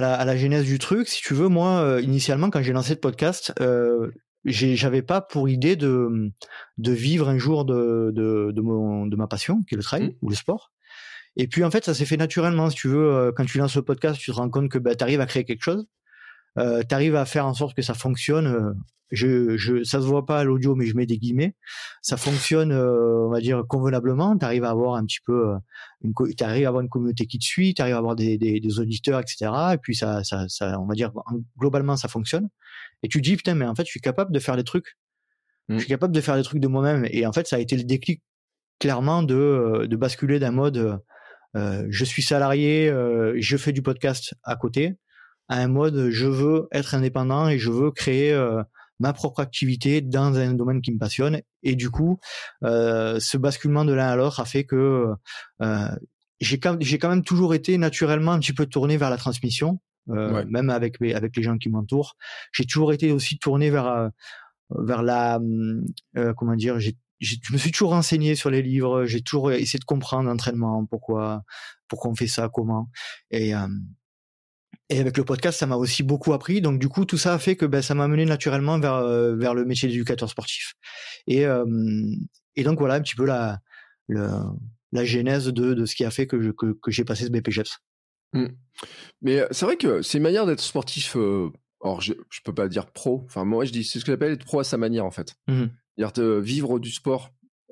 la, 0.00 0.14
à, 0.14 0.24
la, 0.24 0.36
genèse 0.36 0.64
du 0.64 0.78
truc, 0.78 1.08
si 1.08 1.20
tu 1.20 1.34
veux, 1.34 1.48
moi, 1.48 2.00
initialement, 2.00 2.48
quand 2.50 2.62
j'ai 2.62 2.72
lancé 2.72 2.94
le 2.94 3.00
podcast, 3.00 3.52
euh, 3.60 4.10
j'avais 4.44 5.02
pas 5.02 5.20
pour 5.20 5.48
idée 5.48 5.76
de, 5.76 6.30
de 6.78 6.92
vivre 6.92 7.28
un 7.28 7.38
jour 7.38 7.64
de, 7.64 8.10
de, 8.14 8.50
de, 8.52 8.60
mon, 8.60 9.06
de 9.06 9.16
ma 9.16 9.26
passion, 9.26 9.62
qui 9.68 9.74
est 9.74 9.76
le 9.76 9.82
trail 9.82 10.04
mmh. 10.08 10.14
ou 10.22 10.28
le 10.30 10.34
sport. 10.34 10.72
Et 11.36 11.46
puis 11.46 11.64
en 11.64 11.70
fait, 11.70 11.84
ça 11.84 11.94
s'est 11.94 12.04
fait 12.04 12.16
naturellement. 12.16 12.68
Si 12.70 12.76
tu 12.76 12.88
veux, 12.88 13.12
euh, 13.12 13.32
quand 13.34 13.44
tu 13.44 13.58
lances 13.58 13.76
le 13.76 13.82
podcast, 13.82 14.18
tu 14.18 14.30
te 14.30 14.36
rends 14.36 14.50
compte 14.50 14.68
que 14.68 14.78
bah, 14.78 14.94
tu 14.94 15.02
arrives 15.02 15.20
à 15.20 15.26
créer 15.26 15.44
quelque 15.44 15.62
chose. 15.62 15.86
Euh, 16.58 16.82
tu 16.88 16.94
arrives 16.94 17.16
à 17.16 17.24
faire 17.24 17.46
en 17.46 17.54
sorte 17.54 17.74
que 17.74 17.82
ça 17.82 17.94
fonctionne. 17.94 18.46
Euh, 18.46 18.72
je, 19.10 19.58
je, 19.58 19.84
ça 19.84 20.00
se 20.00 20.06
voit 20.06 20.24
pas 20.24 20.38
à 20.40 20.44
l'audio, 20.44 20.74
mais 20.74 20.86
je 20.86 20.96
mets 20.96 21.04
des 21.04 21.18
guillemets. 21.18 21.54
Ça 22.00 22.16
fonctionne, 22.16 22.72
euh, 22.72 23.26
on 23.26 23.30
va 23.30 23.40
dire 23.40 23.62
convenablement. 23.68 24.36
Tu 24.38 24.44
arrives 24.44 24.64
à 24.64 24.70
avoir 24.70 24.94
un 24.94 25.04
petit 25.04 25.20
peu, 25.24 25.52
une, 26.02 26.12
tu 26.14 26.44
arrives 26.44 26.64
à 26.64 26.68
avoir 26.68 26.82
une 26.82 26.88
communauté 26.88 27.26
qui 27.26 27.38
te 27.38 27.44
suit, 27.44 27.74
tu 27.74 27.82
arrives 27.82 27.94
à 27.94 27.98
avoir 27.98 28.16
des, 28.16 28.38
des, 28.38 28.58
des, 28.58 28.78
auditeurs, 28.78 29.20
etc. 29.20 29.50
Et 29.74 29.78
puis 29.78 29.94
ça, 29.94 30.24
ça, 30.24 30.46
ça, 30.48 30.80
on 30.80 30.86
va 30.86 30.94
dire 30.94 31.12
globalement, 31.58 31.96
ça 31.96 32.08
fonctionne. 32.08 32.48
Et 33.02 33.08
tu 33.08 33.18
te 33.20 33.28
dis 33.28 33.36
putain, 33.36 33.54
mais 33.54 33.66
en 33.66 33.74
fait, 33.74 33.84
je 33.84 33.90
suis 33.90 34.00
capable 34.00 34.32
de 34.32 34.38
faire 34.38 34.56
des 34.56 34.64
trucs. 34.64 34.96
Je 35.68 35.76
suis 35.76 35.86
mmh. 35.86 35.88
capable 35.88 36.14
de 36.14 36.20
faire 36.20 36.36
des 36.36 36.42
trucs 36.42 36.60
de 36.60 36.68
moi-même. 36.68 37.06
Et 37.10 37.26
en 37.26 37.32
fait, 37.32 37.46
ça 37.46 37.56
a 37.56 37.58
été 37.58 37.76
le 37.76 37.84
déclic 37.84 38.22
clairement 38.80 39.22
de, 39.22 39.86
de 39.88 39.96
basculer 39.96 40.38
d'un 40.38 40.50
mode 40.50 41.00
euh, 41.54 41.86
je 41.90 42.04
suis 42.04 42.22
salarié, 42.22 42.88
euh, 42.88 43.34
je 43.38 43.56
fais 43.56 43.72
du 43.72 43.82
podcast 43.82 44.34
à 44.42 44.56
côté, 44.56 44.94
à 45.52 45.56
un 45.58 45.68
mode 45.68 46.08
je 46.08 46.26
veux 46.26 46.66
être 46.72 46.94
indépendant 46.94 47.46
et 47.46 47.58
je 47.58 47.70
veux 47.70 47.90
créer 47.90 48.32
euh, 48.32 48.62
ma 49.00 49.12
propre 49.12 49.40
activité 49.40 50.00
dans 50.00 50.34
un 50.38 50.54
domaine 50.54 50.80
qui 50.80 50.92
me 50.92 50.98
passionne. 50.98 51.42
Et 51.62 51.76
du 51.76 51.90
coup, 51.90 52.18
ce 52.62 53.36
basculement 53.36 53.84
de 53.84 53.92
l'un 53.92 54.08
à 54.08 54.16
l'autre 54.16 54.40
a 54.40 54.44
fait 54.44 54.64
que 54.64 55.08
j'ai 56.40 56.58
quand, 56.58 56.78
quand, 56.80 57.08
même 57.08 57.24
toujours 57.24 57.54
été 57.54 57.76
naturellement 57.78 58.32
un 58.32 58.38
petit 58.38 58.52
peu 58.52 58.66
tourné 58.66 58.96
vers 58.96 59.10
la 59.10 59.16
transmission, 59.16 59.80
même 60.06 60.70
avec 60.70 61.00
les, 61.00 61.14
avec 61.14 61.36
les 61.36 61.42
gens 61.42 61.58
qui 61.58 61.68
m'entourent. 61.68 62.16
J'ai 62.52 62.64
toujours 62.64 62.92
été 62.92 63.10
aussi 63.12 63.38
tourné 63.38 63.70
vers 63.70 64.10
vers 64.70 65.02
la 65.02 65.40
comment 66.36 66.54
dire 66.54 66.78
je 67.22 67.36
me 67.52 67.58
suis 67.58 67.70
toujours 67.70 67.90
renseigné 67.90 68.34
sur 68.34 68.50
les 68.50 68.62
livres, 68.62 69.04
j'ai 69.04 69.22
toujours 69.22 69.52
essayé 69.52 69.78
de 69.78 69.84
comprendre 69.84 70.28
l'entraînement, 70.28 70.84
pourquoi, 70.86 71.44
pourquoi 71.88 72.10
on 72.10 72.14
fait 72.14 72.26
ça, 72.26 72.48
comment. 72.52 72.88
Et, 73.30 73.54
euh, 73.54 73.66
et 74.92 75.00
avec 75.00 75.16
le 75.16 75.24
podcast, 75.24 75.58
ça 75.58 75.66
m'a 75.66 75.76
aussi 75.76 76.02
beaucoup 76.02 76.32
appris. 76.32 76.60
Donc 76.60 76.78
du 76.78 76.88
coup, 76.88 77.04
tout 77.04 77.18
ça 77.18 77.34
a 77.34 77.38
fait 77.38 77.56
que 77.56 77.66
ben, 77.66 77.82
ça 77.82 77.94
m'a 77.94 78.08
mené 78.08 78.24
naturellement 78.24 78.78
vers, 78.78 78.94
euh, 78.94 79.34
vers 79.34 79.54
le 79.54 79.64
métier 79.64 79.88
d'éducateur 79.88 80.28
sportif. 80.28 80.74
Et, 81.26 81.46
euh, 81.46 81.64
et 82.56 82.64
donc 82.64 82.78
voilà 82.78 82.94
un 82.94 83.00
petit 83.00 83.14
peu 83.14 83.24
la, 83.24 83.58
la, 84.08 84.44
la 84.92 85.04
genèse 85.04 85.46
de, 85.46 85.74
de 85.74 85.84
ce 85.86 85.94
qui 85.94 86.04
a 86.04 86.10
fait 86.10 86.26
que, 86.26 86.40
je, 86.40 86.50
que, 86.50 86.76
que 86.80 86.90
j'ai 86.90 87.04
passé 87.04 87.24
ce 87.24 87.30
BPGEPS. 87.30 87.78
Mmh. 88.34 88.46
Mais 89.22 89.44
c'est 89.50 89.64
vrai 89.64 89.76
que 89.76 90.02
c'est 90.02 90.18
une 90.18 90.24
manière 90.24 90.46
d'être 90.46 90.60
sportif. 90.60 91.16
alors 91.82 92.00
je, 92.00 92.14
je 92.30 92.40
peux 92.44 92.54
pas 92.54 92.68
dire 92.68 92.86
pro. 92.86 93.22
Enfin 93.24 93.44
moi 93.44 93.64
je 93.64 93.72
dis 93.72 93.84
c'est 93.84 93.98
ce 93.98 94.04
que 94.04 94.12
j'appelle 94.12 94.32
être 94.32 94.44
pro 94.44 94.60
à 94.60 94.64
sa 94.64 94.76
manière 94.76 95.04
en 95.04 95.10
fait. 95.10 95.34
Mmh 95.48 95.66
dire 95.98 96.12
de 96.12 96.40
vivre 96.40 96.78
du 96.78 96.90
sport 96.90 97.30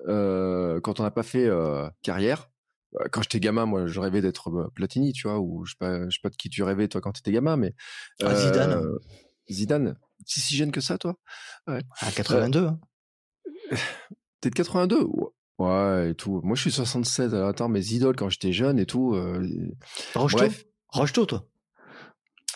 euh, 0.08 0.80
quand 0.80 1.00
on 1.00 1.02
n'a 1.02 1.10
pas 1.10 1.22
fait 1.22 1.46
euh, 1.46 1.88
carrière. 2.02 2.49
Euh, 2.97 3.05
quand 3.11 3.22
j'étais 3.22 3.41
gamin, 3.41 3.66
moi, 3.66 3.86
je 3.86 4.01
rêvais 4.01 4.20
d'être 4.20 4.70
Platini, 4.74 5.12
tu 5.12 5.28
vois, 5.28 5.38
ou 5.38 5.64
je 5.64 5.72
sais 5.72 5.76
pas, 5.78 6.09
je 6.09 6.14
sais 6.14 6.20
pas 6.22 6.30
de 6.30 6.36
qui 6.36 6.49
tu 6.49 6.62
rêvais 6.62 6.88
toi 6.88 7.01
quand 7.01 7.12
t'étais 7.12 7.32
gamin, 7.32 7.57
mais 7.57 7.74
ah, 8.22 8.34
Zidane. 8.34 8.84
Zidane, 9.51 9.97
si 10.26 10.41
si 10.41 10.57
jeune 10.57 10.72
que 10.72 10.80
ça, 10.80 10.99
toi 10.99 11.16
ouais. 11.66 11.82
À 12.01 12.11
82. 12.11 12.66
Hein. 12.66 12.80
T'es 14.41 14.51
de 14.51 14.55
82 14.55 15.07
Ouais, 15.59 16.11
et 16.11 16.14
tout. 16.14 16.41
Moi, 16.43 16.57
je 16.57 16.62
suis 16.62 16.72
76. 16.72 17.34
Alors, 17.34 17.49
attends, 17.49 17.68
mes 17.68 17.93
idoles 17.93 18.16
quand 18.16 18.30
j'étais 18.30 18.53
jeune 18.53 18.78
et 18.78 18.86
tout. 18.86 19.14
Euh... 19.14 19.47
Rocheteau, 20.88 21.26
toi? 21.26 21.49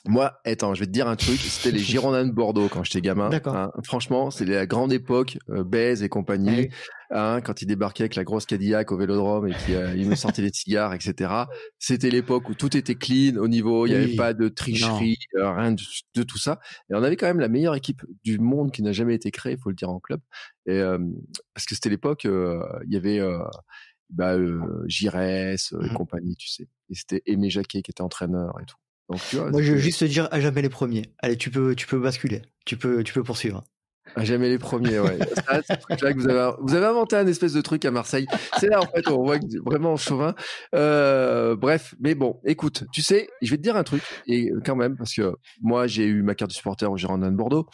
Moi, 0.06 0.38
attends, 0.44 0.74
je 0.74 0.80
vais 0.80 0.86
te 0.86 0.90
dire 0.90 1.08
un 1.08 1.16
truc. 1.16 1.38
C'était 1.38 1.74
les 1.74 1.82
Girondins 1.82 2.26
de 2.26 2.32
Bordeaux 2.32 2.68
quand 2.68 2.84
j'étais 2.84 3.00
gamin. 3.00 3.30
Hein. 3.46 3.70
Franchement, 3.84 4.30
c'est 4.30 4.44
la 4.44 4.66
grande 4.66 4.92
époque, 4.92 5.38
euh, 5.50 5.94
et 5.94 6.08
compagnie. 6.08 6.68
Hein, 7.10 7.40
quand 7.42 7.62
ils 7.62 7.66
débarquaient 7.66 8.04
avec 8.04 8.16
la 8.16 8.24
grosse 8.24 8.44
Cadillac 8.44 8.90
au 8.90 8.96
Vélodrome 8.96 9.46
et 9.46 9.54
qu'ils 9.54 9.74
euh, 9.76 10.04
me 10.04 10.16
sortaient 10.16 10.42
des 10.42 10.52
cigares, 10.52 10.94
etc. 10.94 11.32
C'était 11.78 12.10
l'époque 12.10 12.48
où 12.48 12.54
tout 12.54 12.76
était 12.76 12.96
clean 12.96 13.36
au 13.36 13.46
niveau. 13.46 13.86
Il 13.86 13.90
n'y 13.90 13.94
avait 13.94 14.16
pas 14.16 14.32
de 14.32 14.48
tricherie, 14.48 15.18
euh, 15.36 15.52
rien 15.52 15.72
de, 15.72 16.22
tout 16.24 16.38
ça. 16.38 16.58
Et 16.90 16.94
on 16.94 17.02
avait 17.04 17.16
quand 17.16 17.26
même 17.26 17.38
la 17.38 17.48
meilleure 17.48 17.76
équipe 17.76 18.02
du 18.24 18.40
monde 18.40 18.72
qui 18.72 18.82
n'a 18.82 18.90
jamais 18.90 19.14
été 19.14 19.30
créée, 19.30 19.52
il 19.52 19.58
faut 19.58 19.68
le 19.68 19.76
dire 19.76 19.90
en 19.90 20.00
club. 20.00 20.20
Et 20.66 20.72
euh, 20.72 20.98
parce 21.54 21.66
que 21.66 21.76
c'était 21.76 21.90
l'époque, 21.90 22.24
il 22.24 22.92
y 22.92 22.96
avait 22.96 23.20
bah, 24.10 24.34
et 24.34 24.40
mmh 24.40 25.94
compagnie, 25.94 26.34
tu 26.34 26.48
sais. 26.48 26.68
Et 26.90 26.94
c'était 26.94 27.22
Aimé 27.26 27.48
Jacquet 27.48 27.82
qui 27.82 27.92
était 27.92 28.02
entraîneur 28.02 28.58
et 28.60 28.64
tout. 28.64 28.76
Donc, 29.08 29.20
tu 29.28 29.36
vois, 29.36 29.50
Moi, 29.50 29.62
je 29.62 29.72
veux 29.72 29.78
juste 29.78 30.00
te 30.00 30.04
dire 30.04 30.28
à 30.30 30.40
jamais 30.40 30.62
les 30.62 30.68
premiers. 30.68 31.14
Allez, 31.18 31.36
tu 31.36 31.50
peux, 31.50 31.74
tu 31.74 31.86
peux 31.86 31.98
basculer. 31.98 32.42
Tu 32.64 32.76
peux, 32.76 33.02
tu 33.04 33.12
peux 33.12 33.22
poursuivre. 33.22 33.64
À 34.16 34.24
jamais 34.24 34.48
les 34.48 34.58
premiers, 34.58 35.00
ouais. 35.00 35.18
là 35.18 36.12
que 36.12 36.18
vous 36.18 36.28
avez, 36.28 36.52
vous 36.60 36.74
avez 36.74 36.86
inventé 36.86 37.16
un 37.16 37.26
espèce 37.26 37.52
de 37.52 37.60
truc 37.62 37.84
à 37.84 37.90
Marseille. 37.90 38.26
C'est 38.58 38.68
là, 38.68 38.80
en 38.80 38.86
fait, 38.86 39.08
on 39.08 39.24
voit 39.24 39.38
vraiment 39.64 39.96
chauvin. 39.96 40.34
Euh, 40.74 41.56
bref, 41.56 41.94
mais 42.00 42.14
bon, 42.14 42.38
écoute, 42.44 42.84
tu 42.92 43.02
sais, 43.02 43.28
je 43.40 43.50
vais 43.50 43.56
te 43.56 43.62
dire 43.62 43.76
un 43.76 43.82
truc, 43.82 44.02
et 44.26 44.50
quand 44.64 44.76
même, 44.76 44.96
parce 44.96 45.14
que 45.14 45.34
moi, 45.62 45.86
j'ai 45.86 46.04
eu 46.04 46.22
ma 46.22 46.34
carte 46.34 46.50
de 46.50 46.54
supporter 46.54 46.90
au 46.90 46.96
Girondin 46.96 47.30
de 47.30 47.36
Bordeaux. 47.36 47.66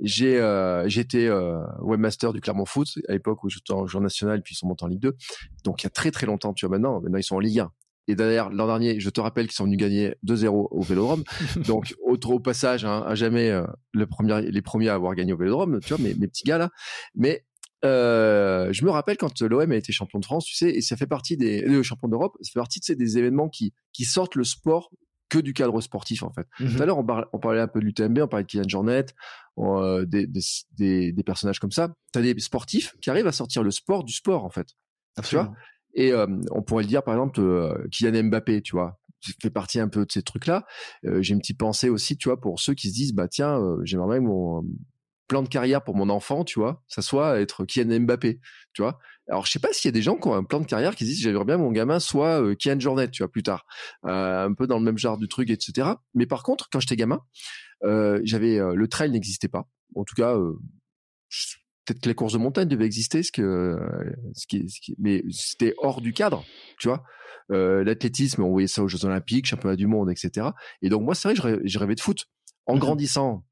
J'ai, 0.00 0.38
euh, 0.38 0.86
j'étais 0.88 1.26
euh, 1.26 1.56
webmaster 1.80 2.32
du 2.34 2.40
Clermont 2.40 2.66
Foot 2.66 2.88
à 3.08 3.12
l'époque 3.12 3.42
où 3.44 3.48
j'étais 3.48 3.72
en 3.72 3.86
joueur 3.86 4.02
national, 4.02 4.42
puis 4.42 4.54
ils 4.54 4.58
sont 4.58 4.66
montés 4.66 4.84
en 4.84 4.88
Ligue 4.88 5.00
2. 5.00 5.16
Donc, 5.64 5.82
il 5.82 5.86
y 5.86 5.88
a 5.88 5.90
très 5.90 6.10
très 6.10 6.26
longtemps, 6.26 6.52
tu 6.52 6.66
vois, 6.66 6.76
maintenant, 6.76 7.00
maintenant 7.00 7.18
ils 7.18 7.24
sont 7.24 7.36
en 7.36 7.40
Ligue 7.40 7.60
1. 7.60 7.70
Et 8.08 8.14
d'ailleurs, 8.14 8.50
l'an 8.50 8.66
dernier, 8.66 9.00
je 9.00 9.10
te 9.10 9.20
rappelle 9.20 9.46
qu'ils 9.46 9.56
sont 9.56 9.64
venus 9.64 9.78
gagner 9.78 10.14
2-0 10.24 10.68
au 10.70 10.82
Vélodrome. 10.82 11.24
Donc, 11.66 11.94
au, 12.04 12.14
au 12.14 12.40
passage, 12.40 12.84
hein, 12.84 13.02
à 13.06 13.14
jamais 13.14 13.50
euh, 13.50 13.66
le 13.92 14.06
premier, 14.06 14.42
les 14.42 14.62
premiers 14.62 14.88
à 14.88 14.94
avoir 14.94 15.14
gagné 15.14 15.32
au 15.32 15.36
Vélodrome, 15.36 15.80
tu 15.80 15.94
vois, 15.94 16.02
mes, 16.02 16.14
mes 16.14 16.28
petits 16.28 16.44
gars 16.44 16.58
là. 16.58 16.70
Mais 17.14 17.44
euh, 17.84 18.72
je 18.72 18.84
me 18.84 18.90
rappelle 18.90 19.16
quand 19.16 19.40
l'OM 19.42 19.70
a 19.70 19.76
été 19.76 19.92
champion 19.92 20.18
de 20.18 20.24
France, 20.24 20.44
tu 20.44 20.54
sais, 20.56 20.70
et 20.70 20.80
ça 20.80 20.96
fait 20.96 21.06
partie 21.06 21.36
des 21.36 21.64
euh, 21.64 21.82
champions 21.82 22.08
d'Europe, 22.08 22.36
ça 22.40 22.50
fait 22.52 22.60
partie 22.60 22.80
de 22.80 22.94
des 22.94 23.18
événements 23.18 23.48
qui 23.48 23.74
qui 23.92 24.04
sortent 24.04 24.34
le 24.34 24.44
sport 24.44 24.90
que 25.28 25.38
du 25.38 25.52
cadre 25.52 25.80
sportif 25.80 26.22
en 26.22 26.32
fait. 26.32 26.46
Tout 26.56 26.64
à 26.64 26.66
mhm. 26.66 26.84
l'heure, 26.84 26.98
on, 26.98 27.06
on, 27.32 27.38
parlait 27.38 27.60
un 27.60 27.68
peu 27.68 27.80
de 27.80 27.84
l'UTMB, 27.84 28.18
on 28.22 28.28
parlait 28.28 28.44
de 28.44 28.48
Kylian 28.48 28.68
Jornet, 28.68 29.06
euh, 29.58 30.04
des, 30.06 30.26
des, 30.26 30.40
des, 30.72 31.12
des, 31.12 31.22
personnages 31.22 31.58
comme 31.58 31.72
ça. 31.72 31.94
Tu 32.12 32.18
as 32.18 32.22
des 32.22 32.38
sportifs 32.38 32.94
qui 33.00 33.10
arrivent 33.10 33.26
à 33.26 33.32
sortir 33.32 33.62
le 33.62 33.70
sport 33.70 34.04
du 34.04 34.12
sport 34.12 34.44
en 34.44 34.50
fait. 34.50 34.68
Tu 35.24 35.34
vois? 35.34 35.52
Et 35.96 36.12
euh, 36.12 36.26
on 36.50 36.62
pourrait 36.62 36.84
le 36.84 36.88
dire 36.88 37.02
par 37.02 37.14
exemple 37.14 37.40
euh, 37.40 37.74
Kylian 37.90 38.24
Mbappé, 38.24 38.62
tu 38.62 38.76
vois, 38.76 39.00
fait 39.42 39.50
partie 39.50 39.80
un 39.80 39.88
peu 39.88 40.04
de 40.04 40.12
ces 40.12 40.22
trucs-là. 40.22 40.66
Euh, 41.06 41.22
j'ai 41.22 41.32
une 41.32 41.40
petite 41.40 41.58
pensée 41.58 41.88
aussi, 41.88 42.16
tu 42.16 42.28
vois, 42.28 42.38
pour 42.38 42.60
ceux 42.60 42.74
qui 42.74 42.90
se 42.90 42.94
disent 42.94 43.14
bah 43.14 43.28
tiens, 43.28 43.58
j'aimerais 43.82 44.20
bien 44.20 44.28
mon 44.28 44.62
plan 45.26 45.42
de 45.42 45.48
carrière 45.48 45.82
pour 45.82 45.96
mon 45.96 46.08
enfant, 46.08 46.44
tu 46.44 46.60
vois, 46.60 46.84
ça 46.86 47.02
soit 47.02 47.40
être 47.40 47.64
Kylian 47.64 48.00
Mbappé, 48.00 48.40
tu 48.74 48.82
vois. 48.82 48.98
Alors 49.28 49.44
je 49.46 49.50
sais 49.50 49.58
pas 49.58 49.72
s'il 49.72 49.88
y 49.88 49.90
a 49.90 49.92
des 49.92 50.02
gens 50.02 50.16
qui 50.16 50.28
ont 50.28 50.34
un 50.34 50.44
plan 50.44 50.60
de 50.60 50.66
carrière 50.66 50.94
qui 50.94 51.04
se 51.04 51.10
disent 51.10 51.22
j'aimerais 51.22 51.46
bien 51.46 51.56
mon 51.56 51.72
gamin 51.72 51.98
soit 51.98 52.40
euh, 52.42 52.54
Kylian 52.54 52.78
Jornet, 52.78 53.10
tu 53.10 53.22
vois, 53.22 53.32
plus 53.32 53.42
tard, 53.42 53.66
un 54.04 54.52
peu 54.52 54.66
dans 54.66 54.78
le 54.78 54.84
même 54.84 54.98
genre 54.98 55.16
du 55.16 55.28
truc, 55.28 55.48
etc. 55.48 55.88
Mais 56.14 56.26
par 56.26 56.42
contre, 56.42 56.68
quand 56.70 56.78
j'étais 56.78 56.96
gamin, 56.96 57.22
j'avais 57.82 58.58
le 58.58 58.86
trail 58.86 59.10
n'existait 59.10 59.48
pas. 59.48 59.66
En 59.94 60.04
tout 60.04 60.14
cas, 60.14 60.36
peut-être 61.86 62.00
que 62.00 62.08
les 62.08 62.14
courses 62.14 62.32
de 62.32 62.38
montagne 62.38 62.68
devaient 62.68 62.86
exister, 62.86 63.22
ce 63.22 63.32
que, 63.32 63.78
ce 64.34 64.46
qui, 64.46 64.68
ce 64.68 64.80
qui 64.80 64.94
mais 64.98 65.22
c'était 65.30 65.74
hors 65.78 66.00
du 66.00 66.12
cadre, 66.12 66.44
tu 66.78 66.88
vois. 66.88 67.02
Euh, 67.52 67.84
L'athlétisme, 67.84 68.42
on 68.42 68.50
voyait 68.50 68.66
ça 68.66 68.82
aux 68.82 68.88
Jeux 68.88 69.04
Olympiques, 69.04 69.46
championnat 69.46 69.76
du 69.76 69.86
monde, 69.86 70.10
etc. 70.10 70.48
Et 70.82 70.88
donc 70.88 71.02
moi, 71.02 71.14
c'est 71.14 71.32
vrai, 71.32 71.58
j'ai 71.64 71.78
rêvé 71.78 71.94
de 71.94 72.00
foot. 72.00 72.26
En 72.66 72.74
mmh 72.74 72.80
grandissant, 72.80 73.44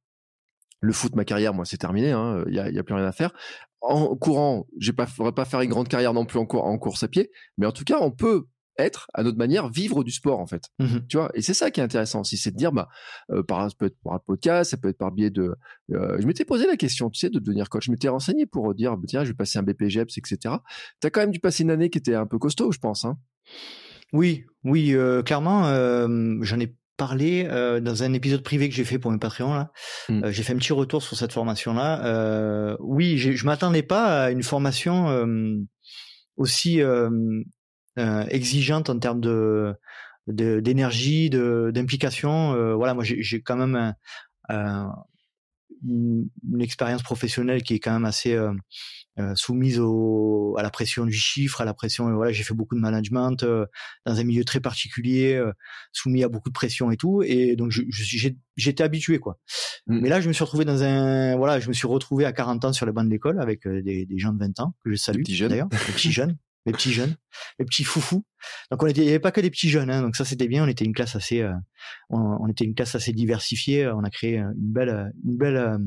le 0.80 0.93
foot, 0.93 1.14
ma 1.14 1.24
carrière, 1.24 1.55
moi, 1.55 1.64
c'est 1.64 1.76
terminé. 1.76 2.11
Hein, 2.11 2.45
il 2.49 2.59
hein, 2.59 2.64
y, 2.64 2.68
a, 2.68 2.70
y 2.70 2.78
a 2.78 2.82
plus 2.82 2.95
rien 2.95 3.07
à 3.07 3.12
faire. 3.12 3.32
En 3.80 4.16
courant, 4.16 4.66
je 4.78 4.90
ne 4.90 5.06
pourrais 5.06 5.32
pas 5.32 5.44
faire 5.44 5.61
une 5.61 5.70
grande 5.70 5.89
carrière 5.89 6.12
non 6.12 6.27
plus 6.27 6.39
en, 6.39 6.43
en 6.44 6.78
course 6.78 7.02
à 7.02 7.09
pied, 7.09 7.31
mais 7.56 7.66
en 7.66 7.73
tout 7.73 7.85
cas, 7.85 7.98
on 8.01 8.11
peut 8.11 8.47
être 8.78 9.09
à 9.14 9.22
notre 9.22 9.38
manière 9.38 9.68
vivre 9.68 10.05
du 10.05 10.10
sport 10.10 10.40
en 10.40 10.46
fait 10.46 10.70
mmh 10.78 10.98
tu 11.09 11.16
vois 11.16 11.30
et 11.34 11.42
c'est 11.42 11.55
ça 11.55 11.70
qui 11.70 11.80
est 11.80 11.82
intéressant 11.82 12.20
aussi 12.20 12.36
c'est 12.36 12.51
de 12.51 12.56
dire 12.56 12.72
bah 12.72 12.88
euh, 13.30 13.42
par 13.42 13.70
ça 13.70 13.76
peut 13.78 13.86
être 13.86 13.96
par 14.02 14.14
un 14.14 14.18
podcast 14.18 14.70
ça 14.70 14.76
peut 14.76 14.88
être 14.88 14.98
par 14.98 15.12
biais 15.12 15.30
de 15.30 15.55
euh, 15.92 16.16
je 16.20 16.26
m'étais 16.26 16.44
posé 16.44 16.66
la 16.66 16.76
question 16.76 17.10
tu 17.10 17.18
sais 17.18 17.30
de 17.30 17.38
devenir 17.38 17.68
coach 17.68 17.86
je 17.86 17.90
m'étais 17.90 18.09
renseigné 18.09 18.46
pour 18.46 18.74
dire 18.74 18.96
bah, 18.96 19.05
tiens 19.09 19.24
je 19.24 19.30
vais 19.30 19.36
passer 19.36 19.59
un 19.59 19.62
BPGEPS 19.62 20.18
etc 20.18 20.56
t'as 21.01 21.10
quand 21.10 21.20
même 21.20 21.30
dû 21.30 21.40
passer 21.40 21.62
une 21.62 21.70
année 21.70 21.90
qui 21.90 21.98
était 21.98 22.14
un 22.14 22.26
peu 22.26 22.38
costaud 22.38 22.72
je 22.72 22.78
pense 22.78 23.05
hein 23.05 23.16
oui 24.12 24.44
oui 24.64 24.94
euh, 24.94 25.22
clairement 25.22 25.64
j'en 26.42 26.60
ai 26.60 26.74
parlé 26.96 27.44
dans 27.82 28.05
un 28.05 28.12
épisode 28.12 28.44
privé 28.44 28.68
que 28.68 28.74
j'ai 28.74 28.84
fait 28.84 29.01
pour 29.01 29.10
mes 29.10 29.18
Patreon 29.18 29.52
là. 29.52 29.72
Mmh. 30.09 30.30
j'ai 30.30 30.44
fait 30.44 30.52
un 30.52 30.59
petit 30.59 30.72
retour 30.72 31.02
sur 31.02 31.16
cette 31.16 31.32
formation 31.32 31.74
là. 31.74 32.76
oui, 32.78 33.18
je 33.18 33.46
m'attendais 33.46 33.82
pas 33.82 34.26
à 34.26 34.30
une 34.30 34.44
formation 34.44 35.09
aussi 36.36 36.80
euh, 36.80 37.10
exigeante 37.97 38.91
en 38.91 38.99
termes 38.99 39.21
de 39.21 39.75
d'énergie, 40.27 41.29
de, 41.29 41.71
d'implication. 41.75 42.55
Euh, 42.55 42.75
voilà, 42.75 42.95
moi 42.95 43.05
j'ai 43.05 43.43
quand 43.43 43.57
même 43.57 43.95
un, 44.49 44.93
une, 45.87 46.29
une, 46.51 46.62
expérience 46.62 47.03
professionnelle 47.03 47.62
qui 47.62 47.75
est 47.75 47.79
quand 47.79 47.93
même 47.93 48.07
assez 48.07 48.39
euh, 49.21 49.33
soumise 49.37 49.79
au, 49.79 50.57
à 50.59 50.62
la 50.65 50.71
pression 50.71 51.07
du 51.07 51.12
chiffre, 51.12 51.61
à 51.61 51.65
la 51.65 51.73
pression. 51.73 52.12
Voilà, 52.12 52.33
j'ai 52.33 52.43
fait 52.43 52.53
beaucoup 52.53 52.75
de 52.75 52.81
management 52.81 53.45
euh, 53.45 53.65
dans 54.07 54.19
un 54.19 54.25
milieu 54.25 54.45
très 54.45 54.59
particulier, 54.59 55.35
euh, 55.35 55.53
soumis 55.93 56.25
à 56.25 56.29
beaucoup 56.29 56.49
de 56.49 56.55
pression 56.55 56.91
et 56.91 56.97
tout. 56.97 57.23
Et 57.23 57.55
donc, 57.55 57.73
j'étais 58.57 58.83
habitué 58.83 59.21
quoi. 59.21 59.39
Mmh. 59.87 60.01
Mais 60.01 60.09
là, 60.09 60.21
je 60.21 60.27
me 60.27 60.33
suis 60.33 60.43
retrouvé 60.43 60.65
dans 60.65 60.83
un, 60.83 61.37
voilà, 61.37 61.61
je 61.61 61.69
me 61.69 61.75
suis 61.75 61.87
retrouvé 61.87 62.25
à 62.25 62.33
40 62.33 62.65
ans 62.65 62.73
sur 62.73 62.87
les 62.87 62.93
bancs 62.93 63.05
de 63.05 63.11
l'école 63.11 63.41
avec 63.41 63.69
des, 63.69 64.05
des, 64.05 64.19
gens 64.19 64.33
de 64.33 64.39
20 64.39 64.59
ans 64.59 64.75
que 64.85 64.91
je 64.91 64.97
salue 64.97 65.23
d'ailleurs, 65.23 65.69
des 65.69 65.77
petits 65.77 66.11
jeunes. 66.11 66.37
Les 66.66 66.73
petits 66.73 66.93
jeunes, 66.93 67.16
les 67.59 67.65
petits 67.65 67.85
foufous. 67.85 68.24
Donc 68.70 68.82
on 68.82 68.86
était, 68.86 69.03
il 69.03 69.05
n'y 69.05 69.11
avait 69.11 69.19
pas 69.19 69.32
que 69.32 69.41
des 69.41 69.51
petits 69.51 69.69
jeunes, 69.69 69.91
hein, 69.91 70.03
donc 70.03 70.16
ça 70.16 70.24
c'était 70.24 70.49
bien. 70.49 70.65
On 70.65 70.69
était 70.69 70.85
une 70.85 70.95
classe 70.95 71.16
assez, 71.16 71.47
on, 72.11 72.19
on, 72.19 72.49
était 72.49 72.65
une 72.65 72.74
classe 72.74 72.95
assez 72.95 73.12
diversifiée. 73.12 73.89
On 73.89 74.05
a 74.05 74.11
créé 74.11 74.39
une 74.39 74.55
belle, 74.57 75.12
une 75.24 75.36
belle, 75.36 75.78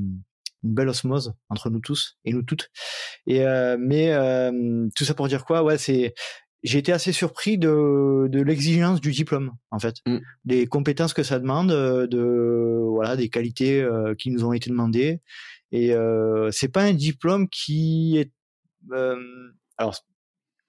une 0.64 0.74
belle 0.74 0.90
osmose 0.90 1.34
entre 1.50 1.70
nous 1.70 1.80
tous 1.80 2.18
et 2.26 2.34
nous 2.34 2.44
toutes. 2.44 2.70
Et 3.26 3.46
euh, 3.46 3.78
mais 3.80 4.12
euh, 4.14 4.88
tout 4.96 5.06
ça 5.06 5.14
pour 5.14 5.28
dire 5.28 5.46
quoi? 5.46 5.64
Ouais, 5.64 5.78
c'est 5.78 6.14
j'ai 6.64 6.80
été 6.80 6.92
assez 6.92 7.12
surpris 7.12 7.58
de, 7.58 8.28
de 8.30 8.42
l'exigence 8.42 9.00
du 9.00 9.12
diplôme 9.12 9.52
en 9.72 9.80
fait, 9.80 9.96
mm. 10.06 10.18
des 10.46 10.68
compétences 10.68 11.14
que 11.14 11.24
ça 11.24 11.40
demande, 11.40 11.72
euh, 11.72 12.08
de 12.08 12.82
voilà 12.90 13.16
des 13.16 13.30
qualités 13.30 13.82
euh, 13.82 14.16
qui 14.16 14.32
nous 14.32 14.44
ont 14.44 14.54
été 14.54 14.70
demandées. 14.70 15.22
Et 15.72 15.94
euh, 15.94 16.50
c'est 16.52 16.72
pas 16.72 16.84
un 16.84 16.94
diplôme 16.94 17.48
qui 17.50 18.18
est 18.18 18.32
alors 19.78 19.96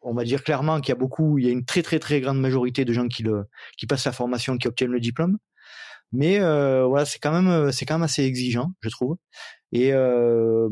on 0.02 0.14
va 0.14 0.24
dire 0.24 0.42
clairement 0.44 0.80
qu'il 0.80 0.90
y 0.90 0.96
a 0.96 0.98
beaucoup, 0.98 1.38
il 1.38 1.46
y 1.46 1.48
a 1.48 1.52
une 1.52 1.64
très 1.64 1.82
très 1.82 1.98
très 1.98 2.20
grande 2.20 2.40
majorité 2.40 2.84
de 2.84 2.92
gens 2.92 3.08
qui 3.08 3.86
passent 3.88 4.06
la 4.06 4.12
formation, 4.12 4.56
qui 4.58 4.68
obtiennent 4.68 4.90
le 4.90 5.00
diplôme. 5.00 5.38
Mais 6.12 6.40
euh, 6.40 6.86
voilà, 6.86 7.04
c'est 7.04 7.18
quand 7.18 7.32
même 7.32 7.70
c'est 7.72 7.84
quand 7.84 7.94
même 7.96 8.04
assez 8.04 8.24
exigeant, 8.24 8.72
je 8.80 8.88
trouve. 8.88 9.16
Et 9.72 9.92
euh, 9.92 10.68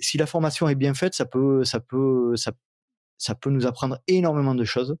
si 0.00 0.18
la 0.18 0.26
formation 0.26 0.68
est 0.68 0.74
bien 0.74 0.94
faite, 0.94 1.14
ça 1.14 1.26
peut, 1.26 1.64
ça 1.64 1.80
peut, 1.80 2.34
ça, 2.36 3.34
peut 3.36 3.50
nous 3.50 3.66
apprendre 3.66 4.00
énormément 4.08 4.54
de 4.54 4.64
choses. 4.64 4.96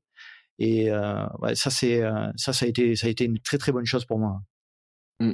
Et 0.58 0.90
euh, 0.90 1.26
ça, 1.54 1.70
c'est, 1.70 2.02
ça, 2.36 2.52
ça 2.52 2.66
a 2.66 2.68
été, 2.68 2.96
ça 2.96 3.08
a 3.08 3.10
été 3.10 3.24
une 3.24 3.40
très 3.40 3.58
très 3.58 3.72
bonne 3.72 3.86
chose 3.86 4.04
pour 4.04 4.18
moi. 4.18 4.40
Mmh. 5.20 5.32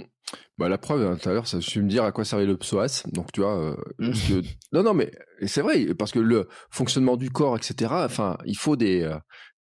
Bah, 0.59 0.69
la 0.69 0.79
preuve, 0.79 1.19
tout 1.19 1.29
à 1.29 1.33
l'heure, 1.33 1.47
ça 1.47 1.61
su 1.61 1.83
me 1.83 1.89
dire 1.89 2.05
à 2.05 2.13
quoi 2.13 2.25
servait 2.25 2.47
le 2.47 2.57
psoas. 2.57 3.03
Donc, 3.13 3.33
tu 3.33 3.41
vois, 3.41 3.77
mmh. 3.99 4.13
que... 4.13 4.43
non, 4.73 4.83
non, 4.83 4.95
mais 4.95 5.11
c'est 5.47 5.63
vrai, 5.63 5.95
parce 5.95 6.13
que 6.13 6.19
le 6.19 6.49
fonctionnement 6.71 7.17
du 7.17 7.31
corps, 7.31 7.57
etc., 7.57 7.93
enfin, 7.93 8.39
il 8.47 8.57
faut 8.57 8.77
des, 8.77 9.11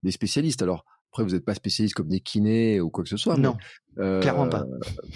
des 0.02 0.12
spécialistes. 0.12 0.62
Alors, 0.62 0.84
après, 1.12 1.24
vous 1.24 1.30
n'êtes 1.32 1.44
pas 1.44 1.54
spécialiste 1.54 1.94
comme 1.94 2.08
des 2.08 2.20
kinés 2.20 2.80
ou 2.80 2.88
quoi 2.90 3.04
que 3.04 3.10
ce 3.10 3.18
soit. 3.18 3.36
Non, 3.36 3.56
clairement 3.96 4.48
pas. 4.48 4.64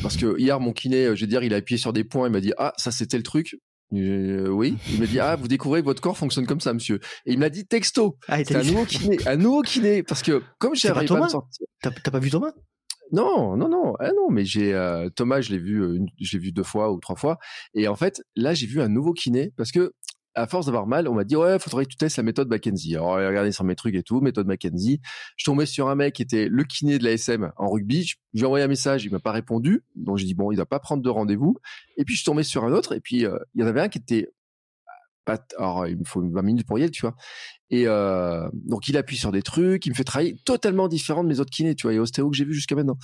Parce 0.02 0.16
que 0.16 0.38
hier, 0.38 0.60
mon 0.60 0.72
kiné, 0.72 1.16
je 1.16 1.22
veux 1.22 1.26
dire, 1.26 1.42
il 1.42 1.54
a 1.54 1.56
appuyé 1.56 1.78
sur 1.78 1.94
des 1.94 2.04
points, 2.04 2.28
il 2.28 2.32
m'a 2.32 2.40
dit 2.40 2.52
ah 2.58 2.74
ça 2.76 2.90
c'était 2.90 3.16
le 3.16 3.22
truc. 3.22 3.56
Euh, 3.94 4.48
oui, 4.48 4.76
il 4.92 5.00
m'a 5.00 5.06
dit 5.06 5.20
ah 5.20 5.36
vous 5.36 5.48
découvrez 5.48 5.80
que 5.80 5.86
votre 5.86 6.02
corps 6.02 6.18
fonctionne 6.18 6.46
comme 6.46 6.60
ça, 6.60 6.74
monsieur. 6.74 7.00
Et 7.24 7.32
il 7.32 7.38
m'a 7.38 7.48
dit 7.48 7.66
texto. 7.66 8.18
Ah, 8.28 8.44
c'est 8.44 8.56
un 8.56 8.62
nouveau 8.62 8.84
kiné, 8.84 9.16
un 9.26 9.36
nouveau 9.36 9.62
kiné, 9.62 10.02
parce 10.02 10.22
que 10.22 10.42
comme 10.58 10.74
j'ai 10.74 10.88
pas, 10.88 11.04
pas 11.04 11.28
sortir. 11.28 11.66
T'as 11.80 12.10
pas 12.10 12.18
vu 12.18 12.30
Thomas? 12.30 12.52
Non, 13.12 13.56
non, 13.56 13.68
non, 13.68 13.94
ah 14.00 14.10
non, 14.14 14.30
mais 14.30 14.44
j'ai 14.44 14.74
euh, 14.74 15.08
Thomas, 15.10 15.40
je 15.40 15.50
l'ai 15.50 15.58
vu, 15.58 15.82
euh, 15.82 15.98
je 16.20 16.36
l'ai 16.36 16.42
vu 16.42 16.52
deux 16.52 16.62
fois 16.62 16.92
ou 16.92 17.00
trois 17.00 17.16
fois, 17.16 17.38
et 17.74 17.88
en 17.88 17.96
fait, 17.96 18.22
là, 18.34 18.54
j'ai 18.54 18.66
vu 18.66 18.80
un 18.80 18.88
nouveau 18.88 19.12
kiné 19.12 19.52
parce 19.56 19.72
que 19.72 19.92
à 20.36 20.46
force 20.46 20.66
d'avoir 20.66 20.86
mal, 20.86 21.08
on 21.08 21.14
m'a 21.14 21.24
dit 21.24 21.34
ouais, 21.34 21.58
faudrait 21.58 21.86
que 21.86 21.90
tu 21.90 21.96
testes 21.96 22.18
la 22.18 22.22
méthode 22.22 22.48
Mackenzie. 22.48 22.94
Alors 22.94 23.14
regardez 23.14 23.52
sur 23.52 23.64
mes 23.64 23.74
trucs 23.74 23.94
et 23.94 24.02
tout, 24.02 24.20
méthode 24.20 24.46
Mackenzie. 24.46 25.00
Je 25.36 25.44
tombais 25.44 25.64
sur 25.64 25.88
un 25.88 25.94
mec 25.94 26.14
qui 26.14 26.22
était 26.22 26.48
le 26.48 26.62
kiné 26.64 26.98
de 26.98 27.04
la 27.04 27.12
SM 27.12 27.50
en 27.56 27.70
rugby. 27.70 28.04
Je 28.04 28.16
lui 28.34 28.42
ai 28.42 28.44
envoyé 28.44 28.62
un 28.62 28.68
message, 28.68 29.04
il 29.04 29.10
m'a 29.10 29.18
pas 29.18 29.32
répondu. 29.32 29.82
Donc 29.96 30.18
j'ai 30.18 30.26
dit 30.26 30.34
bon, 30.34 30.52
il 30.52 30.56
doit 30.56 30.66
pas 30.66 30.78
prendre 30.78 31.02
de 31.02 31.08
rendez-vous. 31.08 31.56
Et 31.96 32.04
puis 32.04 32.14
je 32.14 32.24
tombé 32.24 32.42
sur 32.42 32.64
un 32.64 32.72
autre 32.72 32.94
et 32.94 33.00
puis 33.00 33.24
euh, 33.24 33.38
il 33.54 33.62
y 33.62 33.64
en 33.64 33.66
avait 33.66 33.80
un 33.80 33.88
qui 33.88 33.98
était 33.98 34.28
alors 35.58 35.86
il 35.86 35.98
me 35.98 36.04
faut 36.04 36.22
20 36.22 36.42
minutes 36.42 36.66
pour 36.66 36.78
y 36.78 36.82
aller, 36.82 36.90
tu 36.90 37.02
vois. 37.02 37.14
Et 37.70 37.84
euh, 37.86 38.48
donc 38.52 38.88
il 38.88 38.96
appuie 38.96 39.16
sur 39.16 39.32
des 39.32 39.42
trucs, 39.42 39.86
il 39.86 39.90
me 39.90 39.94
fait 39.94 40.04
travailler 40.04 40.36
totalement 40.44 40.88
différent 40.88 41.24
de 41.24 41.28
mes 41.28 41.40
autres 41.40 41.50
kinés, 41.50 41.74
tu 41.74 41.86
vois, 41.86 41.94
et 41.94 41.98
ostéo 41.98 42.30
que 42.30 42.36
j'ai 42.36 42.44
vu 42.44 42.54
jusqu'à 42.54 42.76
maintenant. 42.76 42.98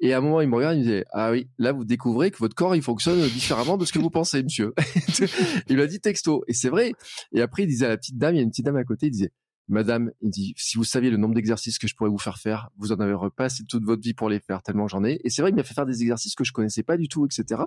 Et 0.00 0.12
à 0.14 0.18
un 0.18 0.20
moment, 0.20 0.40
il 0.40 0.48
me 0.48 0.54
regarde, 0.54 0.76
il 0.76 0.84
me 0.84 0.98
dit 0.98 1.04
Ah 1.12 1.32
oui, 1.32 1.48
là, 1.58 1.72
vous 1.72 1.84
découvrez 1.84 2.30
que 2.30 2.38
votre 2.38 2.54
corps, 2.54 2.76
il 2.76 2.82
fonctionne 2.82 3.20
différemment 3.28 3.76
de 3.76 3.84
ce 3.84 3.92
que 3.92 3.98
vous 3.98 4.10
pensez, 4.10 4.42
monsieur. 4.42 4.72
il 5.68 5.76
m'a 5.76 5.86
dit 5.86 6.00
texto. 6.00 6.44
Et 6.46 6.54
c'est 6.54 6.68
vrai. 6.68 6.92
Et 7.32 7.40
après, 7.40 7.64
il 7.64 7.66
disait 7.66 7.86
à 7.86 7.88
la 7.88 7.96
petite 7.96 8.16
dame, 8.16 8.36
il 8.36 8.38
y 8.38 8.40
a 8.40 8.44
une 8.44 8.50
petite 8.50 8.64
dame 8.64 8.76
à 8.76 8.84
côté, 8.84 9.06
il 9.06 9.10
disait 9.10 9.32
Madame, 9.68 10.10
il 10.22 10.30
dit, 10.30 10.54
si 10.56 10.78
vous 10.78 10.84
saviez 10.84 11.10
le 11.10 11.18
nombre 11.18 11.34
d'exercices 11.34 11.78
que 11.78 11.86
je 11.86 11.94
pourrais 11.94 12.10
vous 12.10 12.18
faire 12.18 12.38
faire, 12.38 12.70
vous 12.78 12.92
en 12.92 13.00
avez 13.00 13.14
pas 13.36 13.44
assez 13.44 13.64
toute 13.64 13.84
votre 13.84 14.02
vie 14.02 14.14
pour 14.14 14.30
les 14.30 14.40
faire, 14.40 14.62
tellement 14.62 14.88
j'en 14.88 15.04
ai. 15.04 15.20
Et 15.24 15.30
c'est 15.30 15.42
vrai, 15.42 15.50
il 15.50 15.54
m'a 15.54 15.62
fait 15.62 15.74
faire 15.74 15.86
des 15.86 16.00
exercices 16.02 16.34
que 16.34 16.44
je 16.44 16.52
connaissais 16.52 16.82
pas 16.82 16.96
du 16.96 17.08
tout, 17.08 17.26
etc. 17.26 17.62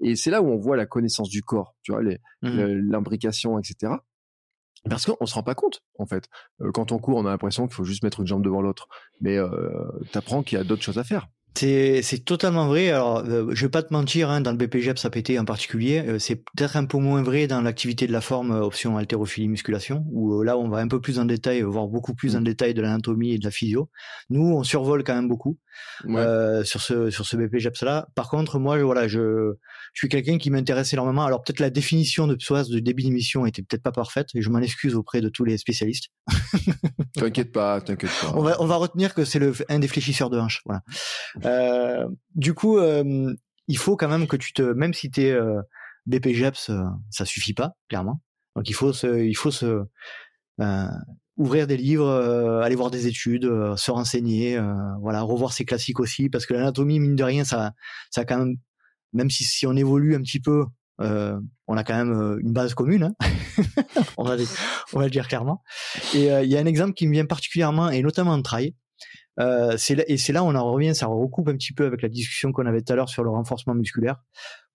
Et 0.00 0.14
c'est 0.14 0.30
là 0.30 0.42
où 0.42 0.48
on 0.48 0.58
voit 0.58 0.76
la 0.76 0.86
connaissance 0.86 1.28
du 1.28 1.42
corps, 1.42 1.74
tu 1.82 1.92
vois, 1.92 2.02
mmh 2.02 2.16
l'imbrication, 2.42 3.58
etc. 3.58 3.94
Parce 4.88 5.04
qu'on 5.04 5.26
se 5.26 5.34
rend 5.34 5.42
pas 5.42 5.54
compte, 5.54 5.82
en 5.98 6.06
fait. 6.06 6.28
Euh, 6.62 6.70
quand 6.72 6.92
on 6.92 6.98
court, 6.98 7.18
on 7.18 7.26
a 7.26 7.30
l'impression 7.30 7.66
qu'il 7.66 7.74
faut 7.74 7.84
juste 7.84 8.02
mettre 8.02 8.20
une 8.20 8.26
jambe 8.26 8.42
devant 8.42 8.62
l'autre. 8.62 8.88
Mais 9.20 9.36
euh, 9.36 9.50
apprends 10.14 10.42
qu'il 10.42 10.56
y 10.56 10.60
a 10.60 10.64
d'autres 10.64 10.82
choses 10.82 10.98
à 10.98 11.04
faire. 11.04 11.28
C'est, 11.54 12.24
totalement 12.24 12.66
vrai. 12.66 12.90
Alors, 12.90 13.18
euh, 13.18 13.50
je 13.52 13.66
vais 13.66 13.70
pas 13.70 13.82
te 13.82 13.92
mentir, 13.92 14.30
hein, 14.30 14.40
dans 14.40 14.52
le 14.52 14.56
BPGEPS 14.56 15.04
APT 15.04 15.38
en 15.38 15.44
particulier, 15.44 16.02
euh, 16.06 16.18
c'est 16.18 16.36
peut-être 16.36 16.76
un 16.76 16.84
peu 16.84 16.98
moins 16.98 17.22
vrai 17.22 17.46
dans 17.46 17.60
l'activité 17.60 18.06
de 18.06 18.12
la 18.12 18.20
forme 18.20 18.52
euh, 18.52 18.62
option 18.62 18.96
haltérophilie 18.96 19.48
musculation, 19.48 20.04
où 20.12 20.42
là, 20.42 20.56
on 20.56 20.68
va 20.68 20.78
un 20.78 20.88
peu 20.88 21.00
plus 21.00 21.18
en 21.18 21.24
détail, 21.24 21.62
voir 21.62 21.88
beaucoup 21.88 22.14
plus 22.14 22.36
en 22.36 22.40
mmh. 22.40 22.44
détail 22.44 22.74
de 22.74 22.82
l'anatomie 22.82 23.32
et 23.32 23.38
de 23.38 23.44
la 23.44 23.50
physio. 23.50 23.90
Nous, 24.30 24.42
on 24.42 24.62
survole 24.62 25.04
quand 25.04 25.14
même 25.14 25.28
beaucoup 25.28 25.58
sur 26.64 26.80
ce 26.80 27.10
sur 27.10 27.26
ce 27.26 27.36
BPGEPS 27.36 27.82
là. 27.82 28.08
Par 28.14 28.28
contre, 28.28 28.58
moi, 28.58 28.78
je, 28.78 28.84
voilà, 28.84 29.08
je 29.08 29.54
je 29.92 29.98
suis 29.98 30.08
quelqu'un 30.08 30.38
qui 30.38 30.50
m'intéresse 30.50 30.92
énormément. 30.92 31.24
Alors 31.24 31.42
peut-être 31.42 31.60
la 31.60 31.70
définition 31.70 32.26
de 32.26 32.34
psoas 32.34 32.64
de 32.64 32.78
débit 32.78 33.04
d'émission 33.04 33.46
était 33.46 33.62
peut-être 33.62 33.82
pas 33.82 33.92
parfaite, 33.92 34.28
et 34.34 34.42
je 34.42 34.50
m'en 34.50 34.60
excuse 34.60 34.94
auprès 34.94 35.20
de 35.20 35.28
tous 35.28 35.44
les 35.44 35.58
spécialistes. 35.58 36.08
t'inquiète 37.14 37.52
pas, 37.52 37.80
t'inquiète 37.80 38.10
pas. 38.20 38.32
On 38.34 38.42
va 38.42 38.60
on 38.60 38.66
va 38.66 38.76
retenir 38.76 39.14
que 39.14 39.24
c'est 39.24 39.38
le 39.38 39.52
un 39.68 39.78
des 39.78 39.88
fléchisseurs 39.88 40.30
de 40.30 40.38
hanche. 40.38 40.62
Voilà. 40.64 40.82
Euh, 41.44 42.06
du 42.34 42.54
coup, 42.54 42.78
euh, 42.78 43.34
il 43.70 43.78
faut 43.78 43.96
quand 43.96 44.08
même 44.08 44.26
que 44.26 44.36
tu 44.36 44.52
te, 44.52 44.62
même 44.62 44.92
si 44.92 45.10
t'es 45.10 45.30
euh, 45.30 45.60
BPGEPS, 46.06 46.70
euh, 46.70 46.84
ça 47.10 47.24
suffit 47.24 47.54
pas, 47.54 47.74
clairement. 47.88 48.20
Donc 48.56 48.68
il 48.68 48.74
faut 48.74 48.92
se, 48.92 49.22
il 49.22 49.36
faut 49.36 49.52
se 49.52 49.84
euh, 50.60 50.88
ouvrir 51.36 51.66
des 51.66 51.76
livres, 51.76 52.10
aller 52.62 52.74
voir 52.74 52.90
des 52.90 53.06
études, 53.06 53.50
se 53.76 53.90
renseigner, 53.90 54.60
voilà, 55.00 55.22
revoir 55.22 55.52
ses 55.52 55.64
classiques 55.64 56.00
aussi, 56.00 56.28
parce 56.28 56.44
que 56.44 56.54
l'anatomie, 56.54 57.00
mine 57.00 57.16
de 57.16 57.24
rien, 57.24 57.44
ça, 57.44 57.72
ça 58.10 58.24
quand 58.24 58.38
même, 58.38 58.56
même 59.12 59.30
si, 59.30 59.44
si 59.44 59.66
on 59.66 59.74
évolue 59.74 60.14
un 60.14 60.20
petit 60.20 60.40
peu, 60.40 60.64
on 60.98 61.76
a 61.76 61.84
quand 61.84 61.96
même 61.96 62.38
une 62.40 62.52
base 62.52 62.74
commune, 62.74 63.04
hein 63.04 63.14
on, 64.18 64.24
va, 64.24 64.36
on 64.92 64.98
va 64.98 65.04
le 65.04 65.10
dire 65.10 65.28
clairement. 65.28 65.62
Et 66.14 66.26
il 66.26 66.50
y 66.50 66.56
a 66.56 66.60
un 66.60 66.66
exemple 66.66 66.92
qui 66.92 67.06
me 67.06 67.12
vient 67.12 67.26
particulièrement, 67.26 67.88
et 67.90 68.02
notamment 68.02 68.32
en 68.32 68.42
trail, 68.42 68.74
euh, 69.38 69.76
et 70.06 70.18
c'est 70.18 70.32
là 70.32 70.42
où 70.42 70.46
on 70.46 70.54
en 70.54 70.72
revient, 70.72 70.94
ça 70.94 71.06
recoupe 71.06 71.48
un 71.48 71.54
petit 71.54 71.72
peu 71.72 71.86
avec 71.86 72.02
la 72.02 72.08
discussion 72.08 72.52
qu'on 72.52 72.66
avait 72.66 72.82
tout 72.82 72.92
à 72.92 72.96
l'heure 72.96 73.08
sur 73.08 73.22
le 73.22 73.30
renforcement 73.30 73.74
musculaire. 73.74 74.16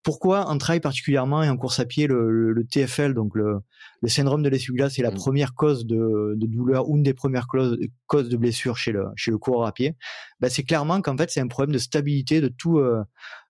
Pourquoi 0.05 0.47
en 0.47 0.59
trail 0.59 0.81
particulièrement 0.81 1.41
et 1.41 1.49
en 1.49 1.57
course 1.57 1.79
à 1.79 1.85
pied, 1.85 2.05
le, 2.05 2.51
le 2.51 2.63
TFL, 2.63 3.15
donc 3.15 3.35
le, 3.35 3.57
le 4.03 4.07
syndrome 4.07 4.43
de 4.43 4.49
l'essuie-glace, 4.49 4.99
est 4.99 5.01
la 5.01 5.09
mmh. 5.09 5.15
première 5.15 5.55
cause 5.55 5.87
de, 5.87 6.35
de, 6.35 6.45
douleur 6.45 6.87
ou 6.87 6.95
une 6.95 7.01
des 7.01 7.15
premières 7.15 7.47
causes, 7.47 7.79
causes 8.05 8.29
de 8.29 8.37
blessure 8.37 8.77
chez 8.77 8.91
le, 8.91 9.05
chez 9.15 9.31
le 9.31 9.39
coureur 9.39 9.65
à 9.65 9.71
pied? 9.71 9.95
Ben 10.39 10.47
C'est 10.47 10.61
clairement 10.61 11.01
qu'en 11.01 11.17
fait, 11.17 11.31
c'est 11.31 11.41
un 11.41 11.47
problème 11.47 11.73
de 11.73 11.79
stabilité 11.79 12.39
de 12.39 12.49
tout, 12.49 12.77
euh, 12.77 13.03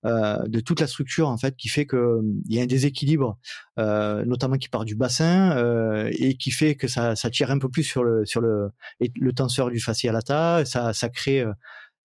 euh, 0.06 0.38
de 0.48 0.62
toute 0.62 0.80
la 0.80 0.88
structure 0.88 1.28
en 1.28 1.38
fait 1.38 1.58
qui 1.58 1.68
fait 1.68 1.86
que 1.86 2.22
il 2.48 2.56
y 2.56 2.60
a 2.62 2.64
un 2.64 2.68
déséquilibre, 2.68 3.38
euh, 3.78 4.24
notamment 4.24 4.56
qui 4.56 4.70
part 4.70 4.86
du 4.86 4.96
bassin 4.96 5.58
euh, 5.58 6.10
et 6.18 6.38
qui 6.38 6.52
fait 6.52 6.76
que 6.76 6.88
ça, 6.88 7.18
ça 7.18 7.30
tire 7.30 7.52
un 7.52 7.60
peu 7.60 7.68
plus 7.68 7.84
sur 7.84 8.06
le, 8.06 8.26
sur 8.26 8.40
le, 8.40 8.70
le 9.00 9.34
tenseur 9.34 9.70
du 9.72 9.82
fascia 9.82 10.14
lata, 10.14 10.64
ça, 10.64 10.94
ça 10.94 11.10
crée, 11.10 11.44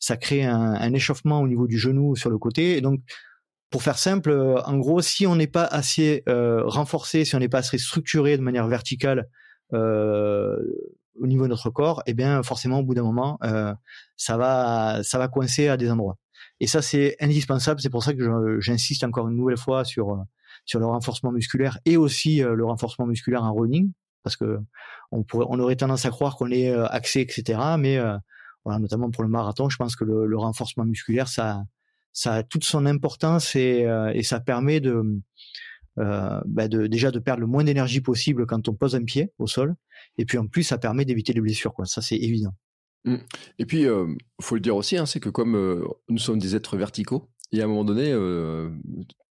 ça 0.00 0.16
crée 0.16 0.44
un, 0.44 0.72
un 0.72 0.92
échauffement 0.92 1.40
au 1.40 1.46
niveau 1.46 1.68
du 1.68 1.78
genou 1.78 2.16
sur 2.16 2.30
le 2.30 2.38
côté 2.38 2.76
et 2.76 2.80
donc 2.80 3.00
pour 3.70 3.82
faire 3.84 3.98
simple, 3.98 4.30
euh, 4.30 4.60
en 4.62 4.76
gros, 4.78 5.00
si 5.00 5.26
on 5.26 5.36
n'est 5.36 5.46
pas 5.46 5.64
assez 5.64 6.24
euh, 6.28 6.62
renforcé, 6.64 7.24
si 7.24 7.36
on 7.36 7.38
n'est 7.38 7.48
pas 7.48 7.58
assez 7.58 7.78
structuré 7.78 8.36
de 8.36 8.42
manière 8.42 8.66
verticale 8.66 9.28
euh, 9.72 10.56
au 11.14 11.26
niveau 11.28 11.44
de 11.44 11.48
notre 11.48 11.70
corps, 11.70 12.02
eh 12.06 12.14
bien 12.14 12.42
forcément 12.42 12.80
au 12.80 12.82
bout 12.82 12.94
d'un 12.94 13.04
moment, 13.04 13.38
euh, 13.44 13.72
ça 14.16 14.36
va 14.36 15.02
ça 15.04 15.18
va 15.18 15.28
coincer 15.28 15.68
à 15.68 15.76
des 15.76 15.90
endroits. 15.90 16.16
Et 16.58 16.66
ça 16.66 16.82
c'est 16.82 17.16
indispensable. 17.20 17.80
C'est 17.80 17.90
pour 17.90 18.02
ça 18.02 18.12
que 18.12 18.58
j'insiste 18.60 19.04
encore 19.04 19.28
une 19.28 19.36
nouvelle 19.36 19.56
fois 19.56 19.84
sur 19.84 20.24
sur 20.64 20.80
le 20.80 20.86
renforcement 20.86 21.30
musculaire 21.30 21.78
et 21.84 21.96
aussi 21.96 22.38
le 22.40 22.64
renforcement 22.64 23.06
musculaire 23.06 23.44
en 23.44 23.54
running, 23.54 23.92
parce 24.24 24.36
que 24.36 24.58
on 25.12 25.22
pourrait 25.22 25.46
on 25.48 25.60
aurait 25.60 25.76
tendance 25.76 26.04
à 26.06 26.10
croire 26.10 26.36
qu'on 26.36 26.50
est 26.50 26.72
axé, 26.72 27.20
etc. 27.20 27.58
Mais 27.78 27.98
voilà, 28.64 28.78
notamment 28.80 29.10
pour 29.10 29.22
le 29.22 29.28
marathon, 29.28 29.68
je 29.68 29.76
pense 29.76 29.94
que 29.96 30.04
le, 30.04 30.26
le 30.26 30.38
renforcement 30.38 30.84
musculaire 30.84 31.28
ça 31.28 31.62
ça 32.12 32.34
a 32.34 32.42
toute 32.42 32.64
son 32.64 32.86
importance 32.86 33.56
et, 33.56 33.84
euh, 33.86 34.20
ça 34.22 34.40
permet 34.40 34.80
de, 34.80 35.02
euh, 35.98 36.40
bah 36.46 36.68
de, 36.68 36.86
déjà 36.86 37.10
de 37.10 37.18
perdre 37.18 37.40
le 37.40 37.46
moins 37.46 37.64
d'énergie 37.64 38.00
possible 38.00 38.46
quand 38.46 38.68
on 38.68 38.74
pose 38.74 38.94
un 38.94 39.04
pied 39.04 39.32
au 39.38 39.46
sol. 39.46 39.74
Et 40.18 40.24
puis 40.24 40.38
en 40.38 40.46
plus, 40.46 40.62
ça 40.62 40.78
permet 40.78 41.04
d'éviter 41.04 41.32
les 41.32 41.40
blessures. 41.40 41.74
Ça, 41.84 42.02
c'est 42.02 42.16
évident. 42.16 42.54
Mmh. 43.04 43.16
Et 43.58 43.66
puis, 43.66 43.86
euh, 43.86 44.14
faut 44.40 44.54
le 44.54 44.60
dire 44.60 44.76
aussi, 44.76 44.96
hein, 44.96 45.06
c'est 45.06 45.20
que 45.20 45.30
comme 45.30 45.84
nous 46.08 46.18
sommes 46.18 46.38
des 46.38 46.56
êtres 46.56 46.76
verticaux, 46.76 47.30
Et 47.52 47.60
à 47.60 47.64
un 47.64 47.68
moment 47.68 47.84
donné, 47.84 48.12
euh, 48.12 48.70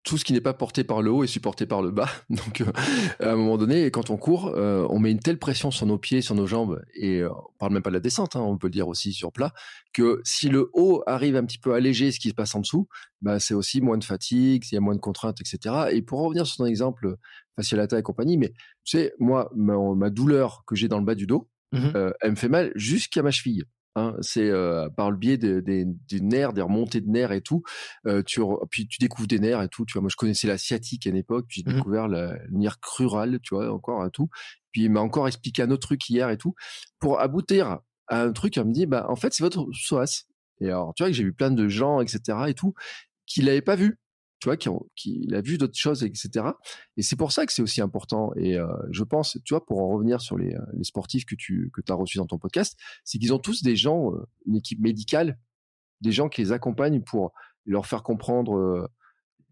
tout 0.03 0.19
ce 0.19 0.25
qui 0.25 0.33
n'est 0.33 0.41
pas 0.41 0.55
porté 0.55 0.85
par 0.85 1.03
le 1.03 1.11
haut 1.11 1.23
est 1.23 1.29
supporté 1.29 1.67
par 1.67 1.83
le 1.83 1.91
bas. 1.91 2.09
Donc, 2.31 2.61
euh, 2.61 2.73
à 3.21 3.33
un 3.33 3.37
moment 3.37 3.57
donné, 3.59 3.91
quand 3.91 4.11
on 4.11 4.17
court, 4.17 4.53
euh, 4.57 4.87
on 4.91 4.99
met 4.99 5.11
une 5.11 5.21
telle 5.21 5.39
pression 5.39 5.71
sur 5.71 5.87
nos 5.87 5.99
pieds, 5.99 6.21
sur 6.21 6.35
nos 6.35 6.47
jambes, 6.47 6.83
et 6.95 7.25
on 7.25 7.53
parle 7.59 7.73
même 7.73 7.83
pas 7.83 7.91
de 7.91 7.95
la 7.95 8.01
descente, 8.01 8.35
hein, 8.35 8.41
on 8.41 8.59
peut 8.59 8.67
le 8.69 8.73
dire 8.73 8.89
aussi 8.89 9.13
sur 9.13 9.33
plat, 9.33 9.53
que 9.93 10.21
si 10.25 10.49
le 10.49 10.71
haut 10.73 11.03
arrive 11.07 11.37
un 11.37 11.45
petit 11.45 11.59
peu 11.59 11.75
à 11.75 11.77
alléger 11.77 12.11
ce 12.11 12.19
qui 12.19 12.31
se 12.31 12.35
passe 12.35 12.55
en 12.55 12.61
dessous, 12.61 12.89
bah, 13.23 13.39
c'est 13.39 13.55
aussi 13.55 13.81
moins 13.81 13.99
de 13.99 14.05
fatigue, 14.05 14.65
il 14.71 14.75
y 14.75 14.79
a 14.79 14.81
moins 14.81 14.95
de 14.95 15.01
contraintes, 15.01 15.41
etc. 15.41 15.91
Et 15.93 16.03
pour 16.03 16.21
revenir 16.21 16.47
sur 16.47 16.57
ton 16.57 16.67
exemple, 16.67 17.17
facialata 17.57 17.99
et 17.99 18.03
compagnie, 18.03 18.37
mais 18.37 18.53
tu 18.85 18.99
sais, 18.99 19.13
moi, 19.19 19.51
ma, 19.55 19.77
ma 19.95 20.11
douleur 20.11 20.63
que 20.67 20.75
j'ai 20.75 20.89
dans 20.89 20.99
le 20.99 21.05
bas 21.05 21.15
du 21.15 21.27
dos, 21.27 21.49
euh, 21.75 22.13
elle 22.21 22.31
me 22.31 22.37
fait 22.37 22.49
mal 22.49 22.73
jusqu'à 22.75 23.23
ma 23.23 23.31
cheville. 23.31 23.65
Hein, 23.99 24.15
c'est 24.21 24.49
euh, 24.49 24.89
par 24.91 25.11
le 25.11 25.17
biais 25.17 25.37
des, 25.37 25.61
des, 25.63 25.85
des 25.87 26.21
nerfs, 26.21 26.53
des 26.53 26.63
remontées 26.63 27.01
de 27.01 27.09
nerfs 27.11 27.33
et 27.33 27.41
tout. 27.41 27.63
Euh, 28.07 28.23
tu, 28.23 28.41
re- 28.41 28.65
puis 28.71 28.87
tu 28.87 28.99
découvres 29.01 29.27
des 29.29 29.39
nerfs 29.41 29.63
et 29.63 29.69
tout. 29.69 29.85
Tu 29.85 29.95
vois, 29.95 30.03
moi 30.03 30.11
je 30.11 30.17
connaissais 30.17 30.47
la 30.47 30.57
sciatique 30.59 31.07
à 31.07 31.11
une 31.11 31.17
époque, 31.17 31.47
puis 31.49 31.63
j'ai 31.65 31.71
Mhm. 31.71 31.77
découvert 31.79 32.09
la- 32.09 32.35
le 32.35 32.59
nerf 32.59 32.79
crural, 32.81 33.39
tu 33.43 33.55
vois, 33.55 33.73
encore 33.73 34.07
et 34.07 34.11
tout. 34.11 34.29
Puis 34.73 34.83
il 34.85 34.91
m'a 34.91 35.01
encore 35.01 35.27
expliqué 35.27 35.63
un 35.63 35.71
autre 35.71 35.87
truc 35.89 36.09
hier 36.09 36.31
et 36.31 36.37
tout, 36.39 36.55
pour 37.01 37.21
aboutir 37.21 37.79
à 38.09 38.23
un 38.23 38.33
truc. 38.33 38.57
Elle 38.57 38.67
me 38.67 38.73
dit, 38.73 38.87
bah 38.87 39.07
en 39.09 39.17
fait 39.17 39.33
c'est 39.35 39.43
votre 39.43 39.65
psoas. 39.73 40.25
Et 40.61 40.67
alors 40.69 40.93
tu 40.95 41.03
vois 41.03 41.11
que 41.11 41.17
j'ai 41.17 41.25
vu 41.25 41.33
plein 41.33 41.51
de 41.51 41.69
gens, 41.69 42.01
etc. 42.01 42.49
et 42.49 42.55
tout, 42.55 42.75
qui 43.27 43.43
l'avaient 43.43 43.61
pas 43.63 43.77
vu. 43.77 43.99
Tu 44.41 44.49
vois, 44.49 44.57
qui, 44.57 44.69
ont, 44.69 44.87
il 45.05 45.35
a 45.35 45.41
vu 45.41 45.59
d'autres 45.59 45.77
choses, 45.77 46.05
etc. 46.05 46.47
Et 46.97 47.03
c'est 47.03 47.17
pour 47.17 47.33
ça 47.33 47.45
que 47.45 47.53
c'est 47.53 47.63
aussi 47.63 47.81
important. 47.81 48.33
Et 48.37 48.57
euh, 48.57 48.67
je 48.91 49.03
pense, 49.03 49.37
tu 49.45 49.55
vois, 49.55 49.65
pour 49.67 49.81
en 49.81 49.89
revenir 49.89 50.21
sur 50.21 50.39
les, 50.39 50.55
euh, 50.55 50.83
sportifs 50.83 51.25
que 51.25 51.35
tu 51.35 51.71
que 51.73 51.81
as 51.91 51.95
reçus 51.95 52.19
dans 52.19 52.27
ton 52.27 52.39
podcast, 52.39 52.79
c'est 53.05 53.19
qu'ils 53.19 53.33
ont 53.33 53.39
tous 53.39 53.63
des 53.63 53.75
gens, 53.75 54.13
euh, 54.13 54.27
une 54.47 54.57
équipe 54.57 54.81
médicale, 54.81 55.39
des 56.01 56.13
gens 56.13 56.29
qui 56.29 56.43
les 56.43 56.53
accompagnent 56.53 57.03
pour 57.03 57.33
leur 57.67 57.87
faire 57.87 58.03
comprendre 58.03 58.89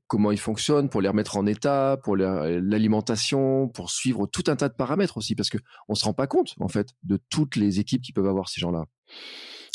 comment 0.06 0.30
ils 0.30 0.38
fonctionnent, 0.38 0.88
pour 0.88 1.00
les 1.00 1.08
remettre 1.08 1.36
en 1.36 1.46
état, 1.46 1.98
pour 2.02 2.16
l'alimentation, 2.16 3.68
pour 3.68 3.90
suivre 3.90 4.26
tout 4.26 4.44
un 4.46 4.56
tas 4.56 4.68
de 4.68 4.74
paramètres 4.74 5.16
aussi, 5.16 5.34
parce 5.34 5.50
que 5.50 5.58
on 5.88 5.94
se 5.94 6.04
rend 6.04 6.14
pas 6.14 6.26
compte 6.26 6.54
en 6.60 6.68
fait 6.68 6.90
de 7.02 7.18
toutes 7.28 7.56
les 7.56 7.80
équipes 7.80 8.02
qui 8.02 8.12
peuvent 8.12 8.28
avoir 8.28 8.48
ces 8.48 8.60
gens-là. 8.60 8.84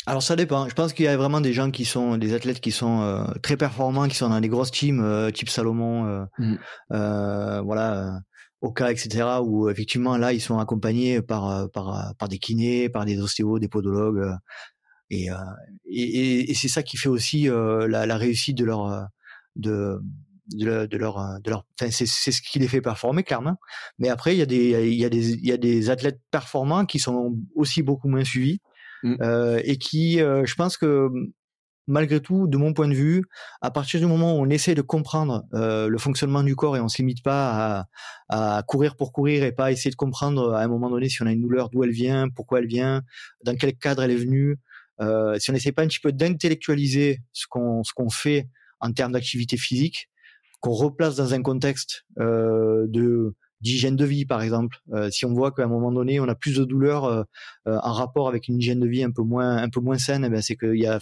Alors 0.06 0.22
ça 0.22 0.34
dépend. 0.36 0.68
Je 0.68 0.74
pense 0.74 0.92
qu'il 0.92 1.04
y 1.04 1.08
a 1.08 1.16
vraiment 1.16 1.40
des 1.40 1.52
gens 1.52 1.70
qui 1.70 1.84
sont 1.84 2.16
des 2.16 2.34
athlètes 2.34 2.60
qui 2.60 2.72
sont 2.72 3.02
euh, 3.02 3.24
très 3.42 3.56
performants, 3.56 4.08
qui 4.08 4.16
sont 4.16 4.28
dans 4.30 4.40
des 4.40 4.48
grosses 4.48 4.72
teams 4.72 5.00
euh, 5.00 5.30
type 5.30 5.48
Salomon, 5.48 6.06
euh, 6.06 6.24
Mhm. 6.38 6.58
euh, 6.92 7.60
voilà, 7.62 8.16
euh, 8.16 8.18
Oka, 8.62 8.90
etc. 8.92 9.42
Où 9.42 9.68
effectivement 9.70 10.16
là 10.16 10.32
ils 10.32 10.40
sont 10.40 10.58
accompagnés 10.58 11.22
par 11.22 11.70
par 11.72 12.14
par 12.18 12.28
des 12.28 12.38
kinés, 12.38 12.88
par 12.88 13.04
des 13.04 13.20
ostéos, 13.20 13.58
des 13.60 13.68
podologues, 13.68 14.34
et, 15.10 15.30
euh, 15.30 15.34
et 15.86 16.50
et, 16.50 16.54
c'est 16.54 16.68
ça 16.68 16.82
qui 16.82 16.96
fait 16.96 17.08
aussi 17.08 17.48
euh, 17.48 17.86
la, 17.88 18.06
la 18.06 18.16
réussite 18.16 18.56
de 18.58 18.64
leur 18.64 19.06
de 19.56 20.00
de, 20.54 20.66
leur- 20.66 20.88
de 20.88 20.96
leur 20.98 21.40
de 21.40 21.50
leur 21.50 21.64
enfin, 21.80 21.90
c'est 21.92 22.06
c'est 22.06 22.32
ce 22.32 22.42
qui 22.42 22.58
les 22.58 22.68
fait 22.68 22.80
performer 22.80 23.22
clairement 23.22 23.56
mais 23.98 24.08
après 24.08 24.34
il 24.34 24.38
y 24.38 24.42
a 24.42 24.46
des 24.46 24.88
il 24.90 24.98
y 24.98 25.04
a 25.04 25.08
des 25.08 25.32
il 25.34 25.46
y 25.46 25.52
a 25.52 25.56
des 25.56 25.88
athlètes 25.90 26.20
performants 26.30 26.84
qui 26.86 26.98
sont 26.98 27.36
aussi 27.54 27.82
beaucoup 27.82 28.08
moins 28.08 28.24
suivis 28.24 28.58
Mm. 29.02 29.16
euh, 29.20 29.60
et 29.64 29.78
qui 29.78 30.20
euh, 30.20 30.44
je 30.44 30.54
pense 30.54 30.76
que 30.76 31.08
malgré 31.88 32.20
tout 32.20 32.46
de 32.46 32.56
mon 32.56 32.72
point 32.72 32.86
de 32.86 32.94
vue 32.94 33.24
à 33.60 33.72
partir 33.72 33.98
du 33.98 34.06
moment 34.06 34.38
où 34.38 34.42
on 34.42 34.48
essaie 34.48 34.76
de 34.76 34.82
comprendre 34.82 35.44
euh, 35.54 35.88
le 35.88 35.98
fonctionnement 35.98 36.44
du 36.44 36.54
corps 36.54 36.76
et 36.76 36.80
on 36.80 36.88
se 36.88 36.98
limite 36.98 37.22
pas 37.24 37.88
à, 38.28 38.62
courir 38.68 38.94
pour 38.94 39.12
courir 39.12 39.42
et 39.42 39.50
pas 39.50 39.72
essayer 39.72 39.90
de 39.90 39.96
comprendre 39.96 40.54
à 40.54 40.62
un 40.62 40.68
moment 40.68 40.88
donné 40.88 41.08
si 41.08 41.20
on 41.22 41.26
a 41.26 41.32
une 41.32 41.42
douleur 41.42 41.68
d'où 41.70 41.82
elle 41.82 41.90
vient 41.90 42.28
pourquoi 42.28 42.60
elle 42.60 42.68
vient 42.68 43.02
dans 43.44 43.56
quel 43.56 43.74
cadre 43.76 44.02
elle 44.04 44.12
est 44.12 44.16
venue 44.16 44.56
si 45.38 45.50
on 45.50 45.52
n'essaie 45.52 45.72
pas 45.72 45.82
un 45.82 45.88
petit 45.88 46.00
peu 46.00 46.12
d'intellectualiser 46.12 47.20
ce 47.32 47.46
qu'on 47.48 47.82
ce 47.82 47.92
qu'on 47.92 48.08
fait 48.08 48.48
en 48.78 48.92
termes 48.92 49.12
d'activité 49.12 49.56
physique 49.56 50.08
qu'on 50.60 50.70
replace 50.70 51.16
dans 51.16 51.34
un 51.34 51.42
contexte 51.42 52.04
de 52.16 53.34
d'hygiène 53.62 53.96
de 53.96 54.04
vie 54.04 54.26
par 54.26 54.42
exemple. 54.42 54.76
Euh, 54.92 55.10
si 55.10 55.24
on 55.24 55.32
voit 55.34 55.52
qu'à 55.52 55.64
un 55.64 55.68
moment 55.68 55.92
donné 55.92 56.20
on 56.20 56.28
a 56.28 56.34
plus 56.34 56.56
de 56.56 56.64
douleurs 56.64 57.04
euh, 57.04 57.22
euh, 57.68 57.78
en 57.82 57.92
rapport 57.92 58.28
avec 58.28 58.48
une 58.48 58.58
hygiène 58.58 58.80
de 58.80 58.88
vie 58.88 59.02
un 59.04 59.10
peu 59.12 59.22
moins 59.22 59.56
un 59.56 59.68
peu 59.70 59.80
moins 59.80 59.98
saine 59.98 60.24
eh 60.26 60.30
ben 60.30 60.42
c'est 60.42 60.56
qu'il 60.56 60.78
y 60.80 60.86
a 60.86 60.98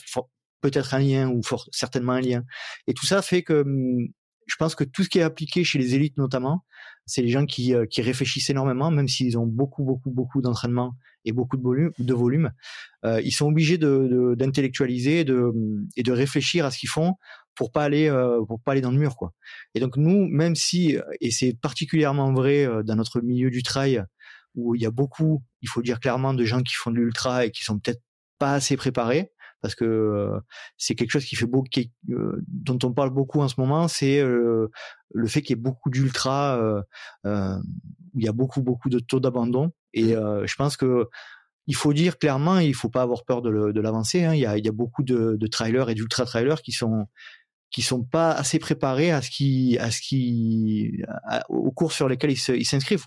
peut-être 0.61 0.95
un 0.95 0.99
lien 1.01 1.28
ou 1.31 1.41
certainement 1.73 2.12
un 2.12 2.20
lien. 2.20 2.45
Et 2.87 2.95
tout 2.95 3.07
ça 3.07 3.23
fait 3.23 3.43
que 3.43 3.62
hum, 3.62 4.09
je 4.47 4.57
pense 4.57 4.74
que 4.74 4.85
tout 4.85 5.05
ce 5.05 5.09
qui 5.09 5.19
est 5.19 5.23
appliqué 5.23 5.65
chez 5.65 5.78
les 5.78 5.95
élites 5.95 6.16
notamment 6.19 6.65
c'est 7.07 7.23
les 7.23 7.28
gens 7.28 7.47
qui 7.47 7.74
euh, 7.74 7.87
qui 7.87 8.03
réfléchissent 8.03 8.51
énormément 8.51 8.91
même 8.91 9.09
s'ils 9.09 9.39
ont 9.39 9.47
beaucoup 9.47 9.85
beaucoup 9.85 10.11
beaucoup 10.11 10.43
d'entraînement 10.43 10.95
et 11.24 11.32
beaucoup 11.32 11.57
de 11.57 11.62
volume 11.62 11.91
de 11.99 12.15
volume 12.15 12.51
euh, 13.05 13.20
ils 13.23 13.31
sont 13.32 13.47
obligés 13.47 13.78
de 13.78 14.09
de- 14.11 14.35
d'intellectualiser 14.35 15.24
de, 15.24 15.53
et 15.97 16.03
de 16.03 16.12
réfléchir 16.12 16.65
à 16.66 16.70
ce 16.70 16.78
qu'ils 16.78 16.89
font 16.89 17.15
pour 17.61 17.73
pas 17.73 17.85
aller 17.85 18.09
euh, 18.09 18.43
pour 18.47 18.59
pas 18.62 18.73
aller 18.73 18.81
dans 18.81 18.91
le 18.91 18.97
mur 18.97 19.16
quoi 19.16 19.35
et 19.74 19.81
donc 19.81 19.99
nous 19.99 20.27
même 20.28 20.57
si 20.57 20.97
et 21.20 21.31
c'est 21.31 21.53
particulièrement 21.53 22.32
vrai 22.32 22.65
euh, 22.65 22.82
dans 22.82 22.97
notre 22.97 23.20
milieu 23.20 23.51
du 23.51 23.62
trail 23.62 24.03
où 24.55 24.74
il 24.74 24.81
y 24.81 24.87
a 24.87 24.91
beaucoup 24.91 25.43
il 25.61 25.69
faut 25.69 25.82
dire 25.82 26.01
clairement 26.01 26.32
de 26.32 26.43
gens 26.47 26.62
qui 26.62 26.73
font 26.73 26.91
de 26.91 26.97
l'ultra 26.97 27.45
et 27.45 27.51
qui 27.51 27.62
sont 27.62 27.78
peut-être 27.78 28.01
pas 28.39 28.55
assez 28.55 28.78
préparés 28.78 29.31
parce 29.61 29.74
que 29.74 29.85
euh, 29.85 30.41
c'est 30.78 30.95
quelque 30.95 31.11
chose 31.11 31.27
qui 31.27 31.37
fait 31.37 31.45
qui 31.70 31.93
euh, 32.09 32.43
dont 32.49 32.78
on 32.82 32.95
parle 32.95 33.11
beaucoup 33.11 33.43
en 33.43 33.49
ce 33.49 33.57
moment 33.59 33.89
c'est 33.89 34.20
euh, 34.20 34.69
le 35.12 35.27
fait 35.28 35.43
qu'il 35.43 35.55
y 35.55 35.59
ait 35.59 35.62
beaucoup 35.62 35.91
d'ultra 35.91 36.57
euh, 36.57 36.81
euh, 37.27 37.59
où 38.15 38.20
il 38.20 38.24
y 38.24 38.28
a 38.28 38.32
beaucoup 38.32 38.62
beaucoup 38.62 38.89
de 38.89 39.01
taux 39.01 39.20
d'abandon 39.20 39.70
et 39.93 40.16
euh, 40.16 40.47
je 40.47 40.55
pense 40.55 40.78
que 40.78 41.11
il 41.70 41.77
faut 41.77 41.93
dire 41.93 42.19
clairement, 42.19 42.59
il 42.59 42.74
faut 42.74 42.89
pas 42.89 43.03
avoir 43.03 43.24
peur 43.24 43.43
de, 43.43 43.81
l'avancer. 43.81 44.24
Hein. 44.24 44.35
Il, 44.35 44.41
y 44.41 44.47
a, 44.47 44.59
il 44.59 44.65
y 44.65 44.69
a 44.69 44.73
beaucoup 44.73 45.05
de, 45.05 45.37
de 45.39 45.47
trailers 45.47 45.89
et 45.89 45.95
d'ultra 45.95 46.24
trailers 46.24 46.62
qui 46.62 46.73
sont 46.73 47.07
qui 47.71 47.83
sont 47.83 48.03
pas 48.03 48.33
assez 48.33 48.59
préparés 48.59 49.13
à 49.13 49.23
ce 49.23 49.31
qui 49.31 49.79
à 49.79 49.91
ce 49.91 50.01
qui 50.01 51.03
à- 51.25 51.45
aux 51.51 51.71
cours 51.71 51.93
sur 51.93 52.09
lesquels 52.09 52.33
ils 52.33 52.65
s'inscrivent. 52.67 53.07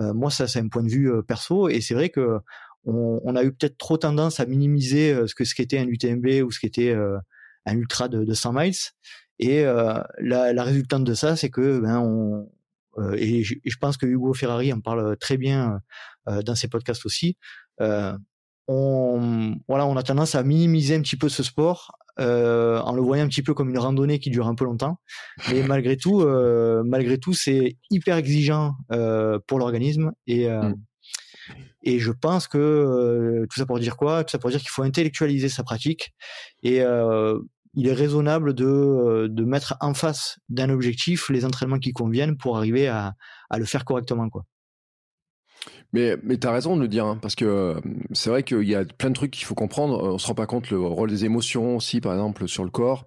Euh, 0.00 0.14
moi, 0.14 0.30
ça, 0.30 0.48
c'est 0.48 0.58
un 0.60 0.68
point 0.68 0.82
de 0.82 0.88
vue 0.88 1.10
euh, 1.12 1.22
perso, 1.22 1.68
et 1.68 1.80
c'est 1.80 1.94
vrai 1.94 2.08
que 2.08 2.38
on, 2.84 3.36
a 3.36 3.44
eu 3.44 3.52
peut-être 3.52 3.78
trop 3.78 3.96
tendance 3.96 4.40
à 4.40 4.46
minimiser 4.46 5.12
euh, 5.12 5.26
ce 5.28 5.34
que 5.36 5.44
ce 5.44 5.54
qu'était 5.54 5.78
un 5.78 5.86
UTMB 5.86 6.44
ou 6.44 6.50
ce 6.50 6.58
qu'était 6.58 6.90
euh, 6.90 7.18
un 7.66 7.76
ultra 7.76 8.08
de, 8.08 8.24
de 8.24 8.34
100 8.34 8.52
miles. 8.54 8.74
Et 9.38 9.64
la, 9.64 10.62
résultante 10.62 11.04
de 11.04 11.14
ça, 11.14 11.36
c'est 11.36 11.50
que 11.50 11.80
ben 11.80 11.98
on 11.98 12.48
euh, 12.98 13.14
et, 13.16 13.42
je, 13.42 13.56
pense 13.80 13.96
que 13.96 14.06
Hugo 14.06 14.34
Ferrari 14.34 14.72
en 14.72 14.80
parle 14.80 15.16
très 15.16 15.36
bien 15.36 15.80
dans 16.44 16.54
ses 16.54 16.68
podcasts 16.68 17.04
aussi. 17.06 17.36
Euh, 17.80 18.16
on 18.68 19.56
voilà, 19.68 19.86
on 19.86 19.96
a 19.96 20.02
tendance 20.02 20.34
à 20.34 20.42
minimiser 20.42 20.94
un 20.94 21.02
petit 21.02 21.16
peu 21.16 21.28
ce 21.28 21.42
sport 21.42 21.96
euh, 22.20 22.80
en 22.80 22.94
le 22.94 23.02
voyant 23.02 23.24
un 23.24 23.28
petit 23.28 23.42
peu 23.42 23.54
comme 23.54 23.70
une 23.70 23.78
randonnée 23.78 24.18
qui 24.18 24.30
dure 24.30 24.46
un 24.46 24.54
peu 24.54 24.64
longtemps. 24.64 24.98
Mais 25.50 25.62
malgré 25.66 25.96
tout, 25.96 26.20
euh, 26.20 26.82
malgré 26.84 27.18
tout, 27.18 27.32
c'est 27.32 27.76
hyper 27.90 28.16
exigeant 28.16 28.74
euh, 28.92 29.38
pour 29.46 29.58
l'organisme 29.58 30.12
et 30.26 30.48
euh, 30.48 30.72
Mm. 31.48 31.52
et 31.82 31.98
je 31.98 32.12
pense 32.12 32.46
que 32.48 33.46
tout 33.50 33.58
ça 33.58 33.66
pour 33.66 33.78
dire 33.78 33.96
quoi? 33.96 34.24
Tout 34.24 34.30
ça 34.30 34.38
pour 34.38 34.50
dire 34.50 34.60
qu'il 34.60 34.70
faut 34.70 34.82
intellectualiser 34.82 35.48
sa 35.48 35.62
pratique 35.62 36.12
et 36.62 36.82
il 37.74 37.88
est 37.88 37.92
raisonnable 37.92 38.54
de, 38.54 39.28
de 39.30 39.44
mettre 39.44 39.76
en 39.80 39.94
face 39.94 40.38
d'un 40.48 40.70
objectif 40.70 41.30
les 41.30 41.44
entraînements 41.44 41.78
qui 41.78 41.92
conviennent 41.92 42.36
pour 42.36 42.56
arriver 42.56 42.86
à, 42.88 43.14
à 43.50 43.58
le 43.58 43.64
faire 43.64 43.84
correctement. 43.84 44.28
Quoi. 44.28 44.44
Mais, 45.92 46.16
mais 46.22 46.38
tu 46.38 46.46
as 46.46 46.52
raison 46.52 46.74
de 46.76 46.80
le 46.80 46.88
dire, 46.88 47.04
hein, 47.04 47.18
parce 47.20 47.34
que 47.34 47.44
euh, 47.44 47.80
c'est 48.12 48.30
vrai 48.30 48.42
qu'il 48.42 48.62
y 48.66 48.74
a 48.74 48.84
plein 48.84 49.10
de 49.10 49.14
trucs 49.14 49.30
qu'il 49.30 49.44
faut 49.44 49.54
comprendre. 49.54 50.02
Euh, 50.02 50.12
On 50.14 50.18
se 50.18 50.26
rend 50.26 50.34
pas 50.34 50.46
compte 50.46 50.70
le 50.70 50.78
rôle 50.80 51.10
des 51.10 51.24
émotions 51.26 51.76
aussi, 51.76 52.00
par 52.00 52.12
exemple, 52.14 52.48
sur 52.48 52.64
le 52.64 52.70
corps. 52.70 53.06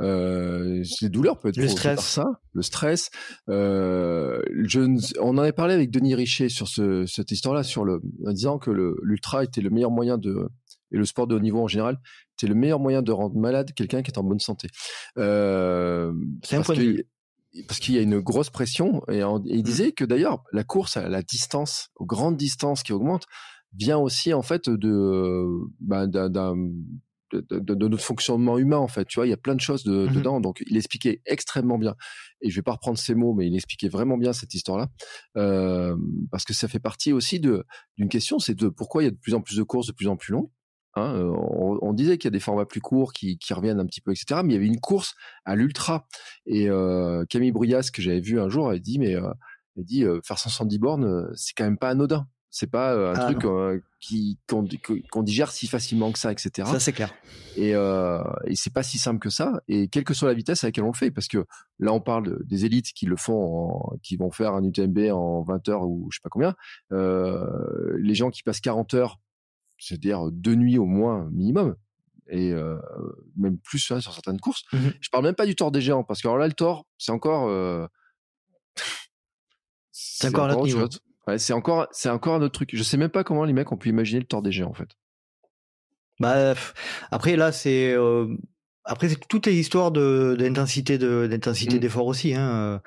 Euh, 0.00 0.82
les 1.02 1.08
douleurs 1.08 1.38
peut 1.40 1.48
être 1.48 1.56
Le 1.56 1.66
stress. 1.68 1.96
par 1.96 2.04
ça, 2.04 2.26
le 2.52 2.62
stress. 2.62 3.10
Euh, 3.48 4.40
je, 4.64 4.80
on 5.20 5.30
en 5.30 5.38
avait 5.38 5.52
parlé 5.52 5.74
avec 5.74 5.90
Denis 5.90 6.14
Richer 6.14 6.48
sur 6.48 6.68
ce, 6.68 7.04
cette 7.06 7.32
histoire-là, 7.32 7.64
sur 7.64 7.84
le, 7.84 8.00
en 8.26 8.32
disant 8.32 8.58
que 8.58 8.70
l'ultra 9.02 9.42
était 9.42 9.60
le 9.60 9.70
meilleur 9.70 9.90
moyen 9.90 10.16
de, 10.16 10.48
et 10.92 10.96
le 10.98 11.04
sport 11.04 11.26
de 11.26 11.34
haut 11.34 11.40
niveau 11.40 11.62
en 11.62 11.68
général, 11.68 11.98
était 12.38 12.46
le 12.46 12.54
meilleur 12.54 12.80
moyen 12.80 13.02
de 13.02 13.12
rendre 13.12 13.36
malade 13.36 13.72
quelqu'un 13.74 14.02
qui 14.02 14.10
est 14.10 14.18
en 14.18 14.22
bonne 14.24 14.40
santé. 14.40 14.68
Euh, 15.18 16.12
C'est 16.44 16.56
un 16.56 16.62
point 16.62 16.76
de 16.76 16.80
vue. 16.80 17.04
Parce 17.66 17.80
qu'il 17.80 17.94
y 17.94 17.98
a 17.98 18.02
une 18.02 18.20
grosse 18.20 18.50
pression 18.50 19.02
et, 19.08 19.22
en- 19.22 19.40
Mmh. 19.40 19.46
et 19.48 19.54
il 19.56 19.62
disait 19.62 19.92
que 19.92 20.04
d'ailleurs 20.04 20.42
la 20.52 20.64
course 20.64 20.96
à 20.96 21.08
la 21.08 21.22
distance, 21.22 21.88
aux 21.96 22.06
grandes 22.06 22.36
distances 22.36 22.82
qui 22.82 22.92
augmentent, 22.92 23.26
vient 23.74 23.98
aussi 23.98 24.32
en 24.34 24.42
fait 24.42 24.68
de 24.68 25.46
bah, 25.80 26.06
d'un- 26.06 26.30
d'un- 26.30 26.56
de, 27.32 27.46
de- 27.48 27.74
de 27.74 27.88
notre 27.88 28.02
fonctionnement 28.02 28.58
humain 28.58 28.78
en 28.78 28.88
fait. 28.88 29.04
Tu 29.04 29.16
vois, 29.20 29.26
il 29.26 29.30
y 29.30 29.32
a 29.32 29.36
plein 29.36 29.54
de 29.54 29.60
choses 29.60 29.84
de- 29.84 30.06
Mhm. 30.08 30.14
dedans. 30.14 30.40
Donc 30.40 30.62
il 30.66 30.76
expliquait 30.76 31.22
extrêmement 31.26 31.78
bien. 31.78 31.94
Et 32.42 32.50
je 32.50 32.56
vais 32.56 32.62
pas 32.62 32.72
reprendre 32.72 32.98
ces 32.98 33.14
mots, 33.14 33.34
mais 33.34 33.46
il 33.46 33.54
expliquait 33.54 33.88
vraiment 33.88 34.16
bien 34.18 34.32
cette 34.32 34.52
histoire-là 34.54 34.88
euh, 35.36 35.94
parce 36.32 36.44
que 36.44 36.52
ça 36.54 36.66
fait 36.66 36.80
partie 36.80 37.12
aussi 37.12 37.38
de 37.38 37.64
d'une 37.96 38.08
question, 38.08 38.38
c'est 38.40 38.54
de 38.56 38.68
pourquoi 38.68 39.02
il 39.02 39.06
y 39.06 39.08
a 39.08 39.12
de 39.12 39.16
plus 39.16 39.34
en 39.34 39.40
plus 39.42 39.56
de 39.56 39.62
courses 39.62 39.86
de 39.86 39.92
plus 39.92 40.08
en 40.08 40.16
plus 40.16 40.32
longues. 40.32 40.50
Hein, 40.94 41.14
euh, 41.14 41.30
on, 41.30 41.78
on 41.82 41.92
disait 41.92 42.18
qu'il 42.18 42.26
y 42.26 42.32
a 42.32 42.36
des 42.36 42.40
formats 42.40 42.66
plus 42.66 42.80
courts 42.80 43.12
qui, 43.12 43.38
qui 43.38 43.54
reviennent 43.54 43.78
un 43.80 43.86
petit 43.86 44.00
peu, 44.00 44.10
etc. 44.10 44.40
Mais 44.44 44.54
il 44.54 44.54
y 44.54 44.56
avait 44.56 44.66
une 44.66 44.80
course 44.80 45.14
à 45.44 45.54
l'ultra. 45.54 46.06
Et 46.46 46.68
euh, 46.68 47.24
Camille 47.28 47.52
Bruyas, 47.52 47.90
que 47.92 48.02
j'avais 48.02 48.20
vu 48.20 48.40
un 48.40 48.48
jour, 48.48 48.72
elle 48.72 48.80
dit, 48.80 48.98
mais 48.98 49.14
euh, 49.14 49.30
elle 49.76 49.84
dit, 49.84 50.04
euh, 50.04 50.20
faire 50.24 50.38
170 50.38 50.78
bornes, 50.78 51.30
c'est 51.36 51.52
quand 51.56 51.64
même 51.64 51.78
pas 51.78 51.90
anodin. 51.90 52.26
C'est 52.52 52.66
pas 52.68 52.94
un 53.12 53.14
Ah, 53.14 53.32
truc 53.32 53.44
qui 54.00 54.38
qu'on 54.48 55.22
digère 55.22 55.52
si 55.52 55.68
facilement 55.68 56.10
que 56.10 56.18
ça, 56.18 56.32
etc. 56.32 56.68
Ça, 56.68 56.80
c'est 56.80 56.92
clair. 56.92 57.14
Et, 57.56 57.70
et 57.70 58.54
c'est 58.56 58.72
pas 58.72 58.82
si 58.82 58.98
simple 58.98 59.20
que 59.20 59.30
ça. 59.30 59.60
Et 59.68 59.86
quelle 59.86 60.02
que 60.02 60.14
soit 60.14 60.26
la 60.26 60.34
vitesse 60.34 60.64
à 60.64 60.66
laquelle 60.66 60.82
on 60.82 60.88
le 60.90 60.96
fait, 60.96 61.12
parce 61.12 61.28
que 61.28 61.44
là 61.78 61.92
on 61.92 62.00
parle 62.00 62.24
de- 62.26 62.42
des 62.46 62.64
élites 62.64 62.92
qui 62.92 63.06
le 63.06 63.14
font, 63.16 63.68
en- 63.92 63.96
qui 64.02 64.16
vont 64.16 64.32
faire 64.32 64.54
un 64.54 64.64
UTMB 64.64 65.12
en 65.12 65.42
20 65.42 65.68
heures 65.68 65.82
ou 65.86 66.08
je 66.10 66.16
sais 66.16 66.20
pas 66.24 66.28
combien. 66.28 66.56
Les 67.98 68.14
gens 68.14 68.30
qui 68.30 68.42
passent 68.42 68.60
40 68.60 68.94
heures, 68.94 69.20
c'est-à-dire 69.80 70.30
deux 70.30 70.54
nuits 70.54 70.78
au 70.78 70.86
moins 70.86 71.28
minimum, 71.32 71.74
et 72.28 72.52
euh, 72.52 72.78
même 73.36 73.58
plus 73.58 73.90
hein, 73.90 74.00
sur 74.00 74.12
certaines 74.12 74.38
courses. 74.38 74.62
Mhm. 74.72 74.92
Je 75.00 75.08
parle 75.10 75.24
même 75.24 75.34
pas 75.34 75.46
du 75.46 75.56
tort 75.56 75.72
des 75.72 75.80
géants, 75.80 76.04
parce 76.04 76.22
que 76.22 76.28
alors 76.28 76.38
là 76.38 76.46
le 76.46 76.52
tort, 76.52 76.86
c'est 76.98 77.10
encore. 77.10 77.48
euh, 77.48 77.86
c'est 79.90 80.28
encore 80.28 80.62
niveau. 80.62 80.86
Ouais, 81.26 81.38
c'est 81.38 81.52
encore, 81.52 81.88
c'est 81.90 82.08
encore 82.08 82.36
un 82.36 82.42
autre 82.42 82.54
truc. 82.54 82.70
Je 82.72 82.82
sais 82.82 82.96
même 82.96 83.10
pas 83.10 83.24
comment 83.24 83.44
les 83.44 83.52
mecs 83.52 83.70
ont 83.72 83.76
pu 83.76 83.88
imaginer 83.88 84.20
le 84.20 84.26
tort 84.26 84.42
des 84.42 84.52
géants 84.52 84.70
en 84.70 84.74
fait. 84.74 84.90
Bah, 86.20 86.54
après, 87.10 87.36
là, 87.36 87.50
c'est. 87.50 87.92
euh, 87.92 88.36
après, 88.84 89.08
c'est 89.10 89.18
toutes 89.28 89.46
les 89.46 89.54
histoires 89.56 89.92
de 89.92 90.36
d'intensité 90.38 90.96
de 90.98 91.26
d'intensité 91.30 91.76
Mm. 91.76 91.78
d'effort 91.80 92.06
aussi. 92.06 92.34
Hein. 92.34 92.48
Euh, 92.48 92.78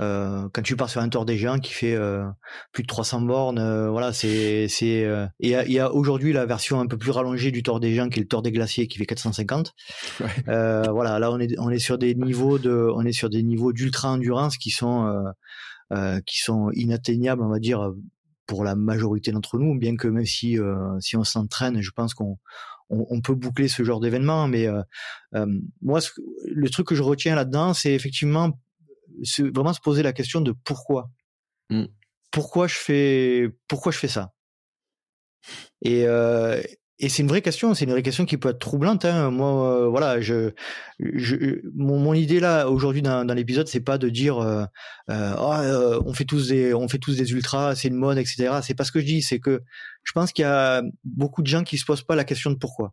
euh, 0.00 0.48
quand 0.52 0.62
tu 0.62 0.76
pars 0.76 0.88
sur 0.88 1.00
un 1.00 1.08
tour 1.08 1.24
des 1.26 1.36
géants 1.36 1.58
qui 1.58 1.72
fait 1.72 1.94
euh, 1.94 2.24
plus 2.72 2.82
de 2.84 2.86
300 2.88 3.22
bornes, 3.22 3.58
euh, 3.58 3.90
voilà, 3.90 4.12
c'est 4.12 4.68
c'est. 4.68 5.04
euh, 5.04 5.26
et 5.40 5.48
il 5.48 5.50
y 5.50 5.54
a, 5.56 5.66
y 5.68 5.78
a 5.78 5.92
aujourd'hui 5.92 6.32
la 6.32 6.46
version 6.46 6.80
un 6.80 6.86
peu 6.86 6.96
plus 6.96 7.10
rallongée 7.10 7.50
du 7.50 7.62
tour 7.62 7.80
des 7.80 7.92
géants 7.94 8.08
qui 8.08 8.20
est 8.20 8.22
le 8.22 8.28
tour 8.28 8.42
des 8.42 8.52
glaciers 8.52 8.86
qui 8.88 8.98
fait 8.98 9.06
450. 9.06 9.72
Ouais. 10.20 10.26
Euh, 10.48 10.84
voilà, 10.90 11.18
là, 11.18 11.30
on 11.32 11.38
est 11.40 11.58
on 11.58 11.68
est 11.70 11.78
sur 11.80 11.98
des 11.98 12.14
niveaux 12.14 12.58
de 12.58 12.88
on 12.94 13.04
est 13.04 13.12
sur 13.12 13.28
des 13.30 13.42
niveaux 13.42 13.72
d'ultra 13.72 14.10
endurance 14.10 14.56
qui 14.56 14.70
sont 14.70 15.06
euh, 15.06 15.30
euh, 15.92 16.20
qui 16.26 16.38
sont 16.38 16.70
inatteignables, 16.72 17.42
on 17.42 17.48
va 17.50 17.58
dire, 17.58 17.90
pour 18.46 18.64
la 18.64 18.74
majorité 18.76 19.32
d'entre 19.32 19.58
nous. 19.58 19.78
Bien 19.78 19.96
que 19.96 20.08
même 20.08 20.26
si 20.26 20.58
euh, 20.58 20.76
si 21.00 21.16
on 21.16 21.24
s'entraîne, 21.24 21.80
je 21.82 21.90
pense 21.90 22.14
qu'on 22.14 22.38
on, 22.90 23.06
on 23.08 23.20
peut 23.20 23.34
boucler 23.34 23.68
ce 23.68 23.82
genre 23.84 24.00
d'événement, 24.00 24.46
mais 24.48 24.66
euh, 24.66 24.82
euh, 25.34 25.46
moi, 25.80 26.00
ce 26.00 26.10
le 26.44 26.68
truc 26.68 26.86
que 26.88 26.94
je 26.94 27.02
retiens 27.02 27.34
là-dedans, 27.34 27.72
c'est 27.74 27.94
effectivement 27.94 28.58
se- 29.22 29.42
vraiment 29.42 29.72
se 29.72 29.80
poser 29.80 30.02
la 30.02 30.12
question 30.12 30.40
de 30.40 30.52
pourquoi. 30.64 31.10
Mm. 31.70 31.84
Pourquoi 32.30 32.66
je 32.68 32.74
fais, 32.74 33.48
pourquoi 33.66 33.90
je 33.92 33.98
fais 33.98 34.08
ça? 34.08 34.32
Et 35.82 36.06
euh, 36.06 36.60
et 37.00 37.08
c'est 37.08 37.22
une 37.22 37.28
vraie 37.28 37.40
question, 37.40 37.72
c'est 37.74 37.86
une 37.86 37.92
vraie 37.92 38.02
question 38.02 38.26
qui 38.26 38.36
peut 38.36 38.50
être 38.50 38.58
troublante. 38.58 39.06
Hein. 39.06 39.30
Moi, 39.30 39.84
euh, 39.84 39.88
voilà, 39.88 40.20
je, 40.20 40.50
je, 40.98 41.60
mon, 41.74 41.98
mon 41.98 42.12
idée 42.12 42.40
là 42.40 42.68
aujourd'hui 42.68 43.00
dans, 43.00 43.24
dans 43.24 43.32
l'épisode, 43.32 43.68
c'est 43.68 43.80
pas 43.80 43.96
de 43.96 44.10
dire, 44.10 44.38
euh, 44.38 44.64
euh, 45.08 45.34
Ah, 45.38 45.62
euh, 45.62 46.00
on 46.04 46.12
fait 46.12 46.26
tous 46.26 46.48
des, 46.48 46.74
on 46.74 46.88
fait 46.88 46.98
tous 46.98 47.16
des 47.16 47.32
ultras, 47.32 47.74
c'est 47.74 47.88
une 47.88 47.96
mode, 47.96 48.18
etc. 48.18 48.60
C'est 48.62 48.74
pas 48.74 48.84
ce 48.84 48.92
que 48.92 49.00
je 49.00 49.06
dis, 49.06 49.22
c'est 49.22 49.38
que 49.38 49.62
je 50.04 50.12
pense 50.12 50.32
qu'il 50.32 50.42
y 50.42 50.46
a 50.46 50.82
beaucoup 51.04 51.40
de 51.40 51.46
gens 51.46 51.64
qui 51.64 51.78
se 51.78 51.86
posent 51.86 52.02
pas 52.02 52.16
la 52.16 52.24
question 52.24 52.50
de 52.50 52.56
pourquoi. 52.56 52.92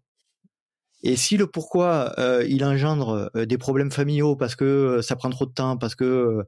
Et 1.03 1.15
si 1.15 1.37
le 1.37 1.47
pourquoi 1.47 2.13
euh, 2.17 2.43
il 2.47 2.65
engendre 2.65 3.29
euh, 3.35 3.45
des 3.45 3.57
problèmes 3.57 3.91
familiaux 3.91 4.35
parce 4.35 4.55
que 4.55 4.65
euh, 4.65 5.01
ça 5.01 5.15
prend 5.15 5.29
trop 5.29 5.45
de 5.45 5.51
temps, 5.51 5.77
parce 5.77 5.95
que 5.95 6.43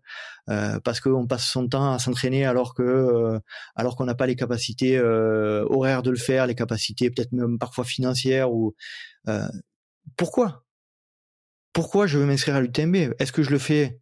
euh, 0.49 0.80
parce 0.84 0.99
qu'on 1.01 1.27
passe 1.27 1.45
son 1.45 1.67
temps 1.67 1.93
à 1.93 1.99
s'entraîner 1.99 2.45
alors 2.45 2.73
que 2.73 2.81
euh, 2.84 3.39
alors 3.76 3.95
qu'on 3.95 4.05
n'a 4.05 4.15
pas 4.15 4.26
les 4.27 4.35
capacités 4.35 4.97
euh, 4.97 5.65
horaires 5.69 6.01
de 6.03 6.09
le 6.09 6.17
faire, 6.17 6.47
les 6.47 6.55
capacités 6.55 7.09
peut-être 7.11 7.31
même 7.31 7.59
parfois 7.59 7.85
financières 7.85 8.51
ou 8.51 8.76
euh, 9.27 9.47
pourquoi? 10.17 10.65
Pourquoi 11.73 12.07
je 12.07 12.17
veux 12.17 12.26
m'inscrire 12.26 12.55
à 12.55 12.61
l'UTMB 12.61 13.13
Est-ce 13.19 13.31
que 13.31 13.43
je 13.43 13.51
le 13.51 13.59
fais 13.59 13.99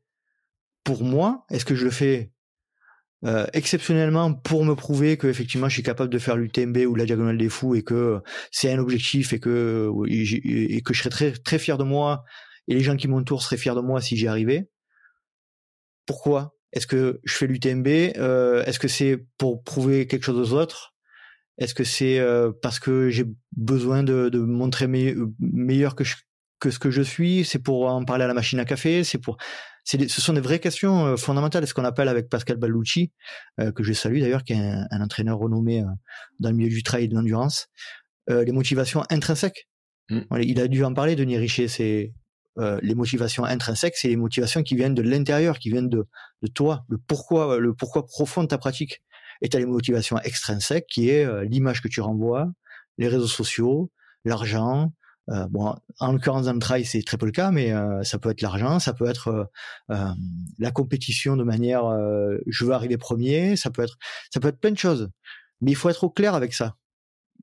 pour 0.83 1.03
moi? 1.03 1.45
Est-ce 1.49 1.65
que 1.65 1.75
je 1.75 1.85
le 1.85 1.91
fais 1.91 2.31
euh, 3.25 3.47
exceptionnellement 3.53 4.33
pour 4.33 4.63
me 4.63 4.75
prouver 4.75 5.17
que 5.17 5.27
effectivement 5.27 5.69
je 5.69 5.73
suis 5.73 5.83
capable 5.83 6.11
de 6.11 6.19
faire 6.19 6.35
l'UTMB 6.37 6.77
ou 6.87 6.95
la 6.95 7.05
diagonale 7.05 7.37
des 7.37 7.49
fous 7.49 7.73
et 7.75 7.81
que 7.83 8.19
c'est 8.51 8.71
un 8.71 8.77
objectif 8.79 9.33
et 9.33 9.39
que 9.39 9.91
et, 10.07 10.81
que 10.81 10.93
je 10.93 10.99
serais 10.99 11.09
très 11.09 11.31
très 11.31 11.57
fier 11.59 11.77
de 11.79 11.83
moi 11.83 12.23
et 12.67 12.75
les 12.75 12.81
gens 12.81 12.95
qui 12.95 13.07
m'entourent 13.07 13.41
seraient 13.41 13.57
fiers 13.57 13.73
de 13.75 13.81
moi 13.81 14.01
si 14.01 14.17
j'y 14.17 14.27
arrivais. 14.27 14.69
Pourquoi? 16.05 16.53
Est-ce 16.73 16.87
que 16.87 17.19
je 17.23 17.33
fais 17.33 17.47
l'UTMB 17.47 17.87
euh, 18.17 18.63
Est-ce 18.65 18.79
que 18.79 18.87
c'est 18.87 19.25
pour 19.37 19.63
prouver 19.63 20.07
quelque 20.07 20.23
chose 20.23 20.53
aux 20.53 20.55
autres? 20.57 20.93
Est-ce 21.57 21.73
que 21.73 21.83
c'est 21.83 22.19
euh, 22.19 22.51
parce 22.61 22.79
que 22.79 23.09
j'ai 23.09 23.25
besoin 23.55 24.03
de, 24.03 24.29
de 24.29 24.39
montrer 24.39 24.87
me- 24.87 25.33
meilleur 25.39 25.95
que 25.95 26.03
je, 26.03 26.15
que 26.59 26.71
ce 26.71 26.79
que 26.79 26.91
je 26.91 27.01
suis? 27.01 27.45
C'est 27.45 27.59
pour 27.59 27.87
en 27.89 28.05
parler 28.05 28.25
à 28.25 28.27
la 28.27 28.33
machine 28.33 28.59
à 28.59 28.65
café? 28.65 29.03
C'est 29.03 29.17
pour 29.19 29.37
des- 29.95 30.09
ce 30.09 30.19
sont 30.19 30.33
des 30.33 30.41
vraies 30.41 30.59
questions 30.59 31.05
euh, 31.05 31.15
fondamentales. 31.15 31.65
Ce 31.65 31.73
qu'on 31.73 31.85
appelle 31.85 32.09
avec 32.09 32.27
Pascal 32.27 32.57
Ballucci, 32.57 33.13
euh, 33.61 33.71
que 33.71 33.83
je 33.83 33.93
salue 33.93 34.19
d'ailleurs, 34.19 34.43
qui 34.43 34.51
est 34.51 34.57
un, 34.57 34.85
un 34.91 35.01
entraîneur 35.01 35.37
renommé 35.37 35.81
euh, 35.81 35.85
dans 36.41 36.49
le 36.49 36.55
milieu 36.57 36.67
du 36.69 36.83
trail 36.83 37.05
et 37.05 37.07
de 37.07 37.15
l'endurance, 37.15 37.69
euh, 38.29 38.43
les 38.43 38.51
motivations 38.51 39.03
intrinsèques. 39.09 39.69
Mm. 40.09 40.19
Il 40.41 40.59
a 40.59 40.67
dû 40.67 40.83
en 40.83 40.93
parler, 40.93 41.15
Denis 41.15 41.37
Richer. 41.37 41.69
C'est 41.69 42.11
euh, 42.57 42.79
les 42.81 42.95
motivations 42.95 43.45
intrinsèques, 43.45 43.95
c'est 43.95 44.09
les 44.09 44.17
motivations 44.17 44.61
qui 44.63 44.75
viennent 44.75 44.95
de 44.95 45.03
l'intérieur, 45.03 45.57
qui 45.59 45.69
viennent 45.69 45.89
de, 45.89 46.05
de 46.41 46.47
toi, 46.47 46.83
le 46.89 46.97
pourquoi, 46.97 47.57
le 47.59 47.73
pourquoi 47.73 48.05
profond 48.05 48.41
de 48.41 48.47
ta 48.47 48.57
pratique. 48.57 49.01
Et 49.41 49.47
tu 49.47 49.55
as 49.55 49.59
les 49.61 49.65
motivations 49.67 50.19
extrinsèques, 50.19 50.87
qui 50.87 51.09
est 51.09 51.23
euh, 51.23 51.45
l'image 51.45 51.81
que 51.81 51.87
tu 51.87 52.01
renvoies, 52.01 52.51
les 52.97 53.07
réseaux 53.07 53.27
sociaux, 53.27 53.91
l'argent. 54.25 54.91
Euh, 55.29 55.45
bon, 55.49 55.75
en 55.99 56.13
l'occurrence 56.13 56.45
dans 56.45 56.53
le 56.53 56.59
trail, 56.59 56.85
c'est 56.85 57.03
très 57.03 57.17
peu 57.17 57.25
le 57.25 57.33
cas, 57.33 57.51
mais 57.51 57.73
euh, 57.73 58.01
ça 58.03 58.17
peut 58.17 58.29
être 58.29 58.41
l'argent, 58.41 58.79
ça 58.79 58.93
peut 58.93 59.07
être 59.07 59.27
euh, 59.27 59.43
euh, 59.91 60.13
la 60.57 60.71
compétition 60.71 61.35
de 61.35 61.43
manière 61.43 61.85
euh, 61.85 62.37
je 62.47 62.63
veux 62.63 62.71
arriver 62.71 62.97
premier, 62.97 63.57
ça 63.57 63.69
peut 63.69 63.81
être 63.81 63.97
ça 64.31 64.39
peut 64.39 64.47
être 64.47 64.59
plein 64.59 64.71
de 64.71 64.77
choses. 64.77 65.09
Mais 65.59 65.71
il 65.71 65.75
faut 65.75 65.89
être 65.89 66.05
au 66.05 66.09
clair 66.09 66.33
avec 66.33 66.53
ça. 66.53 66.75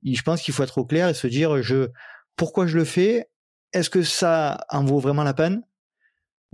Je 0.03 0.21
pense 0.23 0.41
qu'il 0.41 0.53
faut 0.53 0.63
être 0.63 0.79
au 0.79 0.85
clair 0.85 1.09
et 1.09 1.13
se 1.13 1.27
dire 1.27 1.61
je 1.61 1.89
pourquoi 2.37 2.65
je 2.65 2.75
le 2.77 2.85
fais, 2.85 3.29
est-ce 3.71 3.89
que 3.91 4.01
ça 4.01 4.65
en 4.69 4.83
vaut 4.83 4.99
vraiment 4.99 5.23
la 5.23 5.33
peine? 5.35 5.61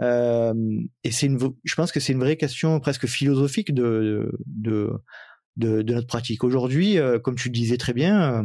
Euh, 0.02 0.54
Et 1.04 1.12
c'est 1.12 1.28
une, 1.28 1.40
je 1.64 1.76
pense 1.76 1.92
que 1.94 2.02
c'est 2.02 2.14
une 2.14 2.20
vraie 2.20 2.38
question 2.38 2.80
presque 2.82 3.08
philosophique 3.08 3.74
de 3.74 4.32
de 4.48 4.92
de, 5.58 5.82
de 5.82 5.94
notre 5.94 6.08
pratique. 6.08 6.44
Aujourd'hui, 6.44 6.98
comme 7.24 7.36
tu 7.36 7.50
le 7.50 7.54
disais 7.54 7.78
très 7.78 7.94
bien, 7.94 8.44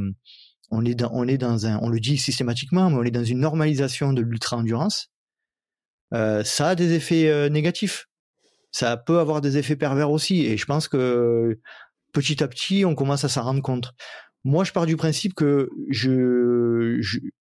on 0.70 0.84
est 0.84 0.94
dans, 0.94 1.10
on 1.12 1.26
est 1.28 1.38
dans 1.38 1.66
un, 1.66 1.78
on 1.82 1.88
le 1.88 2.00
dit 2.00 2.18
systématiquement, 2.18 2.90
mais 2.90 2.96
on 2.96 3.02
est 3.04 3.10
dans 3.10 3.24
une 3.24 3.40
normalisation 3.40 4.12
de 4.12 4.22
l'ultra 4.22 4.56
endurance. 4.56 5.10
Euh, 6.14 6.44
ça 6.44 6.70
a 6.70 6.74
des 6.74 6.92
effets 6.92 7.28
euh, 7.28 7.48
négatifs. 7.48 8.08
Ça 8.72 8.96
peut 8.96 9.18
avoir 9.18 9.40
des 9.40 9.56
effets 9.58 9.76
pervers 9.76 10.10
aussi, 10.10 10.44
et 10.44 10.56
je 10.56 10.66
pense 10.66 10.88
que 10.88 11.58
petit 12.12 12.42
à 12.42 12.48
petit, 12.48 12.84
on 12.84 12.94
commence 12.94 13.24
à 13.24 13.28
s'en 13.28 13.42
rendre 13.42 13.62
compte. 13.62 13.92
Moi, 14.44 14.64
je 14.64 14.72
pars 14.72 14.86
du 14.86 14.96
principe 14.96 15.34
que 15.34 15.70
je, 15.88 17.00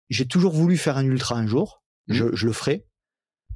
j'ai 0.09 0.27
toujours 0.27 0.53
voulu 0.53 0.77
faire 0.77 0.97
un 0.97 1.05
ultra 1.05 1.37
un 1.37 1.47
jour. 1.47 1.83
Je, 2.09 2.27
je 2.35 2.47
le 2.47 2.53
ferai, 2.53 2.87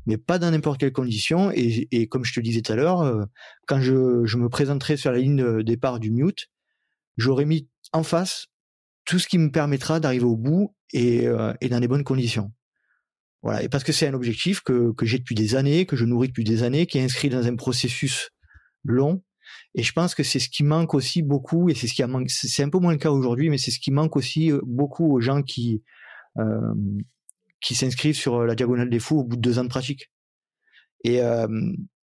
mais 0.07 0.17
pas 0.19 0.39
dans 0.39 0.51
n'importe 0.51 0.81
quelle 0.81 0.93
condition. 0.93 1.51
Et, 1.53 1.89
et 1.93 2.09
comme 2.09 2.25
je 2.25 2.35
te 2.35 2.41
disais 2.41 2.63
tout 2.63 2.73
à 2.73 2.77
l'heure, 2.77 3.03
euh, 3.03 3.25
quand 3.67 3.81
je, 3.81 4.25
je 4.25 4.37
me 4.37 4.49
présenterai 4.49 4.97
sur 4.97 5.13
la 5.13 5.19
ligne 5.19 5.37
de 5.37 5.63
départ 5.63 6.01
du 6.01 6.11
mute, 6.11 6.49
j'aurai 7.17 7.45
mis 7.45 7.69
en 7.93 8.03
face 8.03 8.47
tout 9.05 9.19
ce 9.19 9.29
qui 9.29 9.39
me 9.39 9.51
permettra 9.51 10.01
d'arriver 10.01 10.25
au 10.25 10.37
bout 10.37 10.75
et, 10.93 11.27
euh, 11.27 11.53
dans 11.71 11.81
des 11.81 11.89
bonnes 11.89 12.05
conditions. 12.05 12.53
Voilà. 13.43 13.63
Et 13.63 13.69
parce 13.69 13.85
que 13.85 13.93
c'est 13.93 14.07
un 14.07 14.15
objectif 14.15 14.61
que, 14.61 14.93
que 14.93 15.07
j'ai 15.07 15.19
depuis 15.19 15.35
des 15.35 15.55
années, 15.55 15.87
que 15.87 15.97
je 15.97 16.05
nourris 16.05 16.29
depuis 16.29 16.45
des 16.45 16.63
années, 16.63 16.87
qui 16.87 16.99
est 16.99 17.05
inscrit 17.05 17.31
dans 17.31 17.47
un 17.47 17.57
processus 17.57 18.31
long. 18.85 19.23
Et 19.75 19.83
je 19.83 19.93
pense 19.93 20.15
que 20.15 20.23
c'est 20.23 20.39
ce 20.39 20.49
qui 20.49 20.65
manque 20.65 20.95
aussi 20.95 21.23
beaucoup, 21.23 21.69
et 21.69 21.75
c'est 21.75 21.87
ce 21.87 21.95
qui 21.95 22.03
a 22.03 22.07
manqué, 22.07 22.27
c'est 22.29 22.63
un 22.63 22.69
peu 22.69 22.79
moins 22.79 22.93
le 22.93 22.99
cas 22.99 23.11
aujourd'hui, 23.11 23.51
mais 23.51 23.59
c'est 23.59 23.71
ce 23.71 23.79
qui 23.79 23.91
manque 23.91 24.17
aussi 24.17 24.51
euh, 24.53 24.61
beaucoup 24.65 25.13
aux 25.13 25.21
gens 25.21 25.43
qui, 25.43 25.83
euh, 26.39 26.75
qui 27.61 27.75
s'inscrivent 27.75 28.17
sur 28.17 28.45
la 28.45 28.55
diagonale 28.55 28.91
des 28.91 28.99
fous 28.99 29.19
au 29.21 29.25
bout 29.25 29.37
de 29.37 29.41
deux 29.41 29.59
ans 29.59 29.65
de 29.65 29.69
pratique. 29.69 30.11
Et 31.05 31.23
euh, 31.23 31.47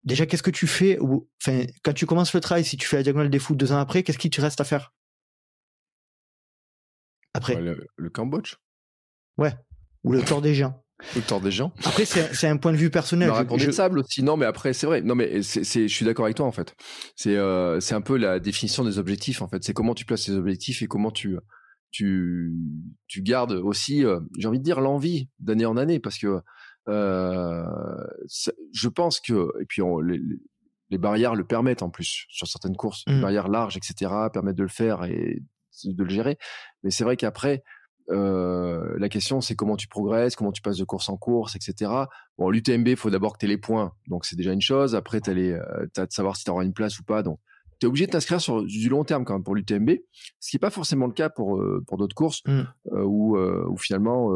déjà, 0.05 0.27
qu'est-ce 0.27 0.43
que 0.43 0.51
tu 0.51 0.67
fais 0.67 0.99
Enfin, 1.01 1.65
quand 1.83 1.93
tu 1.93 2.07
commences 2.07 2.35
le 2.35 2.41
trail, 2.41 2.65
si 2.65 2.77
tu 2.77 2.87
fais 2.87 2.97
la 2.97 3.03
diagonale 3.03 3.31
des 3.31 3.39
fous 3.39 3.55
deux 3.55 3.73
ans 3.73 3.79
après, 3.79 4.03
qu'est-ce 4.03 4.19
qui 4.19 4.31
te 4.31 4.41
reste 4.41 4.61
à 4.61 4.65
faire? 4.65 4.93
Après, 7.35 7.55
Ouais, 7.57 7.63
le, 7.63 7.87
le 7.97 8.11
Cambodge, 8.11 8.55
ouais, 9.39 9.53
ou 10.05 10.13
le 10.13 10.23
tort 10.23 10.41
des 10.43 10.55
gens. 10.55 10.83
le 11.17 11.23
tort 11.23 11.41
des 11.41 11.51
gens. 11.51 11.73
Après, 11.85 12.05
c'est 12.05 12.47
un 12.47 12.57
point 12.59 12.73
de 12.73 12.77
vue 12.77 12.91
personnel. 12.91 13.31
Le 13.31 13.59
Je- 13.59 13.67
de 13.69 13.73
sable 13.73 14.01
aussi. 14.01 14.23
Non, 14.23 14.37
mais 14.37 14.45
après, 14.47 14.73
c'est 14.75 14.87
vrai. 14.87 15.01
Non, 15.01 15.15
mais 15.15 15.43
c'est, 15.43 15.65
je 15.89 15.95
suis 15.95 16.05
d'accord 16.05 16.27
avec 16.27 16.37
toi, 16.37 16.45
en 16.47 16.53
fait. 16.53 16.75
C'est, 17.17 17.37
euh, 17.37 17.79
un 17.91 18.01
peu 18.03 18.19
la 18.19 18.39
définition 18.39 18.85
des 18.85 18.99
objectifs, 18.99 19.41
en 19.41 19.49
fait. 19.49 19.65
C'est 19.65 19.73
comment 19.73 19.95
tu 19.95 20.05
places 20.05 20.27
tes 20.27 20.33
objectifs 20.33 20.83
et 20.83 20.87
comment 20.89 21.11
tu, 21.11 21.39
tu, 21.91 22.53
tu 23.07 23.23
gardes 23.23 23.53
aussi, 23.53 24.05
euh, 24.05 24.21
j'ai 24.39 24.47
envie 24.49 24.59
de 24.59 24.65
dire, 24.65 24.81
l'envie 24.83 25.31
d'année 25.39 25.65
en 25.65 25.77
année, 25.79 26.01
parce 26.01 26.19
que, 26.19 26.41
euh, 26.89 27.63
je 28.73 28.89
pense 28.89 29.21
que, 29.21 29.49
et 29.61 29.65
puis 29.67 29.81
on, 29.83 30.01
les, 30.01 30.21
les 30.91 30.99
barrières 30.99 31.35
le 31.35 31.45
permettent 31.45 31.83
en 31.83 31.91
plus 31.91 32.27
sur 32.29 32.47
certaines 32.47 32.77
courses, 32.77 33.05
les 33.07 33.15
Mm. 33.15 33.21
barrières 33.23 33.49
larges, 33.49 33.77
etc., 33.77 34.13
permettent 34.33 34.57
de 34.57 34.63
le 34.65 34.69
faire 34.69 35.05
et 35.05 35.43
de 35.85 36.05
le 36.05 36.11
gérer. 36.11 36.39
Mais 36.83 36.91
c'est 36.91 37.05
vrai 37.05 37.17
qu'après, 37.17 37.63
euh, 38.11 38.97
la 38.99 39.09
question, 39.09 39.41
c'est 39.41 39.55
comment 39.55 39.77
tu 39.77 39.89
progresses, 39.89 40.35
comment 40.37 40.53
tu 40.53 40.63
passes 40.63 40.79
de 40.79 40.85
course 40.85 41.09
en 41.09 41.17
course, 41.17 41.55
etc. 41.57 41.93
Bon, 42.39 42.51
l'UTMB, 42.51 42.89
il 42.89 42.97
faut 42.97 43.11
d'abord 43.11 43.35
que 43.35 43.39
tu 43.39 43.47
aies 43.47 43.49
les 43.49 43.59
points, 43.59 43.93
donc 44.09 44.25
c'est 44.25 44.37
déjà 44.37 44.53
une 44.53 44.61
chose. 44.61 44.95
Après, 44.95 45.21
tu 45.21 45.31
as, 45.31 45.35
de 45.35 46.13
savoir 46.13 46.37
si 46.37 46.45
tu 46.45 46.51
auras 46.51 46.65
une 46.65 46.73
place 46.73 46.99
ou 46.99 47.05
pas, 47.05 47.23
donc 47.23 47.39
tu 47.79 47.87
es 47.87 47.89
obligé 47.89 48.07
de 48.07 48.11
t'inscrire 48.11 48.41
sur 48.41 48.63
du 48.63 48.89
long 48.89 49.05
terme 49.05 49.25
quand 49.25 49.35
même 49.35 49.45
pour 49.45 49.55
l'UTMB, 49.55 49.91
ce 50.41 50.51
qui 50.51 50.57
n'est 50.57 50.61
pas 50.61 50.71
forcément 50.71 51.07
le 51.07 51.13
cas 51.13 51.31
pour, 51.31 51.63
pour 51.87 51.97
d'autres 51.99 52.15
courses 52.15 52.43
Mm. 52.47 52.63
où, 53.05 53.39
où 53.39 53.77
finalement 53.77 54.31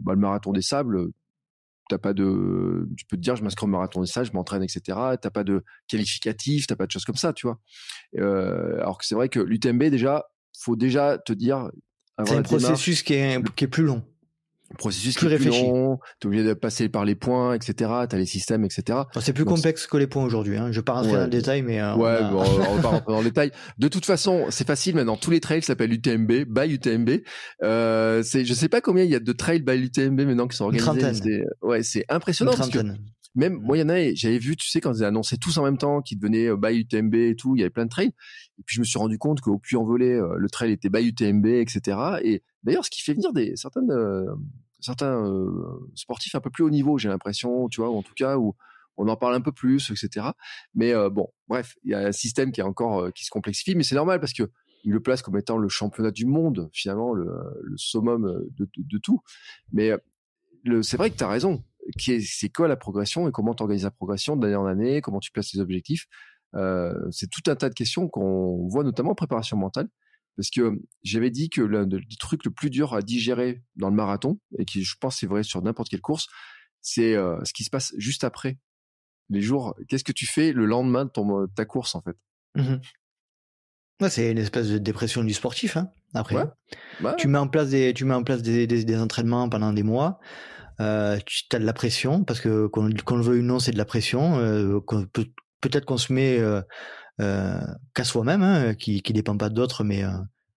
bah, 0.00 0.12
le 0.14 0.20
marathon 0.20 0.52
des 0.52 0.62
sables, 0.62 1.08
t'as 1.88 1.98
pas 1.98 2.12
de, 2.12 2.88
tu 2.96 3.06
peux 3.06 3.16
te 3.16 3.22
dire 3.22 3.36
je 3.36 3.44
m'inscris 3.44 3.64
au 3.64 3.68
marathon 3.68 4.00
des 4.00 4.06
sables, 4.06 4.26
je 4.26 4.32
m'entraîne, 4.32 4.62
etc. 4.62 4.98
T'as 5.20 5.30
pas 5.30 5.44
de 5.44 5.64
qualificatif, 5.88 6.66
t'as 6.66 6.76
pas 6.76 6.86
de 6.86 6.90
choses 6.90 7.04
comme 7.04 7.16
ça, 7.16 7.32
tu 7.32 7.46
vois. 7.46 7.60
alors 8.18 8.98
que 8.98 9.06
c'est 9.06 9.14
vrai 9.14 9.28
que 9.28 9.40
l'UTMB 9.40 9.84
déjà, 9.84 10.26
faut 10.58 10.76
déjà 10.76 11.18
te 11.18 11.32
dire. 11.32 11.70
C'est 12.24 12.36
un 12.36 12.42
processus 12.42 13.02
qui 13.02 13.14
est, 13.14 13.42
qui 13.54 13.64
est 13.64 13.68
plus 13.68 13.84
long 13.84 14.02
processus 14.78 15.16
plus 15.16 15.28
réfléchi. 15.28 15.62
Tu 15.62 15.66
es 15.66 16.26
obligé 16.26 16.44
de 16.44 16.54
passer 16.54 16.88
par 16.88 17.04
les 17.04 17.14
points, 17.14 17.54
etc. 17.54 17.74
Tu 18.08 18.16
as 18.16 18.18
les 18.18 18.26
systèmes, 18.26 18.64
etc. 18.64 18.82
Enfin, 19.08 19.20
c'est 19.20 19.32
plus 19.32 19.44
Donc, 19.44 19.56
complexe 19.56 19.86
que 19.86 19.96
les 19.96 20.06
points 20.06 20.24
aujourd'hui. 20.24 20.56
Hein. 20.56 20.70
Je 20.70 20.80
vais 20.80 20.84
pas 20.84 20.94
rentrer 20.94 21.12
ouais. 21.12 21.18
dans 21.18 21.24
le 21.24 21.30
détail, 21.30 21.62
mais 21.62 21.80
euh, 21.80 21.94
ouais, 21.94 22.18
on, 22.20 22.24
a... 22.24 22.30
bon, 22.30 22.44
on 22.70 22.74
va 22.76 22.82
pas 22.82 22.88
rentrer 22.88 23.12
dans 23.12 23.18
le 23.18 23.24
détail. 23.24 23.52
De 23.78 23.88
toute 23.88 24.06
façon, 24.06 24.46
c'est 24.50 24.66
facile 24.66 24.94
maintenant. 24.94 25.16
Tous 25.16 25.30
les 25.30 25.40
trails 25.40 25.62
s'appellent 25.62 25.92
UTMB, 25.92 26.44
by 26.48 26.74
UTMB. 26.74 27.10
Euh, 27.62 28.22
je 28.22 28.54
sais 28.54 28.68
pas 28.68 28.80
combien 28.80 29.04
il 29.04 29.10
y 29.10 29.14
a 29.14 29.20
de 29.20 29.32
trails 29.32 29.62
by 29.62 29.74
UTMB 29.74 30.20
maintenant 30.20 30.48
qui 30.48 30.56
sont 30.56 30.64
organisés. 30.64 31.12
C'est, 31.12 31.44
ouais, 31.66 31.82
c'est 31.82 32.04
impressionnant 32.08 32.52
parce 32.56 32.70
que 32.70 32.78
même 33.34 33.54
moi, 33.54 33.76
il 33.76 33.80
y 33.80 33.82
en 33.82 33.88
a. 33.88 34.14
J'avais 34.14 34.38
vu, 34.38 34.56
tu 34.56 34.68
sais, 34.68 34.80
quand 34.80 34.92
ils 34.92 35.04
annoncé 35.04 35.38
tous 35.38 35.56
en 35.56 35.64
même 35.64 35.78
temps 35.78 36.02
qu'ils 36.02 36.18
devenaient 36.18 36.48
euh, 36.48 36.56
by 36.56 36.80
UTMB 36.80 37.14
et 37.14 37.36
tout, 37.36 37.56
il 37.56 37.60
y 37.60 37.62
avait 37.62 37.70
plein 37.70 37.84
de 37.84 37.90
trails. 37.90 38.12
Et 38.62 38.64
puis 38.64 38.76
je 38.76 38.80
me 38.80 38.84
suis 38.84 38.98
rendu 38.98 39.18
compte 39.18 39.40
qu'au 39.40 39.58
puy 39.58 39.74
en 39.74 39.82
volée, 39.82 40.20
le 40.36 40.48
trail 40.48 40.70
était 40.70 40.88
by 40.88 41.08
UTMB, 41.08 41.46
etc. 41.46 41.98
Et 42.22 42.44
d'ailleurs, 42.62 42.84
ce 42.84 42.90
qui 42.90 43.02
fait 43.02 43.12
venir 43.12 43.32
des 43.32 43.54
euh, 43.90 44.34
certains 44.82 45.24
euh, 45.24 45.90
sportifs 45.94 46.34
un 46.34 46.40
peu 46.40 46.50
plus 46.50 46.64
haut 46.64 46.70
niveau, 46.70 46.98
j'ai 46.98 47.08
l'impression, 47.08 47.68
tu 47.68 47.80
vois, 47.80 47.90
en 47.90 48.02
tout 48.02 48.14
cas 48.14 48.36
où 48.36 48.54
on 48.96 49.08
en 49.08 49.16
parle 49.16 49.34
un 49.34 49.40
peu 49.40 49.52
plus, 49.52 49.90
etc. 49.90 50.26
Mais 50.74 50.92
euh, 50.92 51.08
bon, 51.08 51.28
bref, 51.48 51.74
il 51.84 51.92
y 51.92 51.94
a 51.94 52.00
un 52.00 52.12
système 52.12 52.52
qui 52.52 52.60
est 52.60 52.64
encore 52.64 53.00
euh, 53.00 53.10
qui 53.10 53.24
se 53.24 53.30
complexifie, 53.30 53.74
mais 53.74 53.84
c'est 53.84 53.94
normal 53.94 54.20
parce 54.20 54.32
que 54.32 54.50
il 54.84 54.92
le 54.92 55.00
place 55.00 55.22
comme 55.22 55.36
étant 55.36 55.58
le 55.58 55.68
championnat 55.68 56.10
du 56.10 56.26
monde, 56.26 56.68
finalement, 56.72 57.14
le, 57.14 57.30
summum 57.76 58.44
de, 58.56 58.98
tout. 58.98 59.20
Mais 59.72 59.92
c'est 60.82 60.96
vrai 60.96 61.08
que 61.10 61.16
tu 61.16 61.22
as 61.22 61.28
raison. 61.28 61.62
C'est 62.00 62.48
quoi 62.48 62.66
la 62.66 62.74
progression 62.74 63.28
et 63.28 63.30
comment 63.30 63.54
tu 63.54 63.62
organises 63.62 63.84
la 63.84 63.92
progression 63.92 64.34
d'année 64.34 64.56
en 64.56 64.66
année, 64.66 65.00
comment 65.00 65.20
tu 65.20 65.30
places 65.30 65.52
tes 65.52 65.60
objectifs? 65.60 66.08
euh, 66.08 66.31
C'est 66.54 67.30
tout 67.30 67.50
un 67.50 67.56
tas 67.56 67.68
de 67.68 67.74
questions 67.74 68.08
qu'on 68.08 68.68
voit 68.68 68.84
notamment 68.84 69.12
en 69.12 69.14
préparation 69.14 69.56
mentale 69.56 69.88
parce 70.36 70.50
que 70.50 70.80
j'avais 71.02 71.30
dit 71.30 71.50
que 71.50 71.60
l'un 71.60 71.86
des 71.86 72.00
trucs 72.18 72.44
le 72.44 72.50
plus 72.50 72.70
dur 72.70 72.94
à 72.94 73.02
digérer 73.02 73.62
dans 73.76 73.90
le 73.90 73.94
marathon, 73.94 74.38
et 74.58 74.64
qui 74.64 74.82
je 74.82 74.96
pense 74.98 75.18
c'est 75.18 75.26
vrai 75.26 75.42
sur 75.42 75.60
n'importe 75.62 75.90
quelle 75.90 76.00
course, 76.00 76.26
c'est 76.80 77.14
ce 77.14 77.52
qui 77.52 77.64
se 77.64 77.70
passe 77.70 77.92
juste 77.98 78.24
après. 78.24 78.58
Les 79.28 79.40
jours, 79.40 79.74
qu'est-ce 79.88 80.04
que 80.04 80.12
tu 80.12 80.26
fais 80.26 80.52
le 80.52 80.66
lendemain 80.66 81.04
de 81.04 81.10
ton, 81.10 81.46
ta 81.48 81.64
course 81.64 81.94
en 81.94 82.02
fait? 82.02 82.16
Mmh 82.54 82.76
ouais, 84.00 84.10
C'est 84.10 84.30
une 84.30 84.38
espèce 84.38 84.68
de 84.68 84.78
dépression 84.78 85.24
du 85.24 85.32
sportif. 85.32 85.76
Hein, 85.76 85.90
après, 86.14 86.36
ouais. 86.36 86.44
bah, 87.00 87.14
tu 87.18 87.28
mets 87.28 87.38
en 87.38 87.48
place 87.48 87.70
des, 87.70 87.94
tu 87.94 88.04
mets 88.04 88.14
en 88.14 88.24
place 88.24 88.42
des, 88.42 88.66
des, 88.66 88.84
des 88.84 88.98
entraînements 88.98 89.48
pendant 89.48 89.72
des 89.72 89.82
mois. 89.82 90.18
Euh, 90.80 91.18
tu 91.26 91.44
as 91.52 91.58
de 91.58 91.64
la 91.64 91.72
pression 91.72 92.24
parce 92.24 92.40
que 92.40 92.66
qu'on 92.66 92.90
qu 92.90 93.14
le 93.14 93.22
veuille 93.22 93.40
ou 93.40 93.44
non, 93.44 93.58
c'est 93.58 93.72
de 93.72 93.78
la 93.78 93.84
pression. 93.84 94.38
Euh, 94.38 94.80
peut, 95.12 95.26
peut-être 95.62 95.86
qu'on 95.86 95.96
se 95.96 96.12
met 96.12 96.38
euh, 96.38 96.60
euh, 97.20 97.60
qu'à 97.94 98.04
soi-même, 98.04 98.42
hein, 98.42 98.74
qui 98.74 99.00
qui 99.00 99.14
dépend 99.14 99.38
pas 99.38 99.48
d'autres, 99.48 99.84
mais 99.84 100.04
euh, 100.04 100.10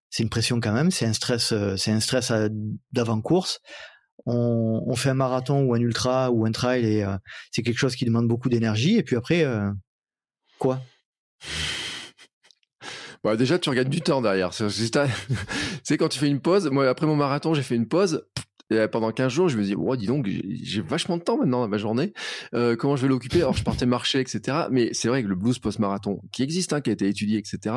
c'est 0.10 0.23
une 0.23 0.30
pression 0.30 0.60
quand 0.60 0.73
même. 0.73 0.91
C'est 0.91 1.06
un 1.06 1.14
stress, 1.14 1.53
c'est 1.77 1.91
un 1.91 2.02
stress 2.02 2.34
d'avant 2.91 3.22
course. 3.22 3.61
On, 4.26 4.95
fait 4.95 5.10
un 5.10 5.15
marathon 5.15 5.61
ou 5.61 5.76
un 5.76 5.80
ultra 5.80 6.32
ou 6.32 6.45
un 6.45 6.52
trail 6.52 6.86
et 6.86 7.06
c'est 7.52 7.61
quelque 7.61 7.77
chose 7.77 7.95
qui 7.95 8.06
demande 8.06 8.27
beaucoup 8.27 8.49
d'énergie. 8.49 8.98
Et 8.98 9.03
puis 9.03 9.18
après, 9.18 9.45
quoi? 10.57 10.82
Bah 13.23 13.36
déjà, 13.36 13.60
tu 13.60 13.69
regagnes 13.69 13.90
du 13.90 14.02
temps 14.02 14.22
derrière. 14.22 14.52
C'est 15.84 15.98
quand 15.98 16.10
tu 16.10 16.18
fais 16.18 16.30
une 16.30 16.40
pause. 16.40 16.69
Moi, 16.72 16.88
après 16.88 17.06
mon 17.06 17.15
marathon, 17.15 17.53
j'ai 17.53 17.64
fait 17.64 17.76
une 17.76 17.88
pause. 17.88 18.26
Et 18.71 18.87
pendant 18.87 19.11
15 19.11 19.31
jours, 19.31 19.47
je 19.47 19.57
me 19.57 19.63
dis, 19.63 19.75
oh, 19.77 19.95
dis 19.95 20.07
donc, 20.07 20.27
j'ai 20.27 20.81
vachement 20.81 21.17
de 21.17 21.23
temps 21.23 21.37
maintenant 21.37 21.61
dans 21.61 21.67
ma 21.67 21.77
journée. 21.77 22.13
Euh, 22.53 22.75
comment 22.75 22.95
je 22.95 23.03
vais 23.03 23.07
l'occuper? 23.07 23.37
Alors, 23.37 23.53
je 23.53 23.63
partais 23.63 23.85
marcher, 23.85 24.19
etc. 24.19 24.67
Mais 24.71 24.89
c'est 24.93 25.07
vrai 25.07 25.21
que 25.21 25.27
le 25.27 25.35
blues 25.35 25.59
post-marathon, 25.59 26.19
qui 26.31 26.41
existe, 26.41 26.73
hein, 26.73 26.81
qui 26.81 26.89
a 26.89 26.93
été 26.93 27.07
étudié, 27.07 27.37
etc., 27.37 27.75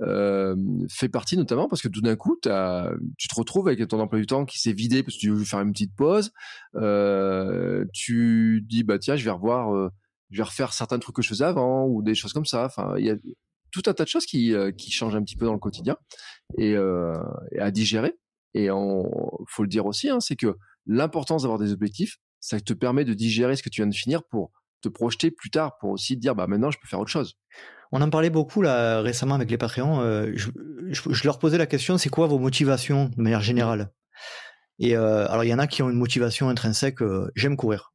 euh, 0.00 0.56
fait 0.90 1.08
partie 1.08 1.36
notamment 1.36 1.68
parce 1.68 1.82
que 1.82 1.88
tout 1.88 2.00
d'un 2.00 2.16
coup, 2.16 2.38
as, 2.46 2.90
tu 3.18 3.28
te 3.28 3.34
retrouves 3.34 3.68
avec 3.68 3.86
ton 3.88 4.00
emploi 4.00 4.18
du 4.18 4.26
temps 4.26 4.46
qui 4.46 4.58
s'est 4.58 4.72
vidé 4.72 5.02
parce 5.02 5.16
que 5.16 5.20
tu 5.20 5.30
veux 5.30 5.44
faire 5.44 5.60
une 5.60 5.72
petite 5.72 5.94
pause. 5.94 6.32
Euh, 6.76 7.84
tu 7.92 8.64
dis, 8.66 8.82
bah 8.82 8.98
tiens, 8.98 9.16
je 9.16 9.24
vais 9.24 9.30
revoir, 9.30 9.74
euh, 9.74 9.90
je 10.30 10.38
vais 10.38 10.44
refaire 10.44 10.72
certains 10.72 10.98
trucs 10.98 11.16
que 11.16 11.22
je 11.22 11.28
faisais 11.28 11.44
avant 11.44 11.86
ou 11.86 12.02
des 12.02 12.14
choses 12.14 12.32
comme 12.32 12.46
ça. 12.46 12.64
Enfin, 12.64 12.94
il 12.98 13.04
y 13.04 13.10
a 13.10 13.16
tout 13.72 13.82
un 13.86 13.94
tas 13.94 14.04
de 14.04 14.08
choses 14.08 14.26
qui, 14.26 14.54
euh, 14.54 14.72
qui 14.72 14.90
changent 14.90 15.16
un 15.16 15.22
petit 15.22 15.36
peu 15.36 15.46
dans 15.46 15.52
le 15.52 15.58
quotidien 15.58 15.96
et, 16.58 16.74
euh, 16.74 17.14
et 17.52 17.60
à 17.60 17.70
digérer. 17.70 18.14
Et 18.54 18.70
on, 18.70 19.08
faut 19.48 19.62
le 19.62 19.68
dire 19.68 19.86
aussi, 19.86 20.08
hein, 20.08 20.20
c'est 20.20 20.36
que 20.36 20.56
l'importance 20.86 21.42
d'avoir 21.42 21.58
des 21.58 21.72
objectifs, 21.72 22.18
ça 22.40 22.60
te 22.60 22.72
permet 22.72 23.04
de 23.04 23.14
digérer 23.14 23.56
ce 23.56 23.62
que 23.62 23.68
tu 23.68 23.80
viens 23.80 23.88
de 23.88 23.94
finir 23.94 24.22
pour 24.24 24.50
te 24.80 24.88
projeter 24.88 25.30
plus 25.30 25.50
tard, 25.50 25.76
pour 25.78 25.90
aussi 25.90 26.16
te 26.16 26.20
dire, 26.20 26.34
bah 26.34 26.46
maintenant, 26.46 26.70
je 26.70 26.78
peux 26.80 26.88
faire 26.88 27.00
autre 27.00 27.10
chose. 27.10 27.36
On 27.92 28.00
en 28.00 28.10
parlait 28.10 28.30
beaucoup 28.30 28.62
là 28.62 29.02
récemment 29.02 29.34
avec 29.34 29.50
les 29.50 29.58
Patreons. 29.58 30.00
Euh, 30.00 30.32
je, 30.34 30.50
je, 30.90 31.02
je, 31.12 31.24
leur 31.24 31.38
posais 31.38 31.58
la 31.58 31.66
question, 31.66 31.98
c'est 31.98 32.08
quoi 32.08 32.28
vos 32.28 32.38
motivations 32.38 33.10
de 33.16 33.22
manière 33.22 33.40
générale? 33.40 33.92
Et 34.78 34.96
euh, 34.96 35.28
alors 35.28 35.44
il 35.44 35.48
y 35.48 35.54
en 35.54 35.58
a 35.58 35.66
qui 35.66 35.82
ont 35.82 35.90
une 35.90 35.98
motivation 35.98 36.48
intrinsèque, 36.48 37.02
euh, 37.02 37.30
j'aime 37.36 37.56
courir. 37.56 37.92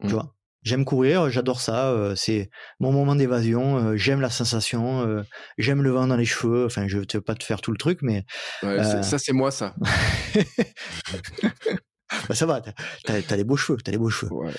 Mmh. 0.00 0.08
Tu 0.08 0.12
vois? 0.14 0.34
J'aime 0.62 0.84
courir, 0.84 1.28
j'adore 1.28 1.60
ça, 1.60 1.90
euh, 1.90 2.14
c'est 2.14 2.48
mon 2.78 2.92
moment 2.92 3.16
d'évasion, 3.16 3.78
euh, 3.78 3.96
j'aime 3.96 4.20
la 4.20 4.30
sensation, 4.30 5.04
euh, 5.04 5.22
j'aime 5.58 5.82
le 5.82 5.90
vent 5.90 6.06
dans 6.06 6.16
les 6.16 6.24
cheveux, 6.24 6.66
enfin 6.66 6.86
je 6.86 6.98
ne 6.98 7.04
veux 7.14 7.20
pas 7.20 7.34
te 7.34 7.42
faire 7.42 7.60
tout 7.60 7.72
le 7.72 7.78
truc, 7.78 7.98
mais... 8.02 8.24
Ouais, 8.62 9.02
ça 9.02 9.18
c'est 9.18 9.32
moi 9.32 9.50
ça. 9.50 9.74
bah, 12.28 12.34
ça 12.34 12.46
va, 12.46 12.60
t'as 12.60 12.72
as, 13.14 13.36
des 13.36 13.42
beaux 13.42 13.56
cheveux, 13.56 13.76
t'as 13.82 13.90
des 13.90 13.98
beaux 13.98 14.10
cheveux. 14.10 14.32
Ouais. 14.32 14.52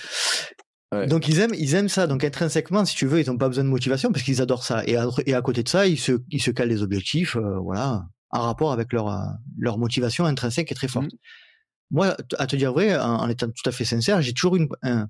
Ouais. 0.92 1.08
Donc 1.08 1.30
ils 1.30 1.40
aiment, 1.40 1.56
ils 1.58 1.74
aiment 1.74 1.90
ça. 1.90 2.06
Donc 2.06 2.24
intrinsèquement, 2.24 2.84
si 2.86 2.96
tu 2.96 3.08
veux, 3.08 3.22
ils 3.22 3.28
n'ont 3.28 3.38
pas 3.38 3.48
besoin 3.48 3.64
de 3.64 3.70
motivation 3.70 4.12
parce 4.12 4.24
qu'ils 4.24 4.42
adorent 4.42 4.64
ça. 4.64 4.84
Et 4.86 4.96
à, 4.96 5.08
et 5.26 5.34
à 5.34 5.42
côté 5.42 5.64
de 5.64 5.70
ça, 5.70 5.88
ils 5.88 5.98
se, 5.98 6.22
ils 6.30 6.42
se 6.42 6.52
calent 6.52 6.70
des 6.70 6.84
objectifs, 6.84 7.36
voilà, 7.38 8.04
en 8.30 8.42
rapport 8.42 8.74
avec 8.74 8.92
leur, 8.92 9.10
leur 9.58 9.78
motivation 9.78 10.26
intrinsèque 10.26 10.72
est 10.72 10.76
très 10.76 10.90
forte. 10.90 11.06
Mmh. 11.06 11.18
Moi, 11.92 12.18
à 12.38 12.48
te 12.48 12.56
dire 12.56 12.74
vrai, 12.74 13.00
en, 13.00 13.22
en, 13.22 13.30
étant 13.30 13.48
tout 13.48 13.70
à 13.70 13.72
fait 13.72 13.86
sincère, 13.86 14.22
j'ai 14.22 14.34
toujours 14.34 14.56
une, 14.56 14.68
un, 14.82 15.02
euh, 15.02 15.06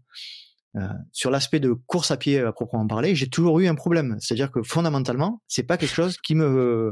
sur 1.12 1.30
l'aspect 1.30 1.60
de 1.60 1.74
course 1.74 2.12
à 2.12 2.18
pied 2.18 2.40
à 2.40 2.52
proprement 2.52 2.88
parler, 2.88 3.16
j'ai 3.16 3.28
toujours 3.28 3.60
eu 3.60 3.68
un 3.68 3.76
problème. 3.76 4.18
C'est-à-dire 4.20 4.52
que 4.52 4.64
fondamentalement, 4.64 5.42
c'est 5.48 5.64
pas 5.64 5.78
quelque 5.78 5.94
chose 5.94 6.18
qui 6.18 6.36
me 6.36 6.92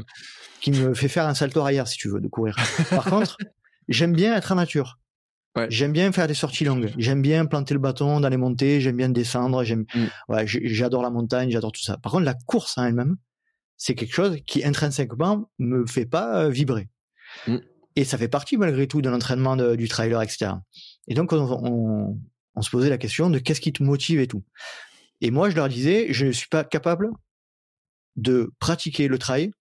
qui 0.60 0.70
me 0.70 0.94
fait 0.94 1.08
faire 1.08 1.26
un 1.26 1.34
salto 1.34 1.60
arrière, 1.60 1.88
si 1.88 1.98
tu 1.98 2.08
veux, 2.08 2.20
de 2.20 2.28
courir. 2.28 2.56
Par 2.90 3.04
contre, 3.04 3.36
j'aime 3.88 4.12
bien 4.12 4.36
être 4.36 4.52
en 4.52 4.54
nature. 4.54 4.98
Ouais. 5.56 5.66
J'aime 5.68 5.92
bien 5.92 6.12
faire 6.12 6.28
des 6.28 6.34
sorties 6.34 6.64
longues. 6.64 6.92
J'aime 6.96 7.20
bien 7.20 7.44
planter 7.44 7.74
le 7.74 7.80
bâton 7.80 8.20
dans 8.20 8.28
les 8.28 8.36
montées. 8.36 8.80
J'aime 8.80 8.96
bien 8.96 9.10
descendre. 9.10 9.64
J'aime, 9.64 9.84
mm. 9.94 10.06
ouais, 10.28 10.44
j'adore 10.46 11.02
la 11.02 11.10
montagne. 11.10 11.50
J'adore 11.50 11.72
tout 11.72 11.82
ça. 11.82 11.98
Par 11.98 12.12
contre, 12.12 12.24
la 12.24 12.34
course 12.34 12.78
en 12.78 12.84
elle-même, 12.84 13.16
c'est 13.76 13.94
quelque 13.94 14.14
chose 14.14 14.38
qui 14.46 14.64
intrinsèquement 14.64 15.50
me 15.58 15.84
fait 15.86 16.06
pas 16.06 16.48
vibrer. 16.48 16.88
Mm. 17.46 17.58
Et 17.96 18.04
ça 18.04 18.16
fait 18.16 18.28
partie 18.28 18.56
malgré 18.56 18.86
tout 18.86 19.02
de 19.02 19.10
l'entraînement 19.10 19.56
du 19.56 19.88
trailer, 19.88 20.22
etc. 20.22 20.52
Et 21.08 21.14
donc, 21.14 21.32
on, 21.32 21.40
on, 21.50 22.18
on 22.54 22.62
se 22.62 22.70
posait 22.70 22.90
la 22.90 22.98
question 22.98 23.30
de 23.30 23.38
qu'est-ce 23.38 23.60
qui 23.60 23.72
te 23.72 23.82
motive 23.82 24.20
et 24.20 24.26
tout. 24.26 24.44
Et 25.20 25.30
moi, 25.30 25.50
je 25.50 25.56
leur 25.56 25.68
disais, 25.68 26.12
je 26.12 26.26
ne 26.26 26.32
suis 26.32 26.48
pas 26.48 26.64
capable 26.64 27.08
de 28.16 28.52
pratiquer 28.58 29.08
le 29.08 29.18
trail 29.18 29.52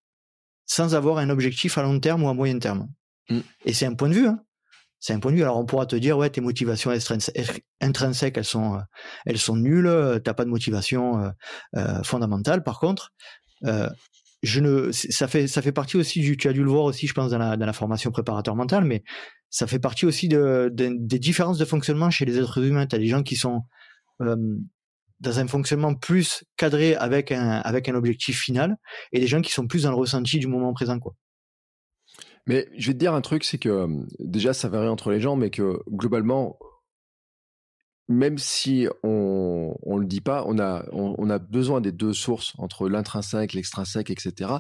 sans 0.66 0.96
avoir 0.96 1.18
un 1.18 1.30
objectif 1.30 1.78
à 1.78 1.84
long 1.84 2.00
terme 2.00 2.24
ou 2.24 2.30
à 2.30 2.34
moyen 2.34 2.58
terme. 2.60 2.90
Mm. 3.30 3.40
Et 3.66 3.74
c'est 3.74 3.86
un 3.86 3.94
point 3.94 4.10
de 4.10 4.14
vue. 4.14 4.28
Hein. 4.28 4.40
C'est 5.00 5.14
un 5.14 5.20
point 5.20 5.32
de 5.32 5.38
vue. 5.38 5.44
Alors 5.44 5.58
on 5.58 5.66
pourra 5.66 5.86
te 5.86 5.96
dire, 5.96 6.18
ouais, 6.18 6.30
tes 6.30 6.42
motivations 6.42 6.92
intrinsèques, 7.82 8.38
elles 8.38 8.46
sont, 8.46 8.80
elles 9.26 9.40
sont 9.40 9.56
nulles. 9.56 10.22
T'as 10.24 10.34
pas 10.34 10.46
de 10.46 10.50
motivation 10.50 11.34
euh, 11.76 12.04
fondamentale. 12.04 12.64
Par 12.64 12.80
contre, 12.80 13.12
euh, 13.66 13.90
je 14.42 14.60
ne, 14.60 14.92
ça 14.92 15.28
fait, 15.28 15.48
ça 15.48 15.62
fait 15.62 15.72
partie 15.72 15.98
aussi 15.98 16.20
du, 16.20 16.36
tu 16.38 16.48
as 16.48 16.54
dû 16.54 16.64
le 16.64 16.70
voir 16.70 16.86
aussi, 16.86 17.08
je 17.08 17.14
pense, 17.14 17.32
dans 17.32 17.38
la, 17.38 17.58
dans 17.58 17.66
la 17.66 17.74
formation 17.74 18.12
préparateur 18.12 18.56
mental, 18.56 18.86
mais 18.86 19.04
ça 19.50 19.68
fait 19.68 19.80
partie 19.80 20.06
aussi 20.06 20.28
de, 20.28 20.70
de, 20.74 20.96
des 20.98 21.20
différences 21.20 21.58
de 21.58 21.66
fonctionnement 21.66 22.10
chez 22.10 22.26
les 22.26 22.40
êtres 22.40 22.64
humains. 22.64 22.88
Tu 22.88 22.96
as 22.96 23.00
des 23.00 23.08
gens 23.08 23.22
qui 23.22 23.36
sont 23.36 23.62
dans 24.20 25.40
un 25.40 25.48
fonctionnement 25.48 25.94
plus 25.94 26.44
cadré 26.58 26.96
avec 26.96 27.32
un, 27.32 27.58
avec 27.60 27.90
un 27.90 27.96
objectif 27.96 28.40
final 28.40 28.78
et 29.12 29.20
des 29.20 29.28
gens 29.28 29.42
qui 29.42 29.52
sont 29.52 29.68
plus 29.68 29.84
dans 29.84 29.92
le 29.92 29.96
ressenti 29.96 30.40
du 30.40 30.48
moment 30.48 30.74
présent. 30.74 31.00
Quoi. 31.00 31.16
Mais 32.48 32.68
je 32.78 32.88
vais 32.88 32.94
te 32.94 33.00
dire 33.00 33.14
un 33.14 33.22
truc, 33.22 33.44
c'est 33.44 33.60
que 33.60 33.88
déjà 34.20 34.54
ça 34.54 34.68
varie 34.70 34.88
entre 34.88 35.12
les 35.12 35.22
gens, 35.22 35.36
mais 35.36 35.50
que 35.50 35.80
globalement, 35.90 36.58
même 38.12 38.38
si 38.38 38.88
on 39.04 39.76
on 39.84 39.98
le 39.98 40.06
dit 40.06 40.22
pas, 40.22 40.44
on 40.48 40.60
a 40.60 40.86
on, 40.92 41.16
on 41.18 41.30
a 41.30 41.40
besoin 41.40 41.82
des 41.82 41.92
deux 41.92 42.14
sources 42.14 42.54
entre 42.58 42.90
l'intrinsèque, 42.90 43.54
l'extrinsèque, 43.54 44.10
etc. 44.10 44.52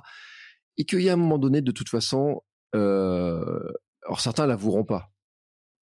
Et 0.78 0.86
qu'il 0.86 1.02
y 1.02 1.10
a 1.10 1.14
un 1.14 1.18
moment 1.18 1.38
donné, 1.38 1.62
de 1.62 1.72
toute 1.72 1.90
façon, 1.90 2.42
euh, 2.76 3.60
alors 4.06 4.22
certains 4.22 4.48
l'avoueront 4.48 4.86
pas, 4.86 5.12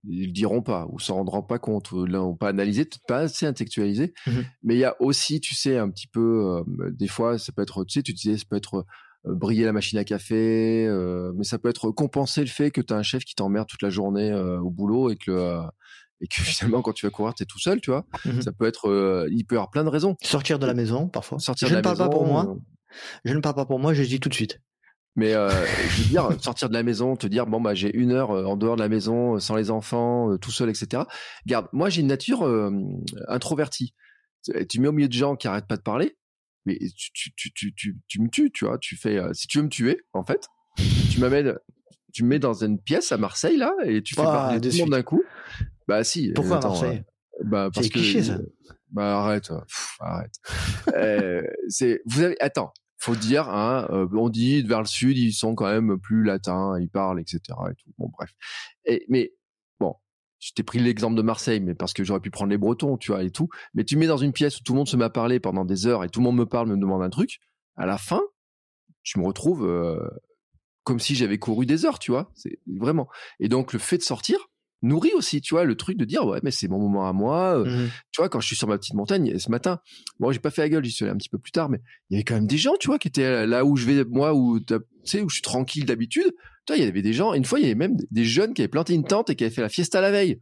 ils 0.07 0.27
le 0.27 0.31
diront 0.31 0.61
pas 0.61 0.87
ou 0.89 0.99
s'en 0.99 1.15
rendront 1.15 1.43
pas 1.43 1.59
compte 1.59 1.91
ou 1.91 2.05
l'ont 2.05 2.35
pas 2.35 2.49
analysé, 2.49 2.87
pas 3.07 3.19
assez 3.19 3.45
intellectualisé. 3.45 4.13
Mhm. 4.27 4.45
Mais 4.63 4.75
il 4.75 4.79
y 4.79 4.85
a 4.85 4.95
aussi, 5.01 5.41
tu 5.41 5.55
sais, 5.55 5.77
un 5.77 5.89
petit 5.89 6.07
peu, 6.07 6.63
euh, 6.79 6.91
des 6.91 7.07
fois, 7.07 7.37
ça 7.37 7.51
peut 7.51 7.61
être, 7.61 7.83
tu 7.85 7.93
sais, 7.93 8.03
tu 8.03 8.13
disais, 8.13 8.37
ça 8.37 8.45
peut 8.49 8.55
être 8.55 8.85
euh, 9.25 9.35
briller 9.35 9.65
la 9.65 9.73
machine 9.73 9.99
à 9.99 10.03
café, 10.03 10.85
euh, 10.87 11.33
mais 11.35 11.43
ça 11.43 11.59
peut 11.59 11.69
être 11.69 11.91
compenser 11.91 12.41
le 12.41 12.47
fait 12.47 12.71
que 12.71 12.81
tu 12.81 12.93
as 12.93 12.97
un 12.97 13.03
chef 13.03 13.23
qui 13.25 13.35
t'emmerde 13.35 13.67
toute 13.67 13.81
la 13.81 13.89
journée 13.89 14.33
au 14.33 14.69
boulot 14.69 15.09
et 15.11 15.17
que 15.17 15.61
et 16.21 16.27
que 16.27 16.35
finalement 16.41 16.81
quand 16.81 16.93
tu 16.93 17.05
vas 17.05 17.09
courir, 17.11 17.33
tu 17.33 17.43
es 17.43 17.45
tout 17.45 17.59
seul, 17.59 17.81
tu 17.81 17.91
vois. 17.91 18.05
Mhm. 18.25 18.41
Ça 18.41 18.51
peut 18.51 18.65
être, 18.65 18.89
euh, 18.89 19.27
il 19.31 19.45
peut 19.45 19.55
y 19.55 19.57
avoir 19.57 19.69
plein 19.71 19.83
de 19.83 19.89
raisons. 19.89 20.15
Sortir 20.21 20.59
de 20.59 20.65
la 20.65 20.73
maison, 20.73 21.07
parfois. 21.07 21.39
Sortir 21.39 21.67
je 21.67 21.73
de 21.73 21.77
ne 21.77 21.79
la 21.79 21.83
parle 21.83 21.97
pas 21.97 22.09
pour 22.09 22.25
moi. 22.25 22.45
euh, 22.49 22.55
Je 23.25 23.33
ne 23.33 23.39
parle 23.39 23.55
pas 23.55 23.65
pour 23.65 23.79
moi, 23.79 23.93
je 23.93 24.03
dis 24.03 24.19
tout 24.19 24.29
de 24.29 24.33
suite. 24.33 24.59
Mais 25.15 25.33
euh, 25.33 25.49
je 25.49 26.03
veux 26.03 26.09
dire, 26.09 26.29
sortir 26.41 26.69
de 26.69 26.73
la 26.73 26.83
maison, 26.83 27.15
te 27.15 27.27
dire 27.27 27.45
bon 27.47 27.59
bah 27.59 27.73
j'ai 27.73 27.93
une 27.95 28.11
heure 28.11 28.31
euh, 28.31 28.45
en 28.45 28.55
dehors 28.57 28.75
de 28.75 28.81
la 28.81 28.89
maison, 28.89 29.35
euh, 29.35 29.39
sans 29.39 29.55
les 29.55 29.71
enfants, 29.71 30.31
euh, 30.31 30.37
tout 30.37 30.51
seul, 30.51 30.69
etc. 30.69 31.03
Regarde, 31.45 31.67
moi 31.73 31.89
j'ai 31.89 32.01
une 32.01 32.07
nature 32.07 32.45
euh, 32.45 32.71
introvertie. 33.27 33.93
Tu- 34.43 34.67
Tu 34.67 34.79
mets 34.79 34.87
au 34.87 34.91
milieu 34.93 35.07
de 35.09 35.13
gens 35.13 35.35
qui 35.35 35.47
arrêtent 35.47 35.67
pas 35.67 35.77
de 35.77 35.81
parler, 35.81 36.15
mais 36.65 36.77
tu, 36.95 37.11
tu, 37.13 37.31
tu, 37.35 37.51
tu, 37.53 37.73
tu, 37.73 37.97
tu 38.07 38.21
me 38.21 38.29
tues, 38.29 38.51
tu 38.51 38.65
vois. 38.65 38.77
Tu 38.77 38.95
fais, 38.95 39.17
euh, 39.17 39.33
si 39.33 39.47
tu 39.47 39.57
veux 39.57 39.63
me 39.65 39.69
tuer, 39.69 39.99
en 40.13 40.23
fait, 40.23 40.47
tu 41.11 41.19
m'amènes, 41.19 41.55
tu 42.13 42.23
me 42.23 42.29
mets 42.29 42.39
dans 42.39 42.53
une 42.63 42.79
pièce 42.79 43.11
à 43.11 43.17
Marseille 43.17 43.57
là 43.57 43.73
et 43.85 44.01
tu 44.03 44.15
fais 44.15 44.21
Ah, 44.21 44.31
parler 44.31 44.61
tout 44.61 44.69
le 44.69 44.77
monde 44.83 44.91
d'un 44.91 45.03
coup. 45.03 45.23
Bah 45.89 46.03
si. 46.03 46.31
Pourquoi 46.33 46.57
attends, 46.57 46.69
Marseille 46.69 47.03
euh, 47.39 47.43
Bah 47.45 47.69
parce 47.73 47.87
C'est 47.87 47.91
que 47.91 47.97
cliché, 47.97 48.21
ça. 48.21 48.37
bah 48.91 49.17
arrête, 49.19 49.49
euh, 49.49 49.59
pff, 49.61 49.97
arrête. 49.99 50.35
Euh, 50.93 51.41
c'est 51.67 52.01
vous 52.05 52.21
avez 52.21 52.39
attends, 52.39 52.71
faut 52.99 53.15
dire 53.15 53.49
hein, 53.49 53.87
euh, 53.89 54.07
on 54.13 54.29
dit 54.29 54.61
vers 54.61 54.81
le 54.81 54.85
sud 54.85 55.17
ils 55.17 55.33
sont 55.33 55.55
quand 55.55 55.65
même 55.65 55.99
plus 55.99 56.23
latins, 56.23 56.77
ils 56.79 56.89
parlent 56.89 57.19
etc 57.19 57.41
et 57.71 57.73
tout. 57.75 57.89
Bon 57.97 58.07
bref. 58.15 58.29
Et 58.85 59.03
mais 59.09 59.33
bon, 59.79 59.95
je 60.37 60.51
t'ai 60.53 60.61
pris 60.61 60.77
l'exemple 60.77 61.15
de 61.15 61.23
Marseille, 61.23 61.59
mais 61.59 61.73
parce 61.73 61.93
que 61.93 62.03
j'aurais 62.03 62.19
pu 62.19 62.29
prendre 62.29 62.51
les 62.51 62.59
Bretons, 62.59 62.97
tu 62.97 63.11
vois 63.11 63.23
et 63.23 63.31
tout. 63.31 63.49
Mais 63.73 63.83
tu 63.83 63.95
me 63.95 64.01
mets 64.01 64.07
dans 64.07 64.17
une 64.17 64.31
pièce 64.33 64.59
où 64.59 64.63
tout 64.63 64.73
le 64.73 64.77
monde 64.77 64.87
se 64.87 64.95
met 64.95 65.05
à 65.05 65.09
parler 65.09 65.39
pendant 65.39 65.65
des 65.65 65.87
heures 65.87 66.03
et 66.03 66.09
tout 66.09 66.19
le 66.19 66.25
monde 66.25 66.37
me 66.37 66.45
parle, 66.45 66.67
me 66.67 66.77
demande 66.77 67.01
un 67.01 67.09
truc. 67.09 67.39
À 67.77 67.87
la 67.87 67.97
fin, 67.97 68.21
tu 69.01 69.17
me 69.19 69.25
retrouves 69.25 69.65
euh, 69.65 70.07
comme 70.83 70.99
si 70.99 71.15
j'avais 71.15 71.39
couru 71.39 71.65
des 71.65 71.85
heures, 71.87 71.97
tu 71.97 72.11
vois. 72.11 72.31
C'est 72.35 72.59
vraiment. 72.77 73.07
Et 73.39 73.47
donc 73.49 73.73
le 73.73 73.79
fait 73.79 73.97
de 73.97 74.03
sortir 74.03 74.48
nourrit 74.81 75.11
aussi, 75.13 75.41
tu 75.41 75.53
vois, 75.53 75.65
le 75.65 75.75
truc 75.75 75.97
de 75.97 76.05
dire 76.05 76.25
ouais 76.25 76.39
mais 76.43 76.51
c'est 76.51 76.67
mon 76.67 76.79
moment 76.79 77.07
à 77.07 77.13
moi. 77.13 77.57
euh, 77.59 77.65
Mhm. 77.65 77.89
tu 78.11 78.21
vois, 78.21 78.29
quand 78.29 78.39
je 78.39 78.47
suis 78.47 78.55
sur 78.55 78.67
ma 78.67 78.77
petite 78.77 78.93
montagne, 78.95 79.37
ce 79.37 79.49
matin, 79.51 79.79
bon, 80.19 80.31
j'ai 80.31 80.39
pas 80.39 80.51
fait 80.51 80.61
la 80.61 80.69
gueule, 80.69 80.85
j'y 80.85 80.91
suis 80.91 81.05
allé 81.05 81.13
un 81.13 81.17
petit 81.17 81.29
peu 81.29 81.37
plus 81.39 81.51
tard, 81.51 81.69
mais 81.69 81.81
il 82.09 82.13
y 82.13 82.17
avait 82.17 82.23
quand 82.23 82.35
même 82.35 82.47
des 82.47 82.57
gens, 82.57 82.73
tu 82.79 82.87
vois, 82.87 82.97
qui 82.99 83.07
étaient 83.09 83.45
là 83.45 83.65
où 83.65 83.75
je 83.75 83.85
vais, 83.85 84.05
moi, 84.05 84.33
où, 84.33 84.59
tu 84.59 84.75
sais, 85.03 85.21
où 85.21 85.29
je 85.29 85.35
suis 85.35 85.41
tranquille 85.43 85.85
d'habitude. 85.85 86.31
Tu 86.65 86.73
vois, 86.73 86.77
il 86.77 86.85
y 86.85 86.87
avait 86.87 87.01
des 87.01 87.13
gens, 87.13 87.33
une 87.33 87.45
fois, 87.45 87.59
il 87.59 87.63
y 87.63 87.65
avait 87.65 87.75
même 87.75 87.97
des 88.11 88.25
jeunes 88.25 88.53
qui 88.53 88.61
avaient 88.61 88.67
planté 88.69 88.93
une 88.93 89.03
tente 89.05 89.29
et 89.29 89.35
qui 89.35 89.43
avaient 89.43 89.53
fait 89.53 89.61
la 89.61 89.69
fiesta 89.69 90.01
la 90.01 90.11
veille. 90.11 90.41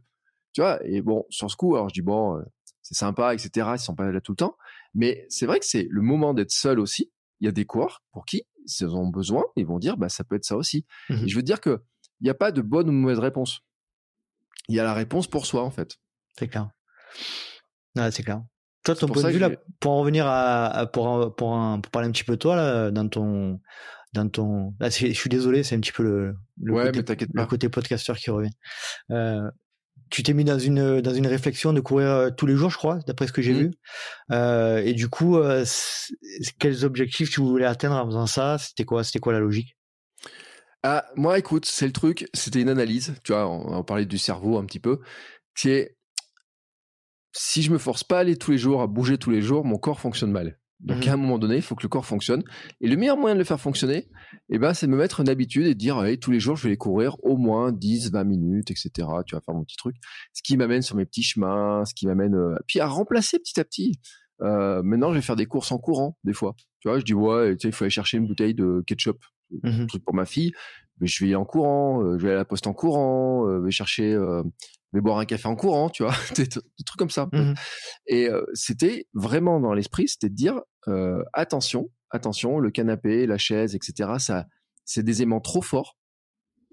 Tu 0.52 0.60
vois, 0.60 0.78
et 0.86 1.00
bon, 1.02 1.24
sur 1.30 1.50
ce 1.50 1.56
coup, 1.56 1.74
alors 1.74 1.88
je 1.88 1.94
dis, 1.94 2.02
bon, 2.02 2.36
euh, 2.36 2.42
c'est 2.82 2.94
sympa, 2.96 3.34
etc., 3.34 3.68
ils 3.74 3.78
sont 3.78 3.94
pas 3.94 4.10
là 4.10 4.20
tout 4.20 4.32
le 4.32 4.36
temps. 4.36 4.56
Mais 4.94 5.26
c'est 5.28 5.46
vrai 5.46 5.58
que 5.58 5.66
c'est 5.66 5.86
le 5.90 6.00
moment 6.02 6.32
d'être 6.34 6.50
seul 6.52 6.78
aussi. 6.80 7.10
Il 7.40 7.44
y 7.46 7.48
a 7.48 7.52
des 7.52 7.64
coureurs 7.64 8.02
pour 8.12 8.24
qui, 8.24 8.42
s'ils 8.66 8.88
en 8.88 9.00
ont 9.02 9.08
besoin, 9.08 9.44
ils 9.56 9.66
vont 9.66 9.78
dire, 9.78 9.96
bah, 9.96 10.08
ça 10.08 10.24
peut 10.24 10.36
être 10.36 10.44
ça 10.44 10.56
aussi. 10.56 10.84
Mhm. 11.10 11.24
Et 11.24 11.28
je 11.28 11.36
veux 11.36 11.42
dire 11.42 11.60
que 11.60 11.80
il 12.20 12.24
n'y 12.24 12.30
a 12.30 12.34
pas 12.34 12.50
de 12.50 12.62
bonne 12.62 12.88
ou 12.88 12.92
de 12.92 12.96
mauvaise 12.96 13.20
réponse. 13.20 13.60
Il 14.68 14.74
y 14.76 14.80
a 14.80 14.84
la 14.84 14.94
réponse 14.94 15.26
pour 15.26 15.46
soi, 15.46 15.62
en 15.64 15.70
fait. 15.70 15.96
C'est 16.38 16.48
clair. 16.48 16.70
Ouais, 17.96 18.10
c'est 18.10 18.22
clair. 18.22 18.42
Toi, 18.84 18.94
ton 18.94 19.08
point 19.08 19.22
de 19.24 19.30
vue, 19.30 19.38
là, 19.38 19.50
pour 19.80 19.92
en 19.92 20.00
revenir 20.00 20.26
à, 20.26 20.66
à- 20.66 20.86
pour, 20.86 21.08
un- 21.08 21.30
pour, 21.30 21.54
un- 21.54 21.80
pour 21.80 21.90
parler 21.90 22.08
un 22.08 22.12
petit 22.12 22.24
peu 22.24 22.32
de 22.32 22.38
toi, 22.38 22.56
là, 22.56 22.90
dans 22.90 23.08
ton, 23.08 23.60
dans 24.12 24.28
ton, 24.28 24.74
là, 24.80 24.88
je 24.90 25.12
suis 25.12 25.30
désolé, 25.30 25.62
c'est 25.62 25.74
un 25.74 25.80
petit 25.80 25.92
peu 25.92 26.02
le, 26.02 26.36
le 26.62 26.72
Ouais, 26.74 26.92
côté, 26.92 27.26
le 27.32 27.46
côté 27.46 27.68
podcasteur 27.68 28.16
qui 28.16 28.30
revient. 28.30 28.50
Euh, 29.10 29.50
tu 30.10 30.22
t'es 30.22 30.32
mis 30.34 30.44
dans 30.44 30.58
une, 30.58 31.00
dans 31.00 31.14
une 31.14 31.26
réflexion 31.26 31.72
de 31.72 31.80
courir 31.80 32.08
euh, 32.08 32.30
tous 32.30 32.46
les 32.46 32.56
jours, 32.56 32.70
je 32.70 32.78
crois, 32.78 32.98
d'après 33.06 33.26
ce 33.26 33.32
que 33.32 33.42
j'ai 33.42 33.52
Mhm. 33.52 33.58
vu. 33.60 33.70
Euh, 34.32 34.78
et 34.84 34.94
du 34.94 35.08
coup, 35.08 35.36
euh, 35.38 35.64
quels 36.58 36.84
objectifs 36.84 37.30
tu 37.30 37.40
voulais 37.40 37.66
atteindre 37.66 37.96
en 37.96 38.06
faisant 38.06 38.26
ça? 38.26 38.58
C'était 38.58 38.84
quoi, 38.84 39.04
c'était 39.04 39.18
quoi 39.18 39.32
la 39.32 39.40
logique? 39.40 39.77
Ah, 40.84 41.04
moi, 41.16 41.38
écoute, 41.38 41.66
c'est 41.66 41.86
le 41.86 41.92
truc, 41.92 42.28
c'était 42.34 42.60
une 42.60 42.68
analyse, 42.68 43.14
tu 43.24 43.32
vois, 43.32 43.48
on, 43.48 43.78
on 43.78 43.84
parlait 43.84 44.06
du 44.06 44.18
cerveau 44.18 44.58
un 44.58 44.64
petit 44.64 44.78
peu, 44.80 45.00
qui 45.56 45.70
est, 45.70 45.96
si 47.32 47.62
je 47.62 47.70
me 47.72 47.78
force 47.78 48.04
pas 48.04 48.18
à 48.18 48.20
aller 48.20 48.36
tous 48.36 48.52
les 48.52 48.58
jours, 48.58 48.80
à 48.80 48.86
bouger 48.86 49.18
tous 49.18 49.30
les 49.30 49.42
jours, 49.42 49.64
mon 49.64 49.76
corps 49.78 50.00
fonctionne 50.00 50.30
mal. 50.30 50.58
Donc, 50.80 51.04
Mhm. 51.04 51.08
à 51.08 51.12
un 51.14 51.16
moment 51.16 51.38
donné, 51.38 51.56
il 51.56 51.62
faut 51.62 51.74
que 51.74 51.82
le 51.82 51.88
corps 51.88 52.06
fonctionne. 52.06 52.44
Et 52.80 52.86
le 52.86 52.96
meilleur 52.96 53.16
moyen 53.16 53.34
de 53.34 53.40
le 53.40 53.44
faire 53.44 53.60
fonctionner, 53.60 54.08
eh 54.48 54.58
ben, 54.60 54.74
c'est 54.74 54.86
de 54.86 54.92
me 54.92 54.96
mettre 54.96 55.18
une 55.18 55.28
habitude 55.28 55.66
et 55.66 55.74
de 55.74 55.78
dire, 55.78 55.98
allez, 55.98 56.18
tous 56.18 56.30
les 56.30 56.38
jours, 56.38 56.54
je 56.54 56.68
vais 56.68 56.76
courir 56.76 57.16
au 57.24 57.36
moins 57.36 57.72
10, 57.72 58.12
20 58.12 58.22
minutes, 58.22 58.70
etc. 58.70 58.90
Tu 59.26 59.34
vas 59.34 59.40
faire 59.40 59.54
mon 59.56 59.64
petit 59.64 59.76
truc. 59.76 59.96
Ce 60.34 60.42
qui 60.44 60.56
m'amène 60.56 60.82
sur 60.82 60.94
mes 60.94 61.04
petits 61.04 61.24
chemins, 61.24 61.84
ce 61.84 61.94
qui 61.94 62.06
m'amène, 62.06 62.36
euh, 62.36 62.54
puis 62.68 62.78
à 62.78 62.86
remplacer 62.86 63.40
petit 63.40 63.58
à 63.58 63.64
petit. 63.64 63.98
Euh, 64.40 64.80
maintenant, 64.84 65.10
je 65.10 65.16
vais 65.16 65.22
faire 65.22 65.34
des 65.34 65.46
courses 65.46 65.72
en 65.72 65.78
courant, 65.78 66.16
des 66.22 66.32
fois. 66.32 66.54
Tu 66.78 66.88
vois, 66.88 67.00
je 67.00 67.04
dis, 67.04 67.14
ouais, 67.14 67.56
tu 67.56 67.62
sais, 67.62 67.68
il 67.70 67.72
faut 67.74 67.82
aller 67.82 67.90
chercher 67.90 68.18
une 68.18 68.28
bouteille 68.28 68.54
de 68.54 68.84
ketchup 68.86 69.18
Un 69.62 69.86
truc 69.86 70.04
pour 70.04 70.14
ma 70.14 70.24
fille, 70.26 70.52
mais 71.00 71.06
je 71.06 71.24
vais 71.24 71.34
en 71.34 71.44
courant, 71.44 72.02
euh, 72.02 72.18
je 72.18 72.26
vais 72.26 72.32
à 72.32 72.36
la 72.36 72.44
poste 72.44 72.66
en 72.66 72.74
courant, 72.74 73.46
euh, 73.46 73.58
je 73.60 73.64
vais 73.64 73.70
chercher, 73.70 74.12
euh, 74.12 74.42
je 74.92 74.98
vais 74.98 75.00
boire 75.00 75.18
un 75.18 75.24
café 75.24 75.48
en 75.48 75.56
courant, 75.56 75.88
tu 75.88 76.02
vois, 76.02 76.12
des, 76.36 76.46
tr- 76.46 76.62
des 76.62 76.84
trucs 76.84 76.98
comme 76.98 77.10
ça. 77.10 77.28
Mhm. 77.32 77.54
Et 78.06 78.28
c'était 78.54 79.06
vraiment 79.14 79.60
dans 79.60 79.72
l'esprit, 79.74 80.08
c'était 80.08 80.28
de 80.28 80.34
dire 80.34 80.60
attention, 81.32 81.90
attention, 82.10 82.58
le 82.58 82.70
canapé, 82.70 83.26
la 83.26 83.38
chaise, 83.38 83.74
etc. 83.74 84.14
Ça, 84.18 84.46
c'est 84.84 85.02
des 85.02 85.22
aimants 85.22 85.40
trop 85.40 85.62
forts. 85.62 85.96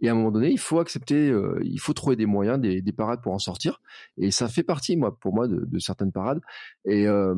Et 0.02 0.10
à 0.10 0.12
un 0.12 0.16
moment 0.16 0.32
donné, 0.32 0.52
il 0.52 0.60
faut 0.60 0.80
accepter, 0.80 1.30
euh, 1.30 1.58
il 1.64 1.80
faut 1.80 1.94
trouver 1.94 2.18
des 2.18 2.26
moyens, 2.26 2.60
des, 2.60 2.82
des 2.82 2.92
parades 2.92 3.22
pour 3.22 3.32
en 3.32 3.40
sortir. 3.40 3.82
Et 4.18 4.30
ça 4.30 4.50
fait 4.50 4.64
partie, 4.64 4.98
moi, 4.98 5.18
pour 5.18 5.34
moi, 5.34 5.48
de, 5.48 5.64
de 5.66 5.80
certaines 5.80 6.12
parades. 6.12 6.42
Et 6.84 7.08
euh, 7.08 7.34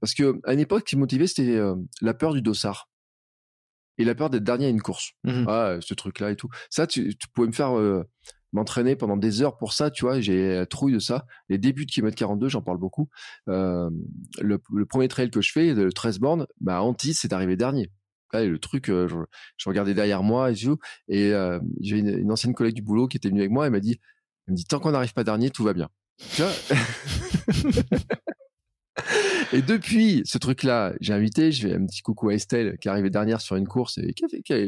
parce 0.00 0.14
que 0.14 0.40
à 0.44 0.52
une 0.54 0.60
époque, 0.60 0.82
ce 0.86 0.90
qui 0.90 0.96
me 0.96 1.00
motivait, 1.00 1.26
c'était 1.26 1.56
euh, 1.56 1.74
la 2.00 2.14
peur 2.14 2.34
du 2.34 2.42
dossard 2.42 2.88
et 3.98 4.04
la 4.04 4.14
peur 4.14 4.30
d'être 4.30 4.44
dernier 4.44 4.66
à 4.66 4.68
une 4.70 4.80
course. 4.80 5.12
Mhm. 5.24 5.44
Ah, 5.48 5.76
ce 5.80 5.94
truc-là 5.94 6.30
et 6.30 6.36
tout. 6.36 6.48
Ça, 6.70 6.86
tu, 6.86 7.16
tu 7.16 7.28
pouvais 7.34 7.48
me 7.48 7.52
faire 7.52 7.76
euh, 7.76 8.04
m'entraîner 8.52 8.96
pendant 8.96 9.16
des 9.16 9.42
heures 9.42 9.56
pour 9.58 9.72
ça, 9.72 9.90
tu 9.90 10.04
vois. 10.04 10.20
J'ai 10.20 10.54
la 10.54 10.66
trouille 10.66 10.92
de 10.94 10.98
ça. 10.98 11.26
Les 11.48 11.58
débuts 11.58 11.86
de 11.86 11.90
kilomètre 11.90 12.16
42, 12.16 12.48
j'en 12.48 12.62
parle 12.62 12.78
beaucoup. 12.78 13.08
Euh, 13.48 13.90
le, 14.40 14.58
le 14.72 14.86
premier 14.86 15.08
trail 15.08 15.30
que 15.30 15.40
je 15.40 15.52
fais, 15.52 15.74
le 15.74 15.92
13 15.92 16.18
bornes, 16.18 16.46
bah, 16.60 16.80
Antis, 16.82 17.14
c'est 17.14 17.32
arrivé 17.32 17.56
dernier. 17.56 17.90
Là, 18.32 18.44
le 18.44 18.58
truc, 18.58 18.90
euh, 18.90 19.08
je, 19.08 19.16
je 19.56 19.68
regardais 19.68 19.94
derrière 19.94 20.22
moi 20.22 20.50
et 20.50 20.54
tout. 20.54 20.78
Et 21.08 21.32
euh, 21.32 21.58
j'ai 21.80 21.98
une, 21.98 22.08
une 22.08 22.30
ancienne 22.32 22.54
collègue 22.54 22.74
du 22.74 22.82
boulot 22.82 23.08
qui 23.08 23.16
était 23.16 23.28
venue 23.28 23.40
avec 23.40 23.50
moi. 23.52 23.66
Elle 23.66 23.72
m'a 23.72 23.80
dit, 23.80 23.98
elle 24.46 24.52
me 24.52 24.56
dit, 24.56 24.64
tant 24.64 24.80
qu'on 24.80 24.92
n'arrive 24.92 25.14
pas 25.14 25.24
dernier, 25.24 25.50
tout 25.50 25.64
va 25.64 25.72
bien. 25.72 25.88
Tu 26.34 26.42
vois? 26.42 26.52
Et 29.52 29.62
depuis 29.62 30.22
ce 30.24 30.38
truc-là, 30.38 30.92
j'ai 31.00 31.12
invité, 31.14 31.52
je 31.52 31.68
fais 31.68 31.74
un 31.74 31.86
petit 31.86 32.02
coucou 32.02 32.28
à 32.28 32.34
Estelle 32.34 32.76
qui 32.80 32.88
est 32.88 32.90
arrivée 32.90 33.10
dernière 33.10 33.40
sur 33.40 33.56
une 33.56 33.66
course 33.66 33.98
et 33.98 34.12
qui 34.12 34.24
a, 34.24 34.28
fait- 34.28 34.42
qui 34.42 34.52
a, 34.52 34.58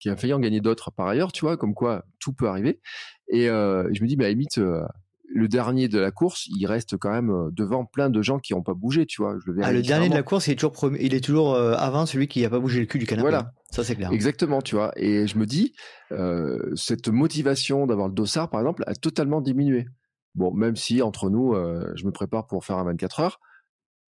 qui 0.00 0.08
a 0.10 0.16
failli 0.16 0.32
en 0.32 0.38
gagner 0.40 0.60
d'autres 0.60 0.90
par 0.92 1.06
ailleurs, 1.08 1.32
tu 1.32 1.44
vois, 1.44 1.56
comme 1.56 1.74
quoi 1.74 2.04
tout 2.20 2.32
peut 2.32 2.48
arriver. 2.48 2.80
Et 3.28 3.48
euh, 3.48 3.88
je 3.92 4.02
me 4.02 4.06
dis, 4.08 4.16
bah, 4.16 4.24
à 4.24 4.28
la 4.28 4.32
limite, 4.32 4.58
euh, 4.58 4.82
le 5.34 5.48
dernier 5.48 5.88
de 5.88 5.98
la 5.98 6.10
course, 6.10 6.46
il 6.48 6.66
reste 6.66 6.96
quand 6.98 7.10
même 7.10 7.30
euh, 7.30 7.48
devant 7.52 7.84
plein 7.86 8.10
de 8.10 8.20
gens 8.22 8.38
qui 8.38 8.52
n'ont 8.52 8.62
pas 8.62 8.74
bougé, 8.74 9.06
tu 9.06 9.22
vois. 9.22 9.36
Je 9.40 9.50
le 9.50 9.56
verrai 9.56 9.70
Ah, 9.70 9.72
le 9.72 9.82
dernier 9.82 10.08
de 10.08 10.14
la 10.14 10.22
course, 10.22 10.46
il 10.46 10.52
est 10.52 10.56
toujours, 10.56 10.72
premier- 10.72 10.98
il 11.02 11.14
est 11.14 11.20
toujours 11.24 11.56
avant 11.56 12.04
celui 12.06 12.28
qui 12.28 12.42
n'a 12.42 12.50
pas 12.50 12.60
bougé 12.60 12.80
le 12.80 12.86
cul 12.86 12.98
du 12.98 13.06
canapé. 13.06 13.22
Voilà. 13.22 13.38
hein. 13.40 13.50
Ça, 13.70 13.82
c'est 13.84 13.96
clair. 13.96 14.12
Exactement, 14.12 14.60
tu 14.60 14.74
vois. 14.74 14.92
Et 14.96 15.26
je 15.26 15.38
me 15.38 15.46
dis, 15.46 15.72
euh, 16.12 16.58
cette 16.76 17.08
motivation 17.08 17.86
d'avoir 17.86 18.08
le 18.08 18.14
dossard, 18.14 18.50
par 18.50 18.60
exemple, 18.60 18.84
a 18.86 18.94
totalement 18.94 19.40
diminué. 19.40 19.86
Bon, 20.34 20.52
même 20.52 20.76
si 20.76 21.00
entre 21.02 21.28
nous, 21.30 21.54
je 21.94 22.04
me 22.06 22.10
prépare 22.10 22.46
pour 22.46 22.64
faire 22.64 22.76
un 22.78 22.84
24 22.84 23.20
heures, 23.20 23.40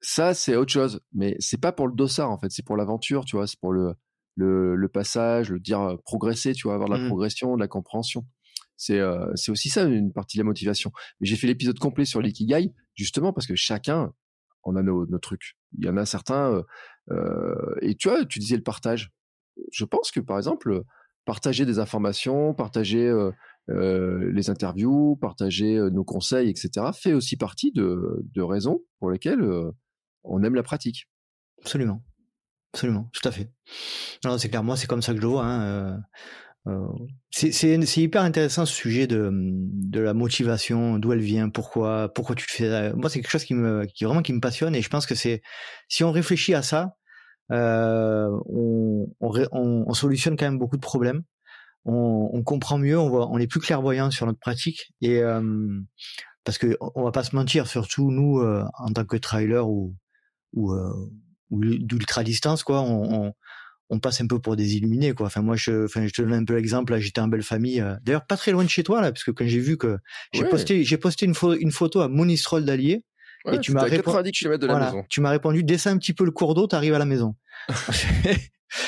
ça 0.03 0.35
c'est 0.35 0.57
autre 0.57 0.73
chose. 0.73 1.01
Mais 1.13 1.37
c'est 1.41 1.61
pas 1.61 1.73
pour 1.73 1.89
le 1.89 1.95
dossard 1.95 2.31
en 2.31 2.39
fait, 2.39 2.51
c'est 2.51 2.65
pour 2.65 2.77
l'aventure, 2.77 3.25
tu 3.25 3.37
vois. 3.37 3.47
C'est 3.47 3.59
pour 3.61 3.73
le, 3.73 3.95
le 4.37 4.77
le 4.77 4.89
passage, 4.89 5.51
le 5.51 5.61
dire 5.61 5.97
progresser, 6.05 6.53
tu 6.55 6.65
vois, 6.69 6.75
avoir 6.75 6.89
de 6.91 6.95
la 6.95 7.01
Mhm. 7.01 7.09
progression, 7.09 7.55
de 7.57 7.61
la 7.61 7.69
compréhension. 7.69 8.27
C'est 8.77 8.99
euh, 8.99 9.27
c'est 9.37 9.53
aussi 9.53 9.69
ça 9.71 9.85
une 9.85 10.13
partie 10.13 10.37
de 10.39 10.43
la 10.43 10.47
motivation. 10.47 10.93
Mais 11.21 11.27
j'ai 11.29 11.37
fait 11.37 11.47
l'épisode 11.47 11.79
complet 11.79 12.05
sur 12.05 12.21
l'ikigai 12.21 12.73
justement 12.95 13.33
parce 13.33 13.47
que 13.47 13.55
chacun 13.57 14.13
on 14.65 14.77
a 14.77 14.83
nos, 14.83 15.07
nos 15.07 15.19
trucs. 15.19 15.57
Il 15.79 15.85
y 15.87 15.89
en 15.89 15.97
a 15.97 16.07
certains 16.07 16.63
euh, 17.11 17.75
et 17.83 17.95
tu 17.97 18.09
vois, 18.09 18.25
tu 18.25 18.39
disais 18.39 18.57
le 18.57 18.63
partage 18.63 19.11
je 19.71 19.85
pense 19.85 20.11
que 20.11 20.21
par 20.21 20.39
exemple 20.39 20.83
partager 21.27 21.67
des 21.67 21.79
informations, 21.79 22.55
partager 22.55 23.07
euh, 23.07 23.31
euh, 23.71 24.33
les 24.33 24.51
interviews, 24.51 25.17
partager 25.21 25.77
euh, 25.77 25.91
nos 25.91 26.05
conseils, 26.05 26.49
etc. 26.51 26.87
fait 26.95 27.13
aussi 27.13 27.37
partie 27.37 27.71
de, 27.73 28.25
de 28.35 28.43
raisons 28.43 28.81
pour 28.99 29.11
lesquelles 29.11 29.43
on 30.25 30.43
aime 30.43 30.55
la 30.55 30.63
pratique. 30.63 31.09
Absolument. 31.61 32.03
Absolument, 32.75 33.11
tout 33.13 33.29
à 33.29 33.33
fait. 33.33 33.51
Non, 34.25 34.39
c'est 34.39 34.49
clair, 34.49 34.65
moi, 34.65 34.77
c'est 34.79 34.87
comme 34.87 35.03
ça 35.03 35.13
que 35.13 35.19
je 35.19 35.23
le 35.23 35.29
vois. 35.29 35.45
Hein. 35.45 35.99
euh, 36.67 36.73
euh, 36.73 36.89
c'est 37.31 37.97
hyper 37.99 38.23
intéressant 38.23 38.65
ce 38.65 38.73
sujet 38.75 39.07
de, 39.07 39.31
la 40.01 40.15
motivation, 40.15 40.99
d'où 40.99 41.13
elle 41.13 41.21
vient, 41.21 41.51
pourquoi, 41.51 42.11
pourquoi 42.15 42.35
tu 42.35 42.47
le 42.49 42.53
fais. 42.53 42.65
euh, 42.71 42.95
Moi, 42.95 43.11
c'est 43.11 43.21
quelque 43.21 43.31
chose 43.31 43.45
qui 43.45 43.55
me, 43.55 43.85
qui 43.85 44.05
vraiment 44.05 44.23
qui 44.23 44.33
me 44.33 44.41
passionne 44.41 44.75
et 44.75 44.81
je 44.81 44.89
pense 44.89 45.05
que 45.07 45.15
c'est, 45.15 45.43
si 45.89 46.03
on 46.03 46.13
réfléchit 46.13 46.55
à 46.55 46.63
ça, 46.63 46.97
on, 47.51 49.07
solutionne 49.93 50.37
quand 50.37 50.47
même 50.47 50.59
beaucoup 50.59 50.77
de 50.77 50.83
problèmes. 50.83 51.23
on, 51.85 52.43
comprend 52.43 52.79
mieux, 52.79 52.99
on 52.99 53.39
est 53.39 53.47
plus 53.47 53.61
clairvoyant 53.61 54.11
sur 54.11 54.25
notre 54.27 54.39
pratique 54.39 54.93
et 55.03 55.21
parce 56.45 56.59
que 56.59 56.79
on 56.81 57.05
va 57.05 57.13
pas 57.13 57.25
se 57.25 57.37
mentir, 57.37 57.67
surtout 57.67 58.11
nous 58.11 58.41
en 58.41 58.93
tant 58.95 59.05
que 59.05 59.17
trailer 59.17 59.69
ou 59.69 59.95
ou, 60.53 60.75
ou 61.51 61.61
d'ultra 61.61 62.25
distance 62.25 62.63
quoi, 62.65 62.81
on, 62.81 63.27
on, 63.27 63.33
on, 63.91 63.99
passe 64.01 64.21
un 64.21 64.27
peu 64.27 64.39
pour 64.39 64.57
des 64.57 64.77
illuminés 64.77 65.13
quoi. 65.13 65.27
Enfin 65.27 65.43
moi 65.43 65.57
je, 65.57 65.85
enfin 65.85 66.07
je 66.07 66.13
te 66.13 66.23
donne 66.23 66.33
un 66.35 66.45
peu 66.45 66.55
l'exemple. 66.55 66.99
J'étais 66.99 67.21
en 67.21 67.29
belle 67.29 67.43
famille, 67.43 67.85
d'ailleurs 68.03 68.27
pas 68.27 68.37
très 68.37 68.53
loin 68.53 68.65
de 68.65 68.71
chez 68.71 68.83
toi 68.83 69.01
là, 69.01 69.13
parce 69.13 69.25
que 69.25 69.31
quand 69.31 69.47
j'ai 69.47 69.61
vu 69.61 69.77
que 69.77 69.99
j'ai 70.33 70.45
posté 70.45 70.85
j'ai 70.85 70.99
posté 70.99 71.27
une, 71.27 71.35
une 71.61 71.73
photo 71.73 72.01
à 72.01 72.09
Monistrol 72.09 72.65
d'Allier 72.65 73.05
et 73.51 73.59
tu 73.59 73.73
m'as 73.73 73.83
répondu, 73.83 74.31
de 74.31 74.67
la 74.67 74.79
maison. 74.79 75.05
Tu 75.09 75.21
m'as 75.21 75.31
répondu, 75.31 75.65
descends 75.65 75.91
un 75.91 75.99
petit 75.99 76.13
peu 76.13 76.25
le 76.25 76.31
cours 76.31 76.55
d'eau, 76.55 76.67
t'arrives 76.67 76.95
à 76.95 76.99
la 76.99 77.05
maison. 77.05 77.35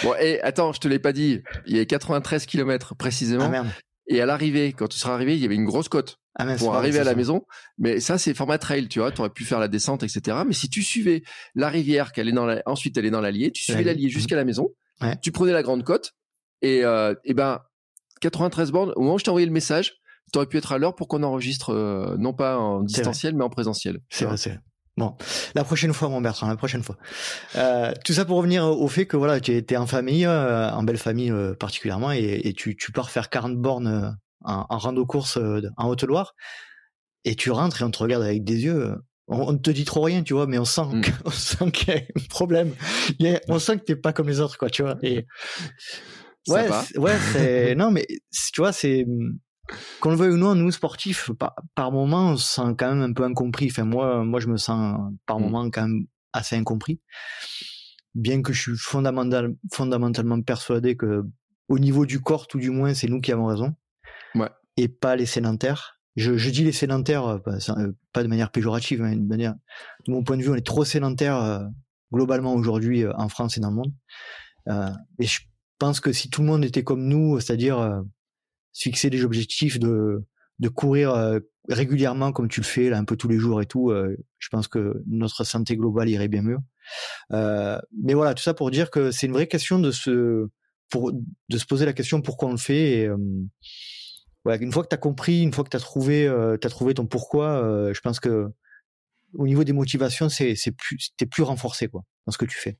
bon, 0.03 0.15
et 0.21 0.41
attends, 0.43 0.73
je 0.73 0.81
te 0.81 0.89
l'ai 0.89 0.99
pas 0.99 1.13
dit. 1.13 1.43
Il 1.67 1.77
y 1.77 1.81
a 1.81 1.85
93 1.85 2.47
km 2.47 2.95
précisément. 2.95 3.51
Ah, 3.53 3.65
et 4.07 4.21
à 4.21 4.27
l'arrivée, 4.27 4.73
quand 4.73 4.89
tu 4.89 4.99
seras 4.99 5.15
arrivé, 5.15 5.35
il 5.35 5.41
y 5.41 5.45
avait 5.45 5.55
une 5.55 5.65
grosse 5.65 5.89
côte 5.89 6.19
ah, 6.37 6.57
pour 6.57 6.75
arriver 6.75 6.99
à 6.99 7.05
la 7.05 7.15
maison. 7.15 7.45
Mais 7.79 8.01
ça, 8.01 8.19
c'est 8.19 8.35
format 8.35 8.59
trail, 8.59 8.89
tu 8.89 8.99
vois. 8.99 9.13
Tu 9.13 9.21
aurais 9.21 9.31
pu 9.31 9.45
faire 9.45 9.61
la 9.61 9.69
descente, 9.69 10.03
etc. 10.03 10.39
Mais 10.47 10.53
si 10.53 10.69
tu 10.69 10.83
suivais 10.83 11.23
la 11.55 11.69
rivière, 11.69 12.13
qu'elle 12.13 12.29
est 12.29 12.33
dans 12.33 12.47
la... 12.47 12.63
ensuite 12.67 12.97
elle 12.97 13.07
est 13.07 13.11
dans 13.11 13.21
l'Allier, 13.21 13.51
tu 13.53 13.63
suivais 13.63 13.85
l'Allier 13.85 14.09
jusqu'à 14.09 14.37
la 14.37 14.45
maison, 14.45 14.71
tu 15.23 15.33
prenais 15.33 15.53
la 15.53 15.63
grande 15.63 15.85
côte, 15.85 16.13
et, 16.63 16.85
euh, 16.85 17.15
et 17.25 17.35
ben 17.35 17.61
93 18.21 18.73
bornes. 18.73 18.93
Au 18.97 19.03
moment 19.03 19.15
où 19.15 19.19
je 19.19 19.25
t'ai 19.25 19.31
envoyé 19.31 19.47
le 19.47 19.53
message, 19.53 19.95
tu 20.33 20.39
aurais 20.39 20.47
pu 20.47 20.57
être 20.57 20.73
à 20.73 20.79
l'heure 20.79 20.95
pour 20.95 21.09
qu'on 21.09 21.23
enregistre 21.23 21.71
euh, 21.71 22.17
non 22.19 22.33
pas 22.33 22.59
en 22.59 22.83
distanciel, 22.83 23.35
mais 23.35 23.45
en 23.45 23.51
présentiel. 23.51 24.01
C'est 24.09 24.25
vrai, 24.25 24.37
c'est 24.37 24.59
Bon, 24.97 25.17
la 25.57 25.65
prochaine 25.65 25.93
fois, 25.93 26.09
mon 26.09 26.21
Bertrand, 26.21 26.47
la 26.47 26.57
prochaine 26.57 26.85
fois. 26.85 26.97
Euh, 27.57 27.93
tout 28.05 28.13
ça 28.13 28.25
pour 28.25 28.37
revenir 28.37 28.65
au 28.65 28.87
fait 28.87 29.07
que 29.07 29.17
voilà, 29.17 29.41
tu 29.41 29.53
es 29.53 29.77
en 29.77 29.87
famille, 29.87 30.25
euh, 30.25 30.71
en 30.71 30.85
belle 30.85 30.99
famille 30.99 31.33
euh, 31.33 31.55
particulièrement, 31.55 32.13
et, 32.13 32.43
et, 32.45 32.53
tu, 32.53 32.77
tu 32.77 32.93
pars 32.93 33.11
faire 33.11 33.29
40 33.29 33.57
bornes 33.57 33.89
euh, 33.89 34.11
en, 34.45 34.67
en 34.69 34.79
rando 34.79 35.05
course 35.07 35.39
en 35.77 35.89
Haute-Loire, 35.89 36.35
et 37.25 37.35
tu 37.35 37.51
rentres 37.51 37.81
et 37.81 37.85
on 37.85 37.91
te 37.91 37.99
regarde 37.99 38.23
avec 38.23 38.45
des 38.45 38.65
yeux. 38.65 38.95
On, 39.27 39.53
ne 39.53 39.59
te 39.59 39.71
dit 39.71 39.85
trop 39.85 40.03
rien, 40.03 40.23
tu 40.23 40.35
vois, 40.35 40.47
mais 40.47 40.59
on 40.59 40.67
sent, 40.67 40.85
mm. 40.93 41.03
on 41.25 41.31
sent 41.31 41.71
qu'il 41.71 41.89
y 41.89 41.97
a 41.97 42.01
un 42.01 42.27
problème. 42.29 42.75
on 43.49 43.59
sent 43.59 43.79
que 43.79 43.85
t'es 43.85 43.97
pas 43.97 44.13
comme 44.13 44.29
les 44.29 44.41
autres, 44.41 44.59
quoi, 44.59 44.69
tu 44.69 44.83
vois. 44.83 44.97
Et 45.03 45.27
ouais, 46.49 46.69
ouais, 46.97 47.17
c'est 47.33 47.75
non, 47.77 47.91
mais 47.91 48.07
tu 48.53 48.61
vois, 48.61 48.73
c'est 48.73 49.07
qu'on 50.01 50.11
le 50.11 50.17
veuille 50.17 50.33
ou 50.33 50.37
non, 50.37 50.55
nous 50.55 50.71
sportifs, 50.71 51.31
par, 51.39 51.55
par 51.75 51.91
moment, 51.91 52.33
on 52.33 52.37
se 52.37 52.55
sent 52.55 52.75
quand 52.77 52.95
même 52.95 53.03
un 53.03 53.13
peu 53.15 53.25
incompris. 53.25 53.69
Enfin, 53.71 53.85
moi, 53.85 54.23
moi, 54.25 54.41
je 54.41 54.49
me 54.49 54.59
sens 54.59 54.99
par 55.25 55.39
mmh. 55.39 55.43
moment 55.43 55.71
quand 55.71 55.83
même 55.83 56.07
assez 56.35 56.57
incompris. 56.57 57.01
Bien 58.15 58.43
que 58.43 58.53
je 58.53 58.61
suis 58.61 58.77
fondamental, 58.77 59.55
fondamentalement 59.73 60.41
persuadé 60.43 60.97
que, 60.97 61.23
au 61.69 61.79
niveau 61.79 62.05
du 62.05 62.21
corps, 62.21 62.47
tout 62.47 62.59
du 62.59 62.69
moins, 62.69 62.93
c'est 62.93 63.09
nous 63.09 63.23
qui 63.23 63.33
avons 63.33 63.47
raison. 63.47 63.75
Et 64.77 64.89
pas 64.89 65.17
les 65.17 65.27
sédentaires. 65.27 66.01
Je, 66.17 66.37
je 66.37 66.51
dis 66.51 66.65
les 66.65 66.73
sédentaires, 66.73 67.27
euh, 67.27 67.39
pas, 67.39 67.59
euh, 67.71 67.93
pas 68.13 68.23
de 68.23 68.29
manière 68.29 68.51
péjorative, 68.51 69.03
hein, 69.03 69.17
de 69.17 69.27
manière, 69.27 69.55
de 70.07 70.13
mon 70.13 70.23
point 70.23 70.37
de 70.37 70.43
vue, 70.43 70.51
on 70.51 70.55
est 70.55 70.67
trop 70.67 70.85
sédentaires 70.85 71.43
euh, 71.43 71.61
globalement 72.13 72.55
aujourd'hui 72.55 73.05
en 73.07 73.29
France 73.29 73.57
et 73.57 73.61
dans 73.61 73.71
le 73.71 73.77
monde. 73.77 73.93
Euh, 74.69 74.91
et 75.19 75.27
je 75.27 75.41
pense 75.79 76.01
que 76.01 76.13
si 76.13 76.31
tout 76.31 76.43
le 76.43 76.47
monde 76.47 76.65
était 76.65 76.85
comme 76.85 77.05
nous, 77.07 77.41
c'est-à-dire 77.41 78.03
fixer 78.73 79.11
des 79.11 79.25
objectifs 79.25 79.79
de 79.79 80.25
de 80.59 80.69
courir 80.69 81.13
euh, 81.15 81.41
régulièrement 81.69 82.33
comme 82.33 82.49
tu 82.49 82.61
le 82.61 82.67
fais 82.67 82.91
là 82.91 82.99
un 82.99 83.05
peu 83.05 83.17
tous 83.17 83.29
les 83.29 83.39
jours 83.39 83.61
et 83.61 83.67
tout 83.67 83.91
euh, 83.91 84.17
je 84.39 84.49
pense 84.49 84.69
que 84.69 85.03
notre 85.07 85.45
santé 85.45 85.77
globale 85.77 86.09
irait 86.09 86.29
bien 86.29 86.43
mieux 86.43 86.59
euh, 87.33 87.79
mais 88.03 88.15
voilà 88.15 88.35
tout 88.35 88.43
ça 88.43 88.55
pour 88.55 88.71
dire 88.71 88.91
que 88.91 89.11
c'est 89.11 89.27
une 89.27 89.33
vraie 89.33 89.49
question 89.49 89.79
de 89.79 89.91
se 89.91 90.49
pour 90.91 91.13
de 91.13 91.59
se 91.59 91.67
poser 91.67 91.87
la 91.87 91.93
question 91.93 92.23
pourquoi 92.23 92.49
on 92.49 92.53
le 92.53 92.59
fait 92.59 92.99
et 92.99 93.11
ouais, 94.45 94.57
une 94.59 94.73
fois 94.73 94.83
que 94.83 94.89
tu 94.89 94.95
as 94.95 94.99
compris 94.99 95.43
une 95.43 95.53
fois 95.53 95.65
que 95.65 95.71
tu 95.71 95.77
as 95.77 95.81
trouvé 95.81 96.29
as 96.29 96.69
trouvé 96.69 96.95
ton 96.95 97.07
pourquoi 97.07 97.93
je 97.93 98.01
pense 98.01 98.21
que 98.21 98.49
au 99.35 99.47
niveau 99.47 99.65
des 99.65 99.73
motivations 99.73 100.29
c'est 100.29 100.55
plus 100.77 101.11
t'es 101.17 101.27
plus 101.27 101.43
renforcé 101.43 101.89
quoi 101.89 102.03
dans 102.27 102.33
ce 102.33 102.39
que 102.39 102.45
tu 102.45 102.57
fais 102.57 102.79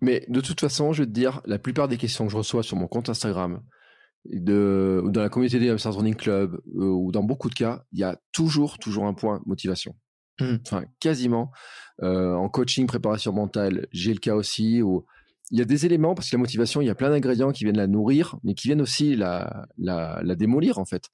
mais 0.00 0.24
de 0.28 0.40
toute 0.40 0.60
façon 0.60 0.92
je 0.92 1.02
vais 1.02 1.06
te 1.06 1.12
dire 1.12 1.40
la 1.46 1.58
plupart 1.58 1.88
des 1.88 1.96
questions 1.96 2.26
que 2.26 2.32
je 2.32 2.36
reçois 2.36 2.62
sur 2.62 2.76
mon 2.76 2.88
compte 2.88 3.08
Instagram 3.08 3.62
de, 4.24 5.02
dans 5.06 5.22
la 5.22 5.28
communauté 5.28 5.58
des 5.58 5.70
Hamsters 5.70 5.94
Running 5.94 6.14
Club, 6.14 6.60
euh, 6.76 6.84
ou 6.84 7.12
dans 7.12 7.22
beaucoup 7.22 7.48
de 7.48 7.54
cas, 7.54 7.84
il 7.92 7.98
y 7.98 8.04
a 8.04 8.20
toujours, 8.32 8.78
toujours 8.78 9.06
un 9.06 9.14
point 9.14 9.42
motivation. 9.46 9.94
Mmh. 10.40 10.56
Enfin, 10.66 10.84
quasiment. 11.00 11.50
Euh, 12.02 12.34
en 12.34 12.48
coaching, 12.48 12.86
préparation 12.86 13.32
mentale, 13.32 13.86
j'ai 13.92 14.14
le 14.14 14.20
cas 14.20 14.34
aussi 14.34 14.82
où 14.82 15.06
il 15.52 15.58
y 15.58 15.62
a 15.62 15.64
des 15.66 15.86
éléments, 15.86 16.14
parce 16.14 16.28
que 16.30 16.36
la 16.36 16.40
motivation, 16.40 16.80
il 16.80 16.86
y 16.86 16.90
a 16.90 16.94
plein 16.94 17.10
d'ingrédients 17.10 17.52
qui 17.52 17.64
viennent 17.64 17.76
la 17.76 17.86
nourrir, 17.86 18.36
mais 18.42 18.54
qui 18.54 18.66
viennent 18.68 18.80
aussi 18.82 19.14
la, 19.14 19.66
la, 19.78 20.20
la 20.24 20.34
démolir, 20.34 20.78
en 20.78 20.84
fait. 20.84 21.10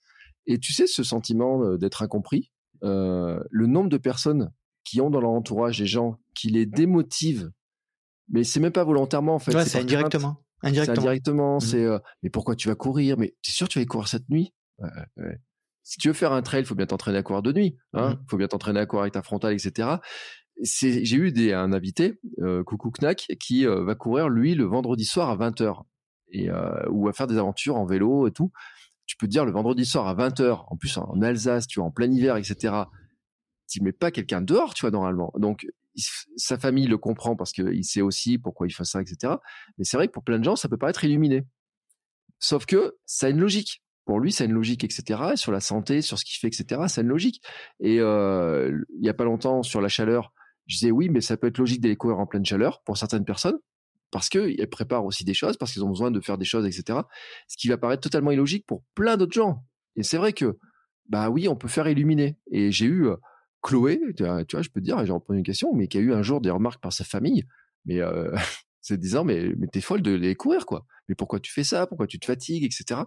Et 0.47 0.59
tu 0.59 0.73
sais, 0.73 0.87
ce 0.87 1.03
sentiment 1.03 1.63
euh, 1.63 1.77
d'être 1.77 2.03
incompris, 2.03 2.51
euh, 2.85 3.39
le 3.51 3.67
nombre 3.67 3.91
de 3.91 3.99
personnes 3.99 4.51
qui 4.85 5.01
ont 5.03 5.11
dans 5.11 5.21
leur 5.21 5.31
entourage 5.33 5.79
des 5.79 5.87
gens 5.87 6.17
qui 6.35 6.49
les 6.49 6.65
démotivent, 6.65 7.51
mais 8.31 8.45
c'est 8.45 8.61
même 8.61 8.73
pas 8.73 8.85
volontairement, 8.85 9.35
en 9.35 9.39
fait. 9.39 9.55
Ouais, 9.55 9.65
c'est 9.67 9.81
indirectement. 9.81 10.43
Indirectement. 10.63 10.97
indirectement, 10.99 11.57
Mmh. 11.59 11.61
c'est 11.61 11.85
euh, 11.85 11.99
mais 12.23 12.31
pourquoi 12.31 12.57
tu 12.57 12.69
vas 12.69 12.75
courir? 12.75 13.17
Mais 13.19 13.35
t'es 13.45 13.53
sûr 13.53 13.67
que 13.69 13.73
tu 13.73 13.79
vas 13.81 13.85
courir 13.85 14.09
cette 14.09 14.29
nuit? 14.31 14.55
Ouais, 14.79 14.89
ouais. 15.19 15.39
Si 15.83 15.99
tu 15.99 16.09
veux 16.09 16.15
faire 16.15 16.33
un 16.33 16.43
trail, 16.43 16.65
faut 16.65 16.75
bien 16.75 16.87
t'entraîner 16.87 17.19
à 17.19 17.23
courir 17.23 17.43
de 17.43 17.53
nuit. 17.53 17.77
Hein 17.95 18.11
Mmh. 18.11 18.25
Faut 18.29 18.37
bien 18.37 18.47
t'entraîner 18.49 18.81
à 18.81 18.87
courir 18.87 19.03
avec 19.03 19.15
ta 19.15 19.23
frontale, 19.23 19.55
etc. 19.55 19.89
J'ai 20.61 21.15
eu 21.15 21.53
un 21.53 21.73
invité, 21.73 22.19
euh, 22.41 22.65
Coucou 22.65 22.91
Knack, 22.91 23.29
qui 23.39 23.67
euh, 23.67 23.85
va 23.85 23.95
courir 23.95 24.29
lui 24.29 24.55
le 24.55 24.65
vendredi 24.65 25.05
soir 25.05 25.31
à 25.31 25.37
20h 25.37 25.85
et 26.31 26.51
euh, 26.51 26.85
ou 26.91 27.09
à 27.09 27.13
faire 27.13 27.29
des 27.29 27.39
aventures 27.39 27.77
en 27.77 27.87
vélo 27.87 28.27
et 28.27 28.33
tout. 28.33 28.51
Tu 29.07 29.17
peux 29.17 29.27
te 29.27 29.31
dire 29.31 29.45
le 29.45 29.53
vendredi 29.53 29.85
soir 29.85 30.09
à 30.09 30.15
20h, 30.15 30.65
en 30.69 30.77
plus 30.77 30.97
en 30.99 31.23
Alsace, 31.23 31.67
tu 31.67 31.79
vois, 31.79 31.89
en 31.89 31.91
plein 31.93 32.11
hiver, 32.11 32.37
etc. 32.37 32.75
Tu 33.69 33.83
mets 33.83 33.93
pas 33.93 34.11
quelqu'un 34.11 34.41
dehors, 34.41 34.75
tu 34.75 34.83
vois, 34.83 34.91
normalement. 34.91 35.33
Donc 35.37 35.67
sa 36.37 36.59
famille 36.59 36.87
le 36.87 36.99
comprend 36.99 37.35
parce 37.37 37.53
qu'il 37.53 37.85
sait 37.85 38.03
aussi 38.03 38.39
pourquoi 38.39 38.67
il 38.67 38.71
fait 38.71 38.85
ça, 38.85 39.01
etc. 39.01 39.35
Mais 39.79 39.85
c'est 39.85 39.97
vrai 39.97 40.09
que 40.09 40.13
pour 40.13 40.25
plein 40.25 40.39
de 40.39 40.45
gens, 40.45 40.57
ça 40.57 40.69
peut 40.69 40.77
paraître 40.77 41.05
illuminé. 41.05 41.45
Sauf 42.41 42.67
que 42.67 42.97
ça 43.07 43.27
a 43.27 43.31
une 43.31 43.41
logique. 43.41 43.83
Pour 44.05 44.21
lui, 44.21 44.33
ça 44.33 44.45
a 44.45 44.47
une 44.47 44.55
logique, 44.55 44.85
etc. 44.85 45.21
Et 45.35 45.37
sur 45.37 45.53
la 45.53 45.61
santé, 45.61 46.03
sur 46.03 46.19
ce 46.19 46.25
qu'il 46.25 46.39
fait, 46.39 46.49
etc. 46.49 46.83
Ça 46.89 47.01
a 47.01 47.03
une 47.03 47.09
logique. 47.11 47.43
Et 47.81 47.97
il 47.97 48.77
y 49.01 49.09
a 49.09 49.15
pas 49.15 49.25
longtemps, 49.25 49.63
sur 49.63 49.81
la 49.81 49.89
chaleur, 49.89 50.33
je 50.69 50.77
disais 50.77 50.91
oui, 50.91 51.09
mais 51.09 51.21
ça 51.21 51.37
peut 51.37 51.49
être 51.49 51.59
logique 51.59 51.81
d'aller 51.81 51.97
courir 51.97 52.21
en 52.21 52.27
pleine 52.27 52.45
chaleur 52.45 52.83
pour 52.85 52.97
certaines 52.97 53.25
personnes 53.25 53.59
parce 54.11 54.29
qu'elles 54.29 54.69
préparent 54.71 55.05
aussi 55.05 55.25
des 55.25 55.35
choses, 55.35 55.57
parce 55.57 55.73
qu'ils 55.73 55.85
ont 55.85 55.89
besoin 55.89 56.11
de 56.11 56.21
faire 56.21 56.39
des 56.39 56.45
choses, 56.45 56.65
etc. 56.65 57.01
Ce 57.47 57.57
qui 57.57 57.69
va 57.69 57.77
paraître 57.77 58.01
totalement 58.01 58.31
illogique 58.31 58.65
pour 58.67 58.83
plein 58.95 59.17
d'autres 59.17 59.35
gens. 59.35 59.65
Et 59.97 60.03
c'est 60.03 60.17
vrai 60.17 60.33
que, 60.33 60.59
bah 61.09 61.29
oui, 61.29 61.49
on 61.49 61.57
peut 61.57 61.69
faire 61.69 61.89
illuminer. 61.89 62.39
Et 62.51 62.73
j'ai 62.73 62.87
eu 62.87 63.09
Chloé, 63.61 64.01
tu 64.17 64.25
vois, 64.25 64.45
je 64.45 64.69
peux 64.71 64.81
te 64.81 64.85
dire, 64.85 65.05
j'ai 65.05 65.13
repris 65.13 65.37
une 65.37 65.43
question, 65.43 65.75
mais 65.75 65.89
qui 65.89 65.99
a 65.99 66.01
eu 66.01 66.15
un 66.15 66.23
jour 66.23 66.41
des 66.41 66.51
remarques 66.51 66.81
par 66.81 66.93
sa 66.93 67.05
famille, 67.05 67.45
mais 67.85 68.01
euh, 68.01 68.35
c'est 68.81 68.99
disant, 68.99 69.25
mais, 69.25 69.53
t'es 69.73 69.83
folle 69.83 70.01
de 70.01 70.13
les 70.13 70.35
courir, 70.35 70.65
quoi. 70.65 70.87
Mais 71.09 71.15
pourquoi 71.15 71.41
tu 71.41 71.53
fais 71.53 71.65
ça? 71.65 71.87
Pourquoi 71.87 72.07
tu 72.07 72.19
te 72.19 72.25
fatigues, 72.25 72.65
etc. 72.65 73.03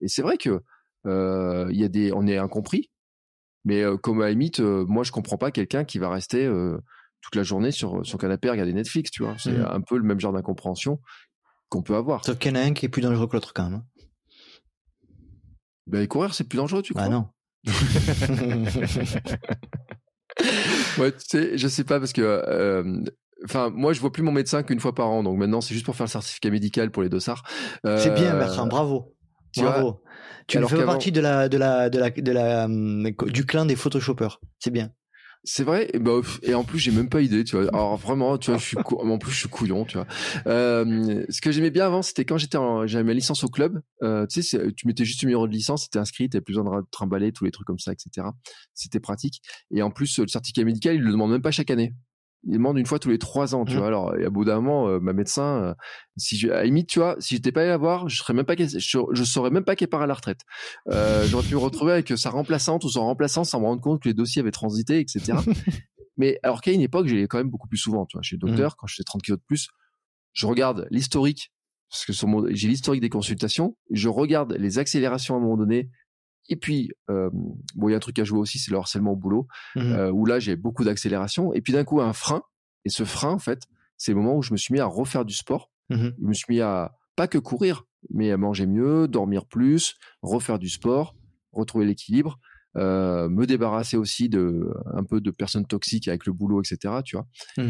Et 0.00 0.08
c'est 0.08 0.22
vrai 0.22 0.38
que 0.38 0.62
euh, 1.06 1.68
y 1.72 1.84
a 1.84 1.88
des, 1.88 2.12
on 2.12 2.26
est 2.26 2.38
incompris, 2.38 2.90
mais 3.64 3.82
euh, 3.82 3.96
comme 3.96 4.20
à 4.20 4.24
la 4.24 4.30
limite, 4.30 4.60
euh, 4.60 4.84
moi 4.86 5.04
je 5.04 5.12
comprends 5.12 5.36
pas 5.36 5.50
quelqu'un 5.50 5.84
qui 5.84 5.98
va 5.98 6.08
rester 6.08 6.46
euh, 6.46 6.78
toute 7.20 7.34
la 7.34 7.42
journée 7.42 7.70
sur 7.72 8.04
son 8.06 8.16
canapé 8.18 8.48
à 8.48 8.52
regarder 8.52 8.72
Netflix, 8.72 9.10
tu 9.10 9.22
vois. 9.22 9.34
C'est 9.38 9.52
Mhm. 9.52 9.66
un 9.70 9.80
peu 9.80 9.96
le 9.96 10.02
même 10.04 10.20
genre 10.20 10.32
d'incompréhension 10.32 11.00
qu'on 11.68 11.82
peut 11.82 11.94
avoir. 11.96 12.24
sauf 12.24 12.38
qu'il 12.38 12.50
y 12.50 12.54
en 12.56 12.60
a 12.60 12.64
un 12.64 12.72
qui 12.72 12.86
est 12.86 12.88
plus 12.88 13.02
dangereux 13.02 13.26
que 13.26 13.34
l'autre 13.34 13.52
quand 13.54 13.68
même. 13.68 13.82
Ben, 15.86 16.06
courir, 16.06 16.34
c'est 16.34 16.44
plus 16.44 16.56
dangereux, 16.58 16.82
tu 16.82 16.92
crois? 16.94 17.08
bah 17.08 17.10
non 17.10 17.28
Ouais, 20.98 21.12
tu 21.12 21.18
sais, 21.26 21.58
je 21.58 21.68
sais 21.68 21.84
pas 21.84 21.98
parce 21.98 22.12
que, 22.12 22.20
euh, 22.22 23.02
enfin, 23.44 23.70
moi, 23.70 23.92
je 23.92 24.00
vois 24.00 24.12
plus 24.12 24.22
mon 24.22 24.32
médecin 24.32 24.62
qu'une 24.62 24.80
fois 24.80 24.94
par 24.94 25.08
an, 25.08 25.22
donc 25.22 25.38
maintenant, 25.38 25.60
c'est 25.60 25.74
juste 25.74 25.84
pour 25.86 25.96
faire 25.96 26.06
le 26.06 26.10
certificat 26.10 26.50
médical 26.50 26.90
pour 26.90 27.02
les 27.02 27.08
dossards. 27.08 27.42
c'est 27.84 28.10
bien 28.14 28.34
Euh, 28.34 28.38
Bertrand 28.38 28.66
bravo 28.66 29.14
tu 29.52 29.60
vois, 29.62 29.70
bravo 29.72 30.02
tu 30.46 30.62
fais 30.66 30.84
partie 30.84 31.10
de 31.10 31.20
la 31.22 31.48
de 31.48 31.56
la 31.56 31.88
de 31.88 31.98
la 31.98 32.10
de 32.10 32.32
la 32.32 32.64
hum, 32.66 33.10
du 33.28 33.46
clan 33.46 33.64
des 33.64 33.76
photoshoppers 33.76 34.40
c'est 34.58 34.70
bien 34.70 34.90
C'est 35.44 35.62
vrai, 35.64 35.88
et, 35.94 35.98
bah, 35.98 36.20
et 36.42 36.52
en 36.54 36.64
plus 36.64 36.78
j'ai 36.78 36.90
même 36.90 37.08
pas 37.08 37.22
idée, 37.22 37.42
tu 37.44 37.56
vois. 37.56 37.68
Alors 37.68 37.96
vraiment, 37.96 38.36
tu 38.38 38.50
vois, 38.50 38.58
je 38.58 38.64
suis 38.66 38.76
cou- 38.76 38.96
en 38.98 39.18
plus 39.18 39.30
je 39.32 39.38
suis 39.38 39.48
couillon, 39.48 39.84
tu 39.84 39.96
vois. 39.96 40.06
Euh, 40.46 41.24
ce 41.30 41.40
que 41.40 41.52
j'aimais 41.52 41.70
bien 41.70 41.86
avant, 41.86 42.02
c'était 42.02 42.24
quand 42.24 42.36
j'étais, 42.38 42.58
en- 42.58 42.86
j'avais 42.86 43.04
ma 43.04 43.14
licence 43.14 43.44
au 43.44 43.48
club. 43.48 43.80
Euh, 44.02 44.26
tu 44.26 44.42
sais, 44.42 44.72
tu 44.74 44.86
mettais 44.86 45.04
juste 45.04 45.22
le 45.22 45.26
numéro 45.28 45.46
de 45.46 45.52
licence, 45.52 45.84
c'était 45.84 46.00
inscrit, 46.00 46.28
t'avais 46.28 46.42
plus 46.42 46.54
besoin 46.56 46.80
de 46.80 46.86
trimballer 46.90 47.32
tous 47.32 47.44
les 47.44 47.50
trucs 47.50 47.66
comme 47.66 47.78
ça, 47.78 47.92
etc. 47.92 48.26
C'était 48.74 49.00
pratique. 49.00 49.40
Et 49.70 49.80
en 49.80 49.90
plus, 49.90 50.18
le 50.18 50.26
certificat 50.28 50.64
médical, 50.64 50.96
il 50.96 51.02
le 51.02 51.12
demande 51.12 51.30
même 51.30 51.42
pas 51.42 51.50
chaque 51.52 51.70
année. 51.70 51.94
Il 52.44 52.52
demande 52.54 52.78
une 52.78 52.86
fois 52.86 52.98
tous 52.98 53.10
les 53.10 53.18
trois 53.18 53.54
ans, 53.54 53.64
tu 53.64 53.72
Mhm. 53.72 53.78
vois. 53.78 53.86
Alors, 53.88 54.16
et 54.16 54.24
à 54.24 54.30
bout 54.30 54.44
d'un 54.44 54.56
moment, 54.56 54.88
euh, 54.88 55.00
ma 55.00 55.12
médecin, 55.12 55.62
euh, 55.62 55.74
si 56.16 56.38
je, 56.38 56.48
à 56.48 56.56
la 56.58 56.64
limite, 56.64 56.88
tu 56.88 57.00
vois, 57.00 57.16
si 57.18 57.34
j'étais 57.34 57.50
pas 57.52 57.60
allé 57.62 57.70
la 57.70 57.76
voir, 57.76 58.08
je 58.08 58.16
serais 58.16 58.32
même 58.32 58.46
pas, 58.46 58.54
je, 58.56 58.98
je 59.12 59.24
saurais 59.24 59.50
même 59.50 59.64
pas 59.64 59.74
qu'elle 59.76 59.88
part 59.88 60.02
à 60.02 60.06
la 60.06 60.14
retraite. 60.14 60.40
Euh, 60.88 61.24
j'aurais 61.26 61.46
pu 61.46 61.54
me 61.54 61.58
retrouver 61.60 61.92
avec 61.92 62.16
sa 62.16 62.30
remplaçante 62.30 62.84
ou 62.84 62.88
son 62.90 63.02
remplaçant 63.04 63.44
sans 63.44 63.60
me 63.60 63.66
rendre 63.66 63.82
compte 63.82 64.02
que 64.02 64.08
les 64.08 64.14
dossiers 64.14 64.40
avaient 64.40 64.50
transité, 64.52 65.00
etc. 65.00 65.20
Mais 66.16 66.38
alors 66.42 66.60
qu'à 66.62 66.72
une 66.72 66.80
époque, 66.80 67.06
j'allais 67.08 67.26
quand 67.28 67.38
même 67.38 67.50
beaucoup 67.50 67.68
plus 67.68 67.78
souvent, 67.78 68.06
tu 68.06 68.16
vois, 68.16 68.22
chez 68.22 68.36
le 68.36 68.40
docteur, 68.40 68.76
quand 68.76 68.86
je 68.86 68.94
fais 68.96 69.04
30 69.04 69.22
kilos 69.22 69.38
de 69.38 69.44
plus, 69.44 69.68
je 70.32 70.46
regarde 70.46 70.86
l'historique 70.90 71.52
parce 71.90 72.04
que 72.04 72.12
sur 72.12 72.28
mon, 72.28 72.44
j'ai 72.50 72.68
l'historique 72.68 73.00
des 73.00 73.08
consultations, 73.08 73.76
je 73.90 74.08
regarde 74.08 74.52
les 74.58 74.78
accélérations 74.78 75.34
à 75.34 75.38
un 75.38 75.40
moment 75.40 75.56
donné, 75.56 75.88
et 76.48 76.56
puis 76.56 76.90
euh, 77.10 77.30
bon, 77.74 77.88
il 77.88 77.92
y 77.92 77.94
a 77.94 77.96
un 77.96 78.00
truc 78.00 78.18
à 78.18 78.24
jouer 78.24 78.38
aussi, 78.38 78.58
c'est 78.58 78.70
le 78.70 78.78
harcèlement 78.78 79.12
au 79.12 79.16
boulot, 79.16 79.46
Mhm. 79.76 79.92
euh, 79.92 80.10
où 80.10 80.26
là 80.26 80.38
j'ai 80.38 80.56
beaucoup 80.56 80.84
d'accélération, 80.84 81.52
et 81.52 81.60
puis 81.60 81.72
d'un 81.72 81.84
coup 81.84 82.00
un 82.00 82.12
frein, 82.12 82.42
et 82.84 82.90
ce 82.90 83.04
frein 83.04 83.32
en 83.32 83.38
fait, 83.38 83.62
c'est 83.96 84.12
le 84.12 84.18
moment 84.18 84.36
où 84.36 84.42
je 84.42 84.52
me 84.52 84.56
suis 84.56 84.72
mis 84.72 84.80
à 84.80 84.86
refaire 84.86 85.24
du 85.24 85.34
sport, 85.34 85.70
Mhm. 85.90 86.14
je 86.20 86.26
me 86.26 86.32
suis 86.34 86.46
mis 86.54 86.60
à 86.60 86.94
pas 87.16 87.26
que 87.28 87.38
courir, 87.38 87.84
mais 88.10 88.30
à 88.30 88.36
manger 88.36 88.66
mieux, 88.66 89.08
dormir 89.08 89.44
plus, 89.46 89.96
refaire 90.22 90.58
du 90.58 90.68
sport, 90.68 91.14
retrouver 91.52 91.84
l'équilibre, 91.86 92.38
euh, 92.76 93.28
me 93.28 93.44
débarrasser 93.46 93.96
aussi 93.96 94.28
de 94.28 94.70
un 94.92 95.02
peu 95.02 95.20
de 95.20 95.30
personnes 95.32 95.66
toxiques 95.66 96.06
avec 96.06 96.26
le 96.26 96.32
boulot, 96.32 96.60
etc. 96.62 97.00
Tu 97.04 97.16
vois. 97.16 97.26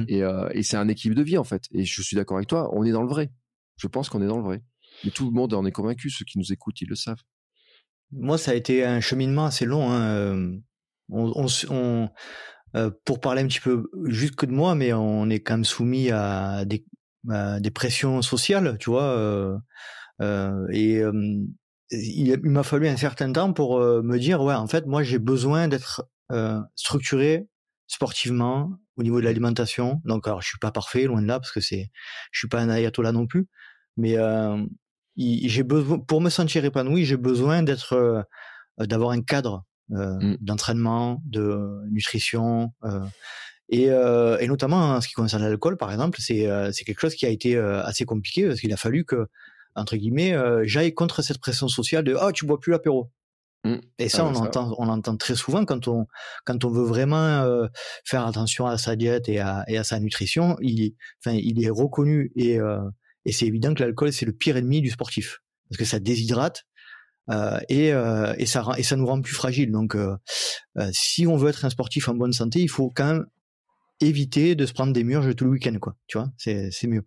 Et, 0.08 0.22
euh, 0.22 0.48
et 0.52 0.62
c'est 0.62 0.76
un 0.76 0.88
équilibre 0.88 1.16
de 1.18 1.24
vie 1.24 1.38
en 1.38 1.44
fait. 1.44 1.62
Et 1.70 1.84
je 1.84 2.02
suis 2.02 2.16
d'accord 2.16 2.36
avec 2.36 2.48
toi, 2.48 2.68
on 2.74 2.84
est 2.84 2.90
dans 2.90 3.02
le 3.02 3.08
vrai. 3.08 3.30
Je 3.76 3.86
pense 3.86 4.08
qu'on 4.10 4.20
est 4.20 4.26
dans 4.26 4.36
le 4.36 4.42
vrai. 4.42 4.62
Mais 5.04 5.10
tout 5.12 5.24
le 5.24 5.30
monde 5.30 5.54
en 5.54 5.64
est 5.64 5.72
convaincu. 5.72 6.10
Ceux 6.10 6.24
qui 6.26 6.38
nous 6.38 6.52
écoutent, 6.52 6.80
ils 6.82 6.88
le 6.88 6.96
savent. 6.96 7.22
Moi, 8.12 8.38
ça 8.38 8.52
a 8.52 8.54
été 8.54 8.84
un 8.84 9.00
cheminement 9.00 9.46
assez 9.46 9.64
long. 9.66 9.90
Hein. 9.90 10.02
euh, 10.02 10.56
On, 11.10 11.32
on 11.44 11.46
on, 11.70 12.08
euh, 12.76 12.90
pour 13.04 13.20
parler 13.20 13.42
un 13.42 13.46
petit 13.46 13.60
peu 13.60 13.84
juste 14.06 14.36
que 14.36 14.46
de 14.46 14.52
moi, 14.52 14.74
mais 14.74 14.92
on 14.92 15.28
est 15.30 15.40
quand 15.40 15.54
même 15.54 15.64
soumis 15.64 16.10
à 16.10 16.64
des, 16.64 16.84
des 17.24 17.70
pressions 17.70 18.22
sociales, 18.22 18.76
tu 18.78 18.90
vois. 18.90 19.04
euh, 19.04 19.56
euh, 20.20 20.66
et 20.72 21.02
il, 21.90 22.38
m'a 22.42 22.62
fallu 22.62 22.88
un 22.88 22.96
certain 22.96 23.32
temps 23.32 23.52
pour 23.52 23.78
euh, 23.78 24.02
me 24.02 24.18
dire, 24.18 24.42
ouais, 24.42 24.54
en 24.54 24.66
fait, 24.66 24.86
moi, 24.86 25.02
j'ai 25.02 25.18
besoin 25.18 25.68
d'être 25.68 26.04
euh, 26.32 26.60
structuré 26.76 27.48
sportivement 27.86 28.70
au 28.96 29.02
niveau 29.02 29.20
de 29.20 29.24
l'alimentation. 29.24 30.00
Donc, 30.04 30.26
alors, 30.26 30.42
je 30.42 30.48
suis 30.48 30.58
pas 30.58 30.70
parfait, 30.72 31.04
loin 31.04 31.22
de 31.22 31.26
là, 31.26 31.38
parce 31.40 31.52
que 31.52 31.60
c'est, 31.60 31.90
je 32.32 32.38
suis 32.38 32.48
pas 32.48 32.60
un 32.60 32.68
ayatollah 32.68 33.12
non 33.12 33.26
plus, 33.26 33.46
mais 33.96 34.16
j'ai 35.18 35.62
besoin, 35.64 35.98
pour 35.98 36.20
me 36.20 36.30
sentir 36.30 36.64
épanoui, 36.64 37.04
j'ai 37.04 37.16
besoin 37.16 37.62
d'être, 37.62 37.94
euh, 37.94 38.22
d'avoir 38.86 39.10
un 39.10 39.22
cadre 39.22 39.64
euh, 39.92 40.18
Mm. 40.20 40.36
d'entraînement, 40.40 41.22
de 41.24 41.80
nutrition. 41.90 42.72
euh, 42.84 43.00
et, 43.70 43.90
euh, 43.90 44.38
et 44.38 44.46
notamment 44.46 44.76
en 44.94 45.00
ce 45.00 45.08
qui 45.08 45.14
concerne 45.14 45.42
l'alcool, 45.42 45.76
par 45.76 45.90
exemple, 45.92 46.18
c'est 46.22 46.46
euh, 46.46 46.70
quelque 46.86 47.00
chose 47.00 47.14
qui 47.14 47.26
a 47.26 47.30
été 47.30 47.56
euh, 47.56 47.82
assez 47.82 48.04
compliqué 48.04 48.46
parce 48.46 48.60
qu'il 48.60 48.72
a 48.72 48.76
fallu 48.76 49.04
que, 49.04 49.26
entre 49.74 49.96
guillemets, 49.96 50.32
euh, 50.34 50.62
j'aille 50.64 50.94
contre 50.94 51.20
cette 51.22 51.38
pression 51.38 51.68
sociale 51.68 52.04
de 52.04 52.16
ah 52.20 52.32
tu 52.32 52.46
bois 52.46 52.60
plus 52.60 52.70
l'apéro. 52.72 53.10
Mm. 53.64 53.76
Et 53.98 54.08
ça, 54.08 54.22
Ah 54.24 54.28
on 54.30 54.34
ça- 54.34 54.40
entend, 54.42 54.74
on 54.78 54.88
entend 54.88 55.16
très 55.16 55.34
souvent 55.34 55.64
quand 55.64 55.88
on 55.88 56.06
quand 56.44 56.64
on 56.64 56.70
veut 56.70 56.84
vraiment 56.84 57.16
euh, 57.42 57.66
faire 58.04 58.26
attention 58.26 58.66
à 58.66 58.78
sa 58.78 58.94
diète 58.94 59.28
et 59.28 59.40
à, 59.40 59.64
et 59.68 59.76
à 59.78 59.84
sa 59.84 59.98
nutrition. 60.00 60.56
Il, 60.60 60.94
enfin, 61.24 61.36
il 61.36 61.62
est 61.64 61.70
reconnu 61.70 62.30
et 62.36 62.60
euh, 62.60 62.78
et 63.28 63.32
c'est 63.32 63.46
évident 63.46 63.72
que 63.74 63.82
l'alcool 63.84 64.12
c'est 64.12 64.26
le 64.26 64.32
pire 64.32 64.56
ennemi 64.56 64.80
du 64.80 64.90
sportif 64.90 65.38
parce 65.68 65.78
que 65.78 65.84
ça 65.84 65.98
déshydrate 66.00 66.64
euh, 67.30 67.58
et 67.68 67.92
euh, 67.92 68.34
et 68.38 68.46
ça 68.46 68.62
rend- 68.62 68.74
et 68.74 68.82
ça 68.82 68.96
nous 68.96 69.06
rend 69.06 69.20
plus 69.20 69.34
fragiles. 69.34 69.70
Donc, 69.70 69.94
euh, 69.94 70.16
euh, 70.78 70.88
si 70.92 71.26
on 71.26 71.36
veut 71.36 71.50
être 71.50 71.64
un 71.66 71.70
sportif 71.70 72.08
en 72.08 72.14
bonne 72.14 72.32
santé, 72.32 72.58
il 72.60 72.68
faut 72.70 72.90
quand 72.94 73.04
même 73.12 73.26
éviter 74.00 74.54
de 74.54 74.64
se 74.64 74.72
prendre 74.72 74.92
des 74.92 75.02
murs 75.04 75.34
tout 75.36 75.44
le 75.44 75.50
week-end, 75.50 75.76
quoi. 75.80 75.94
Tu 76.06 76.16
vois, 76.18 76.28
c'est 76.38 76.70
c'est 76.70 76.86
mieux. 76.86 77.02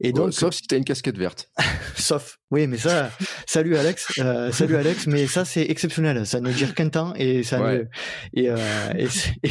Et 0.00 0.12
donc, 0.12 0.26
Ouais, 0.26 0.32
sauf 0.32 0.52
si 0.54 0.62
t'as 0.66 0.76
une 0.76 0.84
casquette 0.84 1.16
verte. 1.16 1.50
Sauf, 1.96 2.36
oui, 2.50 2.66
mais 2.66 2.76
ça, 2.76 3.10
salut 3.46 3.74
Alex, 3.78 4.12
euh, 4.18 4.52
salut 4.52 4.76
Alex, 4.76 5.06
mais 5.06 5.26
ça 5.26 5.46
c'est 5.46 5.62
exceptionnel, 5.70 6.26
ça 6.26 6.40
ne 6.40 6.52
dure 6.52 6.74
qu'un 6.74 6.90
temps 6.90 7.14
et 7.14 7.42
ça 7.42 7.58
Ouais. 7.62 7.78
ne, 7.78 7.84
et, 8.42 8.50
euh, 8.50 8.56
et, 8.98 9.08
et, 9.42 9.50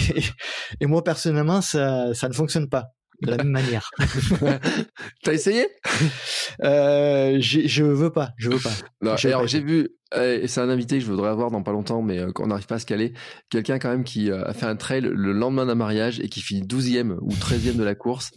et 0.81 0.85
moi 0.85 1.03
personnellement 1.03 1.61
ça, 1.61 2.13
ça 2.13 2.29
ne 2.29 2.33
fonctionne 2.33 2.69
pas 2.69 2.89
de 3.21 3.31
la 3.31 3.37
même 3.37 3.49
manière. 3.49 3.89
T'as 5.23 5.33
essayé? 5.33 5.67
Euh, 6.63 7.37
je 7.39 7.83
veux 7.83 8.11
pas, 8.11 8.31
je 8.37 8.49
veux 8.49 8.59
pas. 8.59 8.71
Non, 9.01 9.17
Je 9.17 9.27
alors 9.27 9.47
j'ai 9.47 9.61
vu, 9.61 9.89
et 10.15 10.47
c'est 10.47 10.61
un 10.61 10.69
invité 10.69 10.97
que 10.99 11.03
je 11.05 11.09
voudrais 11.09 11.29
avoir 11.29 11.51
dans 11.51 11.63
pas 11.63 11.71
longtemps, 11.71 12.01
mais 12.01 12.19
euh, 12.19 12.31
qu'on 12.31 12.47
n'arrive 12.47 12.67
pas 12.67 12.75
à 12.75 12.79
se 12.79 12.85
caler. 12.85 13.13
Quelqu'un 13.49 13.79
quand 13.79 13.89
même 13.89 14.03
qui 14.03 14.31
euh, 14.31 14.43
a 14.45 14.53
fait 14.53 14.65
un 14.65 14.75
trail 14.75 15.01
le 15.01 15.31
lendemain 15.33 15.65
d'un 15.65 15.75
mariage 15.75 16.19
et 16.19 16.29
qui 16.29 16.41
finit 16.41 16.63
12e 16.65 17.17
ou 17.21 17.29
13e 17.29 17.75
de 17.75 17.83
la 17.83 17.95
course. 17.95 18.31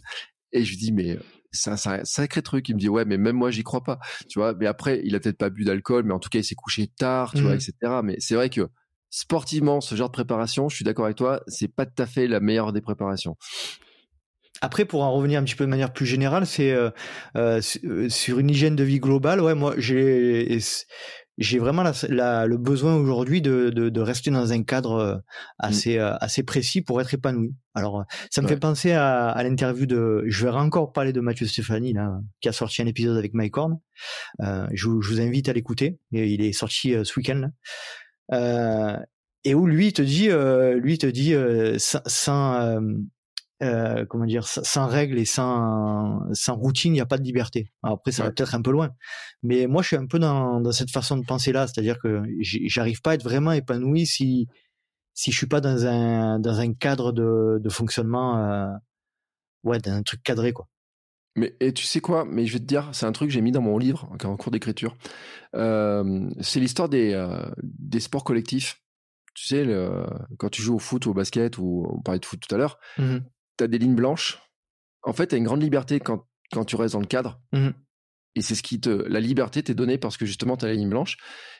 Et 0.51 0.63
je 0.65 0.71
lui 0.71 0.77
dis, 0.77 0.91
mais 0.91 1.17
c'est 1.51 1.71
un, 1.71 2.03
sacré 2.03 2.41
truc. 2.41 2.69
Il 2.69 2.75
me 2.75 2.79
dit, 2.79 2.89
ouais, 2.89 3.05
mais 3.05 3.17
même 3.17 3.35
moi, 3.35 3.51
j'y 3.51 3.63
crois 3.63 3.83
pas. 3.83 3.99
Tu 4.29 4.39
vois, 4.39 4.53
mais 4.53 4.65
après, 4.65 5.01
il 5.03 5.15
a 5.15 5.19
peut-être 5.19 5.37
pas 5.37 5.49
bu 5.49 5.63
d'alcool, 5.63 6.03
mais 6.05 6.13
en 6.13 6.19
tout 6.19 6.29
cas, 6.29 6.39
il 6.39 6.43
s'est 6.43 6.55
couché 6.55 6.87
tard, 6.87 7.33
tu 7.33 7.41
vois, 7.41 7.51
Mhm. 7.51 7.57
etc. 7.57 7.73
Mais 8.03 8.15
c'est 8.19 8.35
vrai 8.35 8.49
que 8.49 8.67
sportivement, 9.09 9.81
ce 9.81 9.95
genre 9.95 10.09
de 10.09 10.13
préparation, 10.13 10.69
je 10.69 10.75
suis 10.75 10.85
d'accord 10.85 11.05
avec 11.05 11.17
toi, 11.17 11.41
c'est 11.47 11.67
pas 11.67 11.85
tout 11.85 12.01
à 12.01 12.05
fait 12.05 12.27
la 12.27 12.39
meilleure 12.39 12.73
des 12.73 12.81
préparations. 12.81 13.35
Après, 14.61 14.85
pour 14.85 15.03
en 15.03 15.11
revenir 15.13 15.39
un 15.39 15.43
petit 15.43 15.55
peu 15.55 15.65
de 15.65 15.69
manière 15.69 15.93
plus 15.93 16.05
générale, 16.05 16.45
c'est 16.45 16.71
euh, 16.71 16.89
euh, 17.37 17.61
euh, 17.85 18.09
sur 18.09 18.39
une 18.39 18.49
hygiène 18.49 18.75
de 18.75 18.83
vie 18.83 18.99
globale. 18.99 19.41
Ouais, 19.41 19.55
moi, 19.55 19.73
j'ai 19.77 20.59
j'ai 21.41 21.57
vraiment 21.57 21.83
la, 21.83 21.93
la- 22.09 22.45
le 22.47 22.57
besoin 22.57 22.95
aujourd'hui 22.95 23.41
de, 23.41 23.69
de, 23.69 23.87
de 23.87 24.01
rester 24.01 24.29
dans 24.29 24.51
un 24.51 24.63
cadre 24.63 24.91
euh, 24.95 25.15
assez 25.57 25.97
euh, 25.97 26.13
assez 26.19 26.43
précis 26.43 26.81
pour 26.81 26.99
être 26.99 27.13
épanoui. 27.13 27.53
Alors, 27.75 28.03
ça 28.29 28.41
me 28.41 28.47
Ouais. 28.47 28.55
fait 28.55 28.59
penser 28.59 28.91
à, 28.91 29.29
à 29.29 29.43
l'interview 29.43 29.85
de. 29.85 30.23
Je 30.27 30.45
vais 30.45 30.51
encore 30.51 30.91
parler 30.91 31.13
de 31.13 31.21
Mathieu 31.21 31.45
Stéphanie 31.47 31.93
là, 31.93 32.19
qui 32.41 32.49
a 32.49 32.51
sorti 32.51 32.81
un 32.81 32.87
épisode 32.87 33.17
avec 33.17 33.33
Mike 33.33 33.55
Horn. 33.55 33.77
Euh, 34.41 34.67
je, 34.73 34.87
vous- 34.87 35.01
je 35.01 35.09
vous 35.13 35.21
invite 35.21 35.47
à 35.47 35.53
l'écouter. 35.53 35.97
Il 36.11 36.41
est 36.41 36.51
sorti 36.51 36.93
euh, 36.93 37.05
ce 37.05 37.17
week-end. 37.17 37.49
Euh, 38.33 38.97
et 39.45 39.55
où 39.55 39.65
lui 39.65 39.87
il 39.87 39.93
te 39.93 40.01
dit, 40.01 40.29
euh, 40.29 40.75
lui 40.75 40.95
il 40.95 40.97
te 40.97 41.07
dit 41.07 41.33
euh, 41.33 41.77
sans, 41.79 42.01
sans, 42.05 42.81
euh, 43.61 44.05
comment 44.05 44.25
dire, 44.25 44.47
sans, 44.47 44.87
règles 44.87 45.17
et 45.19 45.25
sans, 45.25 46.21
sans 46.33 46.55
routine, 46.55 46.93
il 46.93 46.95
n'y 46.95 47.01
a 47.01 47.05
pas 47.05 47.17
de 47.17 47.23
liberté. 47.23 47.71
Alors 47.83 47.97
après, 47.97 48.11
ça 48.11 48.23
va 48.23 48.31
peut-être 48.31 48.55
un 48.55 48.61
peu 48.61 48.71
loin, 48.71 48.91
mais 49.43 49.67
moi, 49.67 49.81
je 49.81 49.87
suis 49.87 49.95
un 49.97 50.07
peu 50.07 50.19
dans, 50.19 50.61
dans 50.61 50.71
cette 50.71 50.91
façon 50.91 51.17
de 51.17 51.25
penser 51.25 51.51
là, 51.51 51.67
c'est-à-dire 51.67 51.99
que 51.99 52.23
j'arrive 52.41 53.01
pas 53.01 53.11
à 53.11 53.13
être 53.15 53.23
vraiment 53.23 53.51
épanoui 53.51 54.05
si 54.05 54.47
si 55.13 55.31
je 55.31 55.37
suis 55.37 55.47
pas 55.47 55.59
dans 55.59 55.85
un 55.85 56.39
dans 56.39 56.59
un 56.61 56.73
cadre 56.73 57.11
de, 57.11 57.59
de 57.61 57.69
fonctionnement, 57.69 58.37
euh, 58.37 58.67
ouais, 59.63 59.79
d'un 59.79 60.01
truc 60.03 60.23
cadré 60.23 60.53
quoi. 60.53 60.67
Mais 61.35 61.55
et 61.59 61.73
tu 61.73 61.85
sais 61.85 61.99
quoi? 61.99 62.25
Mais 62.25 62.45
je 62.45 62.53
vais 62.53 62.59
te 62.59 62.65
dire, 62.65 62.89
c'est 62.93 63.05
un 63.05 63.11
truc 63.11 63.29
que 63.29 63.33
j'ai 63.33 63.41
mis 63.41 63.51
dans 63.51 63.61
mon 63.61 63.77
livre 63.77 64.09
en 64.23 64.37
cours 64.37 64.51
d'écriture. 64.51 64.95
Euh, 65.55 66.29
c'est 66.41 66.59
l'histoire 66.59 66.89
des 66.89 67.13
euh, 67.13 67.45
des 67.61 67.99
sports 67.99 68.23
collectifs. 68.23 68.81
Tu 69.35 69.45
sais, 69.45 69.63
le, 69.63 70.05
quand 70.37 70.49
tu 70.49 70.61
joues 70.61 70.75
au 70.75 70.79
foot 70.79 71.05
ou 71.05 71.11
au 71.11 71.13
basket 71.13 71.57
ou 71.57 71.85
on 71.89 72.01
parlait 72.01 72.19
de 72.19 72.25
foot 72.25 72.39
tout 72.39 72.53
à 72.55 72.57
l'heure, 72.57 72.79
Mhm. 72.97 73.23
Tu 73.59 73.63
as 73.63 73.67
des 73.67 73.77
lignes 73.77 73.95
blanches. 73.95 74.39
En 75.03 75.13
fait, 75.13 75.27
tu 75.27 75.35
as 75.35 75.37
une 75.37 75.45
grande 75.45 75.61
liberté 75.61 75.99
quand 75.99 76.25
quand 76.51 76.65
tu 76.65 76.75
restes 76.75 76.93
dans 76.93 76.99
le 76.99 77.05
cadre. 77.05 77.39
Mhm. 77.53 77.73
Et 78.35 78.41
c'est 78.41 78.55
ce 78.55 78.63
qui 78.63 78.79
te 78.79 78.89
la 78.89 79.19
liberté 79.19 79.63
t'est 79.63 79.73
donnée 79.73 79.97
parce 79.97 80.17
que 80.17 80.25
justement 80.25 80.55
tu 80.55 80.65
as 80.65 80.67
la 80.67 80.75
ligne 80.75 80.89
blanche 80.89 81.17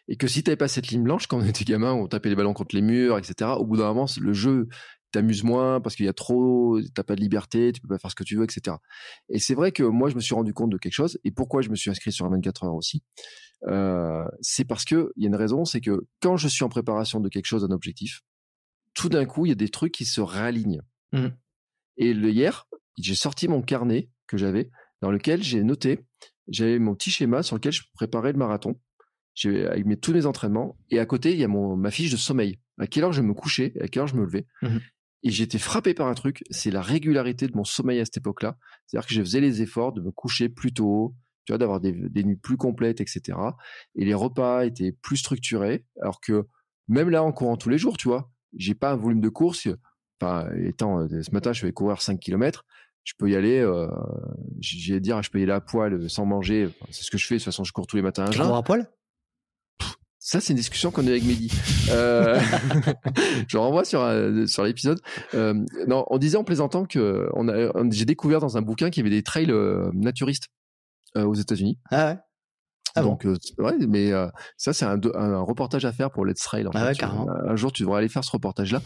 et 0.08 0.18
que 0.18 0.28
si 0.28 0.44
t'avais 0.44 0.56
pas 0.56 0.68
cette 0.68 0.88
ligne 0.88 1.04
blanche 1.04 1.28
quand 1.28 1.40
on 1.40 1.46
était 1.46 1.66
gamin, 1.66 1.94
on 1.94 2.08
tapait 2.08 2.30
les 2.30 2.36
ballons 2.36 2.54
contre 2.54 2.76
les 2.76 2.82
murs, 2.82 3.18
etc. 3.18 3.52
Au 3.58 3.66
bout 3.66 3.78
d'un 3.78 3.88
moment, 3.88 4.06
le 4.20 4.34
jeu 4.34 4.68
t'amuse 5.12 5.44
moins 5.44 5.82
parce 5.82 5.96
qu'il 5.96 6.06
y 6.06 6.10
a 6.10 6.14
trop, 6.14 6.80
t'as 6.94 7.04
pas 7.04 7.16
de 7.16 7.22
liberté, 7.22 7.72
tu 7.72 7.82
peux 7.82 7.88
pas 7.88 7.98
faire 7.98 8.12
ce 8.12 8.16
que 8.16 8.24
tu 8.24 8.36
veux, 8.36 8.44
etc. 8.44 8.78
Et 9.30 9.40
c'est 9.40 9.56
vrai 9.56 9.72
que 9.72 9.84
moi, 9.84 10.10
je 10.10 10.16
me 10.16 10.20
suis 10.20 10.36
rendu 10.36 10.54
compte 10.54 10.70
de 10.70 10.78
quelque 10.78 10.94
chose. 10.94 11.20
Et 11.24 11.32
pourquoi 11.32 11.62
je 11.62 11.70
me 11.70 11.76
suis 11.76 11.90
inscrit 11.90 12.12
sur 12.12 12.26
un 12.26 12.30
24 12.30 12.66
heures 12.66 12.76
aussi 12.76 13.04
euh, 13.68 14.24
C'est 14.42 14.66
parce 14.66 14.86
que 14.86 15.12
il 15.16 15.24
y 15.24 15.26
a 15.26 15.30
une 15.30 15.36
raison, 15.36 15.66
c'est 15.66 15.82
que 15.82 16.06
quand 16.22 16.38
je 16.38 16.48
suis 16.48 16.64
en 16.64 16.70
préparation 16.70 17.20
de 17.20 17.30
quelque 17.30 17.48
chose, 17.48 17.64
d'un 17.68 17.74
objectif, 17.74 18.22
tout 18.94 19.10
d'un 19.10 19.26
coup, 19.26 19.48
il 19.48 19.50
y 19.50 19.52
a 19.52 19.56
des 19.56 19.70
trucs 19.70 19.94
qui 19.94 20.06
se 20.06 20.22
réalignent. 20.22 20.82
Mhm. 21.12 21.34
Et 22.00 22.14
le 22.14 22.32
hier, 22.32 22.68
j'ai 22.98 23.14
sorti 23.14 23.48
mon 23.48 23.62
carnet 23.62 24.10
que 24.26 24.38
j'avais, 24.38 24.72
dans 25.02 25.12
lequel 25.12 25.44
j'ai 25.44 25.64
noté, 25.64 26.06
j'avais 26.48 26.80
mon 26.80 26.96
petit 26.96 27.12
schéma 27.12 27.44
sur 27.44 27.56
lequel 27.56 27.74
je 27.74 27.84
préparais 27.94 28.32
le 28.32 28.40
marathon. 28.40 28.80
J'ai 29.36 29.68
avec 29.68 29.86
mes, 29.86 29.98
tous 29.98 30.14
mes 30.14 30.26
entraînements. 30.26 30.78
Et 30.90 31.00
à 31.00 31.06
côté, 31.06 31.34
il 31.34 31.40
y 31.40 31.44
a 31.44 31.48
mon, 31.48 31.76
ma 31.76 31.92
fiche 31.92 32.12
de 32.12 32.18
sommeil. 32.18 32.60
À 32.80 32.88
quelle 32.88 33.04
heure 33.04 33.14
je 33.14 33.22
me 33.22 33.34
couchais, 33.34 33.74
à 33.82 33.88
quelle 33.88 34.02
heure 34.02 34.08
je 34.08 34.16
me 34.16 34.24
levais. 34.24 34.48
Mhm. 34.62 34.80
Et 35.24 35.42
été 35.42 35.60
frappé 35.60 35.94
par 35.94 36.08
un 36.08 36.14
truc, 36.14 36.44
c'est 36.50 36.72
la 36.72 36.82
régularité 36.82 37.48
de 37.48 37.56
mon 37.56 37.66
sommeil 37.66 38.00
à 38.00 38.06
cette 38.06 38.18
époque-là. 38.18 38.58
C'est-à-dire 38.88 39.08
que 39.08 39.14
je 39.14 39.22
faisais 39.22 39.42
les 39.42 39.62
efforts 39.62 39.92
de 39.92 40.02
me 40.02 40.12
coucher 40.12 40.48
plus 40.48 40.74
tôt, 40.74 41.14
tu 41.46 41.52
vois, 41.52 41.58
d'avoir 41.58 41.82
des, 41.82 41.92
des 41.92 42.24
nuits 42.24 42.38
plus 42.38 42.56
complètes, 42.56 43.02
etc. 43.02 43.38
Et 43.96 44.06
les 44.06 44.14
repas 44.14 44.66
étaient 44.66 44.94
plus 44.94 45.18
structurés. 45.18 45.86
Alors 46.02 46.22
que 46.22 46.48
même 46.88 47.10
là, 47.10 47.22
en 47.22 47.34
courant 47.34 47.58
tous 47.58 47.70
les 47.70 47.78
jours, 47.78 47.98
tu 47.98 48.08
vois, 48.08 48.32
j'ai 48.56 48.76
pas 48.76 48.92
un 48.92 48.96
volume 48.96 49.22
de 49.22 49.30
course. 49.30 49.68
Enfin, 50.22 50.50
étant 50.66 51.00
euh, 51.00 51.22
ce 51.22 51.32
matin, 51.32 51.54
je 51.54 51.66
vais 51.66 51.72
courir 51.72 52.02
5 52.02 52.20
km. 52.20 52.66
Je 53.04 53.14
peux 53.18 53.30
y 53.30 53.36
aller, 53.36 53.60
euh, 53.60 53.88
j'ai 54.60 55.00
dire, 55.00 55.24
je 55.24 55.32
peux 55.32 55.40
y 55.40 55.44
aller 55.44 55.52
à 55.52 55.62
poil 55.62 56.10
sans 56.10 56.26
manger. 56.26 56.68
Enfin, 56.68 56.92
c'est 56.92 57.04
ce 57.04 57.12
que 57.12 57.18
je 57.18 57.26
fais. 57.26 57.36
De 57.36 57.40
toute 57.40 57.46
façon, 57.46 57.64
je 57.64 57.72
cours 57.72 57.88
tous 57.88 57.96
les 57.96 58.02
matins 58.02 58.26
à 58.26 58.30
Tu 58.30 58.40
cours 58.40 58.56
à 58.56 58.64
poil? 58.64 58.88
Ça, 60.22 60.42
c'est 60.42 60.52
une 60.52 60.58
discussion 60.58 60.92
qu'on 60.92 61.04
a 61.04 61.06
eu 61.08 61.12
avec 61.12 61.24
Mehdi. 61.24 61.50
Euh, 61.92 62.40
je 63.48 63.58
renvoie 63.58 63.86
sur, 63.86 64.02
euh, 64.02 64.46
sur 64.48 64.64
l'épisode. 64.66 65.00
Euh, 65.34 65.54
non, 65.88 66.06
on 66.10 66.18
disait 66.18 66.38
en 66.38 66.44
plaisantant 66.44 66.86
que 66.86 67.30
on 67.34 67.48
a, 67.48 67.72
j'ai 67.90 68.06
découvert 68.06 68.42
dans 68.42 68.58
un 68.58 68.62
bouquin 68.62 68.90
qu'il 68.90 69.04
y 69.04 69.08
avait 69.08 69.16
des 69.16 69.24
trails 69.24 69.50
euh, 69.50 69.90
naturistes 69.94 70.50
euh, 71.16 71.24
aux 71.24 71.36
États-Unis. 71.36 71.80
Ah 71.90 72.12
ouais? 72.12 72.18
Ah 73.00 73.04
bon? 73.04 73.10
Donc, 73.12 73.26
euh, 73.26 73.36
ouais, 73.58 73.76
mais 73.88 74.12
euh, 74.12 74.28
ça, 74.58 74.74
c'est 74.74 74.86
un, 74.86 75.00
un 75.16 75.42
reportage 75.42 75.86
à 75.86 75.92
faire 75.92 76.12
pour 76.12 76.26
Let's 76.26 76.40
Trail. 76.40 76.68
En 76.68 76.72
Ah 76.74 76.80
fait, 76.80 76.86
ouais, 76.88 76.96
carrément. 76.96 77.28
Un 77.30 77.56
jour, 77.56 77.72
tu 77.72 77.84
devrais 77.84 78.00
aller 78.00 78.10
faire 78.10 78.24
ce 78.24 78.32
reportage-là. 78.32 78.82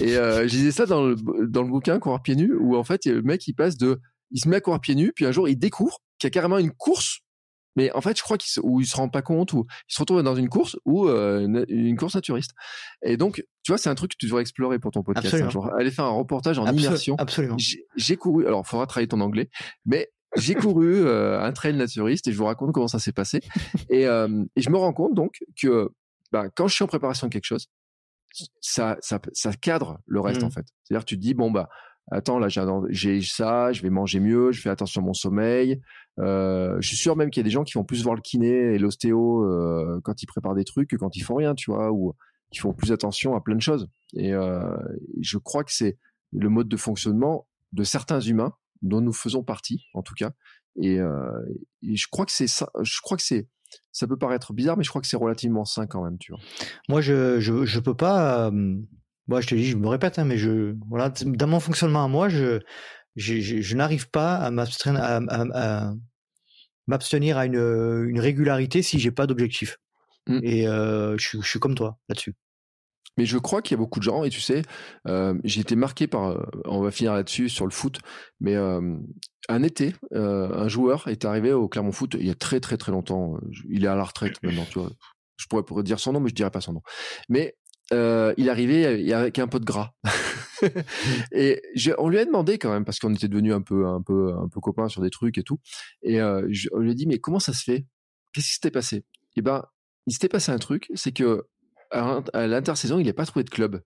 Et 0.00 0.16
euh, 0.16 0.42
je 0.42 0.48
disais 0.48 0.70
ça 0.70 0.86
dans 0.86 1.04
le, 1.04 1.16
dans 1.48 1.62
le 1.62 1.68
bouquin 1.68 1.98
Courir 1.98 2.22
pieds 2.22 2.36
nus, 2.36 2.54
où 2.54 2.76
en 2.76 2.84
fait, 2.84 3.06
il 3.06 3.12
le 3.14 3.22
mec, 3.22 3.46
il 3.46 3.54
passe 3.54 3.76
de, 3.76 4.00
il 4.30 4.40
se 4.40 4.48
met 4.48 4.56
à 4.56 4.60
courir 4.60 4.80
pieds 4.80 4.94
nus, 4.94 5.12
puis 5.14 5.24
un 5.24 5.32
jour, 5.32 5.48
il 5.48 5.56
découvre 5.56 5.98
qu'il 6.18 6.26
y 6.26 6.30
a 6.30 6.30
carrément 6.30 6.58
une 6.58 6.72
course 6.72 7.20
Mais 7.76 7.92
en 7.92 8.00
fait, 8.00 8.16
je 8.16 8.22
crois 8.22 8.38
qu'il 8.38 8.50
se, 8.50 8.60
ou 8.60 8.80
il 8.80 8.86
se 8.86 8.96
rend 8.96 9.08
pas 9.08 9.22
compte, 9.22 9.52
ou 9.52 9.66
il 9.88 9.94
se 9.94 10.00
retrouve 10.00 10.22
dans 10.22 10.34
une 10.36 10.48
course 10.48 10.76
ou 10.84 11.08
une, 11.08 11.64
une, 11.68 11.96
course 11.96 12.14
naturiste. 12.14 12.52
Et 13.02 13.16
donc, 13.16 13.44
tu 13.62 13.72
vois, 13.72 13.78
c'est 13.78 13.90
un 13.90 13.94
truc 13.94 14.12
que 14.12 14.16
tu 14.18 14.26
devrais 14.26 14.42
explorer 14.42 14.78
pour 14.78 14.92
ton 14.92 15.02
podcast. 15.02 15.34
Un 15.34 15.50
jour. 15.50 15.72
Aller 15.74 15.90
faire 15.90 16.06
un 16.06 16.10
reportage 16.10 16.58
en 16.58 16.66
immersion. 16.66 17.16
Absolument. 17.18 17.56
J'ai 17.96 18.16
couru. 18.16 18.46
Alors, 18.46 18.66
faudra 18.66 18.86
travailler 18.86 19.08
ton 19.08 19.20
anglais, 19.20 19.50
mais 19.84 20.08
j'ai 20.36 20.54
couru 20.54 21.08
un 21.08 21.52
trail 21.52 21.74
naturiste 21.74 22.28
et 22.28 22.32
je 22.32 22.38
vous 22.38 22.44
raconte 22.44 22.72
comment 22.72 22.88
ça 22.88 22.98
s'est 22.98 23.12
passé. 23.12 23.40
Et, 23.90 24.02
et, 24.02 24.60
je 24.60 24.70
me 24.70 24.76
rends 24.76 24.92
compte 24.92 25.14
donc 25.14 25.38
que 25.60 25.90
bah, 26.32 26.46
quand 26.54 26.68
je 26.68 26.74
suis 26.74 26.84
en 26.84 26.88
préparation 26.88 27.26
de 27.28 27.32
quelque 27.32 27.44
chose, 27.44 27.68
ça, 28.60 28.96
ça, 29.00 29.20
ça 29.32 29.52
cadre 29.52 29.98
le 30.06 30.20
reste 30.20 30.42
en 30.42 30.48
mmh. 30.48 30.52
fait. 30.52 30.66
C'est-à-dire 30.82 31.04
tu 31.04 31.16
te 31.16 31.20
dis 31.20 31.34
bon 31.34 31.50
bah 31.50 31.68
attends 32.10 32.38
là 32.38 32.48
j'ai 32.90 33.20
ça, 33.22 33.72
je 33.72 33.82
vais 33.82 33.90
manger 33.90 34.20
mieux, 34.20 34.52
je 34.52 34.60
fais 34.60 34.70
attention 34.70 35.02
à 35.02 35.04
mon 35.04 35.14
sommeil. 35.14 35.80
Euh, 36.18 36.76
je 36.80 36.88
suis 36.88 36.96
sûr 36.96 37.16
même 37.16 37.30
qu'il 37.30 37.40
y 37.40 37.44
a 37.44 37.44
des 37.44 37.50
gens 37.50 37.64
qui 37.64 37.74
vont 37.74 37.84
plus 37.84 38.02
voir 38.02 38.14
le 38.14 38.22
kiné 38.22 38.74
et 38.74 38.78
l'ostéo 38.78 39.44
euh, 39.44 40.00
quand 40.02 40.22
ils 40.22 40.26
préparent 40.26 40.54
des 40.54 40.64
trucs 40.64 40.90
que 40.90 40.96
quand 40.96 41.16
ils 41.16 41.22
font 41.22 41.36
rien, 41.36 41.54
tu 41.54 41.70
vois, 41.70 41.92
ou 41.92 42.14
qui 42.50 42.60
font 42.60 42.72
plus 42.72 42.92
attention 42.92 43.34
à 43.34 43.40
plein 43.40 43.56
de 43.56 43.60
choses. 43.60 43.88
Et 44.14 44.32
euh, 44.32 44.76
je 45.20 45.38
crois 45.38 45.64
que 45.64 45.72
c'est 45.72 45.98
le 46.32 46.48
mode 46.48 46.68
de 46.68 46.76
fonctionnement 46.76 47.46
de 47.72 47.84
certains 47.84 48.20
humains 48.20 48.52
dont 48.86 49.00
nous 49.00 49.12
faisons 49.12 49.42
partie, 49.42 49.84
en 49.94 50.02
tout 50.02 50.14
cas. 50.14 50.32
Et, 50.80 51.00
euh, 51.00 51.30
et 51.82 51.96
je 51.96 52.06
crois 52.10 52.26
que 52.26 52.32
c'est 52.32 52.46
ça. 52.46 52.70
Je 52.82 53.00
crois 53.02 53.16
que 53.16 53.22
c'est 53.22 53.48
ça 53.92 54.06
peut 54.06 54.16
paraître 54.16 54.52
bizarre, 54.52 54.76
mais 54.76 54.84
je 54.84 54.90
crois 54.90 55.00
que 55.02 55.08
c'est 55.08 55.16
relativement 55.16 55.64
sain 55.64 55.86
quand 55.86 56.04
même, 56.04 56.18
tu 56.18 56.32
vois. 56.32 56.40
Moi, 56.88 57.00
je 57.00 57.40
je, 57.40 57.64
je 57.64 57.80
peux 57.80 57.96
pas. 57.96 58.50
moi, 59.26 59.40
je 59.40 59.46
te 59.48 59.54
dis, 59.54 59.66
je 59.66 59.76
me 59.76 59.88
répète, 59.88 60.18
hein, 60.18 60.24
mais 60.24 60.38
je 60.38 60.74
voilà, 60.88 61.10
dans 61.24 61.46
mon 61.46 61.60
fonctionnement 61.60 62.04
à 62.04 62.08
moi, 62.08 62.28
je 62.28 62.60
je, 63.16 63.40
je, 63.40 63.76
n'arrive 63.76 64.10
pas 64.10 64.36
à 64.36 64.50
m'abstenir 64.50 65.02
à, 65.02 65.16
à, 65.16 65.94
m'abstenir 66.86 67.38
à 67.38 67.46
une, 67.46 68.06
une 68.08 68.20
régularité 68.20 68.82
si 68.82 68.98
j'ai 68.98 69.10
pas 69.10 69.26
d'objectif. 69.26 69.78
Mmh. 70.26 70.40
Et 70.42 70.68
euh, 70.68 71.16
je, 71.18 71.40
je 71.40 71.48
suis 71.48 71.58
comme 71.58 71.74
toi 71.74 71.98
là-dessus. 72.08 72.34
Mais 73.16 73.24
je 73.24 73.38
crois 73.38 73.62
qu'il 73.62 73.74
y 73.74 73.78
a 73.78 73.78
beaucoup 73.78 73.98
de 73.98 74.04
gens, 74.04 74.24
et 74.24 74.30
tu 74.30 74.40
sais, 74.40 74.62
euh, 75.08 75.34
j'ai 75.44 75.60
été 75.60 75.76
marqué 75.76 76.06
par, 76.06 76.30
euh, 76.30 76.42
on 76.64 76.80
va 76.80 76.90
finir 76.90 77.14
là-dessus 77.14 77.48
sur 77.48 77.64
le 77.64 77.70
foot, 77.70 77.98
mais 78.40 78.54
euh, 78.54 78.96
un 79.48 79.62
été, 79.62 79.94
euh, 80.14 80.52
un 80.54 80.68
joueur 80.68 81.08
est 81.08 81.24
arrivé 81.24 81.52
au 81.52 81.68
Clermont 81.68 81.92
Foot 81.92 82.16
il 82.18 82.26
y 82.26 82.30
a 82.30 82.34
très 82.34 82.60
très 82.60 82.76
très 82.76 82.92
longtemps. 82.92 83.38
Il 83.68 83.84
est 83.84 83.88
à 83.88 83.94
la 83.94 84.04
retraite 84.04 84.42
maintenant, 84.42 84.66
tu 84.70 84.78
vois. 84.78 84.90
Je 85.36 85.46
pourrais, 85.46 85.62
pourrais 85.62 85.82
dire 85.82 86.00
son 86.00 86.12
nom, 86.12 86.20
mais 86.20 86.30
je 86.30 86.34
dirais 86.34 86.50
pas 86.50 86.60
son 86.60 86.72
nom. 86.72 86.82
Mais 87.28 87.56
euh, 87.92 88.34
il 88.36 88.48
est 88.48 88.50
arrivé 88.50 89.12
avec 89.12 89.38
un 89.38 89.46
peu 89.46 89.60
de 89.60 89.64
gras. 89.64 89.92
et 91.32 91.60
on 91.98 92.08
lui 92.08 92.18
a 92.18 92.24
demandé 92.24 92.58
quand 92.58 92.70
même 92.70 92.84
parce 92.84 92.98
qu'on 92.98 93.14
était 93.14 93.28
devenus 93.28 93.52
un 93.52 93.60
peu 93.60 93.86
un 93.86 94.02
peu 94.02 94.32
un 94.34 94.48
peu 94.48 94.60
copains 94.60 94.88
sur 94.88 95.02
des 95.02 95.10
trucs 95.10 95.38
et 95.38 95.42
tout. 95.42 95.58
Et 96.02 96.20
euh, 96.20 96.46
je, 96.50 96.68
on 96.72 96.78
lui 96.78 96.90
a 96.90 96.94
dit 96.94 97.06
mais 97.06 97.18
comment 97.18 97.38
ça 97.38 97.52
se 97.52 97.62
fait? 97.62 97.86
Qu'est-ce 98.32 98.48
qui 98.48 98.54
s'était 98.54 98.70
passé? 98.70 99.04
Eh 99.36 99.42
ben, 99.42 99.64
il 100.06 100.12
s'était 100.12 100.28
passé 100.28 100.50
un 100.50 100.58
truc, 100.58 100.90
c'est 100.94 101.12
que 101.12 101.44
à, 101.90 102.46
l'intersaison, 102.46 102.98
il 102.98 103.06
n'a 103.06 103.12
pas 103.12 103.26
trouvé 103.26 103.44
de 103.44 103.50
club. 103.50 103.82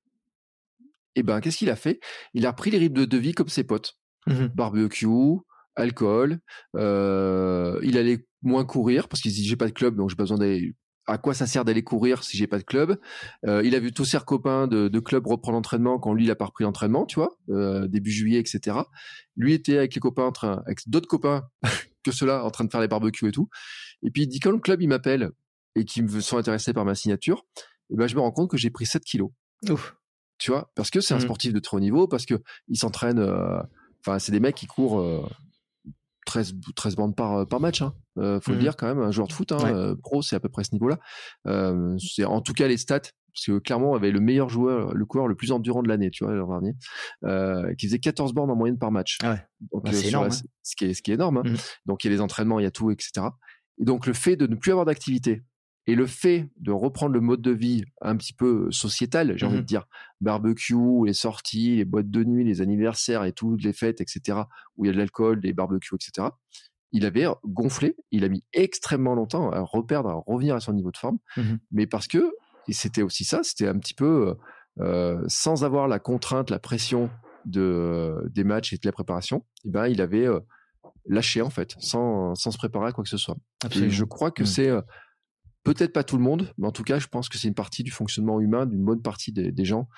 Et 1.17 1.23
ben, 1.23 1.41
qu'est-ce 1.41 1.59
qu'il 1.59 1.71
a 1.71 1.77
fait? 1.77 2.01
Il 2.35 2.47
a 2.47 2.51
repris 2.51 2.71
les 2.71 2.79
rythmes 2.79 3.07
de, 3.07 3.17
vie 3.19 3.33
comme 3.33 3.49
ses 3.49 3.65
potes. 3.65 3.99
Mmh 4.27 4.47
Barbecue, 4.55 5.41
alcool. 5.77 6.41
Euh, 6.77 7.79
il 7.83 7.99
allait 7.99 8.27
moins 8.43 8.65
courir 8.65 9.09
parce 9.09 9.21
qu'il 9.21 9.33
dit 9.33 9.47
j'ai 9.47 9.57
pas 9.57 9.67
de 9.67 9.73
club, 9.73 9.97
donc 9.97 10.11
j'ai 10.11 10.17
pas 10.17 10.25
besoin 10.25 10.39
d'aller. 10.39 10.75
À 11.07 11.19
quoi 11.19 11.35
ça 11.35 11.47
sert 11.47 11.65
d'aller 11.65 11.83
courir 11.83 12.23
si 12.23 12.37
j'ai 12.37 12.47
pas 12.47 12.59
de 12.59 12.63
club? 12.63 13.01
Euh, 13.45 13.63
Il 13.65 13.75
a 13.75 13.81
vu 13.81 13.93
tous 13.93 14.05
ses 14.05 14.19
copains 14.21 14.69
de, 14.69 14.87
de 14.87 15.01
club 15.01 15.27
reprendre 15.27 15.57
l'entraînement 15.57 15.99
quand 15.99 16.13
lui 16.15 16.25
il 16.25 16.31
a 16.31 16.37
pas 16.37 16.45
repris 16.45 16.63
l'entraînement, 16.63 17.05
tu 17.05 17.17
vois, 17.17 17.37
euh, 17.49 17.89
début 17.89 18.13
juillet, 18.13 18.39
etc. 18.39 18.77
Lui 19.37 19.55
était 19.55 19.79
avec 19.79 19.95
les 19.95 20.01
copains, 20.01 20.25
en 20.25 20.33
train, 20.33 20.63
avec 20.67 20.89
d'autres 20.89 21.09
copains 21.09 21.49
que 22.05 22.13
ceux-là, 22.13 22.45
en 22.45 22.51
train 22.51 22.65
de 22.65 22.71
faire 22.71 22.81
les 22.81 22.89
barbecues 22.89 23.29
et 23.29 23.33
tout. 23.33 23.49
Et 24.03 24.11
puis 24.11 24.23
il 24.23 24.29
dit 24.29 24.39
quand 24.39 24.53
le 24.53 24.59
club 24.59 24.81
il 24.83 24.89
m'appelle 24.89 25.31
et 25.75 25.85
qu'ils 25.85 26.05
me 26.05 26.21
sont 26.21 26.37
intéressés 26.37 26.73
par 26.73 26.85
ma 26.85 26.95
signature, 26.95 27.45
et 27.91 27.97
ben 27.97 28.07
je 28.07 28.15
me 28.15 28.21
rends 28.21 28.33
compte 28.33 28.51
que 28.51 28.57
j'ai 28.57 28.71
pris 28.71 28.87
7 28.87 29.05
kilos. 29.05 29.31
Ouf. 29.69 29.97
Tu 30.39 30.51
vois, 30.51 30.71
parce 30.75 30.91
que 30.91 31.01
c'est 31.01 31.13
un 31.13 31.19
mmh. 31.19 31.21
sportif 31.21 31.53
de 31.53 31.59
très 31.59 31.77
haut 31.77 31.81
niveau, 31.81 32.09
parce 32.09 32.25
que 32.25 32.35
il 32.69 32.79
s'entraîne. 32.79 33.19
Euh, 33.19 33.61
enfin, 34.01 34.19
c'est 34.19 34.33
des 34.33 34.41
mecs 34.41 34.55
qui 34.55 34.67
courent 34.67 35.29
13, 36.25 36.55
euh, 36.55 36.73
13 36.75 36.97
bandes 36.97 37.15
par, 37.15 37.41
euh, 37.41 37.45
par 37.45 37.61
match. 37.61 37.83
Hein. 37.83 37.95
faut 38.17 38.53
le 38.53 38.57
mmh. 38.57 38.61
dire 38.61 38.77
quand 38.77 38.87
même, 38.87 39.01
un 39.01 39.11
joueur 39.11 39.29
de 39.29 39.35
foot 39.35 39.53
hein, 39.53 39.95
pro, 40.03 40.23
c'est 40.23 40.37
à 40.37 40.41
peu 40.41 40.49
près 40.49 40.65
ce 40.65 40.73
niveau-là. 40.73 40.99
c'est 41.99 42.25
en 42.25 42.41
tout 42.41 42.55
cas 42.55 42.69
les 42.69 42.79
stats, 42.79 43.01
parce 43.01 43.47
que 43.47 43.59
clairement, 43.59 43.91
on 43.91 43.97
avait 43.97 44.11
le 44.11 44.21
meilleur 44.21 44.49
joueur, 44.49 44.95
le 44.95 45.05
coureur 45.05 45.29
le 45.29 45.35
plus 45.35 45.53
endurant 45.53 45.83
de 45.83 45.89
l'année, 45.89 46.11
tu 46.11 46.25
vois, 46.25 46.35
l'an 46.35 46.49
dernier, 46.49 46.75
qui 47.77 47.87
faisait 47.87 47.99
14 47.99 48.33
bornes 48.33 48.51
en 48.51 48.57
moyenne 48.57 48.79
par 48.79 48.93
match. 48.93 49.19
Ah 49.23 49.33
ouais. 49.33 49.45
Donc, 49.73 49.85
bah, 49.85 49.93
c'est 49.93 50.09
énorme. 50.09 50.29
Hein. 50.29 50.47
ce, 50.63 50.75
qui 50.75 50.87
est, 50.87 50.95
ce 50.95 51.03
qui 51.03 51.11
est 51.11 51.15
énorme. 51.15 51.37
Hein. 51.39 51.51
Mmh. 51.51 51.57
Donc 51.85 52.03
il 52.03 52.07
y 52.07 52.11
a 52.11 52.15
les 52.15 52.23
entraînements, 52.23 52.61
il 52.61 52.63
y 52.63 52.67
a 52.67 52.71
tout, 52.71 52.91
etc. 52.91 53.27
Et 53.79 53.85
donc 53.85 54.07
le 54.07 54.15
fait 54.15 54.37
de 54.37 54.47
ne 54.47 54.55
plus 54.55 54.71
avoir 54.71 54.87
d'activité, 54.87 55.43
et 55.91 55.97
le 55.97 56.07
fait 56.07 56.49
de 56.57 56.71
reprendre 56.71 57.15
le 57.15 57.21
mode 57.21 57.43
de 57.43 57.51
vie 57.51 57.83
un 58.01 58.17
petit 58.17 58.33
peu 58.33 58.71
sociétal, 58.71 59.37
j'ai 59.37 59.45
envie 59.45 59.57
de 59.57 59.63
mmh 59.63 59.65
dire, 59.65 59.89
barbecue, 60.21 61.05
les 61.05 61.13
sorties, 61.13 61.79
les 61.79 61.85
boîtes 61.85 62.09
de 62.09 62.23
nuit, 62.23 62.45
les 62.45 62.61
anniversaires 62.61 63.25
et 63.25 63.33
toutes 63.33 63.65
les 63.65 63.73
fêtes, 63.73 64.01
etc., 64.01 64.39
où 64.77 64.85
il 64.85 64.87
y 64.87 64.91
a 64.91 64.93
de 64.93 64.99
l'alcool, 64.99 65.41
des 65.41 65.53
barbecues, 65.53 65.97
etc., 65.97 66.29
il 66.93 67.05
avait 67.05 67.27
gonflé, 67.45 67.97
il 68.13 68.23
a 68.23 68.29
mis 68.29 68.45
extrêmement 68.53 69.17
longtemps 69.17 69.51
à 69.51 69.63
reperdre, 69.63 70.11
à 70.11 70.23
revenir 70.29 70.55
à 70.55 70.61
son 70.61 70.75
niveau 70.75 70.93
de 70.93 70.97
forme, 70.97 71.19
mmh 71.37 71.43
mais 71.73 71.89
parce 71.89 72.07
que, 72.07 72.35
et 72.69 72.73
c'était 72.73 73.03
aussi 73.03 73.25
ça, 73.25 73.41
c'était 73.43 73.67
un 73.67 73.79
petit 73.81 73.95
peu 73.95 74.37
euh, 74.79 75.21
sans 75.27 75.65
avoir 75.65 75.89
la 75.89 75.99
contrainte, 75.99 76.51
la 76.51 76.61
pression 76.61 77.11
de, 77.47 78.15
des 78.31 78.45
matchs 78.45 78.75
et 78.75 78.77
de 78.77 78.87
la 78.87 78.93
préparation, 78.93 79.39
et 79.39 79.43
eh 79.65 79.71
ben, 79.71 79.87
il 79.89 80.01
avait 80.01 80.27
euh, 80.27 80.39
lâché 81.07 81.43
en 81.43 81.51
fait, 81.51 81.75
sans, 81.81 82.37
sans 82.37 82.53
se 82.53 82.59
préparer 82.59 82.87
à 82.87 82.93
quoi 82.93 83.03
que 83.03 83.11
ce 83.11 83.17
soit. 83.17 83.37
Et 83.75 83.91
je 83.91 84.05
crois 84.05 84.31
que 84.31 84.45
mmh. 84.45 84.47
c'est 84.47 84.69
euh, 84.69 84.83
Peut-être 85.63 85.93
pas 85.93 86.05
tout 86.05 86.17
le 86.17 86.23
monde, 86.23 86.53
mais 86.57 86.67
en 86.67 86.73
tout 86.73 86.85
cas, 86.85 86.99
je 86.99 87.07
pense 87.07 87.29
que 87.29 87.37
c'est 87.37 87.49
une 87.49 87.55
partie 87.55 87.83
du 87.83 87.91
fonctionnement 87.91 88.41
humain 88.41 88.67
d'une 88.67 88.85
bonne 88.85 89.03
partie 89.03 89.33
des, 89.33 89.65
gens. 89.65 89.89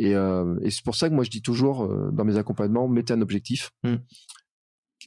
Euh, 0.00 0.58
et, 0.62 0.70
c'est 0.70 0.84
pour 0.84 0.96
ça 0.96 1.08
que 1.08 1.14
moi, 1.14 1.22
je 1.22 1.30
dis 1.30 1.42
toujours 1.42 1.84
euh, 1.84 2.10
dans 2.12 2.24
mes 2.24 2.36
accompagnements, 2.36 2.88
mettez 2.88 3.12
un 3.12 3.20
objectif. 3.20 3.70
Mmh. 3.84 3.94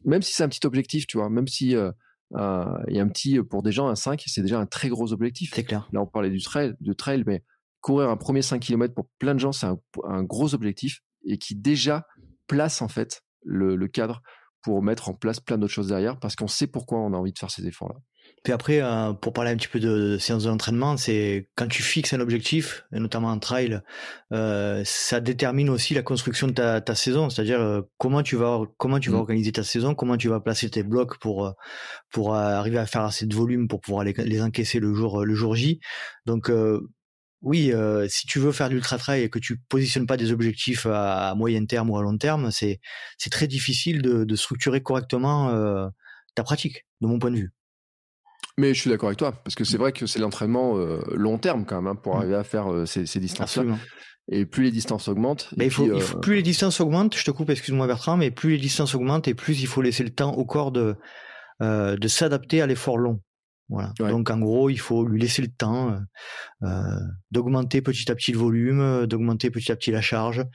Même 0.05 0.21
si 0.21 0.33
c'est 0.33 0.43
un 0.43 0.49
petit 0.49 0.65
objectif, 0.65 1.07
tu 1.07 1.17
vois, 1.17 1.29
même 1.29 1.47
si 1.47 1.75
euh, 1.75 1.91
il 2.31 2.95
y 2.95 2.99
a 2.99 3.03
un 3.03 3.09
petit, 3.09 3.41
pour 3.43 3.63
des 3.63 3.71
gens, 3.73 3.89
un 3.89 3.95
5, 3.95 4.23
c'est 4.27 4.41
déjà 4.41 4.59
un 4.59 4.65
très 4.65 4.87
gros 4.87 5.11
objectif. 5.11 5.51
C'est 5.53 5.63
clair. 5.63 5.89
Là, 5.91 6.01
on 6.01 6.07
parlait 6.07 6.29
du 6.29 6.41
trail, 6.41 6.75
de 6.79 6.93
trail, 6.93 7.23
mais 7.25 7.43
courir 7.81 8.09
un 8.09 8.17
premier 8.17 8.41
5 8.41 8.59
km 8.59 8.93
pour 8.93 9.09
plein 9.19 9.35
de 9.35 9.39
gens, 9.39 9.51
c'est 9.51 9.67
un, 9.67 10.23
gros 10.23 10.53
objectif 10.53 11.01
et 11.25 11.37
qui 11.37 11.55
déjà 11.55 12.05
place 12.47 12.81
en 12.81 12.87
fait 12.87 13.23
le 13.43 13.87
cadre 13.87 14.21
pour 14.61 14.81
mettre 14.83 15.09
en 15.09 15.13
place 15.13 15.39
plein 15.39 15.57
d'autres 15.57 15.73
choses 15.73 15.87
derrière 15.87 16.19
parce 16.19 16.35
qu'on 16.35 16.47
sait 16.47 16.67
pourquoi 16.67 16.99
on 16.99 17.13
a 17.13 17.17
envie 17.17 17.31
de 17.31 17.39
faire 17.39 17.51
ces 17.51 17.65
efforts-là. 17.67 17.99
Puis 18.43 18.53
après, 18.53 18.81
euh, 18.81 19.13
pour 19.13 19.33
parler 19.33 19.51
un 19.51 19.57
petit 19.57 19.67
peu 19.67 19.79
de, 19.79 20.17
séance 20.17 20.43
d'entraînement, 20.43 20.95
c'est 20.95 21.49
quand 21.55 21.67
tu 21.67 21.83
fixes 21.83 22.13
un 22.13 22.19
objectif, 22.19 22.85
et 22.93 22.99
notamment 22.99 23.31
un 23.31 23.39
trail, 23.39 23.81
euh, 24.31 24.81
ça 24.85 25.19
détermine 25.19 25.69
aussi 25.69 25.93
la 25.93 26.03
construction 26.03 26.47
de 26.47 26.53
ta, 26.53 26.79
ta 26.79 26.95
saison, 26.95 27.29
c'est-à-dire 27.29 27.59
euh, 27.59 27.81
comment 27.97 28.23
tu 28.23 28.35
vas 28.35 28.61
comment 28.77 28.99
tu 28.99 29.09
vas 29.09 29.17
mmh. 29.17 29.21
organiser 29.21 29.51
ta 29.51 29.63
saison, 29.63 29.95
comment 29.95 30.17
tu 30.17 30.29
vas 30.29 30.39
placer 30.39 30.69
tes 30.69 30.83
blocs 30.83 31.17
pour 31.19 31.53
pour 32.11 32.35
arriver 32.35 32.77
à 32.77 32.85
faire 32.85 33.01
assez 33.01 33.25
de 33.25 33.35
volume 33.35 33.67
pour 33.67 33.81
pouvoir 33.81 34.03
les, 34.03 34.13
les 34.13 34.41
encaisser 34.41 34.79
le 34.79 34.93
jour 34.93 35.25
le 35.25 35.35
jour 35.35 35.55
J. 35.55 35.79
Donc 36.25 36.51
oui, 37.41 37.73
si 38.07 38.27
tu 38.27 38.39
veux 38.39 38.51
faire 38.51 38.69
de 38.69 38.75
l'ultra 38.75 38.97
trail 38.97 39.23
et 39.23 39.29
que 39.29 39.39
tu 39.39 39.57
positionnes 39.69 40.07
pas 40.07 40.17
des 40.17 40.31
objectifs 40.31 40.85
à, 40.85 41.33
moyen 41.35 41.65
terme 41.65 41.89
ou 41.89 41.97
à 41.97 42.01
long 42.01 42.17
terme, 42.17 42.51
c'est 42.51 42.79
c'est 43.17 43.29
très 43.29 43.47
difficile 43.47 44.01
de, 44.01 44.23
de 44.23 44.35
structurer 44.35 44.81
correctement 44.81 45.91
ta 46.35 46.43
pratique, 46.43 46.85
de 47.01 47.07
mon 47.07 47.19
point 47.19 47.31
de 47.31 47.37
vue. 47.37 47.56
Mais 48.57 48.73
je 48.73 48.81
suis 48.81 48.89
d'accord 48.89 49.09
avec 49.09 49.19
toi, 49.19 49.31
parce 49.31 49.55
que 49.55 49.63
c'est 49.63 49.77
vrai 49.77 49.91
que 49.91 50.07
c'est 50.07 50.19
l'entraînement 50.19 50.77
euh, 50.77 50.99
long 51.13 51.37
terme 51.37 51.65
quand 51.65 51.81
même 51.81 51.91
hein, 51.91 51.95
pour 51.95 52.15
mmh. 52.15 52.17
arriver 52.17 52.35
à 52.35 52.43
faire 52.43 52.71
euh, 52.71 52.85
ces, 52.85 53.05
ces 53.05 53.19
distances-là. 53.19 53.63
Et 54.29 54.45
plus 54.45 54.63
les 54.63 54.71
distances 54.71 55.07
augmentent. 55.07 55.49
il 55.57 55.69
faut, 55.69 55.85
il 55.85 56.01
faut, 56.01 56.17
euh, 56.17 56.19
plus 56.19 56.35
les 56.35 56.41
distances 56.41 56.81
augmentent, 56.81 57.15
je 57.15 57.23
te 57.23 57.31
coupe, 57.31 57.49
excuse-moi 57.49 57.87
Bertrand, 57.87 58.17
mais 58.17 58.31
plus 58.31 58.51
les 58.51 58.57
distances 58.57 58.93
augmentent 58.95 59.27
et 59.27 59.33
plus 59.33 59.61
il 59.61 59.67
faut 59.67 59.81
laisser 59.81 60.03
le 60.03 60.09
temps 60.09 60.33
au 60.33 60.43
corps 60.43 60.71
de, 60.71 60.95
de 61.61 62.07
s'adapter 62.07 62.61
à 62.61 62.67
l'effort 62.67 62.97
long. 62.97 63.21
Voilà. 63.69 63.91
Donc 63.97 64.29
en 64.29 64.39
gros, 64.39 64.69
il 64.69 64.79
faut 64.79 65.05
lui 65.05 65.19
laisser 65.19 65.41
le 65.41 65.49
temps 65.49 65.91
euh, 65.91 65.99
euh, 66.63 66.99
d'augmenter 67.31 67.81
petit 67.81 68.09
à 68.09 68.15
petit 68.15 68.31
le 68.31 68.37
volume, 68.37 68.79
euh, 68.79 69.07
d'augmenter 69.07 69.51
petit 69.51 69.73
à 69.73 69.75
petit 69.75 69.91
la 69.91 69.99
charge, 69.99 70.45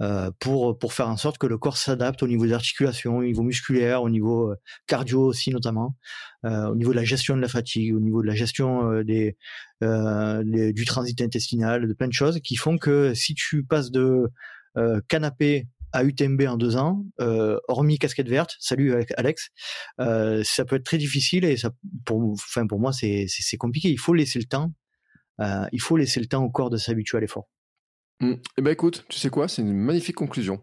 euh, 0.00 0.30
pour 0.38 0.78
pour 0.78 0.92
faire 0.92 1.08
en 1.08 1.16
sorte 1.16 1.36
que 1.36 1.48
le 1.48 1.58
corps 1.58 1.76
s'adapte 1.76 2.22
au 2.22 2.28
niveau 2.28 2.46
des 2.46 2.52
articulations, 2.52 3.18
au 3.18 3.24
niveau 3.24 3.42
musculaire, 3.42 4.02
au 4.02 4.08
niveau 4.08 4.54
cardio 4.86 5.20
aussi 5.20 5.50
notamment, 5.50 5.96
au 6.44 6.74
niveau 6.76 6.92
de 6.92 6.96
la 6.96 7.04
gestion 7.04 7.36
de 7.36 7.42
la 7.42 7.48
fatigue, 7.48 7.94
au 7.94 8.00
niveau 8.00 8.22
de 8.22 8.28
la 8.28 8.34
gestion 8.34 9.02
des, 9.02 9.36
du 9.80 10.84
transit 10.84 11.20
intestinal, 11.20 11.88
de 11.88 11.92
plein 11.92 12.08
de 12.08 12.12
choses 12.12 12.40
qui 12.40 12.56
font 12.56 12.78
que 12.78 13.14
si 13.14 13.34
tu 13.34 13.64
passes 13.64 13.90
de 13.90 14.30
canapé 15.08 15.66
à 15.92 16.04
UTMB 16.04 16.42
en 16.42 16.56
deux 16.56 16.76
ans, 16.76 17.04
euh, 17.20 17.58
hormis 17.68 17.98
casquette 17.98 18.28
verte, 18.28 18.56
salut 18.60 18.94
Alex, 19.16 19.50
euh, 20.00 20.42
ça 20.44 20.64
peut 20.64 20.76
être 20.76 20.84
très 20.84 20.98
difficile 20.98 21.44
et 21.44 21.56
ça, 21.56 21.70
pour, 22.04 22.32
enfin 22.32 22.66
pour 22.66 22.80
moi 22.80 22.92
c'est 22.92 23.26
c'est 23.28 23.56
compliqué. 23.56 23.90
Il 23.90 23.98
faut 23.98 24.14
laisser 24.14 24.38
le 24.38 24.46
temps, 24.46 24.72
euh, 25.40 25.66
il 25.72 25.80
faut 25.80 25.96
laisser 25.96 26.20
le 26.20 26.26
temps 26.26 26.44
au 26.44 26.50
corps 26.50 26.70
de 26.70 26.76
s'habituer 26.76 27.18
à 27.18 27.20
l'effort. 27.20 27.48
Mm. 28.20 28.34
Eh 28.58 28.62
ben 28.62 28.70
écoute, 28.70 29.04
tu 29.08 29.18
sais 29.18 29.30
quoi, 29.30 29.48
c'est 29.48 29.62
une 29.62 29.72
magnifique 29.72 30.16
conclusion. 30.16 30.62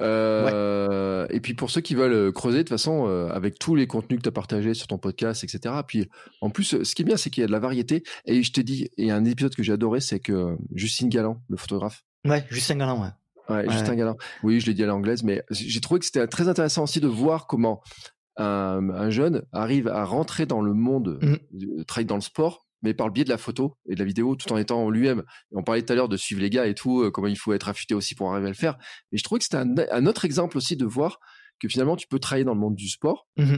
Euh, 0.00 1.26
Et 1.30 1.40
puis 1.40 1.54
pour 1.54 1.70
ceux 1.70 1.80
qui 1.80 1.94
veulent 1.94 2.32
creuser, 2.32 2.58
de 2.58 2.62
toute 2.62 2.70
façon, 2.70 3.06
euh, 3.06 3.28
avec 3.28 3.58
tous 3.58 3.74
les 3.74 3.86
contenus 3.86 4.18
que 4.18 4.22
tu 4.24 4.28
as 4.28 4.32
partagés 4.32 4.74
sur 4.74 4.86
ton 4.86 4.98
podcast, 4.98 5.44
etc. 5.44 5.74
Puis 5.86 6.08
en 6.40 6.50
plus, 6.50 6.82
ce 6.82 6.94
qui 6.94 7.02
est 7.02 7.04
bien, 7.04 7.16
c'est 7.16 7.30
qu'il 7.30 7.42
y 7.42 7.44
a 7.44 7.46
de 7.46 7.52
la 7.52 7.58
variété. 7.58 8.02
Et 8.24 8.42
je 8.42 8.52
t'ai 8.52 8.62
dit, 8.62 8.88
et 8.96 9.10
un 9.10 9.24
épisode 9.24 9.54
que 9.54 9.62
j'ai 9.62 9.72
adoré, 9.72 10.00
c'est 10.00 10.20
que 10.20 10.56
Justine 10.74 11.08
Galland, 11.08 11.42
le 11.48 11.56
photographe. 11.56 12.04
Ouais, 12.24 12.44
Justin 12.50 12.76
Galland, 12.76 13.02
ouais. 13.02 13.10
Ouais, 13.48 13.68
Justin 13.70 13.94
Galland. 13.94 14.16
Oui, 14.42 14.60
je 14.60 14.66
l'ai 14.66 14.74
dit 14.74 14.82
à 14.82 14.86
l'anglaise, 14.86 15.22
mais 15.22 15.42
j'ai 15.50 15.80
trouvé 15.80 16.00
que 16.00 16.06
c'était 16.06 16.26
très 16.26 16.48
intéressant 16.48 16.84
aussi 16.84 17.00
de 17.00 17.08
voir 17.08 17.46
comment 17.46 17.82
un, 18.36 18.90
un, 18.90 19.10
jeune 19.10 19.42
arrive 19.52 19.88
à 19.88 20.04
rentrer 20.04 20.46
dans 20.46 20.60
le 20.60 20.72
monde, 20.72 21.18
mm. 21.22 21.84
travailler 21.84 22.06
dans 22.06 22.16
le 22.16 22.20
sport, 22.20 22.66
mais 22.82 22.94
par 22.94 23.06
le 23.06 23.12
biais 23.12 23.24
de 23.24 23.30
la 23.30 23.38
photo 23.38 23.76
et 23.88 23.94
de 23.94 23.98
la 23.98 24.04
vidéo, 24.04 24.34
tout 24.36 24.52
en 24.52 24.58
étant 24.58 24.90
lui-même. 24.90 25.22
On 25.52 25.62
parlait 25.62 25.82
tout 25.82 25.92
à 25.92 25.96
l'heure 25.96 26.08
de 26.08 26.16
suivre 26.16 26.40
les 26.40 26.50
gars 26.50 26.66
et 26.66 26.74
tout, 26.74 27.02
euh, 27.02 27.10
comment 27.10 27.28
il 27.28 27.38
faut 27.38 27.52
être 27.52 27.68
affûté 27.68 27.94
aussi 27.94 28.14
pour 28.14 28.30
arriver 28.30 28.46
à 28.46 28.50
le 28.50 28.56
faire. 28.56 28.76
Mais 29.10 29.18
je 29.18 29.24
trouvais 29.24 29.38
que 29.38 29.44
c'était 29.44 29.56
un, 29.56 29.74
un, 29.90 30.06
autre 30.06 30.24
exemple 30.24 30.56
aussi 30.56 30.76
de 30.76 30.84
voir 30.84 31.18
que 31.60 31.68
finalement 31.68 31.96
tu 31.96 32.06
peux 32.06 32.18
travailler 32.18 32.44
dans 32.44 32.54
le 32.54 32.60
monde 32.60 32.74
du 32.74 32.88
sport, 32.88 33.26
mmh 33.36 33.56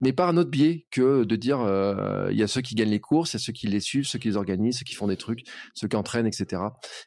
mais 0.00 0.12
par 0.12 0.28
un 0.28 0.36
autre 0.36 0.50
biais 0.50 0.86
que 0.90 1.24
de 1.24 1.36
dire 1.36 1.60
euh, 1.60 2.28
il 2.30 2.38
y 2.38 2.42
a 2.42 2.48
ceux 2.48 2.60
qui 2.60 2.74
gagnent 2.74 2.90
les 2.90 3.00
courses, 3.00 3.32
il 3.32 3.36
y 3.36 3.40
a 3.40 3.44
ceux 3.44 3.52
qui 3.52 3.66
les 3.66 3.80
suivent, 3.80 4.06
ceux 4.06 4.18
qui 4.18 4.28
les 4.28 4.36
organisent, 4.36 4.78
ceux 4.78 4.84
qui 4.84 4.94
font 4.94 5.06
des 5.06 5.16
trucs, 5.16 5.40
ceux 5.74 5.88
qui 5.88 5.96
entraînent, 5.96 6.26
etc. 6.26 6.62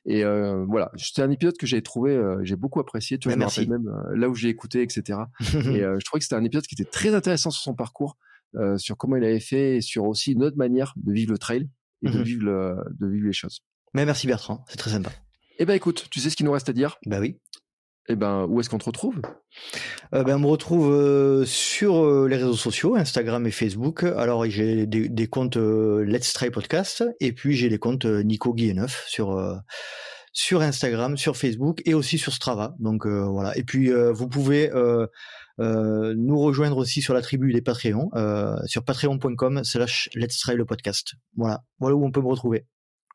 Et 0.06 0.24
euh, 0.24 0.66
voilà, 0.68 0.92
c'était 0.98 1.22
un 1.22 1.32
épisode 1.32 1.58
que 1.58 1.68
j'ai 1.68 1.82
trouvé, 1.82 2.12
euh, 2.16 2.40
j'ai 2.44 2.56
beaucoup 2.56 2.80
apprécié. 2.80 3.20
Tu 3.20 3.28
vois, 3.28 3.36
je 3.36 3.40
me 3.40 3.46
rappelle 3.46 3.70
même 3.70 3.88
euh, 3.88 4.18
là 4.18 4.30
où 4.30 4.36
j'ai 4.36 4.50
écouté, 4.50 4.82
etc. 4.82 5.20
et 5.40 5.84
euh, 5.84 5.98
je 6.00 6.06
trouvais 6.06 6.20
que 6.20 6.26
c'était 6.26 6.36
un 6.36 6.44
épisode 6.44 6.66
qui 6.66 6.76
était 6.76 6.90
très 6.90 7.14
intéressant 7.14 7.52
sur 7.52 7.62
son 7.62 7.76
parcours. 7.76 8.18
Euh, 8.56 8.80
sur 8.80 8.98
comment 8.98 9.16
il 9.16 9.24
avait 9.24 9.40
fait 9.40 9.78
et 9.78 9.82
sur 9.82 10.06
aussi 10.06 10.32
une 10.32 10.44
autre 10.44 10.58
manière 10.58 10.96
de 10.96 11.14
vivre 11.14 11.32
le 11.32 11.38
trail 11.38 11.70
et 12.02 12.10
de, 12.10 12.18
mmh 12.18 12.24
vivre 12.24 12.44
le, 12.44 12.78
de 13.00 13.08
vivre 13.08 13.28
les 13.28 13.34
choses. 13.34 13.60
Mais 13.94 14.06
merci 14.06 14.26
Bertrand, 14.26 14.66
c'est 14.68 14.78
très 14.78 14.90
sympa. 14.90 15.12
Eh 15.60 15.66
ben 15.66 15.76
écoute, 15.76 16.08
tu 16.10 16.20
sais 16.20 16.32
ce 16.32 16.36
qu'il 16.36 16.48
nous 16.48 16.52
reste 16.52 16.68
à 16.68 16.74
dire? 16.74 16.98
Bah 17.06 17.20
oui. 17.20 17.38
Eh 18.12 18.16
ben 18.16 18.48
où 18.50 18.60
est-ce 18.60 18.70
qu'on 18.70 18.80
te 18.80 18.86
retrouve? 18.86 19.22
Euh, 20.16 20.24
ben, 20.24 20.38
on 20.38 20.40
me 20.40 20.48
retrouve 20.48 20.92
euh, 20.92 21.46
sur 21.46 22.04
euh, 22.04 22.28
les 22.28 22.38
réseaux 22.38 22.56
sociaux, 22.56 22.96
Instagram 22.96 23.46
et 23.46 23.52
Facebook. 23.52 24.04
Alors 24.04 24.50
j'ai 24.50 24.88
des, 24.88 25.28
comptes 25.28 25.58
Let's 25.58 26.34
Try 26.34 26.50
Podcast 26.50 27.04
et 27.20 27.34
puis 27.34 27.56
j'ai 27.56 27.70
les 27.70 27.78
comptes 27.78 28.06
Nico 28.06 28.54
Guilleneuf 28.56 29.06
sur 29.08 29.40
sur 30.34 30.62
Instagram, 30.62 31.18
sur 31.18 31.38
Facebook 31.38 31.84
et 31.86 31.94
aussi 31.94 32.18
sur 32.18 32.34
Strava. 32.34 32.74
Donc 32.80 33.06
voilà. 33.06 33.56
Et 33.56 33.64
puis 33.64 33.92
vous 33.92 34.28
pouvez 34.28 34.72
nous 35.60 36.40
rejoindre 36.40 36.78
aussi 36.78 37.04
sur 37.04 37.14
la 37.14 37.22
tribu 37.22 37.54
des 37.54 37.62
Patreons, 37.62 38.10
sur 38.66 38.84
patreon.com 38.84 39.64
slash 39.64 40.10
let's 40.16 40.40
try 40.40 40.56
le 40.56 40.66
podcast. 40.66 41.14
Voilà, 41.38 41.62
voilà 41.80 41.96
où 41.96 42.04
on 42.04 42.12
peut 42.12 42.22
me 42.22 42.28
retrouver. 42.28 42.66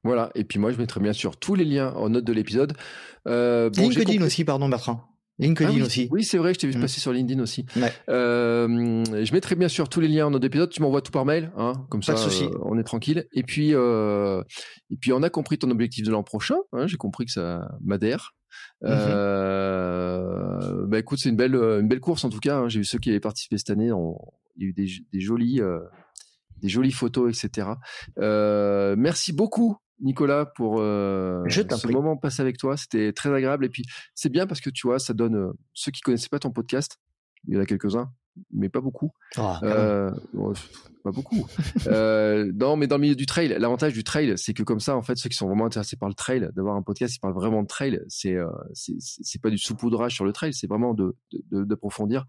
Voilà, 0.05 0.31
et 0.35 0.44
puis 0.44 0.59
moi 0.59 0.70
je 0.70 0.78
mettrai 0.78 1.01
bien 1.01 1.14
sûr 1.14 1.36
tous 1.36 1.55
les 1.55 1.64
liens 1.64 1.93
en 1.94 2.10
note 2.10 2.24
de 2.24 2.32
l'épisode. 2.32 2.74
Euh, 3.26 3.70
bon, 3.70 3.89
LinkedIn 3.89 4.22
aussi, 4.24 4.44
pardon 4.44 4.68
Bertrand. 4.68 5.14
LinkedIn 5.39 5.70
ah 5.70 5.74
oui, 5.74 5.82
aussi. 5.82 6.09
Oui, 6.12 6.22
c'est 6.22 6.39
vrai, 6.39 6.55
je 6.55 6.60
t'ai 6.60 6.68
vu 6.68 6.78
mmh. 6.78 6.81
passer 6.81 7.01
sur 7.01 7.12
LinkedIn 7.12 7.43
aussi. 7.43 7.66
Ouais. 7.76 7.93
Euh, 8.09 9.02
je 9.24 9.32
mettrai 9.32 9.56
bien 9.56 9.68
sûr 9.68 9.89
tous 9.89 10.01
les 10.01 10.06
liens 10.06 10.26
en 10.26 10.31
note 10.31 10.43
d'épisode. 10.43 10.70
Tu 10.70 10.81
m'envoies 10.81 11.02
tout 11.02 11.10
par 11.10 11.24
mail, 11.24 11.51
hein, 11.56 11.72
comme 11.90 12.02
Pas 12.05 12.16
ça, 12.16 12.44
euh, 12.44 12.51
on 12.62 12.78
est 12.78 12.85
tranquille. 12.85 13.26
Et 13.32 13.43
puis, 13.43 13.74
euh, 13.74 14.43
et 14.90 14.97
puis, 14.97 15.12
on 15.12 15.22
a 15.24 15.31
compris 15.31 15.59
ton 15.59 15.70
objectif 15.70 16.05
de 16.05 16.12
l'an 16.12 16.22
prochain. 16.22 16.56
Hein, 16.72 16.86
J'ai 16.86 16.97
compris 16.97 17.24
que 17.24 17.32
ça 17.32 17.68
m'adhère. 17.82 18.32
Mmh 18.82 18.89
bah 20.86 20.98
écoute, 20.98 21.18
c'est 21.18 21.31
une 21.31 21.36
belle, 21.36 21.55
une 21.55 21.89
belle 21.89 22.01
course 22.01 22.24
en 22.24 22.31
tout 22.31 22.39
cas. 22.39 22.59
Hein. 22.59 22.68
J'ai 22.68 22.81
vu 22.81 22.85
ceux 22.85 22.98
qui 22.98 23.10
avaient 23.10 23.18
participé 23.18 23.59
cette 23.59 23.70
année. 23.70 23.90
On, 23.90 24.16
il 24.56 24.62
y 24.62 24.66
a 24.66 24.68
eu 24.68 24.72
des, 24.72 24.89
des 25.12 25.20
jolies, 25.20 25.60
des 26.59 26.68
jolies 26.68 26.93
photos, 26.93 27.36
etc. 27.36 27.68
Euh, 28.18 28.94
merci 28.97 29.32
beaucoup. 29.32 29.76
Nicolas, 30.01 30.47
pour 30.47 30.81
euh, 30.81 31.49
ce 31.49 31.87
moment 31.89 32.16
passé 32.16 32.43
avec 32.43 32.59
toi, 32.59 32.77
c'était 32.77 33.12
très 33.12 33.33
agréable 33.33 33.65
et 33.65 33.69
puis 33.69 33.85
c'est 34.15 34.29
bien 34.29 34.47
parce 34.47 34.61
que 34.61 34.71
tu 34.71 34.87
vois, 34.87 34.99
ça 34.99 35.15
donne 35.15 35.53
ceux 35.73 35.93
qui 35.93 36.01
connaissaient 36.01 36.29
pas 36.29 36.39
ton 36.39 36.51
podcast, 36.51 36.99
il 37.47 37.55
y 37.55 37.57
en 37.57 37.61
a 37.61 37.66
quelques-uns, 37.66 38.11
mais 38.53 38.69
pas 38.69 38.81
beaucoup. 38.81 39.12
Oh, 39.39 39.53
euh, 39.62 40.11
pas 41.05 41.12
beaucoup. 41.12 41.47
euh, 41.87 42.51
non, 42.55 42.77
mais 42.77 42.87
dans 42.87 42.97
le 42.97 43.03
milieu 43.03 43.15
du 43.15 43.27
trail, 43.27 43.55
l'avantage 43.59 43.93
du 43.93 44.05
trail, 44.05 44.35
c'est 44.37 44.55
que 44.55 44.62
comme 44.62 44.81
ça, 44.81 44.97
en 44.97 45.03
fait, 45.03 45.16
ceux 45.16 45.29
qui 45.29 45.37
sont 45.37 45.47
vraiment 45.47 45.66
intéressés 45.66 45.97
par 45.97 46.09
le 46.09 46.15
trail, 46.15 46.49
d'avoir 46.57 46.77
un 46.77 46.83
podcast 46.83 47.12
qui 47.12 47.21
parle 47.21 47.35
vraiment 47.35 47.62
de 47.62 47.66
trail, 47.66 48.01
c'est 48.09 48.35
euh, 48.35 48.49
c'est 48.73 49.41
pas 49.41 49.51
du 49.51 49.59
saupoudrage 49.59 50.15
sur 50.15 50.25
le 50.25 50.33
trail, 50.33 50.55
c'est 50.55 50.66
vraiment 50.66 50.95
de 50.95 51.15
d'approfondir. 51.53 52.25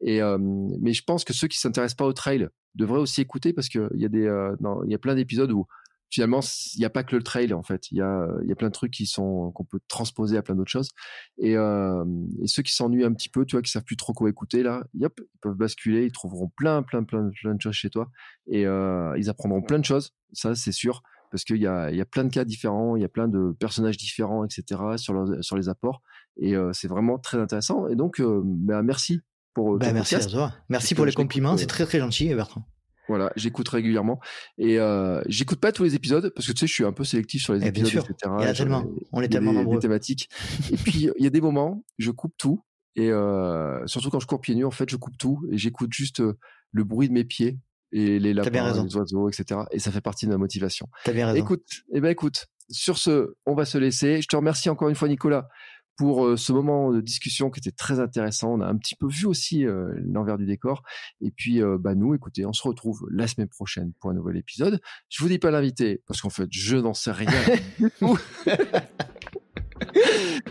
Et 0.00 0.20
euh, 0.20 0.38
mais 0.40 0.92
je 0.92 1.04
pense 1.04 1.24
que 1.24 1.32
ceux 1.32 1.46
qui 1.46 1.58
s'intéressent 1.58 1.96
pas 1.96 2.06
au 2.06 2.12
trail 2.12 2.48
devraient 2.74 2.98
aussi 2.98 3.20
écouter 3.20 3.52
parce 3.52 3.68
que 3.68 3.88
il 3.94 4.02
y 4.02 4.04
a 4.04 4.08
des 4.08 4.26
euh, 4.26 4.54
il 4.84 4.90
y 4.90 4.94
a 4.94 4.98
plein 4.98 5.14
d'épisodes 5.14 5.52
où 5.52 5.66
finalement, 6.10 6.40
il 6.74 6.78
n'y 6.78 6.84
a 6.84 6.90
pas 6.90 7.04
que 7.04 7.16
le 7.16 7.22
trail 7.22 7.52
en 7.52 7.62
fait. 7.62 7.90
Il 7.90 7.98
y 7.98 8.02
a, 8.02 8.28
y 8.44 8.52
a 8.52 8.56
plein 8.56 8.68
de 8.68 8.72
trucs 8.72 8.92
qui 8.92 9.06
sont 9.06 9.50
qu'on 9.52 9.64
peut 9.64 9.80
transposer 9.88 10.36
à 10.36 10.42
plein 10.42 10.54
d'autres 10.54 10.70
choses. 10.70 10.90
Et, 11.38 11.56
euh, 11.56 12.04
et 12.42 12.46
ceux 12.46 12.62
qui 12.62 12.74
s'ennuient 12.74 13.04
un 13.04 13.12
petit 13.12 13.28
peu, 13.28 13.44
tu 13.44 13.56
vois, 13.56 13.62
qui 13.62 13.70
savent 13.70 13.84
plus 13.84 13.96
trop 13.96 14.12
quoi 14.12 14.28
écouter 14.28 14.62
là, 14.62 14.84
yep, 14.94 15.12
ils 15.18 15.38
peuvent 15.40 15.56
basculer, 15.56 16.06
ils 16.06 16.12
trouveront 16.12 16.50
plein, 16.56 16.82
plein, 16.82 17.04
plein, 17.04 17.30
plein 17.42 17.54
de 17.54 17.60
choses 17.60 17.74
chez 17.74 17.90
toi 17.90 18.10
et 18.48 18.66
euh, 18.66 19.14
ils 19.18 19.28
apprendront 19.28 19.62
plein 19.62 19.78
de 19.78 19.84
choses. 19.84 20.14
Ça, 20.32 20.54
c'est 20.54 20.72
sûr, 20.72 21.02
parce 21.30 21.44
qu'il 21.44 21.58
y 21.58 21.66
a, 21.66 21.90
y 21.90 22.00
a 22.00 22.06
plein 22.06 22.24
de 22.24 22.30
cas 22.30 22.44
différents, 22.44 22.96
il 22.96 23.02
y 23.02 23.04
a 23.04 23.08
plein 23.08 23.28
de 23.28 23.54
personnages 23.58 23.96
différents, 23.96 24.44
etc. 24.44 24.80
sur 24.96 25.12
leur, 25.12 25.44
sur 25.44 25.56
les 25.56 25.68
apports. 25.68 26.02
Et 26.38 26.54
euh, 26.54 26.72
c'est 26.72 26.88
vraiment 26.88 27.18
très 27.18 27.38
intéressant. 27.38 27.88
Et 27.88 27.96
donc, 27.96 28.20
bah, 28.20 28.82
merci 28.82 29.20
pour. 29.54 29.78
Bah, 29.78 29.92
merci 29.92 30.16
à 30.16 30.20
toi. 30.20 30.52
Merci 30.68 30.94
pour 30.94 31.06
les 31.06 31.12
compliments. 31.12 31.56
C'est 31.56 31.66
très 31.66 31.86
très 31.86 31.98
gentil, 31.98 32.32
Bertrand. 32.34 32.64
Voilà, 33.08 33.32
j'écoute 33.36 33.68
régulièrement 33.68 34.20
et 34.58 34.78
euh, 34.78 35.22
j'écoute 35.28 35.60
pas 35.60 35.72
tous 35.72 35.84
les 35.84 35.94
épisodes 35.94 36.32
parce 36.34 36.46
que 36.46 36.52
tu 36.52 36.60
sais, 36.60 36.66
je 36.66 36.72
suis 36.72 36.84
un 36.84 36.92
peu 36.92 37.04
sélectif 37.04 37.42
sur 37.42 37.54
les 37.54 37.64
et 37.64 37.68
épisodes, 37.68 38.04
etc. 38.04 38.34
Il 38.40 38.44
y 38.44 38.48
a 38.48 38.54
tellement, 38.54 38.84
on 39.12 39.20
est 39.20 39.28
tellement 39.28 39.52
des, 39.52 39.58
nombreux. 39.58 39.76
Des 39.76 39.82
thématiques. 39.82 40.28
et 40.72 40.76
puis 40.76 41.10
il 41.16 41.24
y 41.24 41.26
a 41.26 41.30
des 41.30 41.40
moments, 41.40 41.84
je 41.98 42.10
coupe 42.10 42.34
tout 42.36 42.62
et 42.96 43.10
euh, 43.10 43.86
surtout 43.86 44.10
quand 44.10 44.20
je 44.20 44.26
cours 44.26 44.40
pieds 44.40 44.54
nus, 44.54 44.64
en 44.64 44.70
fait, 44.70 44.88
je 44.90 44.96
coupe 44.96 45.18
tout 45.18 45.46
et 45.50 45.58
j'écoute 45.58 45.92
juste 45.92 46.20
euh, 46.20 46.38
le 46.72 46.82
bruit 46.82 47.08
de 47.08 47.12
mes 47.12 47.24
pieds 47.24 47.58
et 47.92 48.18
les 48.18 48.32
lapins, 48.34 48.72
les 48.72 48.96
oiseaux, 48.96 49.28
etc. 49.28 49.60
Et 49.70 49.78
ça 49.78 49.92
fait 49.92 50.00
partie 50.00 50.26
de 50.26 50.30
ma 50.30 50.38
motivation. 50.38 50.88
T'as 51.04 51.12
bien 51.12 51.26
raison. 51.26 51.38
Écoute, 51.38 51.66
eh 51.92 52.00
ben 52.00 52.08
écoute, 52.08 52.46
sur 52.70 52.96
ce, 52.98 53.34
on 53.44 53.54
va 53.54 53.66
se 53.66 53.76
laisser. 53.78 54.22
Je 54.22 54.28
te 54.28 54.34
remercie 54.34 54.70
encore 54.70 54.88
une 54.88 54.94
fois, 54.94 55.08
Nicolas, 55.08 55.48
pour 55.96 56.26
euh, 56.26 56.36
ce 56.36 56.52
moment 56.52 56.92
de 56.92 57.00
discussion 57.00 57.50
qui 57.50 57.60
était 57.60 57.70
très 57.70 58.00
intéressant. 58.00 58.52
On 58.54 58.60
a 58.60 58.66
un 58.66 58.76
petit 58.76 58.94
peu 58.94 59.08
vu 59.08 59.26
aussi 59.26 59.66
euh, 59.66 59.92
l'envers 60.04 60.38
du 60.38 60.46
décor. 60.46 60.82
Et 61.20 61.30
puis, 61.30 61.62
euh, 61.62 61.78
bah, 61.78 61.94
nous, 61.94 62.14
écoutez, 62.14 62.44
on 62.46 62.52
se 62.52 62.66
retrouve 62.66 63.06
la 63.10 63.26
semaine 63.26 63.48
prochaine 63.48 63.92
pour 64.00 64.10
un 64.10 64.14
nouvel 64.14 64.36
épisode. 64.36 64.80
Je 65.08 65.22
vous 65.22 65.28
dis 65.28 65.38
pas 65.38 65.50
l'invité 65.50 66.02
parce 66.06 66.20
qu'en 66.20 66.30
fait, 66.30 66.48
je 66.50 66.76
n'en 66.76 66.94
sais 66.94 67.12
rien 67.12 67.30
du 67.78 67.90
tout. 67.98 68.18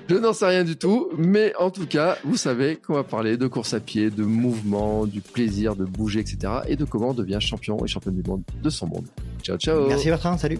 je 0.10 0.16
n'en 0.16 0.34
sais 0.34 0.48
rien 0.48 0.64
du 0.64 0.78
tout, 0.78 1.10
mais 1.18 1.56
en 1.58 1.72
tout 1.72 1.88
cas, 1.88 2.18
vous 2.24 2.38
savez 2.38 2.78
qu'on 2.78 2.94
va 2.94 3.04
parler 3.04 3.38
de 3.38 3.48
course 3.48 3.74
à 3.74 3.80
pied, 3.80 4.10
de 4.10 4.24
mouvement, 4.24 5.06
du 5.06 5.22
plaisir 5.22 5.76
de 5.76 5.86
bouger, 5.86 6.20
etc. 6.20 6.54
et 6.68 6.76
de 6.76 6.86
comment 6.86 7.10
on 7.10 7.14
devient 7.14 7.40
champion 7.40 7.84
et 7.84 7.88
championne 7.88 8.16
du 8.16 8.28
monde 8.28 8.44
de 8.62 8.70
son 8.70 8.88
monde. 8.88 9.08
Ciao, 9.42 9.58
ciao. 9.58 9.88
Merci 9.88 10.08
Bertrand, 10.08 10.38
salut. 10.38 10.60